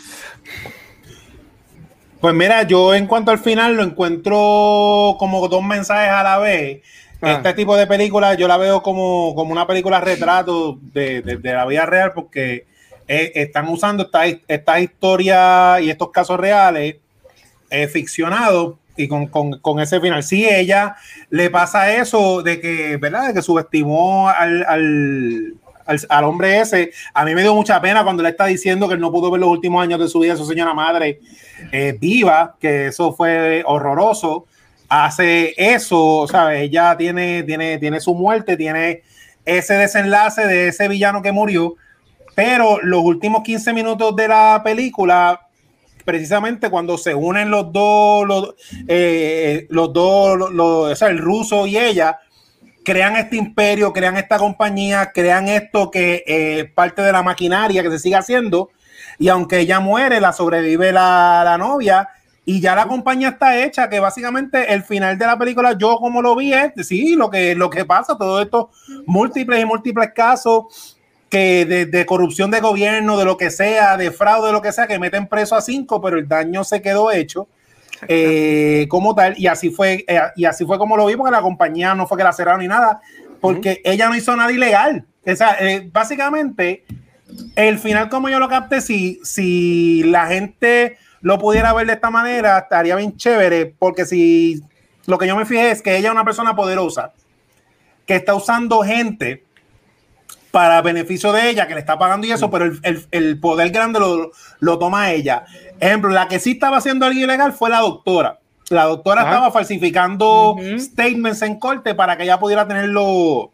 Pues 2.26 2.34
mira, 2.34 2.64
yo 2.64 2.96
en 2.96 3.06
cuanto 3.08 3.32
al 3.32 3.39
final 3.39 3.76
lo 3.76 3.84
encuentro 3.84 5.16
como 5.20 5.48
dos 5.48 5.64
mensajes 5.64 6.10
a 6.10 6.24
la 6.24 6.38
vez. 6.39 6.82
Ah. 7.22 7.34
Este 7.34 7.54
tipo 7.54 7.76
de 7.76 7.88
películas 7.88 8.38
yo 8.38 8.48
la 8.48 8.58
veo 8.58 8.82
como, 8.82 9.32
una 9.32 9.68
película 9.68 10.00
retrato 10.00 10.80
de, 10.93 11.39
la 11.43 11.66
vida 11.66 11.86
real 11.86 12.14
porque 12.14 12.66
eh, 13.08 13.32
están 13.36 13.68
usando 13.68 14.04
estas 14.04 14.38
esta 14.48 14.80
historias 14.80 15.82
y 15.82 15.89
estos 15.89 16.10
casos 16.10 16.39
reales 16.39 16.96
eh, 17.70 17.88
ficcionados 17.88 18.76
y 18.98 19.08
con, 19.08 19.80
ese 19.80 20.00
final. 20.00 20.24
Sí, 20.24 20.48
ella 20.48 20.96
le 21.30 21.50
pasa 21.50 21.93
eso 21.93 22.41
de 22.41 22.60
que, 22.60 22.98
¿verdad? 22.98 23.28
De 23.28 23.34
que 23.34 23.41
subestimó 23.41 24.30
al, 24.30 24.66
al, 24.66 26.24
hombre 26.24 26.60
ese. 26.60 26.91
A 27.14 27.26
mí 27.26 27.36
me 27.36 27.41
dio 27.41 27.54
mucha 27.54 27.82
pena 27.82 28.04
cuando 28.04 28.24
le 28.24 28.30
está 28.30 28.46
diciendo 28.46 28.88
que 28.88 28.96
él 28.96 29.00
no 29.00 29.12
pudo 29.12 29.32
ver 29.32 29.41
los 29.41 29.50
últimos 29.50 29.84
años 29.84 30.00
de 30.00 30.08
su 30.08 30.20
vida, 30.20 30.36
su 30.36 30.46
señora 30.46 30.74
madre 30.74 31.20
eh, 31.72 31.98
viva, 32.00 32.56
que 32.60 32.88
eso 32.88 33.14
fue 33.14 33.64
horroroso. 33.66 34.46
Hace 34.88 35.54
eso, 35.58 36.28
¿sabes? 36.30 36.62
Ella 36.62 36.96
tiene, 36.96 37.43
tiene, 37.43 37.78
tiene 37.80 38.00
su 38.00 38.14
muerte, 38.14 38.56
tiene 38.56 39.02
ese 39.46 39.76
desenlace 39.76 40.48
de 40.48 40.70
ese 40.70 40.88
villano 40.88 41.22
que 41.22 41.32
murió, 41.32 41.76
pero 42.36 42.80
los 42.82 43.02
últimos 43.02 43.43
15 43.43 43.74
minutos 43.74 44.16
de 44.16 44.28
la 44.28 44.62
película 44.64 45.45
precisamente 46.06 46.70
cuando 46.70 46.97
se 46.97 47.14
unen 47.14 47.49
los 47.49 47.74
dos, 47.74 48.26
los, 48.26 48.56
eh, 48.88 49.66
los 49.70 49.91
dos, 49.91 50.51
o 50.58 50.95
sea, 50.95 51.10
el 51.10 51.18
ruso 51.18 51.68
y 51.68 51.78
ella, 51.78 52.20
crean 52.84 53.18
este 53.18 53.36
imperio, 53.36 53.91
crean 53.91 54.16
esta 54.16 54.38
compañía, 54.38 55.12
crean 55.14 55.49
esto 55.49 55.91
que 55.91 56.16
es 56.16 56.24
eh, 56.28 56.72
parte 56.74 57.01
de 57.01 57.12
la 57.12 57.24
maquinaria 57.24 57.84
que 57.84 57.91
se 57.91 57.99
sigue 57.99 58.15
haciendo. 58.15 58.69
Y 59.18 59.27
aunque 59.27 59.60
ella 59.60 59.80
muere, 59.80 60.22
la 60.22 60.32
sobrevive 60.32 60.91
la, 60.91 61.41
la, 61.44 61.57
novia 61.57 62.07
y 62.45 62.61
ya 62.61 62.76
la 62.76 62.86
compañía 62.86 63.30
está 63.30 63.64
hecha, 63.64 63.90
que 63.90 63.99
básicamente 63.99 64.73
el 64.73 64.84
final 64.84 65.18
de 65.18 65.26
la 65.26 65.38
película, 65.38 65.76
yo 65.77 65.98
como 65.98 66.22
lo 66.22 66.36
vi, 66.36 66.53
es, 66.53 66.72
sí, 66.88 67.15
lo 67.15 67.30
que, 67.30 67.56
lo 67.56 67.69
que 67.69 67.86
pasa, 67.86 68.18
todos 68.18 68.44
estos 68.44 68.68
múltiples 69.07 69.61
y 69.61 69.65
múltiples 69.65 70.10
casos 70.14 70.94
que 71.36 71.66
de, 71.66 71.86
de, 71.86 72.06
corrupción 72.06 72.49
de 72.49 72.62
gobierno, 72.62 73.18
de 73.18 73.26
lo 73.26 73.36
que 73.36 73.52
sea, 73.52 73.98
de 73.98 74.10
fraude, 74.10 74.48
de 74.48 74.53
lo 74.53 74.62
que 74.62 74.72
sea, 74.72 74.88
que 74.88 74.98
meten 74.99 75.28
preso 75.28 75.57
a 75.57 75.62
cinco, 75.62 76.02
pero 76.02 76.18
el 76.18 76.30
daño 76.30 76.64
se 76.64 76.82
quedó 76.82 77.12
hecho. 77.12 77.49
Eh, 78.07 78.86
como 78.88 79.14
tal, 79.14 79.38
y 79.38 79.48
así 79.48 79.70
fue, 79.70 80.06
eh, 80.07 80.22
y 80.38 80.45
así 80.45 80.66
fue 80.66 80.78
como 80.78 80.95
lo 80.95 81.06
vimos, 81.07 81.28
que 81.28 81.32
la 81.32 81.41
compañía 81.41 81.94
no 81.94 82.07
fue 82.07 82.18
que 82.18 82.24
la 82.24 82.32
cerraron 82.32 82.62
ni 82.62 82.70
nada, 82.70 83.02
porque 83.41 83.82
ella 83.84 84.07
no 84.07 84.16
hizo 84.16 84.34
nada 84.34 84.49
ilegal. 84.49 85.06
O 85.26 85.36
sea, 85.36 85.57
eh, 85.60 85.90
básicamente, 85.91 86.86
el 87.57 87.80
final, 87.80 88.07
como 88.07 88.30
yo 88.30 88.40
lo 88.40 88.48
capté, 88.48 88.80
si, 88.80 89.20
si 89.26 90.03
la 90.03 90.28
gente 90.28 90.98
lo 91.20 91.38
pudiera 91.38 91.74
ver 91.74 91.88
de 91.88 91.94
esta 91.94 92.12
manera, 92.12 92.60
estaría 92.60 92.95
bien 92.95 93.18
chévere, 93.18 93.76
porque 93.78 94.06
si 94.06 94.62
lo 95.06 95.18
que 95.18 95.28
yo 95.28 95.36
me 95.36 95.45
fijé 95.45 95.72
es 95.72 95.82
que 95.82 95.98
ella 95.98 96.07
es 96.07 96.14
una 96.14 96.24
persona 96.24 96.56
poderosa, 96.56 97.12
que 98.06 98.16
está 98.16 98.36
usando 98.36 98.84
gente 98.84 99.44
para 100.56 100.82
beneficio 100.82 101.34
de 101.34 101.49
ella, 101.49 101.68
que 101.68 101.73
le 101.73 101.82
está 101.82 101.99
pagando 101.99 102.26
y 102.26 102.32
eso, 102.32 102.49
pero 102.49 102.64
el, 102.64 103.06
el, 103.11 103.40
poder 103.41 103.72
grande 103.72 103.99
lo, 103.99 104.32
lo, 104.61 104.80
toma 104.80 105.11
ella. 105.11 105.44
Ejemplo, 105.82 106.11
la 106.11 106.30
que 106.30 106.40
sí 106.40 106.52
estaba 106.52 106.77
haciendo 106.77 107.06
algo 107.06 107.19
ilegal 107.19 107.52
fue 107.52 107.69
la 107.69 107.82
doctora. 107.82 108.40
La 108.69 108.86
doctora 108.86 109.23
estaba 109.23 109.52
falsificando 109.52 110.56
statements 110.80 111.41
en 111.41 111.60
corte 111.60 111.94
para 111.94 112.15
que 112.15 112.23
ella 112.23 112.40
pudiera 112.40 112.65
tener 112.65 112.88
lo, 112.88 113.52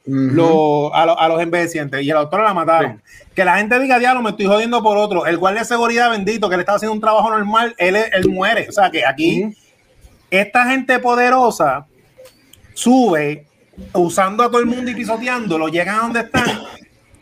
a, 0.93 1.27
los 1.27 1.41
envejecientes. 1.41 2.03
Y 2.03 2.05
la 2.05 2.19
doctora 2.19 2.43
la 2.43 2.53
mataron. 2.53 3.01
Que 3.33 3.45
la 3.45 3.57
gente 3.57 3.79
diga, 3.79 3.97
diablo, 3.97 4.21
me 4.21 4.29
estoy 4.29 4.45
jodiendo 4.45 4.83
por 4.83 4.99
otro. 4.99 5.25
El 5.25 5.39
guardia 5.39 5.61
de 5.61 5.65
seguridad 5.65 6.11
bendito, 6.11 6.49
que 6.51 6.55
le 6.55 6.61
estaba 6.61 6.75
haciendo 6.75 6.93
un 6.93 7.01
trabajo 7.01 7.31
normal, 7.31 7.73
él, 7.79 7.95
él 7.95 8.29
muere. 8.29 8.69
O 8.69 8.71
sea 8.71 8.91
que 8.91 9.07
aquí, 9.07 9.57
esta 10.29 10.67
gente 10.67 10.99
poderosa 10.99 11.87
sube 12.75 13.47
usando 13.91 14.43
a 14.43 14.51
todo 14.51 14.59
el 14.59 14.67
mundo 14.67 14.91
y 14.91 14.93
pisoteándolo, 14.93 15.67
llegan 15.67 15.95
a 15.95 16.01
donde 16.03 16.19
están 16.19 16.45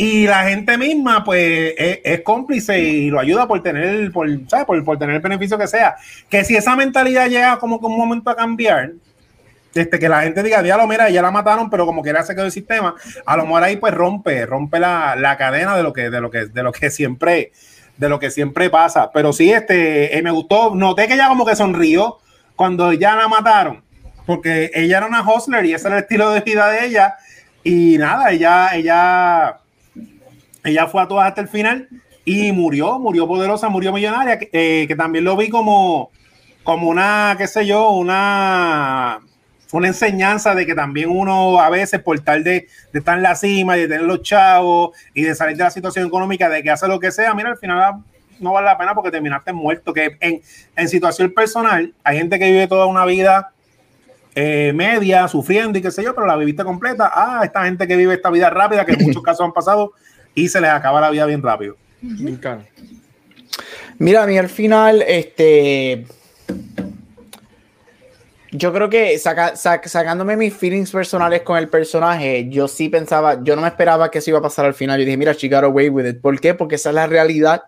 y 0.02 0.28
la 0.28 0.46
gente 0.46 0.78
misma, 0.78 1.26
pues, 1.26 1.74
es, 1.78 2.22
cómplice 2.22 2.80
y 2.80 3.10
lo 3.10 3.20
ayuda 3.20 3.50
por 3.50 3.62
tener, 3.62 4.10
por, 4.14 4.30
¿sabes? 4.48 4.66
Por, 4.66 4.98
tener 4.98 5.18
el 5.18 5.22
beneficio 5.22 5.58
que 5.58 5.68
sea. 5.68 5.98
Que 6.30 6.46
si 6.46 6.56
esa 6.56 6.74
mentalidad 6.78 7.28
llega 7.28 7.60
como 7.60 7.82
como 7.82 7.96
un 7.96 8.00
momento 8.00 8.30
a 8.30 8.36
cambiar, 8.38 8.94
este, 9.76 10.00
que 10.00 10.08
la 10.08 10.22
gente 10.22 10.42
diga, 10.42 10.64
diablo, 10.64 10.88
mira, 10.88 11.10
ya 11.10 11.22
la 11.22 11.32
mataron, 11.32 11.70
pero 11.70 11.86
como 11.86 12.02
que 12.02 12.14
se 12.24 12.34
quedó 12.34 12.46
el 12.46 12.54
sistema, 12.54 12.96
a 13.26 13.36
lo 13.36 13.44
mejor 13.44 13.62
ahí 13.62 13.76
pues 13.76 13.94
rompe, 13.94 14.46
rompe 14.46 14.80
la, 14.80 15.36
cadena 15.38 15.76
de 15.76 15.84
lo 15.84 15.92
que, 15.92 16.10
de 16.10 16.22
lo 16.22 16.32
que, 16.32 16.46
de 16.46 16.64
lo 16.64 16.72
que 16.72 16.90
siempre, 16.92 17.52
de 17.98 18.08
lo 18.08 18.20
que 18.20 18.32
siempre 18.32 18.70
pasa. 18.70 19.12
Pero 19.12 19.34
sí, 19.34 19.52
este, 19.52 20.18
eh, 20.18 20.22
me 20.22 20.32
gustó, 20.32 20.74
noté 20.76 21.08
que 21.08 21.16
ella 21.16 21.28
como 21.28 21.46
que 21.46 21.58
sonrió 21.58 22.20
cuando 22.56 22.94
ya 22.94 23.18
la 23.18 23.28
mataron, 23.28 23.84
porque 24.26 24.72
ella 24.74 25.00
era 25.00 25.08
una 25.08 25.30
hustler 25.30 25.66
y 25.66 25.74
ese 25.74 25.90
era 25.90 25.98
el 25.98 26.04
estilo 26.04 26.32
de 26.32 26.40
vida 26.40 26.70
de 26.70 26.86
ella. 26.86 27.16
Y 27.66 27.98
nada, 27.98 28.32
ella, 28.32 28.70
ella 28.74 29.60
ella 30.64 30.88
fue 30.88 31.02
a 31.02 31.08
todas 31.08 31.28
hasta 31.28 31.42
el 31.42 31.48
final 31.48 31.88
y 32.26 32.52
murió, 32.52 33.00
murió 33.00 33.28
poderosa, 33.28 33.70
murió 33.70 33.92
millonaria, 33.92 34.38
eh, 34.52 34.86
que 34.88 34.96
también 34.96 35.24
lo 35.24 35.36
vi 35.36 35.50
como, 35.50 36.12
como 36.64 36.90
una, 36.90 37.36
qué 37.38 37.48
sé 37.48 37.66
yo, 37.66 37.90
una, 37.92 39.20
una 39.72 39.88
enseñanza 39.88 40.54
de 40.54 40.66
que 40.66 40.76
también 40.76 41.10
uno 41.10 41.60
a 41.60 41.70
veces 41.70 42.02
por 42.02 42.20
tal 42.20 42.44
de, 42.44 42.68
de, 42.92 43.00
estar 43.00 43.18
en 43.18 43.24
la 43.24 43.36
cima 43.36 43.78
y 43.78 43.82
de 43.82 43.88
tener 43.88 44.04
los 44.04 44.22
chavos 44.22 44.98
y 45.14 45.24
de 45.24 45.34
salir 45.34 45.58
de 45.58 45.64
la 45.64 45.72
situación 45.72 46.06
económica, 46.08 46.50
de 46.50 46.62
que 46.62 46.70
hace 46.70 46.88
lo 46.88 47.00
que 47.00 47.12
sea, 47.12 47.34
mira, 47.34 47.50
al 47.50 47.58
final 47.58 48.04
no 48.40 48.54
vale 48.54 48.66
la 48.66 48.78
pena 48.78 48.94
porque 48.94 49.12
terminaste 49.12 49.54
muerto, 49.54 49.94
que 49.94 50.18
en, 50.20 50.42
en 50.76 50.90
situación 50.90 51.34
personal 51.34 51.94
hay 52.04 52.18
gente 52.18 52.38
que 52.40 52.46
vive 52.46 52.68
toda 52.68 52.86
una 52.86 53.06
vida 53.06 53.52
eh, 54.36 54.72
media, 54.74 55.28
sufriendo 55.28 55.78
y 55.78 55.82
qué 55.82 55.92
sé 55.92 56.04
yo, 56.04 56.14
pero 56.14 56.28
la 56.28 56.38
viviste 56.38 56.64
completa. 56.64 57.12
Ah, 57.14 57.42
esta 57.44 57.66
gente 57.66 57.88
que 57.88 57.96
vive 57.96 58.14
esta 58.14 58.30
vida 58.30 58.50
rápida, 58.50 58.86
que 58.86 58.94
en 58.94 59.04
muchos 59.06 59.24
casos 59.24 59.46
han 59.46 59.54
pasado 59.54 59.94
y 60.36 60.50
se 60.50 60.62
les 60.62 60.70
acaba 60.70 61.02
la 61.02 61.10
vida 61.10 61.26
bien 61.26 61.42
rápido. 61.42 61.76
Mira, 63.98 64.24
a 64.24 64.28
mí 64.28 64.38
al 64.38 64.50
final, 64.50 65.04
este. 65.08 66.06
Yo 68.52 68.74
creo 68.74 68.90
que 68.90 69.20
sacándome 69.20 70.36
mis 70.36 70.56
feelings 70.56 70.92
personales 70.92 71.44
con 71.44 71.58
el 71.58 71.70
personaje, 71.70 72.48
yo 72.50 72.68
sí 72.68 72.90
pensaba, 72.90 73.44
yo 73.44 73.56
no 73.56 73.62
me 73.62 73.68
esperaba 73.68 74.10
que 74.10 74.18
eso 74.18 74.32
iba 74.32 74.40
a 74.40 74.42
pasar 74.42 74.66
al 74.66 74.74
final. 74.74 75.00
Yo 75.00 75.06
dije, 75.06 75.18
mira, 75.18 75.34
she 75.34 75.48
got 75.50 75.64
away 75.64 75.90
with 75.90 76.08
it. 76.08 76.20
¿Por 76.20 76.40
qué? 76.40 76.56
Porque 76.56 76.76
esa 76.76 76.90
es 76.90 76.96
la 76.96 77.06
realidad. 77.06 77.62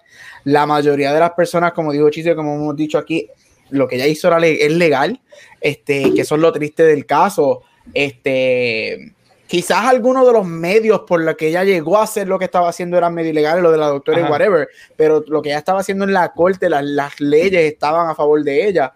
La 0.44 0.66
mayoría 0.66 1.14
de 1.14 1.20
las 1.20 1.32
personas, 1.32 1.74
como 1.74 1.92
dijo 1.92 2.10
Chiste, 2.10 2.36
como 2.36 2.56
hemos 2.56 2.76
dicho 2.76 2.98
aquí, 2.98 3.30
lo 3.70 3.88
que 3.88 3.98
ella 3.98 4.08
hizo 4.08 4.28
era 4.28 4.44
es 4.44 4.72
legal. 4.72 5.22
Este, 5.60 6.14
que 6.16 6.22
eso 6.22 6.36
es 6.36 6.42
lo 6.42 6.52
triste 6.52 6.84
del 6.84 7.06
caso. 7.06 7.62
Este 7.94 9.14
quizás 9.52 9.84
algunos 9.84 10.26
de 10.26 10.32
los 10.32 10.48
medios 10.48 11.02
por 11.02 11.20
los 11.20 11.36
que 11.36 11.50
ella 11.50 11.66
llegó 11.66 11.98
a 11.98 12.04
hacer 12.04 12.26
lo 12.26 12.40
que 12.40 12.46
estaba 12.46 12.70
haciendo 12.70 12.98
eran 12.98 13.14
medio 13.14 13.32
ilegales, 13.32 13.62
lo 13.62 13.70
de 13.70 13.78
la 13.78 13.88
doctora 13.88 14.22
y 14.22 14.24
whatever, 14.24 14.70
pero 14.96 15.22
lo 15.28 15.42
que 15.42 15.50
ella 15.50 15.58
estaba 15.58 15.82
haciendo 15.82 16.06
en 16.06 16.14
la 16.14 16.32
corte, 16.32 16.70
las, 16.70 17.20
leyes 17.20 17.70
estaban 17.70 18.10
a 18.10 18.16
favor 18.16 18.42
de 18.46 18.66
ella. 18.66 18.94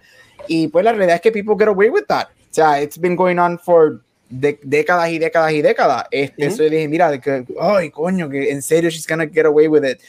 Y 0.47 0.69
pues 0.69 0.85
la 0.85 0.93
realidad 0.93 1.15
es 1.15 1.21
que 1.21 1.33
people 1.33 1.55
get 1.59 1.67
away 1.67 1.89
with 1.89 2.05
that. 2.07 2.27
O 2.27 2.53
sea, 2.53 2.81
it's 2.81 2.97
been 2.97 3.17
going 3.17 3.37
on 3.37 3.59
for 3.59 3.99
décadas 4.29 5.09
y 5.09 5.19
décadas 5.19 5.51
y 5.51 5.61
décadas. 5.61 6.05
Este, 6.09 6.45
Eso 6.45 6.63
yo 6.63 6.69
dije, 6.69 6.87
mira, 6.87 7.19
que, 7.19 7.43
ay, 7.59 7.89
coño, 7.89 8.29
que 8.29 8.49
en 8.49 8.61
serio 8.61 8.89
she's 8.89 9.05
gonna 9.05 9.27
get 9.27 9.45
away 9.45 9.67
with 9.67 9.83
it. 9.83 9.99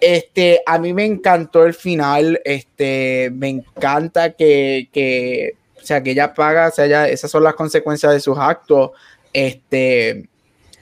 Este, 0.00 0.62
a 0.64 0.78
mí 0.78 0.94
me 0.94 1.04
encantó 1.04 1.66
el 1.66 1.74
final, 1.74 2.40
este, 2.46 3.30
me 3.34 3.50
encanta 3.50 4.32
que, 4.32 4.88
que 4.90 5.56
o 5.82 5.84
sea, 5.84 6.02
que 6.02 6.12
ella 6.12 6.32
paga, 6.32 6.68
o 6.68 6.70
sea, 6.70 6.86
ya, 6.86 7.08
esas 7.08 7.30
son 7.30 7.44
las 7.44 7.54
consecuencias 7.54 8.12
de 8.12 8.20
sus 8.20 8.38
actos 8.38 8.92
este, 9.32 10.28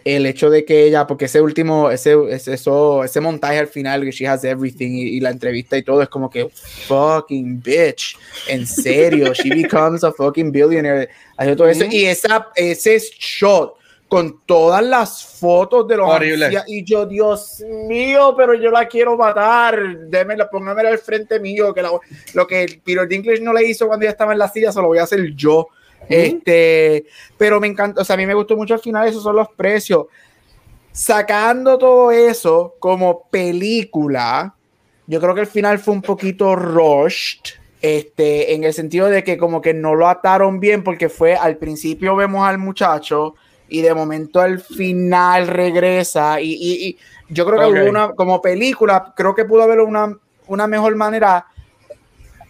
el 0.04 0.26
hecho 0.26 0.50
de 0.50 0.64
que 0.64 0.84
ella, 0.84 1.06
porque 1.06 1.26
ese 1.26 1.40
último, 1.40 1.90
ese, 1.90 2.16
ese, 2.30 2.54
eso, 2.54 3.04
ese 3.04 3.20
montaje 3.20 3.58
al 3.58 3.68
final, 3.68 4.04
que 4.04 4.10
she 4.10 4.26
has 4.26 4.44
everything 4.44 4.90
y, 4.92 5.20
la 5.20 5.30
entrevista 5.30 5.76
y 5.76 5.82
todo, 5.82 6.02
es 6.02 6.08
como 6.08 6.30
que 6.30 6.48
fucking 6.86 7.62
bitch, 7.62 8.16
en 8.48 8.66
serio, 8.66 9.32
she 9.32 9.50
becomes 9.62 10.04
a 10.04 10.12
fucking 10.12 10.50
billionaire. 10.50 11.08
Todo 11.56 11.68
eso. 11.68 11.84
Y 11.90 12.04
esa, 12.04 12.48
ese 12.54 12.98
shot 13.18 13.80
con 14.10 14.40
todas 14.44 14.84
las 14.84 15.24
fotos 15.24 15.86
de 15.86 15.96
los 15.96 16.10
Horrible. 16.10 16.50
y 16.66 16.82
yo, 16.84 17.06
Dios 17.06 17.62
mío, 17.86 18.34
pero 18.36 18.54
yo 18.54 18.68
la 18.70 18.88
quiero 18.88 19.16
matar, 19.16 19.98
démela, 20.08 20.50
póngamela 20.50 20.88
al 20.88 20.98
frente 20.98 21.38
mío, 21.38 21.72
que 21.72 21.82
lo 22.34 22.46
que 22.46 22.80
Peter 22.84 23.06
Dinklage 23.06 23.40
no 23.40 23.52
le 23.52 23.64
hizo 23.66 23.86
cuando 23.86 24.04
ella 24.04 24.10
estaba 24.10 24.32
en 24.32 24.40
la 24.40 24.48
silla, 24.48 24.72
se 24.72 24.80
lo 24.80 24.88
voy 24.88 24.98
a 24.98 25.04
hacer 25.04 25.32
yo. 25.36 25.68
Este, 26.08 27.06
pero 27.36 27.60
me 27.60 27.68
encanta, 27.68 28.00
o 28.00 28.04
sea, 28.04 28.14
a 28.14 28.16
mí 28.16 28.26
me 28.26 28.34
gustó 28.34 28.56
mucho 28.56 28.74
al 28.74 28.80
final, 28.80 29.06
esos 29.06 29.22
son 29.22 29.36
los 29.36 29.48
precios. 29.50 30.06
Sacando 30.92 31.78
todo 31.78 32.10
eso 32.10 32.74
como 32.80 33.28
película, 33.30 34.54
yo 35.06 35.20
creo 35.20 35.34
que 35.34 35.42
el 35.42 35.46
final 35.46 35.78
fue 35.78 35.94
un 35.94 36.02
poquito 36.02 36.56
rushed, 36.56 37.40
este, 37.80 38.54
en 38.54 38.64
el 38.64 38.74
sentido 38.74 39.08
de 39.08 39.24
que 39.24 39.38
como 39.38 39.60
que 39.60 39.72
no 39.72 39.94
lo 39.94 40.08
ataron 40.08 40.60
bien 40.60 40.84
porque 40.84 41.08
fue 41.08 41.34
al 41.34 41.56
principio 41.56 42.14
vemos 42.14 42.46
al 42.46 42.58
muchacho 42.58 43.34
y 43.70 43.80
de 43.80 43.94
momento 43.94 44.40
al 44.40 44.60
final 44.60 45.46
regresa 45.46 46.40
y, 46.40 46.52
y, 46.52 46.98
yo 47.30 47.46
creo 47.46 47.72
que 47.72 47.88
una, 47.88 48.12
como 48.12 48.42
película, 48.42 49.14
creo 49.16 49.34
que 49.34 49.44
pudo 49.44 49.62
haber 49.62 49.80
una, 49.80 50.18
una 50.48 50.66
mejor 50.66 50.96
manera 50.96 51.46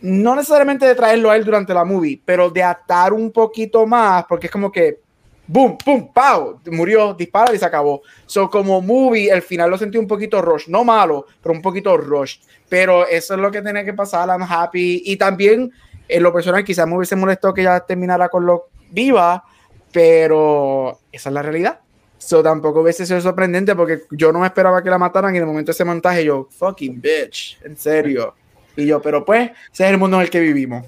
no 0.02 0.34
necesariamente 0.34 0.86
de 0.86 0.94
traerlo 0.94 1.30
a 1.30 1.36
él 1.36 1.44
durante 1.44 1.74
la 1.74 1.84
movie, 1.84 2.20
pero 2.24 2.50
de 2.50 2.62
atar 2.62 3.12
un 3.12 3.30
poquito 3.30 3.86
más, 3.86 4.24
porque 4.26 4.46
es 4.46 4.52
como 4.52 4.72
que, 4.72 5.00
boom, 5.46 5.76
boom, 5.84 6.12
pow, 6.12 6.60
murió, 6.70 7.12
dispara 7.14 7.54
y 7.54 7.58
se 7.58 7.64
acabó. 7.64 8.02
So, 8.26 8.48
como 8.48 8.80
movie, 8.80 9.30
el 9.30 9.42
final 9.42 9.70
lo 9.70 9.76
sentí 9.76 9.98
un 9.98 10.06
poquito 10.06 10.40
rush, 10.40 10.68
no 10.68 10.84
malo, 10.84 11.26
pero 11.42 11.54
un 11.54 11.60
poquito 11.60 11.96
rush. 11.96 12.38
Pero 12.68 13.06
eso 13.06 13.34
es 13.34 13.40
lo 13.40 13.50
que 13.50 13.60
tiene 13.60 13.84
que 13.84 13.92
pasar, 13.92 14.28
I'm 14.28 14.46
happy. 14.48 15.02
Y 15.04 15.16
también, 15.16 15.70
en 16.08 16.22
lo 16.22 16.32
personal, 16.32 16.64
quizás 16.64 16.86
me 16.86 16.96
hubiese 16.96 17.16
molestado 17.16 17.52
que 17.52 17.64
ya 17.64 17.80
terminara 17.80 18.28
con 18.28 18.46
lo 18.46 18.68
viva, 18.90 19.44
pero 19.92 21.00
esa 21.10 21.28
es 21.30 21.34
la 21.34 21.42
realidad. 21.42 21.80
So, 22.16 22.42
tampoco 22.42 22.82
hubiese 22.82 23.06
sido 23.06 23.20
sorprendente 23.20 23.74
porque 23.74 24.02
yo 24.10 24.30
no 24.30 24.40
me 24.40 24.46
esperaba 24.46 24.82
que 24.82 24.90
la 24.90 24.98
mataran 24.98 25.34
y 25.34 25.38
de 25.38 25.46
momento 25.46 25.72
ese 25.72 25.84
montaje 25.84 26.24
yo, 26.24 26.48
fucking 26.50 27.00
bitch, 27.00 27.58
en 27.64 27.76
serio. 27.76 28.34
Y 28.76 28.86
yo, 28.86 29.00
pero 29.02 29.24
pues, 29.24 29.50
ese 29.72 29.84
es 29.84 29.90
el 29.90 29.98
mundo 29.98 30.16
en 30.16 30.22
el 30.22 30.30
que 30.30 30.40
vivimos. 30.40 30.86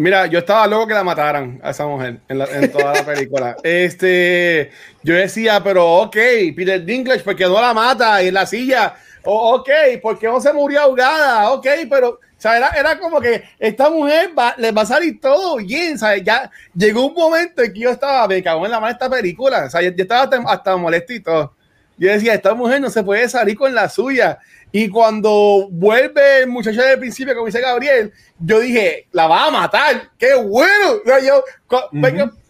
Mira, 0.00 0.26
yo 0.26 0.38
estaba 0.38 0.66
loco 0.66 0.86
que 0.86 0.94
la 0.94 1.04
mataran 1.04 1.60
a 1.62 1.70
esa 1.70 1.86
mujer 1.86 2.20
en, 2.26 2.72
toda 2.72 2.94
la 2.94 3.04
película. 3.04 3.56
este, 3.62 4.70
yo 5.02 5.14
decía, 5.14 5.62
pero 5.62 5.86
ok, 6.02 6.16
Peter 6.56 6.82
Dinklage, 6.82 7.22
porque 7.22 7.44
no 7.44 7.60
la 7.60 7.74
mata 7.74 8.22
en 8.22 8.32
la 8.32 8.46
silla? 8.46 8.94
Oh, 9.24 9.56
ok, 9.56 9.68
porque 10.00 10.26
no 10.26 10.40
se 10.40 10.54
murió 10.54 10.80
ahogada? 10.80 11.50
Ok, 11.50 11.66
pero, 11.90 12.12
o 12.12 12.18
sea, 12.38 12.56
era, 12.70 12.98
como 12.98 13.20
que 13.20 13.42
esta 13.58 13.90
mujer 13.90 14.30
va, 14.38 14.54
le 14.56 14.72
va 14.72 14.82
a 14.82 14.86
salir 14.86 15.20
todo 15.20 15.56
bien, 15.56 15.98
¿sabes? 15.98 16.24
Ya 16.24 16.50
llegó 16.74 17.04
un 17.04 17.14
momento 17.14 17.62
en 17.62 17.70
que 17.70 17.80
yo 17.80 17.90
estaba, 17.90 18.26
me 18.26 18.42
cago 18.42 18.64
en 18.64 18.70
la 18.70 18.80
mano 18.80 18.92
esta 18.92 19.10
película, 19.10 19.66
o 19.66 19.70
sea, 19.70 19.82
yo, 19.82 19.90
estaba 19.94 20.22
hasta, 20.22 20.42
hasta 20.46 20.76
molesto 20.78 21.12
y 21.12 21.20
todo. 21.20 21.54
Yo 21.98 22.10
decía, 22.10 22.32
esta 22.32 22.54
mujer 22.54 22.80
no 22.80 22.88
se 22.88 23.02
puede 23.02 23.28
salir 23.28 23.58
con 23.58 23.74
la 23.74 23.86
suya. 23.90 24.38
Y 24.72 24.88
cuando 24.88 25.68
vuelve 25.70 26.42
el 26.42 26.46
muchacho 26.46 26.80
del 26.82 26.98
principio, 26.98 27.34
como 27.34 27.46
dice 27.46 27.60
Gabriel, 27.60 28.12
yo 28.38 28.60
dije, 28.60 29.06
la 29.12 29.26
va 29.26 29.46
a 29.46 29.50
matar. 29.50 30.10
¡Qué 30.16 30.34
bueno! 30.34 31.00
yo, 31.24 31.44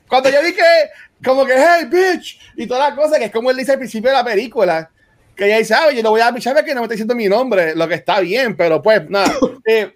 cuando 0.06 0.28
yo 0.28 0.42
dije, 0.42 0.62
como 1.24 1.46
que, 1.46 1.54
hey, 1.56 1.86
bitch, 1.90 2.38
y 2.56 2.66
todas 2.66 2.90
las 2.90 2.98
cosas, 2.98 3.18
que 3.18 3.26
es 3.26 3.32
como 3.32 3.50
él 3.50 3.56
dice 3.56 3.72
al 3.72 3.78
principio 3.78 4.10
de 4.10 4.16
la 4.16 4.24
película, 4.24 4.90
que 5.34 5.46
ella 5.46 5.58
dice, 5.58 5.74
ah, 5.74 5.90
yo 5.90 6.02
le 6.02 6.08
voy 6.08 6.20
a 6.20 6.34
chave 6.38 6.64
que 6.64 6.74
no 6.74 6.80
me 6.80 6.84
está 6.84 6.94
diciendo 6.94 7.14
mi 7.14 7.28
nombre, 7.28 7.74
lo 7.74 7.88
que 7.88 7.94
está 7.94 8.20
bien, 8.20 8.56
pero 8.56 8.82
pues 8.82 9.08
nada. 9.08 9.32
Eh, 9.66 9.94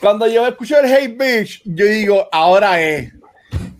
cuando 0.00 0.26
yo 0.26 0.46
escucho 0.46 0.78
el 0.78 0.86
Hey 0.86 1.08
Bitch, 1.08 1.62
yo 1.64 1.84
digo, 1.86 2.28
ahora 2.30 2.80
es. 2.80 3.12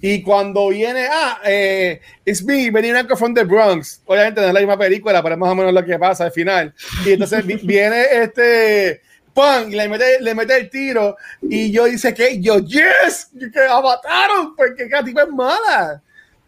Y 0.00 0.22
cuando 0.22 0.68
viene, 0.68 1.06
ah, 1.10 1.40
eh, 1.44 2.00
it's 2.24 2.42
me, 2.42 2.70
venir 2.70 2.96
from 3.16 3.34
the 3.34 3.44
Bronx. 3.44 4.02
Obviamente 4.04 4.40
no 4.40 4.48
es 4.48 4.54
la 4.54 4.60
misma 4.60 4.78
película, 4.78 5.22
pero 5.22 5.34
es 5.34 5.38
más 5.38 5.50
o 5.50 5.54
menos 5.54 5.72
lo 5.72 5.84
que 5.84 5.98
pasa 5.98 6.24
al 6.24 6.32
final. 6.32 6.74
Y 7.04 7.12
entonces 7.12 7.44
viene 7.64 8.04
este. 8.12 9.00
Y 9.68 9.70
le 9.74 9.88
mete, 9.88 10.20
le 10.20 10.34
mete 10.34 10.56
el 10.56 10.70
tiro. 10.70 11.16
Y 11.42 11.70
yo 11.70 11.84
dice 11.84 12.14
que 12.14 12.40
yo, 12.40 12.58
yes, 12.58 13.28
que 13.52 13.60
la 13.60 13.80
mataron, 13.82 14.56
porque 14.56 14.88
cada 14.88 15.04
tipo 15.04 15.20
es 15.20 15.28
mala. 15.28 16.02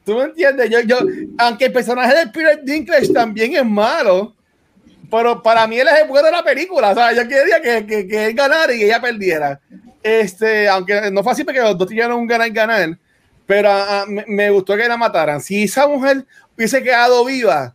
¿Tú 0.05 0.15
me 0.16 0.25
entiendes? 0.25 0.70
Yo, 0.70 0.81
yo, 0.81 0.99
aunque 1.37 1.66
el 1.66 1.73
personaje 1.73 2.16
de 2.16 2.27
Peter 2.29 2.65
Dinklage 2.65 3.12
también 3.12 3.55
es 3.55 3.65
malo, 3.65 4.35
pero 5.11 5.43
para 5.43 5.66
mí 5.66 5.79
él 5.79 5.87
es 5.87 6.01
el 6.01 6.09
bueno 6.09 6.27
de 6.27 6.33
la 6.33 6.43
película. 6.43 6.91
O 6.91 6.95
sea, 6.95 7.12
yo 7.12 7.29
quería 7.29 7.61
que, 7.61 7.87
que, 7.87 8.09
que 8.09 8.27
él 8.27 8.35
ganara 8.35 8.73
y 8.73 8.85
ella 8.85 9.03
perdiera. 9.03 9.61
Este, 10.03 10.66
aunque 10.69 11.11
no 11.11 11.23
fue 11.23 11.33
así 11.33 11.45
porque 11.45 11.61
los 11.61 11.77
dos 11.77 11.89
tuvieron 11.89 12.19
un 12.19 12.27
ganar 12.27 12.51
ganar, 12.51 12.99
pero 13.49 13.70
ah, 13.70 14.03
ah, 14.03 14.05
me, 14.07 14.25
me, 14.29 14.51
gustó 14.51 14.77
que 14.77 14.87
la 14.87 14.99
mataran. 14.99 15.41
Si 15.41 15.65
esa 15.65 15.89
mujer 15.89 16.27
hubiese 16.55 16.83
quedado 16.83 17.25
viva, 17.25 17.75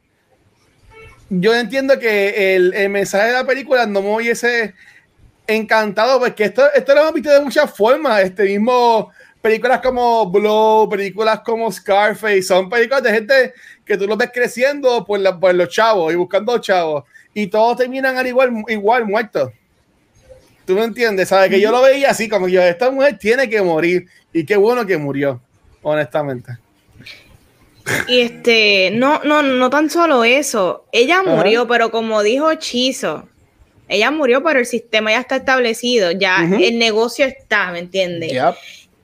yo 1.29 1.55
entiendo 1.55 1.97
que 1.97 2.55
el, 2.55 2.75
el 2.75 2.89
mensaje 2.89 3.29
de 3.29 3.33
la 3.33 3.43
película 3.43 3.87
no 3.87 4.03
me 4.03 4.15
hubiese 4.15 4.75
encantado, 5.47 6.19
porque 6.19 6.43
esto, 6.43 6.63
esto 6.75 6.93
lo 6.93 7.01
hemos 7.01 7.13
visto 7.13 7.31
de 7.31 7.41
muchas 7.41 7.75
formas. 7.75 8.21
Este 8.21 8.43
mismo 8.43 9.11
películas 9.41 9.81
como 9.81 10.29
Blow, 10.29 10.87
películas 10.87 11.39
como 11.41 11.71
Scarface, 11.71 12.43
son 12.43 12.69
películas 12.69 13.01
de 13.01 13.11
gente 13.11 13.53
que 13.83 13.97
tú 13.97 14.05
los 14.05 14.15
ves 14.15 14.29
creciendo 14.31 15.03
por, 15.03 15.19
la, 15.19 15.37
por 15.39 15.55
los 15.55 15.69
chavos 15.69 16.13
y 16.13 16.15
buscando 16.15 16.59
chavos 16.59 17.03
y 17.33 17.47
todos 17.47 17.77
terminan 17.77 18.15
al 18.15 18.27
igual, 18.27 18.63
igual 18.67 19.05
muertos. 19.05 19.51
¿Tú 20.65 20.75
me 20.75 20.83
entiendes? 20.83 21.29
¿Sabes? 21.29 21.49
Que 21.49 21.59
yo 21.59 21.71
lo 21.71 21.81
veía 21.81 22.11
así, 22.11 22.29
como 22.29 22.45
que 22.45 22.53
yo, 22.53 22.61
esta 22.61 22.91
mujer 22.91 23.17
tiene 23.17 23.49
que 23.49 23.61
morir. 23.61 24.07
Y 24.31 24.45
qué 24.45 24.55
bueno 24.55 24.85
que 24.85 24.97
murió, 24.97 25.41
honestamente. 25.83 26.57
Y 28.07 28.21
este, 28.21 28.91
no, 28.91 29.21
no, 29.23 29.41
no 29.41 29.69
tan 29.69 29.89
solo 29.89 30.23
eso. 30.23 30.85
Ella 30.91 31.21
murió, 31.23 31.67
pero 31.67 31.91
como 31.91 32.23
dijo 32.23 32.53
Chizo, 32.55 33.27
ella 33.89 34.09
murió, 34.09 34.41
pero 34.43 34.59
el 34.59 34.65
sistema 34.65 35.11
ya 35.11 35.19
está 35.19 35.35
establecido, 35.37 36.11
ya 36.11 36.37
el 36.59 36.79
negocio 36.79 37.25
está, 37.25 37.71
¿me 37.71 37.79
entiendes? 37.79 38.33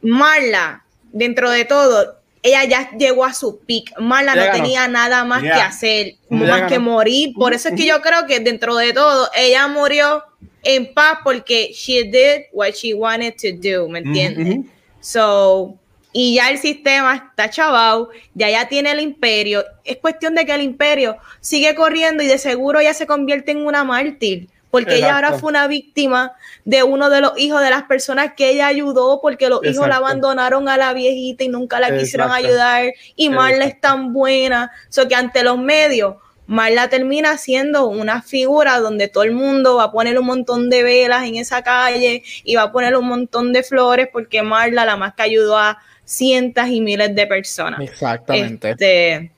Marla, 0.01 0.85
dentro 1.11 1.51
de 1.51 1.65
todo, 1.65 2.15
ella 2.41 2.64
ya 2.64 2.91
llegó 2.97 3.26
a 3.26 3.34
su 3.34 3.60
peak. 3.60 3.99
Marla 3.99 4.35
no 4.35 4.51
tenía 4.51 4.88
nada 4.88 5.26
más 5.26 5.43
que 5.43 5.49
hacer, 5.49 6.15
más 6.30 6.72
que 6.72 6.80
morir. 6.80 7.34
Por 7.34 7.53
eso 7.53 7.69
es 7.69 7.76
que 7.76 7.85
yo 7.85 8.01
creo 8.01 8.26
que 8.26 8.39
dentro 8.39 8.76
de 8.77 8.93
todo, 8.93 9.30
ella 9.35 9.68
murió 9.68 10.23
en 10.64 10.93
paz 10.93 11.19
porque 11.23 11.72
she 11.73 12.03
did 12.03 12.45
what 12.53 12.72
she 12.72 12.93
wanted 12.93 13.34
to 13.35 13.49
do, 13.56 13.89
¿me 13.89 13.99
entiendes? 13.99 14.65
So, 15.01 15.77
y 16.11 16.36
ya 16.36 16.49
el 16.49 16.57
sistema 16.57 17.15
está 17.15 17.49
chavado, 17.49 18.10
ya 18.34 18.49
ya 18.49 18.68
tiene 18.68 18.91
el 18.91 18.99
imperio. 18.99 19.64
Es 19.84 19.98
cuestión 19.98 20.36
de 20.36 20.45
que 20.45 20.53
el 20.53 20.61
imperio 20.61 21.18
sigue 21.40 21.76
corriendo 21.76 22.23
y 22.23 22.27
de 22.27 22.38
seguro 22.38 22.81
ya 22.81 22.94
se 22.94 23.07
convierte 23.07 23.52
en 23.52 23.65
una 23.65 23.84
mártir 23.84 24.49
porque 24.72 24.98
ella 24.98 25.15
ahora 25.15 25.34
fue 25.34 25.49
una 25.49 25.68
víctima 25.68 26.34
de 26.64 26.84
uno 26.84 27.10
de 27.10 27.22
los 27.22 27.38
hijos 27.40 27.61
de 27.61 27.69
las 27.69 27.84
personas 27.84 28.34
que 28.36 28.49
ella 28.49 28.68
ayudó, 28.68 29.19
porque 29.22 29.49
los 29.49 29.64
hijos 29.65 29.88
la 29.88 29.98
abandonaron 29.98 30.69
a 30.69 30.77
la 30.77 30.94
viejita 30.94 31.44
y 31.44 31.49
nunca 31.49 31.80
la 31.80 31.98
quisieron 31.98 32.31
ayudar, 32.31 32.94
y 33.15 33.30
Marla 33.30 33.65
es 33.65 33.80
tan 33.80 34.14
buena, 34.14 34.72
so 34.90 35.07
que 35.07 35.15
ante 35.15 35.44
los 35.44 35.57
medios, 35.57 36.15
Marla 36.45 36.90
termina 36.90 37.38
siendo 37.38 37.88
una 37.88 38.22
figura 38.22 38.80
donde 38.80 39.07
todo 39.07 39.23
el 39.23 39.31
mundo 39.31 39.76
va 39.76 39.86
a 39.86 39.91
poner 39.91 40.19
un 40.19 40.26
montón 40.26 40.69
de 40.69 40.84
velas 40.84 41.23
en 41.26 41.36
esa 41.36 41.61
calle 41.64 42.23
y 42.44 42.56
va 42.56 42.64
a 42.64 42.72
poner 42.72 42.95
un 42.95 43.07
montón 43.07 43.53
de 43.53 43.64
flores, 43.64 44.07
porque 44.11 44.44
Marla 44.44 44.86
la 44.86 44.98
más 44.98 45.15
que 45.15 45.23
ayudó 45.23 45.57
a 45.57 45.80
cientos 46.10 46.68
y 46.68 46.81
miles 46.81 47.14
de 47.14 47.27
personas. 47.27 47.80
Exactamente. 47.81 48.72
Este, 48.72 49.31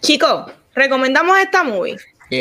chicos, 0.00 0.52
recomendamos 0.74 1.38
esta 1.38 1.64
movie. 1.64 1.96
Sí. 2.30 2.40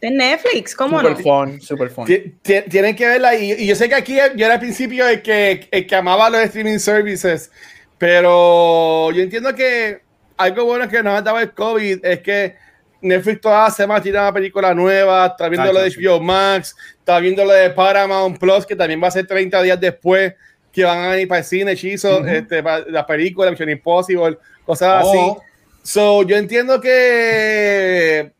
De 0.00 0.10
Netflix, 0.10 0.74
¿cómo 0.74 1.00
super 1.00 1.16
no? 1.16 1.18
Fun, 1.18 1.60
super 1.60 1.90
fun. 1.90 2.06
Tienen 2.42 2.94
que 2.94 3.06
verla. 3.06 3.34
Y, 3.34 3.66
yo 3.66 3.74
sé 3.74 3.88
que 3.88 3.94
aquí 3.96 4.16
yo 4.36 4.46
era 4.46 4.54
al 4.54 4.60
principio 4.60 5.08
el 5.08 5.20
que, 5.22 5.66
el 5.70 5.86
que 5.86 5.96
amaba 5.96 6.30
los 6.30 6.42
streaming 6.42 6.78
services, 6.78 7.50
pero 7.98 9.10
yo 9.10 9.22
entiendo 9.22 9.52
que 9.54 10.02
algo 10.36 10.64
bueno 10.64 10.88
que 10.88 11.02
nos 11.02 11.18
ha 11.18 11.22
dado 11.22 11.40
el 11.40 11.52
COVID 11.52 12.04
es 12.04 12.20
que 12.20 12.54
Netflix 13.00 13.40
toda 13.40 13.64
la 13.64 13.70
semana 13.70 14.00
tiene 14.00 14.18
una 14.18 14.32
película 14.32 14.74
nueva, 14.74 15.26
está 15.26 15.48
viendo 15.48 15.72
lo 15.72 15.80
de 15.80 15.90
HBO 15.90 16.20
Max, 16.20 16.76
está 16.98 17.18
viendo 17.18 17.44
lo 17.44 17.52
de 17.52 17.70
Paramount 17.70 18.38
Plus, 18.38 18.64
que 18.64 18.76
también 18.76 19.02
va 19.02 19.08
a 19.08 19.12
ser 19.12 19.26
30 19.26 19.62
días 19.62 19.80
después 19.80 20.34
que 20.74 20.84
van 20.84 20.98
a 20.98 21.16
ir 21.18 21.28
para 21.28 21.38
el 21.38 21.44
cine, 21.44 21.72
hechizo, 21.72 22.26
este, 22.26 22.62
para 22.62 22.84
la 22.86 23.06
película, 23.06 23.50
Mission 23.50 23.70
Impossible, 23.70 24.36
cosas 24.66 25.06
así. 25.06 25.16
Oh. 25.18 25.40
So, 25.82 26.22
yo 26.24 26.36
entiendo 26.36 26.80
que 26.80 28.32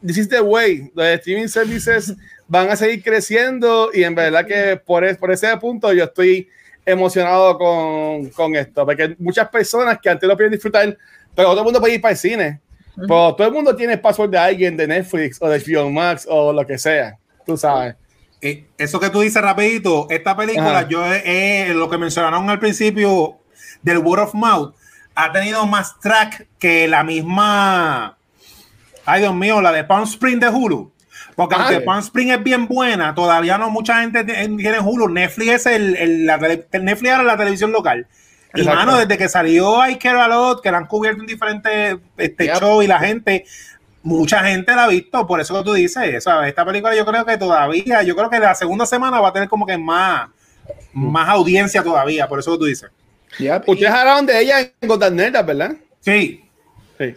this 0.00 0.16
is 0.16 0.28
the 0.28 0.40
way. 0.40 0.90
Los 0.94 1.06
streaming 1.06 1.48
services 1.48 2.14
van 2.46 2.70
a 2.70 2.76
seguir 2.76 3.02
creciendo 3.02 3.90
y 3.92 4.04
en 4.04 4.14
verdad 4.14 4.46
que 4.46 4.76
por, 4.76 5.16
por 5.18 5.32
ese 5.32 5.54
punto 5.56 5.92
yo 5.92 6.04
estoy 6.04 6.48
emocionado 6.84 7.58
con, 7.58 8.28
con, 8.30 8.54
esto, 8.54 8.86
porque 8.86 9.16
muchas 9.18 9.48
personas 9.48 9.98
que 10.00 10.08
antes 10.08 10.28
lo 10.28 10.36
podían 10.36 10.52
disfrutar, 10.52 10.96
pero 11.34 11.48
todo 11.48 11.60
el 11.60 11.64
mundo 11.64 11.80
puede 11.80 11.94
ir 11.94 12.00
para 12.00 12.12
el 12.12 12.18
cine. 12.18 12.60
Pero 12.94 13.34
todo 13.34 13.46
el 13.48 13.52
mundo 13.52 13.74
tiene 13.74 13.98
password 13.98 14.30
de 14.30 14.38
alguien 14.38 14.76
de 14.76 14.86
Netflix 14.86 15.42
o 15.42 15.48
de 15.48 15.58
HBO 15.58 15.90
Max 15.90 16.26
o 16.30 16.52
lo 16.52 16.64
que 16.64 16.78
sea, 16.78 17.18
tú 17.44 17.56
sabes. 17.56 17.96
Eso 18.40 19.00
que 19.00 19.10
tú 19.10 19.20
dices 19.20 19.42
rapidito, 19.42 20.06
esta 20.10 20.36
película, 20.36 20.86
yo 20.88 21.02
eh, 21.04 21.72
lo 21.74 21.88
que 21.90 21.98
mencionaron 21.98 22.48
al 22.50 22.58
principio 22.58 23.38
del 23.82 23.98
word 23.98 24.20
of 24.20 24.34
mouth, 24.34 24.74
ha 25.14 25.32
tenido 25.32 25.66
más 25.66 25.98
track 26.00 26.46
que 26.58 26.86
la 26.86 27.02
misma 27.02 28.16
Ay, 29.06 29.20
Dios 29.20 29.34
mío, 29.34 29.60
la 29.62 29.70
de 29.70 29.84
Palm 29.84 30.02
Spring 30.02 30.40
de 30.40 30.48
Hulu. 30.48 30.92
Porque 31.36 31.54
aunque 31.54 31.80
Palm 31.80 32.00
Spring 32.00 32.30
es 32.30 32.42
bien 32.42 32.66
buena, 32.66 33.14
todavía 33.14 33.56
no 33.56 33.70
mucha 33.70 34.00
gente 34.00 34.24
tiene 34.24 34.80
Hulu. 34.80 35.08
Netflix 35.08 35.50
es 35.50 35.66
el, 35.66 35.96
el, 35.96 36.26
la, 36.26 36.38
Netflix 36.38 37.04
era 37.04 37.22
la 37.22 37.36
televisión 37.36 37.72
local. 37.72 38.06
Y 38.54 38.64
mano, 38.64 38.96
desde 38.96 39.16
que 39.16 39.28
salió 39.28 39.86
I 39.86 39.96
Care 39.96 40.18
a 40.18 40.28
Lot, 40.28 40.62
que 40.62 40.72
la 40.72 40.78
han 40.78 40.86
cubierto 40.86 41.20
en 41.20 41.26
diferentes 41.26 41.98
este, 42.16 42.46
shows 42.46 42.84
y 42.84 42.88
la 42.88 42.98
gente, 42.98 43.44
mucha 44.06 44.38
gente 44.44 44.72
la 44.72 44.84
ha 44.84 44.88
visto, 44.88 45.26
por 45.26 45.40
eso 45.40 45.58
que 45.58 45.64
tú 45.64 45.72
dices, 45.74 46.22
¿sabes? 46.22 46.48
Esta 46.48 46.64
película 46.64 46.94
yo 46.94 47.04
creo 47.04 47.24
que 47.24 47.36
todavía, 47.36 48.04
yo 48.04 48.14
creo 48.14 48.30
que 48.30 48.38
la 48.38 48.54
segunda 48.54 48.86
semana 48.86 49.20
va 49.20 49.28
a 49.28 49.32
tener 49.32 49.48
como 49.48 49.66
que 49.66 49.76
más, 49.76 50.30
más 50.92 51.28
audiencia 51.28 51.82
todavía, 51.82 52.28
por 52.28 52.38
eso 52.38 52.52
que 52.52 52.58
tú 52.58 52.64
dices. 52.66 52.88
Ustedes 53.66 53.90
hablaron 53.90 54.24
de 54.24 54.40
ella 54.40 54.60
en 54.60 54.88
Gotham 54.88 55.16
¿verdad? 55.16 55.76
Sí. 56.00 56.40
Sí. 56.98 57.14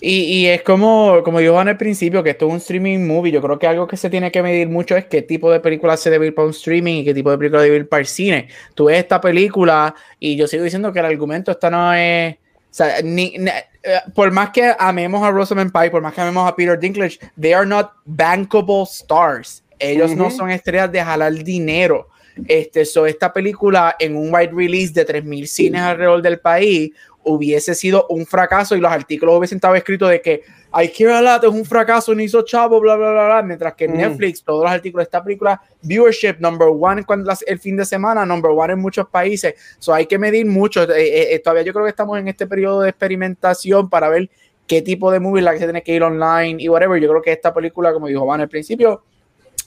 Y, 0.00 0.22
y, 0.22 0.46
es 0.46 0.62
como, 0.62 1.20
como 1.22 1.38
dijo 1.38 1.60
en 1.60 1.68
el 1.68 1.76
principio, 1.76 2.22
que 2.22 2.30
esto 2.30 2.46
es 2.46 2.52
un 2.52 2.58
streaming 2.58 3.06
movie. 3.06 3.30
Yo 3.30 3.42
creo 3.42 3.58
que 3.58 3.66
algo 3.66 3.86
que 3.86 3.96
se 3.96 4.10
tiene 4.10 4.32
que 4.32 4.42
medir 4.42 4.68
mucho 4.68 4.96
es 4.96 5.04
qué 5.04 5.22
tipo 5.22 5.52
de 5.52 5.60
película 5.60 5.96
se 5.96 6.10
debe 6.10 6.26
ir 6.28 6.34
para 6.34 6.46
un 6.46 6.52
streaming 6.52 7.02
y 7.02 7.04
qué 7.04 7.14
tipo 7.14 7.30
de 7.30 7.38
película 7.38 7.62
debe 7.62 7.76
ir 7.76 7.88
para 7.88 8.00
el 8.00 8.06
cine. 8.06 8.48
Tú 8.74 8.86
ves 8.86 8.98
esta 8.98 9.20
película 9.20 9.94
y 10.18 10.34
yo 10.34 10.48
sigo 10.48 10.64
diciendo 10.64 10.92
que 10.92 10.98
el 10.98 11.04
argumento 11.04 11.52
esta 11.52 11.70
no 11.70 11.94
es. 11.94 12.36
O 12.72 12.74
sea, 12.74 13.02
ni, 13.02 13.34
eh, 13.36 14.00
por 14.14 14.30
más 14.30 14.48
que 14.48 14.74
amemos 14.78 15.22
a 15.22 15.30
Rosamund 15.30 15.70
Pike, 15.70 15.90
por 15.90 16.00
más 16.00 16.14
que 16.14 16.22
amemos 16.22 16.48
a 16.48 16.56
Peter 16.56 16.80
Dinklage, 16.80 17.18
they 17.38 17.52
are 17.52 17.66
not 17.66 17.92
bankable 18.06 18.84
stars. 18.86 19.62
Ellos 19.78 20.16
no 20.16 20.30
son 20.30 20.50
estrellas 20.50 20.90
de 20.90 21.04
jalar 21.04 21.34
dinero. 21.34 22.08
Este, 22.48 22.86
so, 22.86 23.04
esta 23.04 23.30
película 23.30 23.94
en 23.98 24.16
un 24.16 24.34
wide 24.34 24.52
release 24.54 24.90
de 24.94 25.06
3.000 25.06 25.46
cines 25.46 25.82
alrededor 25.82 26.22
del 26.22 26.40
país 26.40 26.92
hubiese 27.24 27.74
sido 27.74 28.06
un 28.08 28.26
fracaso 28.26 28.76
y 28.76 28.80
los 28.80 28.90
artículos 28.90 29.36
hubiesen 29.38 29.56
estado 29.56 29.74
escritos 29.74 30.10
de 30.10 30.20
que 30.20 30.42
a 30.72 31.20
Lot 31.20 31.44
es 31.44 31.50
un 31.50 31.64
fracaso, 31.64 32.14
ni 32.14 32.24
hizo 32.24 32.42
chavo, 32.42 32.80
bla, 32.80 32.96
bla, 32.96 33.12
bla, 33.12 33.24
bla, 33.26 33.42
mientras 33.42 33.74
que 33.74 33.86
mm. 33.86 33.96
Netflix, 33.96 34.42
todos 34.42 34.62
los 34.62 34.72
artículos 34.72 35.04
de 35.04 35.08
esta 35.08 35.22
película, 35.22 35.60
viewership 35.82 36.36
number 36.38 36.68
one 36.68 37.04
cuando 37.04 37.32
el 37.46 37.58
fin 37.58 37.76
de 37.76 37.84
semana, 37.84 38.24
number 38.24 38.50
one 38.50 38.72
en 38.72 38.78
muchos 38.78 39.06
países, 39.08 39.54
so 39.78 39.92
hay 39.92 40.06
que 40.06 40.18
medir 40.18 40.46
mucho, 40.46 40.82
eh, 40.82 41.02
eh, 41.02 41.34
eh, 41.34 41.38
todavía 41.40 41.62
yo 41.62 41.72
creo 41.72 41.84
que 41.84 41.90
estamos 41.90 42.18
en 42.18 42.28
este 42.28 42.46
periodo 42.46 42.82
de 42.82 42.90
experimentación 42.90 43.88
para 43.90 44.08
ver 44.08 44.30
qué 44.66 44.80
tipo 44.80 45.10
de 45.10 45.20
movie 45.20 45.42
la 45.42 45.52
que 45.52 45.58
se 45.58 45.64
tiene 45.64 45.82
que 45.82 45.92
ir 45.92 46.02
online 46.02 46.62
y 46.62 46.68
whatever, 46.68 47.00
yo 47.00 47.08
creo 47.10 47.22
que 47.22 47.32
esta 47.32 47.52
película, 47.52 47.92
como 47.92 48.06
dijo 48.06 48.24
Van 48.24 48.40
al 48.40 48.48
principio, 48.48 49.02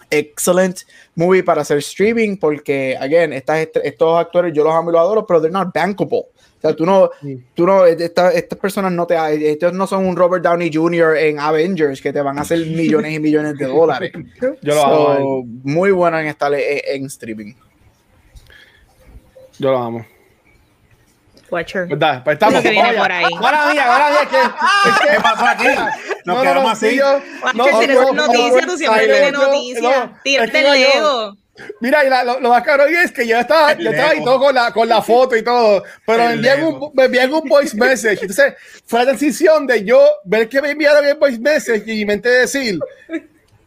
excellent 0.10 0.80
movie 1.16 1.44
para 1.44 1.62
hacer 1.62 1.78
streaming 1.80 2.38
porque, 2.38 2.98
again, 3.00 3.34
estas, 3.34 3.70
estos 3.84 4.20
actores 4.20 4.54
yo 4.54 4.64
los 4.64 4.74
amo 4.74 4.90
y 4.90 4.94
los 4.94 5.02
adoro, 5.02 5.26
pero 5.26 5.42
they're 5.42 5.52
not 5.52 5.74
bankable 5.74 6.28
tú 6.74 6.86
no, 6.86 7.12
tú 7.54 7.66
no, 7.66 7.86
estas 7.86 8.58
personas 8.60 8.92
no 8.92 9.06
te, 9.06 9.52
estos 9.52 9.74
no 9.74 9.86
son 9.86 10.06
un 10.06 10.16
Robert 10.16 10.44
Downey 10.44 10.72
Jr. 10.74 11.18
en 11.18 11.40
Avengers 11.40 12.02
que 12.02 12.12
te 12.12 12.22
van 12.22 12.40
a 12.40 12.42
hacer 12.42 12.60
millones 12.66 13.14
y 13.14 13.20
millones 13.20 13.58
de 13.58 13.66
dólares. 13.66 14.12
Yo 14.62 14.76
lo 14.76 15.12
amo. 15.12 15.44
Muy 15.64 15.92
buena 15.92 16.22
en 16.22 16.28
estar 16.28 16.52
en, 16.54 17.06
streaming. 17.06 17.54
Yo 19.60 19.72
lo 19.72 19.78
amo. 19.78 20.06
Watcher. 21.52 21.88
¿Verdad? 21.88 22.24
Pues 22.24 22.36
estamos. 22.36 22.56
Lo 22.56 22.62
que 22.62 22.70
viene 22.72 22.94
por 22.94 23.12
ahí. 23.12 23.26
Mía, 23.26 24.28
que, 24.30 24.38
es 24.90 25.00
que- 25.00 25.08
¿Qué 25.16 25.20
pasó 25.22 25.46
aquí? 25.46 25.68
Nos 25.68 25.78
No, 26.26 26.36
no, 26.36 26.42
quedamos 26.42 26.64
no, 26.64 26.70
así. 26.70 26.90
sí, 26.90 26.98
yo- 26.98 27.22
Watcher, 27.44 27.76
si 27.78 27.84
eres 27.84 28.14
noticia, 28.14 28.66
tú 28.66 28.78
siempre 28.78 29.06
tienes 29.08 29.32
noticias. 29.34 29.82
no, 29.84 30.20
Tírate 30.24 30.60
el. 30.60 30.72
Lego. 30.82 31.38
Mira, 31.80 32.04
y 32.04 32.10
la- 32.10 32.24
lo, 32.26 32.40
lo 32.42 32.50
más 32.50 32.64
cabrón 32.64 32.94
es 32.94 33.14
que 33.14 33.26
yo 33.26 33.38
estaba, 33.40 33.74
yo 33.78 33.90
estaba 33.92 34.10
ahí 34.10 34.22
todo 34.24 34.40
con 34.40 34.54
la, 34.56 34.72
con 34.74 34.90
la 34.90 35.02
foto 35.02 35.38
y 35.38 35.42
todo, 35.44 35.84
pero 36.06 36.26
me 36.26 36.34
envían, 36.34 36.64
un, 36.66 36.92
me 36.94 37.06
envían 37.06 37.34
un 37.34 37.48
voice 37.48 37.78
message. 37.78 38.20
Entonces, 38.24 38.56
fue 38.86 39.00
la 39.00 39.06
transición 39.06 39.66
de 39.66 39.86
yo 39.86 40.06
ver 40.26 40.50
que 40.50 40.62
me 40.62 40.72
enviaron 40.72 41.06
el 41.06 41.16
voice 41.16 41.40
message 41.40 41.84
y 41.86 41.96
mi 42.00 42.06
mente 42.08 42.28
decir, 42.28 42.78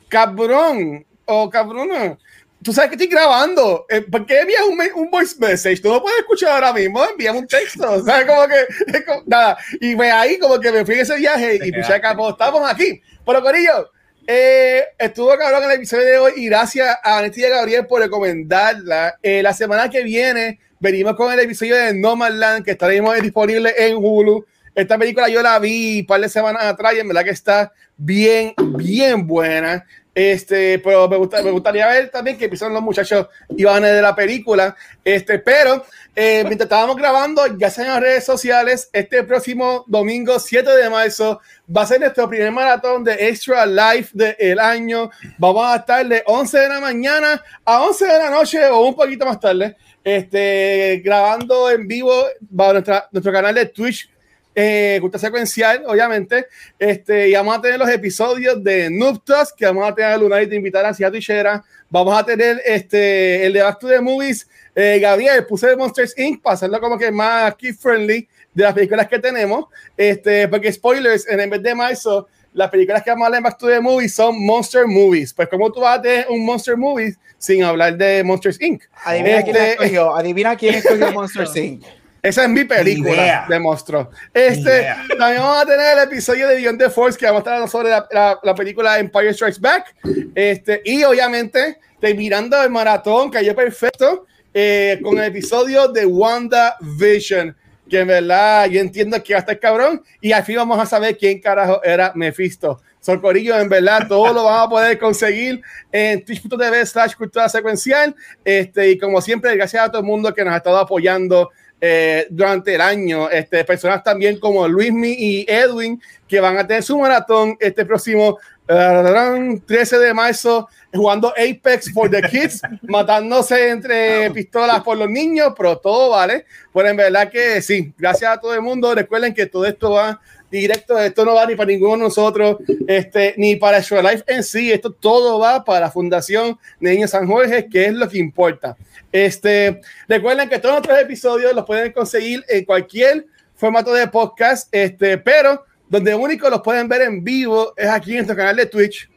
cabrón 0.09 1.07
o 1.25 1.49
cabrona, 1.51 2.19
tú 2.63 2.73
sabes 2.73 2.91
que 2.91 2.97
estoy 2.97 3.09
grabando. 3.09 3.87
eh, 3.89 4.01
¿Por 4.03 4.27
qué 4.27 4.41
envías 4.41 4.63
un, 4.63 4.79
un 5.03 5.11
voice 5.11 5.37
message? 5.39 5.81
Tú 5.81 5.89
no 5.91 6.01
puedes 6.03 6.19
escuchar 6.21 6.51
ahora 6.51 6.73
mismo, 6.73 7.05
envíame 7.05 7.39
un 7.39 7.47
texto. 7.47 8.05
Sea, 8.05 8.27
como 8.27 8.43
que, 8.49 9.05
como- 9.05 9.23
nada. 9.27 9.57
Y 9.81 9.95
me 9.97 10.11
ahí 10.11 10.39
como 10.39 10.59
que 10.61 10.71
me 10.73 10.85
fui 10.85 10.95
en 10.95 11.01
ese 11.01 11.17
viaje 11.17 11.59
y 11.63 11.73
puché 11.73 11.95
acá, 11.95 12.17
pues, 12.17 12.31
estamos 12.33 12.71
aquí. 12.71 13.01
Pero 13.25 13.43
Corillo, 13.43 13.91
eh, 14.27 14.85
estuvo 14.99 15.37
cabrón 15.39 15.65
en 15.65 15.71
el 15.71 15.77
episodio 15.77 16.05
de 16.05 16.19
hoy 16.19 16.33
y 16.37 16.47
gracias 16.47 16.97
a 17.03 17.13
Vanetti 17.17 17.41
y 17.41 17.45
a 17.45 17.49
Gabriel 17.51 17.87
por 17.87 18.01
recomendarla. 18.01 19.19
Eh, 19.23 19.43
la 19.43 19.53
semana 19.55 19.89
que 19.89 20.03
viene 20.03 20.59
venimos 20.81 21.17
con 21.17 21.33
el 21.33 21.41
episodio 21.41 21.77
de 21.77 21.95
No 21.95 22.15
Man's 22.17 22.37
Land 22.37 22.65
que 22.65 22.73
estaremos 22.73 23.21
disponible 23.21 23.75
en 23.77 23.97
Hulu. 23.97 24.45
Esta 24.75 24.97
película 24.97 25.29
yo 25.29 25.43
la 25.43 25.59
vi 25.59 26.01
un 26.01 26.07
par 26.07 26.21
de 26.21 26.29
semanas 26.29 26.63
atrás 26.65 26.95
y 26.95 27.01
en 27.01 27.09
verdad 27.09 27.25
que 27.25 27.31
está 27.31 27.73
bien, 27.97 28.55
bien 28.77 29.27
buena. 29.27 29.85
Este, 30.19 30.81
pero 30.81 31.09
me, 31.09 31.17
gusta, 31.17 31.41
me 31.45 31.53
gustaría 31.53 31.87
ver 31.87 32.11
también 32.11 32.37
que 32.37 32.47
empezaron 32.47 32.75
los 32.75 32.83
muchachos 32.83 33.29
Iván 33.57 33.85
de 33.85 34.03
la 34.03 34.17
película. 34.17 34.75
Este, 35.05 35.39
pero 35.39 35.85
eh, 36.17 36.43
mientras 36.45 36.67
estábamos 36.67 36.97
grabando, 36.97 37.47
ya 37.57 37.71
sean 37.71 37.87
en 37.87 37.93
las 37.93 38.03
redes 38.03 38.25
sociales, 38.25 38.91
este 38.93 39.23
próximo 39.23 39.85
domingo 39.87 40.41
7 40.41 40.69
de 40.69 40.91
marzo 40.91 41.41
va 41.75 41.83
a 41.83 41.87
ser 41.87 42.01
nuestro 42.01 42.29
primer 42.29 42.51
maratón 42.51 43.05
de 43.05 43.29
Extra 43.29 43.65
Life 43.65 44.11
del 44.13 44.59
año. 44.59 45.09
Vamos 45.39 45.65
a 45.65 45.77
estar 45.77 46.05
de 46.05 46.25
11 46.27 46.59
de 46.59 46.69
la 46.69 46.81
mañana 46.81 47.41
a 47.65 47.83
11 47.83 48.05
de 48.05 48.19
la 48.19 48.31
noche 48.31 48.67
o 48.67 48.87
un 48.87 48.97
poquito 48.97 49.25
más 49.25 49.39
tarde, 49.39 49.77
este, 50.03 51.01
grabando 51.05 51.71
en 51.71 51.87
vivo 51.87 52.13
bajo 52.41 52.73
nuestra, 52.73 53.09
nuestro 53.13 53.33
canal 53.33 53.55
de 53.55 53.67
Twitch 53.67 54.11
eh, 54.61 54.99
cultura 55.01 55.21
secuencial, 55.21 55.85
obviamente. 55.87 56.47
Este, 56.79 57.29
y 57.29 57.33
vamos 57.35 57.57
a 57.57 57.61
tener 57.61 57.79
los 57.79 57.89
episodios 57.89 58.63
de 58.65 58.91
Noob 58.91 59.23
Tusk, 59.23 59.55
que 59.57 59.67
vamos 59.67 59.89
a 59.89 59.95
tener 59.95 60.11
a 60.11 60.17
Lunay 60.19 60.47
de 60.47 60.57
invitar 60.57 60.85
a 60.85 60.93
Cia 60.93 61.13
Tichera. 61.13 61.63
Vamos 61.89 62.19
a 62.19 62.25
tener 62.27 62.61
este, 62.67 63.47
el 63.47 63.53
de 63.53 63.63
Back 63.63 63.79
to 63.79 63.89
the 63.89 64.01
Movies. 64.01 64.49
Eh, 64.75 64.99
Gabriel, 65.01 65.47
puse 65.47 65.77
Monsters 65.77 66.19
Inc. 66.19 66.43
para 66.43 66.55
hacerlo 66.55 66.81
como 66.81 66.99
que 66.99 67.11
más 67.13 67.55
kid 67.55 67.75
friendly 67.77 68.29
de 68.53 68.63
las 68.65 68.75
películas 68.75 69.07
que 69.07 69.21
tenemos. 69.21 69.67
Este, 69.97 70.49
porque 70.49 70.73
spoilers, 70.73 71.29
en 71.29 71.49
vez 71.51 71.63
de 71.63 71.75
marzo, 71.77 72.27
las 72.53 72.69
películas 72.71 73.03
que 73.05 73.11
vamos 73.11 73.23
a 73.23 73.27
hablar 73.27 73.39
en 73.39 73.45
Back 73.45 73.59
to 73.59 73.69
the 73.69 73.81
Movies 73.81 74.13
son 74.15 74.45
Monster 74.45 74.87
Movies. 74.89 75.33
Pues, 75.35 75.49
¿cómo 75.49 75.71
tú 75.71 75.81
vas 75.81 76.01
a 76.01 76.03
tener 76.03 76.27
un 76.31 76.45
Monster 76.45 76.77
Movies 76.77 77.17
sin 77.39 77.63
hablar 77.63 77.97
de 77.97 78.25
Monsters 78.25 78.61
Inc.? 78.61 78.83
Adivina 79.05 79.43
quién 79.43 79.57
Este- 79.57 79.71
escogió. 79.73 80.17
Adivina 80.17 80.57
quién 80.57 80.75
escogió 80.75 81.13
Monster 81.13 81.47
Inc. 81.55 81.85
Esa 82.29 82.43
es 82.45 82.49
mi 82.49 82.65
película 82.65 83.47
de 83.49 83.59
monstruo. 83.59 84.11
Este, 84.35 84.87
también 85.19 85.43
vamos 85.43 85.63
a 85.63 85.67
tener 85.67 85.99
el 85.99 86.05
episodio 86.05 86.49
de 86.49 86.57
Beyond 86.57 86.79
the 86.79 86.91
Force 86.91 87.19
que 87.19 87.27
vamos 87.27 87.39
a 87.39 87.41
estar 87.41 87.55
hablando 87.55 87.71
sobre 87.71 87.91
la, 87.91 88.07
la- 88.11 88.39
la 88.43 88.55
película 88.55 88.99
Empire 88.99 89.33
Strikes 89.35 89.61
Back. 89.61 89.95
Este, 90.35 90.83
y 90.85 91.03
obviamente, 91.05 91.79
terminando 92.01 92.63
el 92.63 92.71
maratón, 92.71 93.31
cayó 93.31 93.55
perfecto 93.55 94.27
eh, 94.53 94.99
con 95.03 95.19
el 95.19 95.25
episodio 95.25 95.89
de 95.89 96.05
WandaVision. 96.07 97.57
Que 97.89 98.01
en 98.01 98.09
verdad 98.09 98.67
yo 98.67 98.81
entiendo 98.81 99.23
que 99.23 99.33
va 99.33 99.39
a 99.39 99.41
estar 99.41 99.59
cabrón. 99.59 100.03
Y 100.21 100.33
al 100.33 100.45
fin 100.45 100.57
vamos 100.57 100.79
a 100.79 100.85
saber 100.85 101.17
quién 101.17 101.41
carajo 101.41 101.83
era 101.83 102.13
Mephisto. 102.15 102.83
Sol 103.01 103.21
Corillo, 103.23 103.59
en 103.59 103.69
verdad, 103.71 104.07
todo 104.07 104.31
lo 104.35 104.45
van 104.45 104.61
a 104.67 104.69
poder 104.69 104.99
conseguir 104.99 105.63
en 105.91 106.23
twitch.tv 106.23 106.85
slash 106.85 107.15
cultura 107.15 107.49
secuencial. 107.49 108.15
Este, 108.45 108.91
y 108.91 108.99
como 108.99 109.23
siempre, 109.23 109.57
gracias 109.57 109.85
a 109.85 109.89
todo 109.89 110.01
el 110.03 110.07
mundo 110.07 110.35
que 110.35 110.45
nos 110.45 110.53
ha 110.53 110.59
estado 110.59 110.77
apoyando 110.79 111.49
eh, 111.81 112.27
durante 112.31 112.75
el 112.75 112.81
año. 112.81 113.31
Este, 113.31 113.65
personas 113.65 114.03
también 114.03 114.39
como 114.39 114.67
Luismi 114.67 115.15
y 115.17 115.47
Edwin, 115.49 116.01
que 116.27 116.41
van 116.41 116.59
a 116.59 116.67
tener 116.67 116.83
su 116.83 116.99
maratón 116.99 117.57
este 117.61 117.85
próximo 117.85 118.39
eh, 118.67 119.61
13 119.65 119.99
de 119.99 120.13
marzo 120.13 120.69
jugando 120.93 121.29
Apex 121.31 121.93
for 121.93 122.11
the 122.11 122.23
Kids, 122.23 122.63
matándose 122.83 123.71
entre 123.71 124.31
pistolas 124.31 124.83
por 124.83 124.99
los 124.99 125.09
niños, 125.09 125.55
pero 125.57 125.79
todo 125.79 126.11
vale. 126.11 126.45
Pero 126.73 126.89
en 126.89 126.97
verdad 126.97 127.31
que 127.31 127.63
sí, 127.63 127.93
gracias 127.97 128.33
a 128.33 128.41
todo 128.41 128.55
el 128.55 128.63
mundo. 128.63 128.95
Recuerden 128.95 129.33
que 129.33 129.47
todo 129.47 129.65
esto 129.65 129.93
va 129.93 130.21
directo, 130.51 130.99
esto 130.99 131.25
no 131.25 131.35
va 131.35 131.47
ni 131.47 131.55
para 131.55 131.69
ninguno 131.69 131.93
de 131.93 131.99
nosotros, 132.05 132.57
este, 132.87 133.35
ni 133.37 133.57
para 133.57 133.79
Extra 133.79 134.03
Life 134.03 134.25
en 134.27 134.43
sí, 134.43 134.73
esto 134.73 134.93
todo 134.93 135.39
va 135.39 135.65
para 135.65 135.81
la 135.81 135.91
Fundación 135.91 136.59
Niños 136.81 137.11
San 137.11 137.27
Jorge, 137.27 137.69
que 137.69 137.87
es 137.87 137.93
lo 137.93 138.09
que 138.09 138.19
importa. 138.19 138.77
Este, 139.13 139.81
recuerden 140.07 140.49
que 140.49 140.59
todos 140.59 140.75
nuestros 140.75 140.99
episodios 141.01 141.55
los 141.55 141.65
pueden 141.65 141.93
conseguir 141.93 142.45
en 142.49 142.65
cualquier 142.65 143.27
formato 143.55 143.93
de 143.93 144.07
podcast, 144.09 144.69
este, 144.73 145.19
pero 145.19 145.65
donde 145.89 146.15
único 146.15 146.51
los 146.51 146.61
pueden 146.61 146.89
ver 146.89 147.03
en 147.03 147.25
vivo 147.25 147.73
es 147.77 147.89
aquí 147.89 148.13
en 148.13 148.19
nuestro 148.19 148.37
canal 148.37 148.57
de 148.57 148.67
Twitch. 148.67 149.11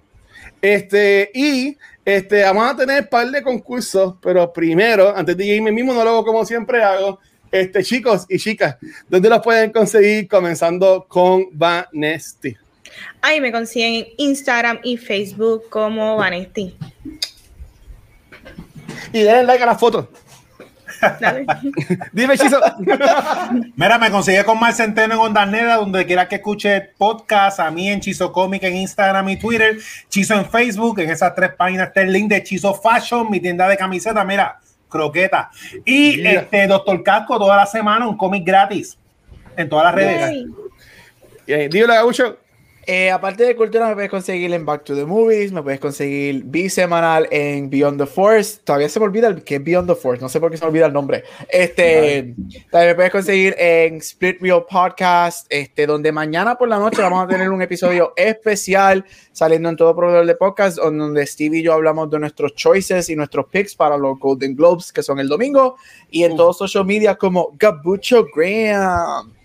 Este, 0.62 1.32
y 1.34 1.78
este, 2.06 2.44
vamos 2.44 2.72
a 2.72 2.76
tener 2.76 3.03
un 3.03 3.10
par 3.10 3.30
de 3.30 3.41
concursos, 3.41 4.16
pero 4.22 4.52
primero, 4.52 5.16
antes 5.16 5.36
de 5.38 5.45
irme 5.45 5.72
lo 5.72 6.02
hago 6.02 6.26
como 6.26 6.45
siempre 6.45 6.84
hago. 6.84 7.20
Este, 7.52 7.84
chicos 7.84 8.26
y 8.30 8.38
chicas, 8.38 8.78
¿dónde 9.10 9.30
los 9.30 9.41
pueden 9.41 9.72
conseguir? 9.72 10.28
Comenzando 10.28 11.06
con 11.07 11.48
Vanesti. 11.52 12.56
Ahí 13.22 13.41
me 13.41 13.52
consiguen 13.52 13.95
en 13.95 14.07
Instagram 14.18 14.80
y 14.84 14.98
Facebook 14.98 15.64
como 15.69 16.15
Vanesti. 16.15 16.76
Y 19.14 19.22
denle 19.22 19.44
like 19.44 19.64
a 19.64 19.68
la 19.68 19.78
foto. 19.78 20.10
Dale. 21.19 21.45
Dime, 22.14 22.38
Chizo. 22.38 22.60
Mira, 23.76 23.98
me 23.98 24.11
consigue 24.11 24.44
con 24.44 24.60
Mar 24.60 24.73
Centeno 24.73 25.15
en 25.15 25.19
Ondas 25.19 25.49
Negras, 25.49 25.80
donde 25.80 26.06
quiera 26.06 26.28
que 26.28 26.36
escuche 26.36 26.82
podcast, 26.98 27.60
a 27.60 27.72
mí 27.72 27.90
en 27.90 27.99
Chizo 27.99 28.32
Comic 28.32 28.64
en 28.64 28.78
Instagram 28.78 29.28
y 29.30 29.38
Twitter, 29.38 29.78
Chizo 30.10 30.36
en 30.36 30.49
Facebook, 30.49 30.99
en 30.99 31.10
esas 31.10 31.34
tres 31.36 31.52
páginas 31.56 31.88
está 31.88 32.02
el 32.02 32.14
link 32.14 32.30
de 32.30 32.44
Chizo 32.44 32.73
Fashion, 32.73 33.30
mi 33.30 33.40
tienda 33.40 33.68
de 33.68 33.78
camisetas, 33.78 34.26
mira, 34.26 34.60
croqueta. 34.91 35.49
Y 35.85 36.26
este 36.27 36.68
Doctor 36.68 37.01
Casco 37.01 37.39
toda 37.39 37.55
la 37.55 37.65
semana, 37.65 38.07
un 38.07 38.18
cómic 38.18 38.45
gratis 38.45 38.97
en 39.57 39.68
todas 39.69 39.85
las 39.85 39.95
redes. 39.95 40.45
Eh, 41.47 41.69
Dígale, 41.72 41.95
Gabucho. 41.95 42.38
Eh, 42.88 43.12
aparte 43.12 43.45
de 43.45 43.56
cultura, 43.56 43.88
me 43.88 43.94
puedes 43.94 44.10
conseguir 44.10 44.52
en 44.53 44.66
Back 44.66 44.84
to 44.86 44.95
the 44.95 45.06
Movies, 45.06 45.52
me 45.52 45.62
puedes 45.62 45.80
conseguir 45.80 46.44
bisemanal 46.45 47.28
en 47.30 47.70
Beyond 47.70 47.99
the 47.99 48.08
Force. 48.08 48.60
Todavía 48.64 48.90
se 48.90 48.99
me 48.99 49.06
olvida 49.06 49.28
el 49.28 49.44
que 49.44 49.56
es 49.56 49.64
Beyond 49.64 49.88
the 49.88 49.95
Force, 49.95 50.22
no 50.22 50.30
sé 50.30 50.40
por 50.40 50.49
qué 50.49 50.58
se 50.58 50.64
me 50.66 50.70
olvida 50.70 50.88
el 50.88 50.94
nombre. 50.94 51.24
Este, 51.49 52.34
también 52.72 52.90
me 52.90 52.95
puedes 52.95 53.12
conseguir 53.12 53.56
en 53.60 53.98
Split 53.98 54.41
Real 54.41 54.66
Podcast, 54.68 55.45
este, 55.49 55.86
donde 55.86 56.12
mañana 56.12 56.58
por 56.58 56.70
la 56.70 56.80
noche 56.80 57.02
vamos 57.02 57.24
a 57.24 57.28
tener 57.28 57.52
un 57.52 57.62
episodio 57.62 58.14
especial 58.16 59.06
saliendo 59.32 59.70
en 59.70 59.76
todo 59.76 59.95
proveedor 59.95 60.26
de 60.26 60.36
podcast, 60.36 60.78
donde 60.78 61.26
Steve 61.28 61.60
y 61.60 61.64
yo 61.64 61.74
hablamos 61.74 62.10
de 62.10 62.20
nuestros 62.20 62.56
choices 62.56 63.10
y 63.10 63.16
nuestros 63.16 63.45
picks 63.45 63.76
para 63.76 63.95
los 63.95 64.18
Golden 64.20 64.56
Globes, 64.56 64.91
que 64.91 65.03
son 65.03 65.20
el 65.20 65.30
domingo, 65.30 65.76
y 66.10 66.24
en 66.24 66.32
Uf. 66.32 66.38
todos 66.38 66.58
social 66.58 66.86
media 66.86 67.16
como 67.16 67.56
Gabucho 67.60 68.26
Graham. 68.36 69.40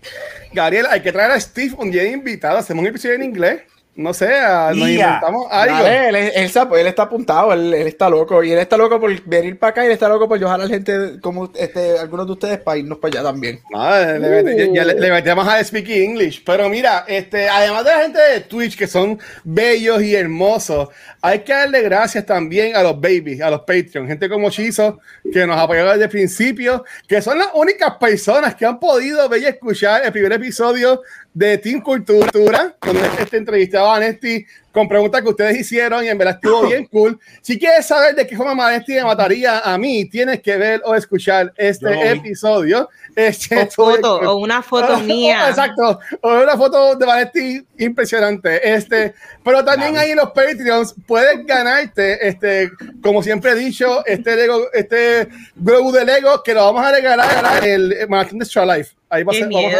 Gabriel, 0.52 0.86
hay 0.88 1.02
que 1.02 1.12
traer 1.12 1.30
a 1.32 1.40
Steve 1.40 1.74
un 1.78 1.90
día 1.90 2.04
invitado. 2.04 2.58
Hacemos 2.58 2.82
un 2.82 2.88
episodio 2.88 3.14
en 3.14 3.24
inglés. 3.24 3.62
No 3.96 4.12
sé, 4.12 4.34
a- 4.34 4.72
nos 4.74 4.88
inventamos 5.06 5.46
algo. 5.50 5.74
Dale, 5.76 6.08
él, 6.10 6.16
él 6.16 6.44
está, 6.44 6.68
él 6.78 6.86
está 6.86 7.02
apuntado, 7.04 7.52
él, 7.54 7.72
él 7.72 7.86
está 7.88 8.10
loco. 8.10 8.44
Y 8.44 8.52
él 8.52 8.58
está 8.58 8.76
loco 8.76 9.00
por 9.00 9.22
venir 9.24 9.58
para 9.58 9.70
acá 9.70 9.82
y 9.84 9.86
él 9.86 9.92
está 9.92 10.06
loco 10.06 10.28
por 10.28 10.38
yo 10.38 10.48
jalar 10.48 10.68
gente 10.68 11.18
como 11.20 11.50
este, 11.54 11.98
algunos 11.98 12.26
de 12.26 12.32
ustedes 12.32 12.58
para 12.58 12.76
irnos 12.76 12.98
para 12.98 13.20
allá 13.20 13.30
también. 13.30 13.60
No, 13.70 13.90
le, 13.90 14.18
le 14.18 14.28
mete- 14.42 14.74
ya 14.74 14.84
le, 14.84 14.94
le 15.00 15.10
metemos 15.10 15.48
a 15.48 15.64
Speak 15.64 15.88
English. 15.88 16.44
Pero 16.44 16.68
mira, 16.68 17.04
este, 17.08 17.48
además 17.48 17.84
de 17.84 17.90
la 17.90 18.00
gente 18.02 18.20
de 18.20 18.40
Twitch 18.40 18.76
que 18.76 18.86
son 18.86 19.18
bellos 19.44 20.02
y 20.02 20.14
hermosos, 20.14 20.90
hay 21.22 21.38
que 21.38 21.54
darle 21.54 21.80
gracias 21.80 22.26
también 22.26 22.76
a 22.76 22.82
los 22.82 23.00
babies, 23.00 23.40
a 23.40 23.50
los 23.50 23.60
Patreon, 23.60 24.06
gente 24.06 24.28
como 24.28 24.50
Chizo, 24.50 25.00
que 25.32 25.46
nos 25.46 25.58
apoyaron 25.58 25.92
desde 25.92 26.04
el 26.04 26.10
principio, 26.10 26.84
que 27.08 27.22
son 27.22 27.38
las 27.38 27.48
únicas 27.54 27.96
personas 27.96 28.54
que 28.54 28.66
han 28.66 28.78
podido 28.78 29.26
ver 29.28 29.40
y 29.40 29.46
escuchar 29.46 30.04
el 30.04 30.12
primer 30.12 30.32
episodio 30.34 31.00
de 31.32 31.58
Team 31.58 31.80
Cultura, 31.82 32.74
donde 32.80 33.02
este 33.20 33.36
entrevistaba 33.36 33.85
a 33.86 33.92
Vanesti 33.98 34.44
con 34.72 34.88
preguntas 34.88 35.22
que 35.22 35.28
ustedes 35.30 35.58
hicieron 35.58 36.04
y 36.04 36.08
en 36.08 36.18
verdad 36.18 36.34
estuvo 36.34 36.68
bien 36.68 36.84
cool. 36.92 37.18
Si 37.40 37.58
quieres 37.58 37.86
saber 37.86 38.14
de 38.14 38.26
qué 38.26 38.36
forma 38.36 38.54
Vanesti 38.54 38.92
me 38.94 39.04
mataría 39.04 39.60
a 39.60 39.78
mí, 39.78 40.04
tienes 40.04 40.42
que 40.42 40.56
ver 40.58 40.82
o 40.84 40.94
escuchar 40.94 41.52
este 41.56 41.88
vi. 41.90 42.00
episodio. 42.18 42.88
Este, 43.14 43.62
O 43.62 43.66
foto, 43.70 44.16
o 44.16 44.36
una 44.36 44.62
foto 44.62 44.98
mía. 45.00 45.48
Exacto. 45.48 45.98
O 46.20 46.34
una 46.42 46.54
foto 46.58 46.94
de 46.96 47.06
Vanetti 47.06 47.66
impresionante. 47.78 48.74
Este, 48.74 49.14
pero 49.42 49.64
también 49.64 49.92
Claro. 49.92 50.04
ahí 50.04 50.10
en 50.10 50.16
los 50.18 50.30
Patreons 50.32 50.94
puedes 51.06 51.46
ganarte, 51.46 52.28
este, 52.28 52.70
como 53.02 53.22
siempre 53.22 53.52
he 53.52 53.54
dicho, 53.54 54.04
este 54.04 54.36
Lego, 54.36 54.70
este 54.74 55.28
globo 55.54 55.90
de 55.92 56.04
Lego 56.04 56.42
que 56.42 56.52
lo 56.52 56.64
vamos 56.66 56.84
a 56.84 56.92
regalar 56.92 57.64
en 57.64 57.72
el 57.72 58.08
Maratón 58.10 58.40
de 58.40 58.44
Extra 58.44 58.66
Life. 58.66 58.95
Ahí 59.08 59.22
va 59.22 59.30
a 59.32 59.34
ser- 59.34 59.48
vamos 59.52 59.74
a 59.74 59.76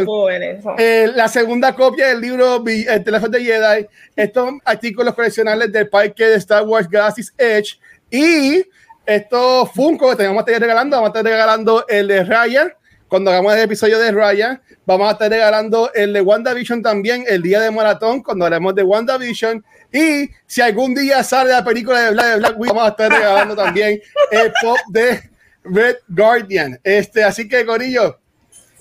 no 0.00 0.04
puedo 0.06 0.24
ver 0.24 0.42
eso. 0.42 0.74
Eh, 0.78 1.10
la 1.14 1.28
segunda 1.28 1.74
copia 1.74 2.08
del 2.08 2.20
libro 2.20 2.60
Vi- 2.60 2.86
El 2.88 3.04
teléfono 3.04 3.30
de 3.30 3.44
Jedi, 3.44 3.86
estos 4.16 4.50
artículos 4.64 5.14
coleccionables 5.14 5.70
del 5.72 5.88
parque 5.88 6.24
de 6.24 6.34
Star 6.36 6.64
Wars 6.64 6.88
Galaxy's 6.88 7.32
Edge. 7.38 7.78
Y 8.10 8.64
estos 9.06 9.70
Funko 9.72 10.10
que 10.10 10.16
tenemos 10.16 10.38
a 10.38 10.46
estar 10.46 10.60
regalando, 10.60 10.96
vamos 10.96 11.08
a 11.08 11.18
estar 11.18 11.24
regalando 11.32 11.84
el 11.88 12.08
de 12.08 12.24
Raya, 12.24 12.76
cuando 13.08 13.30
hagamos 13.30 13.54
el 13.54 13.60
episodio 13.60 13.98
de 13.98 14.12
Raya, 14.12 14.60
vamos 14.86 15.08
a 15.08 15.12
estar 15.12 15.28
regalando 15.30 15.90
el 15.94 16.12
de 16.12 16.20
WandaVision 16.20 16.80
también, 16.82 17.24
el 17.28 17.42
día 17.42 17.60
de 17.60 17.70
maratón, 17.72 18.22
cuando 18.22 18.46
haremos 18.46 18.72
de 18.74 18.84
WandaVision. 18.84 19.64
Y 19.92 20.28
si 20.46 20.60
algún 20.60 20.94
día 20.94 21.24
sale 21.24 21.50
la 21.50 21.64
película 21.64 22.00
de 22.02 22.10
Black, 22.12 22.26
de 22.26 22.36
Black 22.36 22.54
Widow, 22.60 22.74
vamos 22.76 22.88
a 22.88 22.90
estar 22.92 23.10
regalando 23.10 23.56
también 23.56 24.00
el 24.30 24.52
pop 24.62 24.78
de 24.90 25.20
Red 25.64 25.96
Guardian. 26.08 26.78
Este, 26.84 27.24
así 27.24 27.48
que, 27.48 27.66
Corillo, 27.66 28.19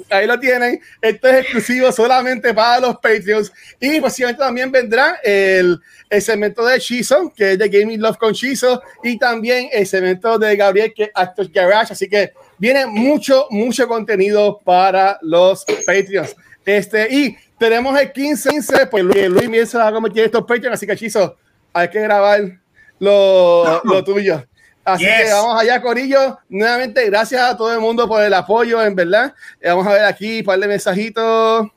Ahí 0.09 0.25
lo 0.27 0.39
tienen. 0.39 0.79
Esto 1.01 1.27
es 1.27 1.35
exclusivo 1.41 1.91
solamente 1.91 2.53
para 2.53 2.79
los 2.79 2.95
Patreons. 2.95 3.51
Y 3.79 3.99
posiblemente 3.99 4.41
también 4.41 4.71
vendrá 4.71 5.19
el, 5.23 5.79
el 6.09 6.21
segmento 6.21 6.65
de 6.65 6.79
Shizo, 6.79 7.33
que 7.35 7.53
es 7.53 7.59
de 7.59 7.69
Gaming 7.69 8.01
Love 8.01 8.17
con 8.17 8.33
Shizo, 8.33 8.81
y 9.03 9.17
también 9.17 9.69
el 9.71 9.85
segmento 9.85 10.37
de 10.39 10.55
Gabriel, 10.55 10.93
que 10.95 11.03
es 11.03 11.11
Actors 11.13 11.51
Garage. 11.51 11.93
Así 11.93 12.07
que 12.07 12.33
viene 12.57 12.85
mucho, 12.85 13.47
mucho 13.49 13.87
contenido 13.87 14.59
para 14.63 15.19
los 15.21 15.65
Patreons. 15.85 16.35
Este, 16.65 17.07
y 17.13 17.37
tenemos 17.57 17.99
el 17.99 18.11
15, 18.11 18.49
15 18.49 18.87
pues 18.87 19.03
Luis, 19.03 19.27
Luis 19.27 19.49
Miel 19.49 19.67
se 19.67 19.77
va 19.77 19.87
a 19.87 19.91
convertir 19.91 20.23
estos 20.25 20.45
Patreons, 20.45 20.75
así 20.75 20.85
que 20.85 20.95
Shizo, 20.95 21.35
hay 21.73 21.89
que 21.89 21.99
grabar 21.99 22.59
lo, 22.99 23.81
lo 23.83 24.03
tuyo. 24.05 24.45
Así 24.85 25.03
Yes. 25.05 25.25
que 25.25 25.31
vamos 25.31 25.61
allá, 25.61 25.81
Corillo. 25.81 26.39
Nuevamente, 26.49 27.05
gracias 27.05 27.41
a 27.41 27.55
todo 27.57 27.71
el 27.73 27.79
mundo 27.79 28.07
por 28.07 28.21
el 28.23 28.33
apoyo, 28.33 28.81
en 28.83 28.95
verdad. 28.95 29.33
Eh, 29.59 29.69
vamos 29.69 29.85
a 29.87 29.91
ver 29.91 30.05
aquí 30.05 30.39
un 30.39 30.45
par 30.45 30.59
de 30.59 30.67
mensajitos. 30.67 31.67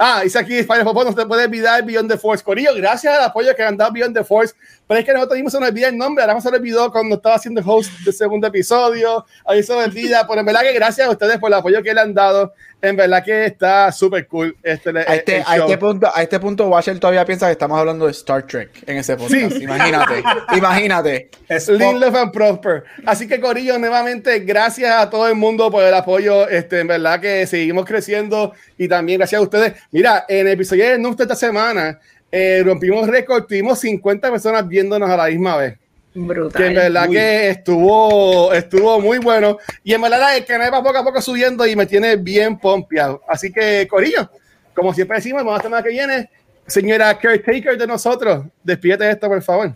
Ah, 0.00 0.20
dice 0.22 0.38
aquí 0.38 0.58
Spider 0.58 0.84
Popó, 0.84 1.02
no 1.02 1.12
se 1.12 1.26
puede 1.26 1.44
olvidar 1.46 1.82
Beyond 1.84 2.10
the 2.12 2.18
Force. 2.18 2.44
Corillo, 2.44 2.70
gracias 2.76 3.16
al 3.16 3.24
apoyo 3.24 3.54
que 3.56 3.64
han 3.64 3.76
dado 3.76 3.90
Beyond 3.92 4.14
the 4.16 4.22
Force. 4.24 4.54
Pero 4.88 5.00
es 5.00 5.06
que 5.06 5.12
nosotros 5.12 5.36
mismos 5.36 5.52
se 5.52 5.60
nos 5.60 5.68
olvida 5.68 5.88
el 5.88 5.98
nombre. 5.98 6.24
Ahora 6.24 6.40
se 6.40 6.50
nos 6.50 6.58
olvidó 6.58 6.90
cuando 6.90 7.16
estaba 7.16 7.34
haciendo 7.34 7.60
el 7.60 7.66
host 7.68 7.92
del 8.00 8.14
segundo 8.14 8.46
episodio. 8.46 9.26
Ahí 9.44 9.62
se 9.62 9.74
nos 9.74 9.86
olvida. 9.86 10.26
Pero 10.28 10.40
en 10.40 10.46
verdad 10.46 10.62
que 10.62 10.72
gracias 10.72 11.06
a 11.06 11.10
ustedes 11.10 11.38
por 11.38 11.50
el 11.50 11.54
apoyo 11.54 11.82
que 11.82 11.92
le 11.92 12.00
han 12.00 12.14
dado. 12.14 12.54
En 12.80 12.94
verdad 12.94 13.24
que 13.24 13.44
está 13.44 13.90
súper 13.90 14.28
cool 14.28 14.56
este, 14.62 14.90
A 14.90 15.02
este, 15.16 15.38
el 15.38 15.44
a, 15.44 15.56
este 15.56 15.78
punto, 15.78 16.10
a 16.14 16.22
este 16.22 16.38
punto, 16.38 16.68
Washer 16.68 17.00
todavía 17.00 17.24
piensa 17.24 17.46
que 17.46 17.52
estamos 17.52 17.76
hablando 17.76 18.06
de 18.06 18.12
Star 18.12 18.46
Trek 18.46 18.70
en 18.86 18.98
ese 18.98 19.16
podcast. 19.16 19.56
Sí. 19.56 19.64
Imagínate, 19.64 20.22
imagínate. 20.56 21.30
Love 21.76 22.14
and 22.14 22.32
prosper. 22.32 22.84
Así 23.04 23.26
que 23.26 23.40
Corillo, 23.40 23.78
nuevamente, 23.80 24.38
gracias 24.40 24.92
a 24.92 25.10
todo 25.10 25.26
el 25.26 25.34
mundo 25.34 25.72
por 25.72 25.82
el 25.82 25.92
apoyo. 25.92 26.48
Este, 26.48 26.78
en 26.78 26.86
verdad 26.86 27.20
que 27.20 27.48
seguimos 27.48 27.84
creciendo 27.84 28.52
y 28.78 28.86
también 28.86 29.18
gracias 29.18 29.40
a 29.40 29.42
ustedes. 29.42 29.74
Mira, 29.90 30.24
en 30.28 30.46
el 30.46 30.52
episodio 30.52 30.88
de 30.88 30.98
Nuestra 30.98 31.24
esta 31.24 31.34
semana 31.34 31.98
eh, 32.30 32.62
rompimos 32.64 33.06
récord, 33.06 33.46
tuvimos 33.46 33.78
50 33.80 34.30
personas 34.30 34.68
viéndonos 34.68 35.08
a 35.08 35.16
la 35.16 35.26
misma 35.26 35.56
vez. 35.56 35.78
Brutal. 36.14 36.60
Que 36.60 36.68
en 36.68 36.74
verdad 36.74 37.08
Uy. 37.08 37.14
que 37.14 37.50
estuvo, 37.50 38.52
estuvo 38.52 39.00
muy 39.00 39.18
bueno. 39.18 39.58
Y 39.84 39.94
en 39.94 40.02
verdad 40.02 40.36
el 40.36 40.44
canal 40.44 40.72
va 40.72 40.82
poco 40.82 40.98
a 40.98 41.04
poco 41.04 41.20
subiendo 41.20 41.66
y 41.66 41.76
me 41.76 41.86
tiene 41.86 42.16
bien 42.16 42.58
pompeado. 42.58 43.22
Así 43.28 43.52
que, 43.52 43.86
Corillo, 43.88 44.30
como 44.74 44.92
siempre 44.94 45.18
decimos, 45.18 45.42
vamos 45.42 45.54
a 45.54 45.56
la 45.58 45.62
semana 45.62 45.82
que 45.82 45.90
viene. 45.90 46.30
Señora 46.66 47.18
caretaker 47.18 47.78
de 47.78 47.86
nosotros, 47.86 48.44
despídete 48.62 49.04
de 49.04 49.12
esto, 49.12 49.26
por 49.26 49.42
favor. 49.42 49.74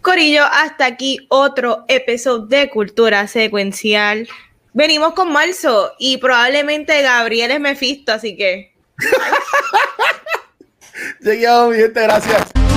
Corillo, 0.00 0.44
hasta 0.44 0.86
aquí 0.86 1.26
otro 1.28 1.84
episodio 1.88 2.46
de 2.46 2.70
Cultura 2.70 3.26
Secuencial. 3.26 4.28
Venimos 4.72 5.14
con 5.14 5.32
marzo 5.32 5.92
y 5.98 6.18
probablemente 6.18 7.02
Gabriel 7.02 7.50
es 7.50 7.60
Mefisto, 7.60 8.12
así 8.12 8.36
que 8.36 8.72
Llegué 11.20 11.46
a 11.46 11.66
mi 11.66 11.76
gente, 11.76 12.02
gracias. 12.02 12.67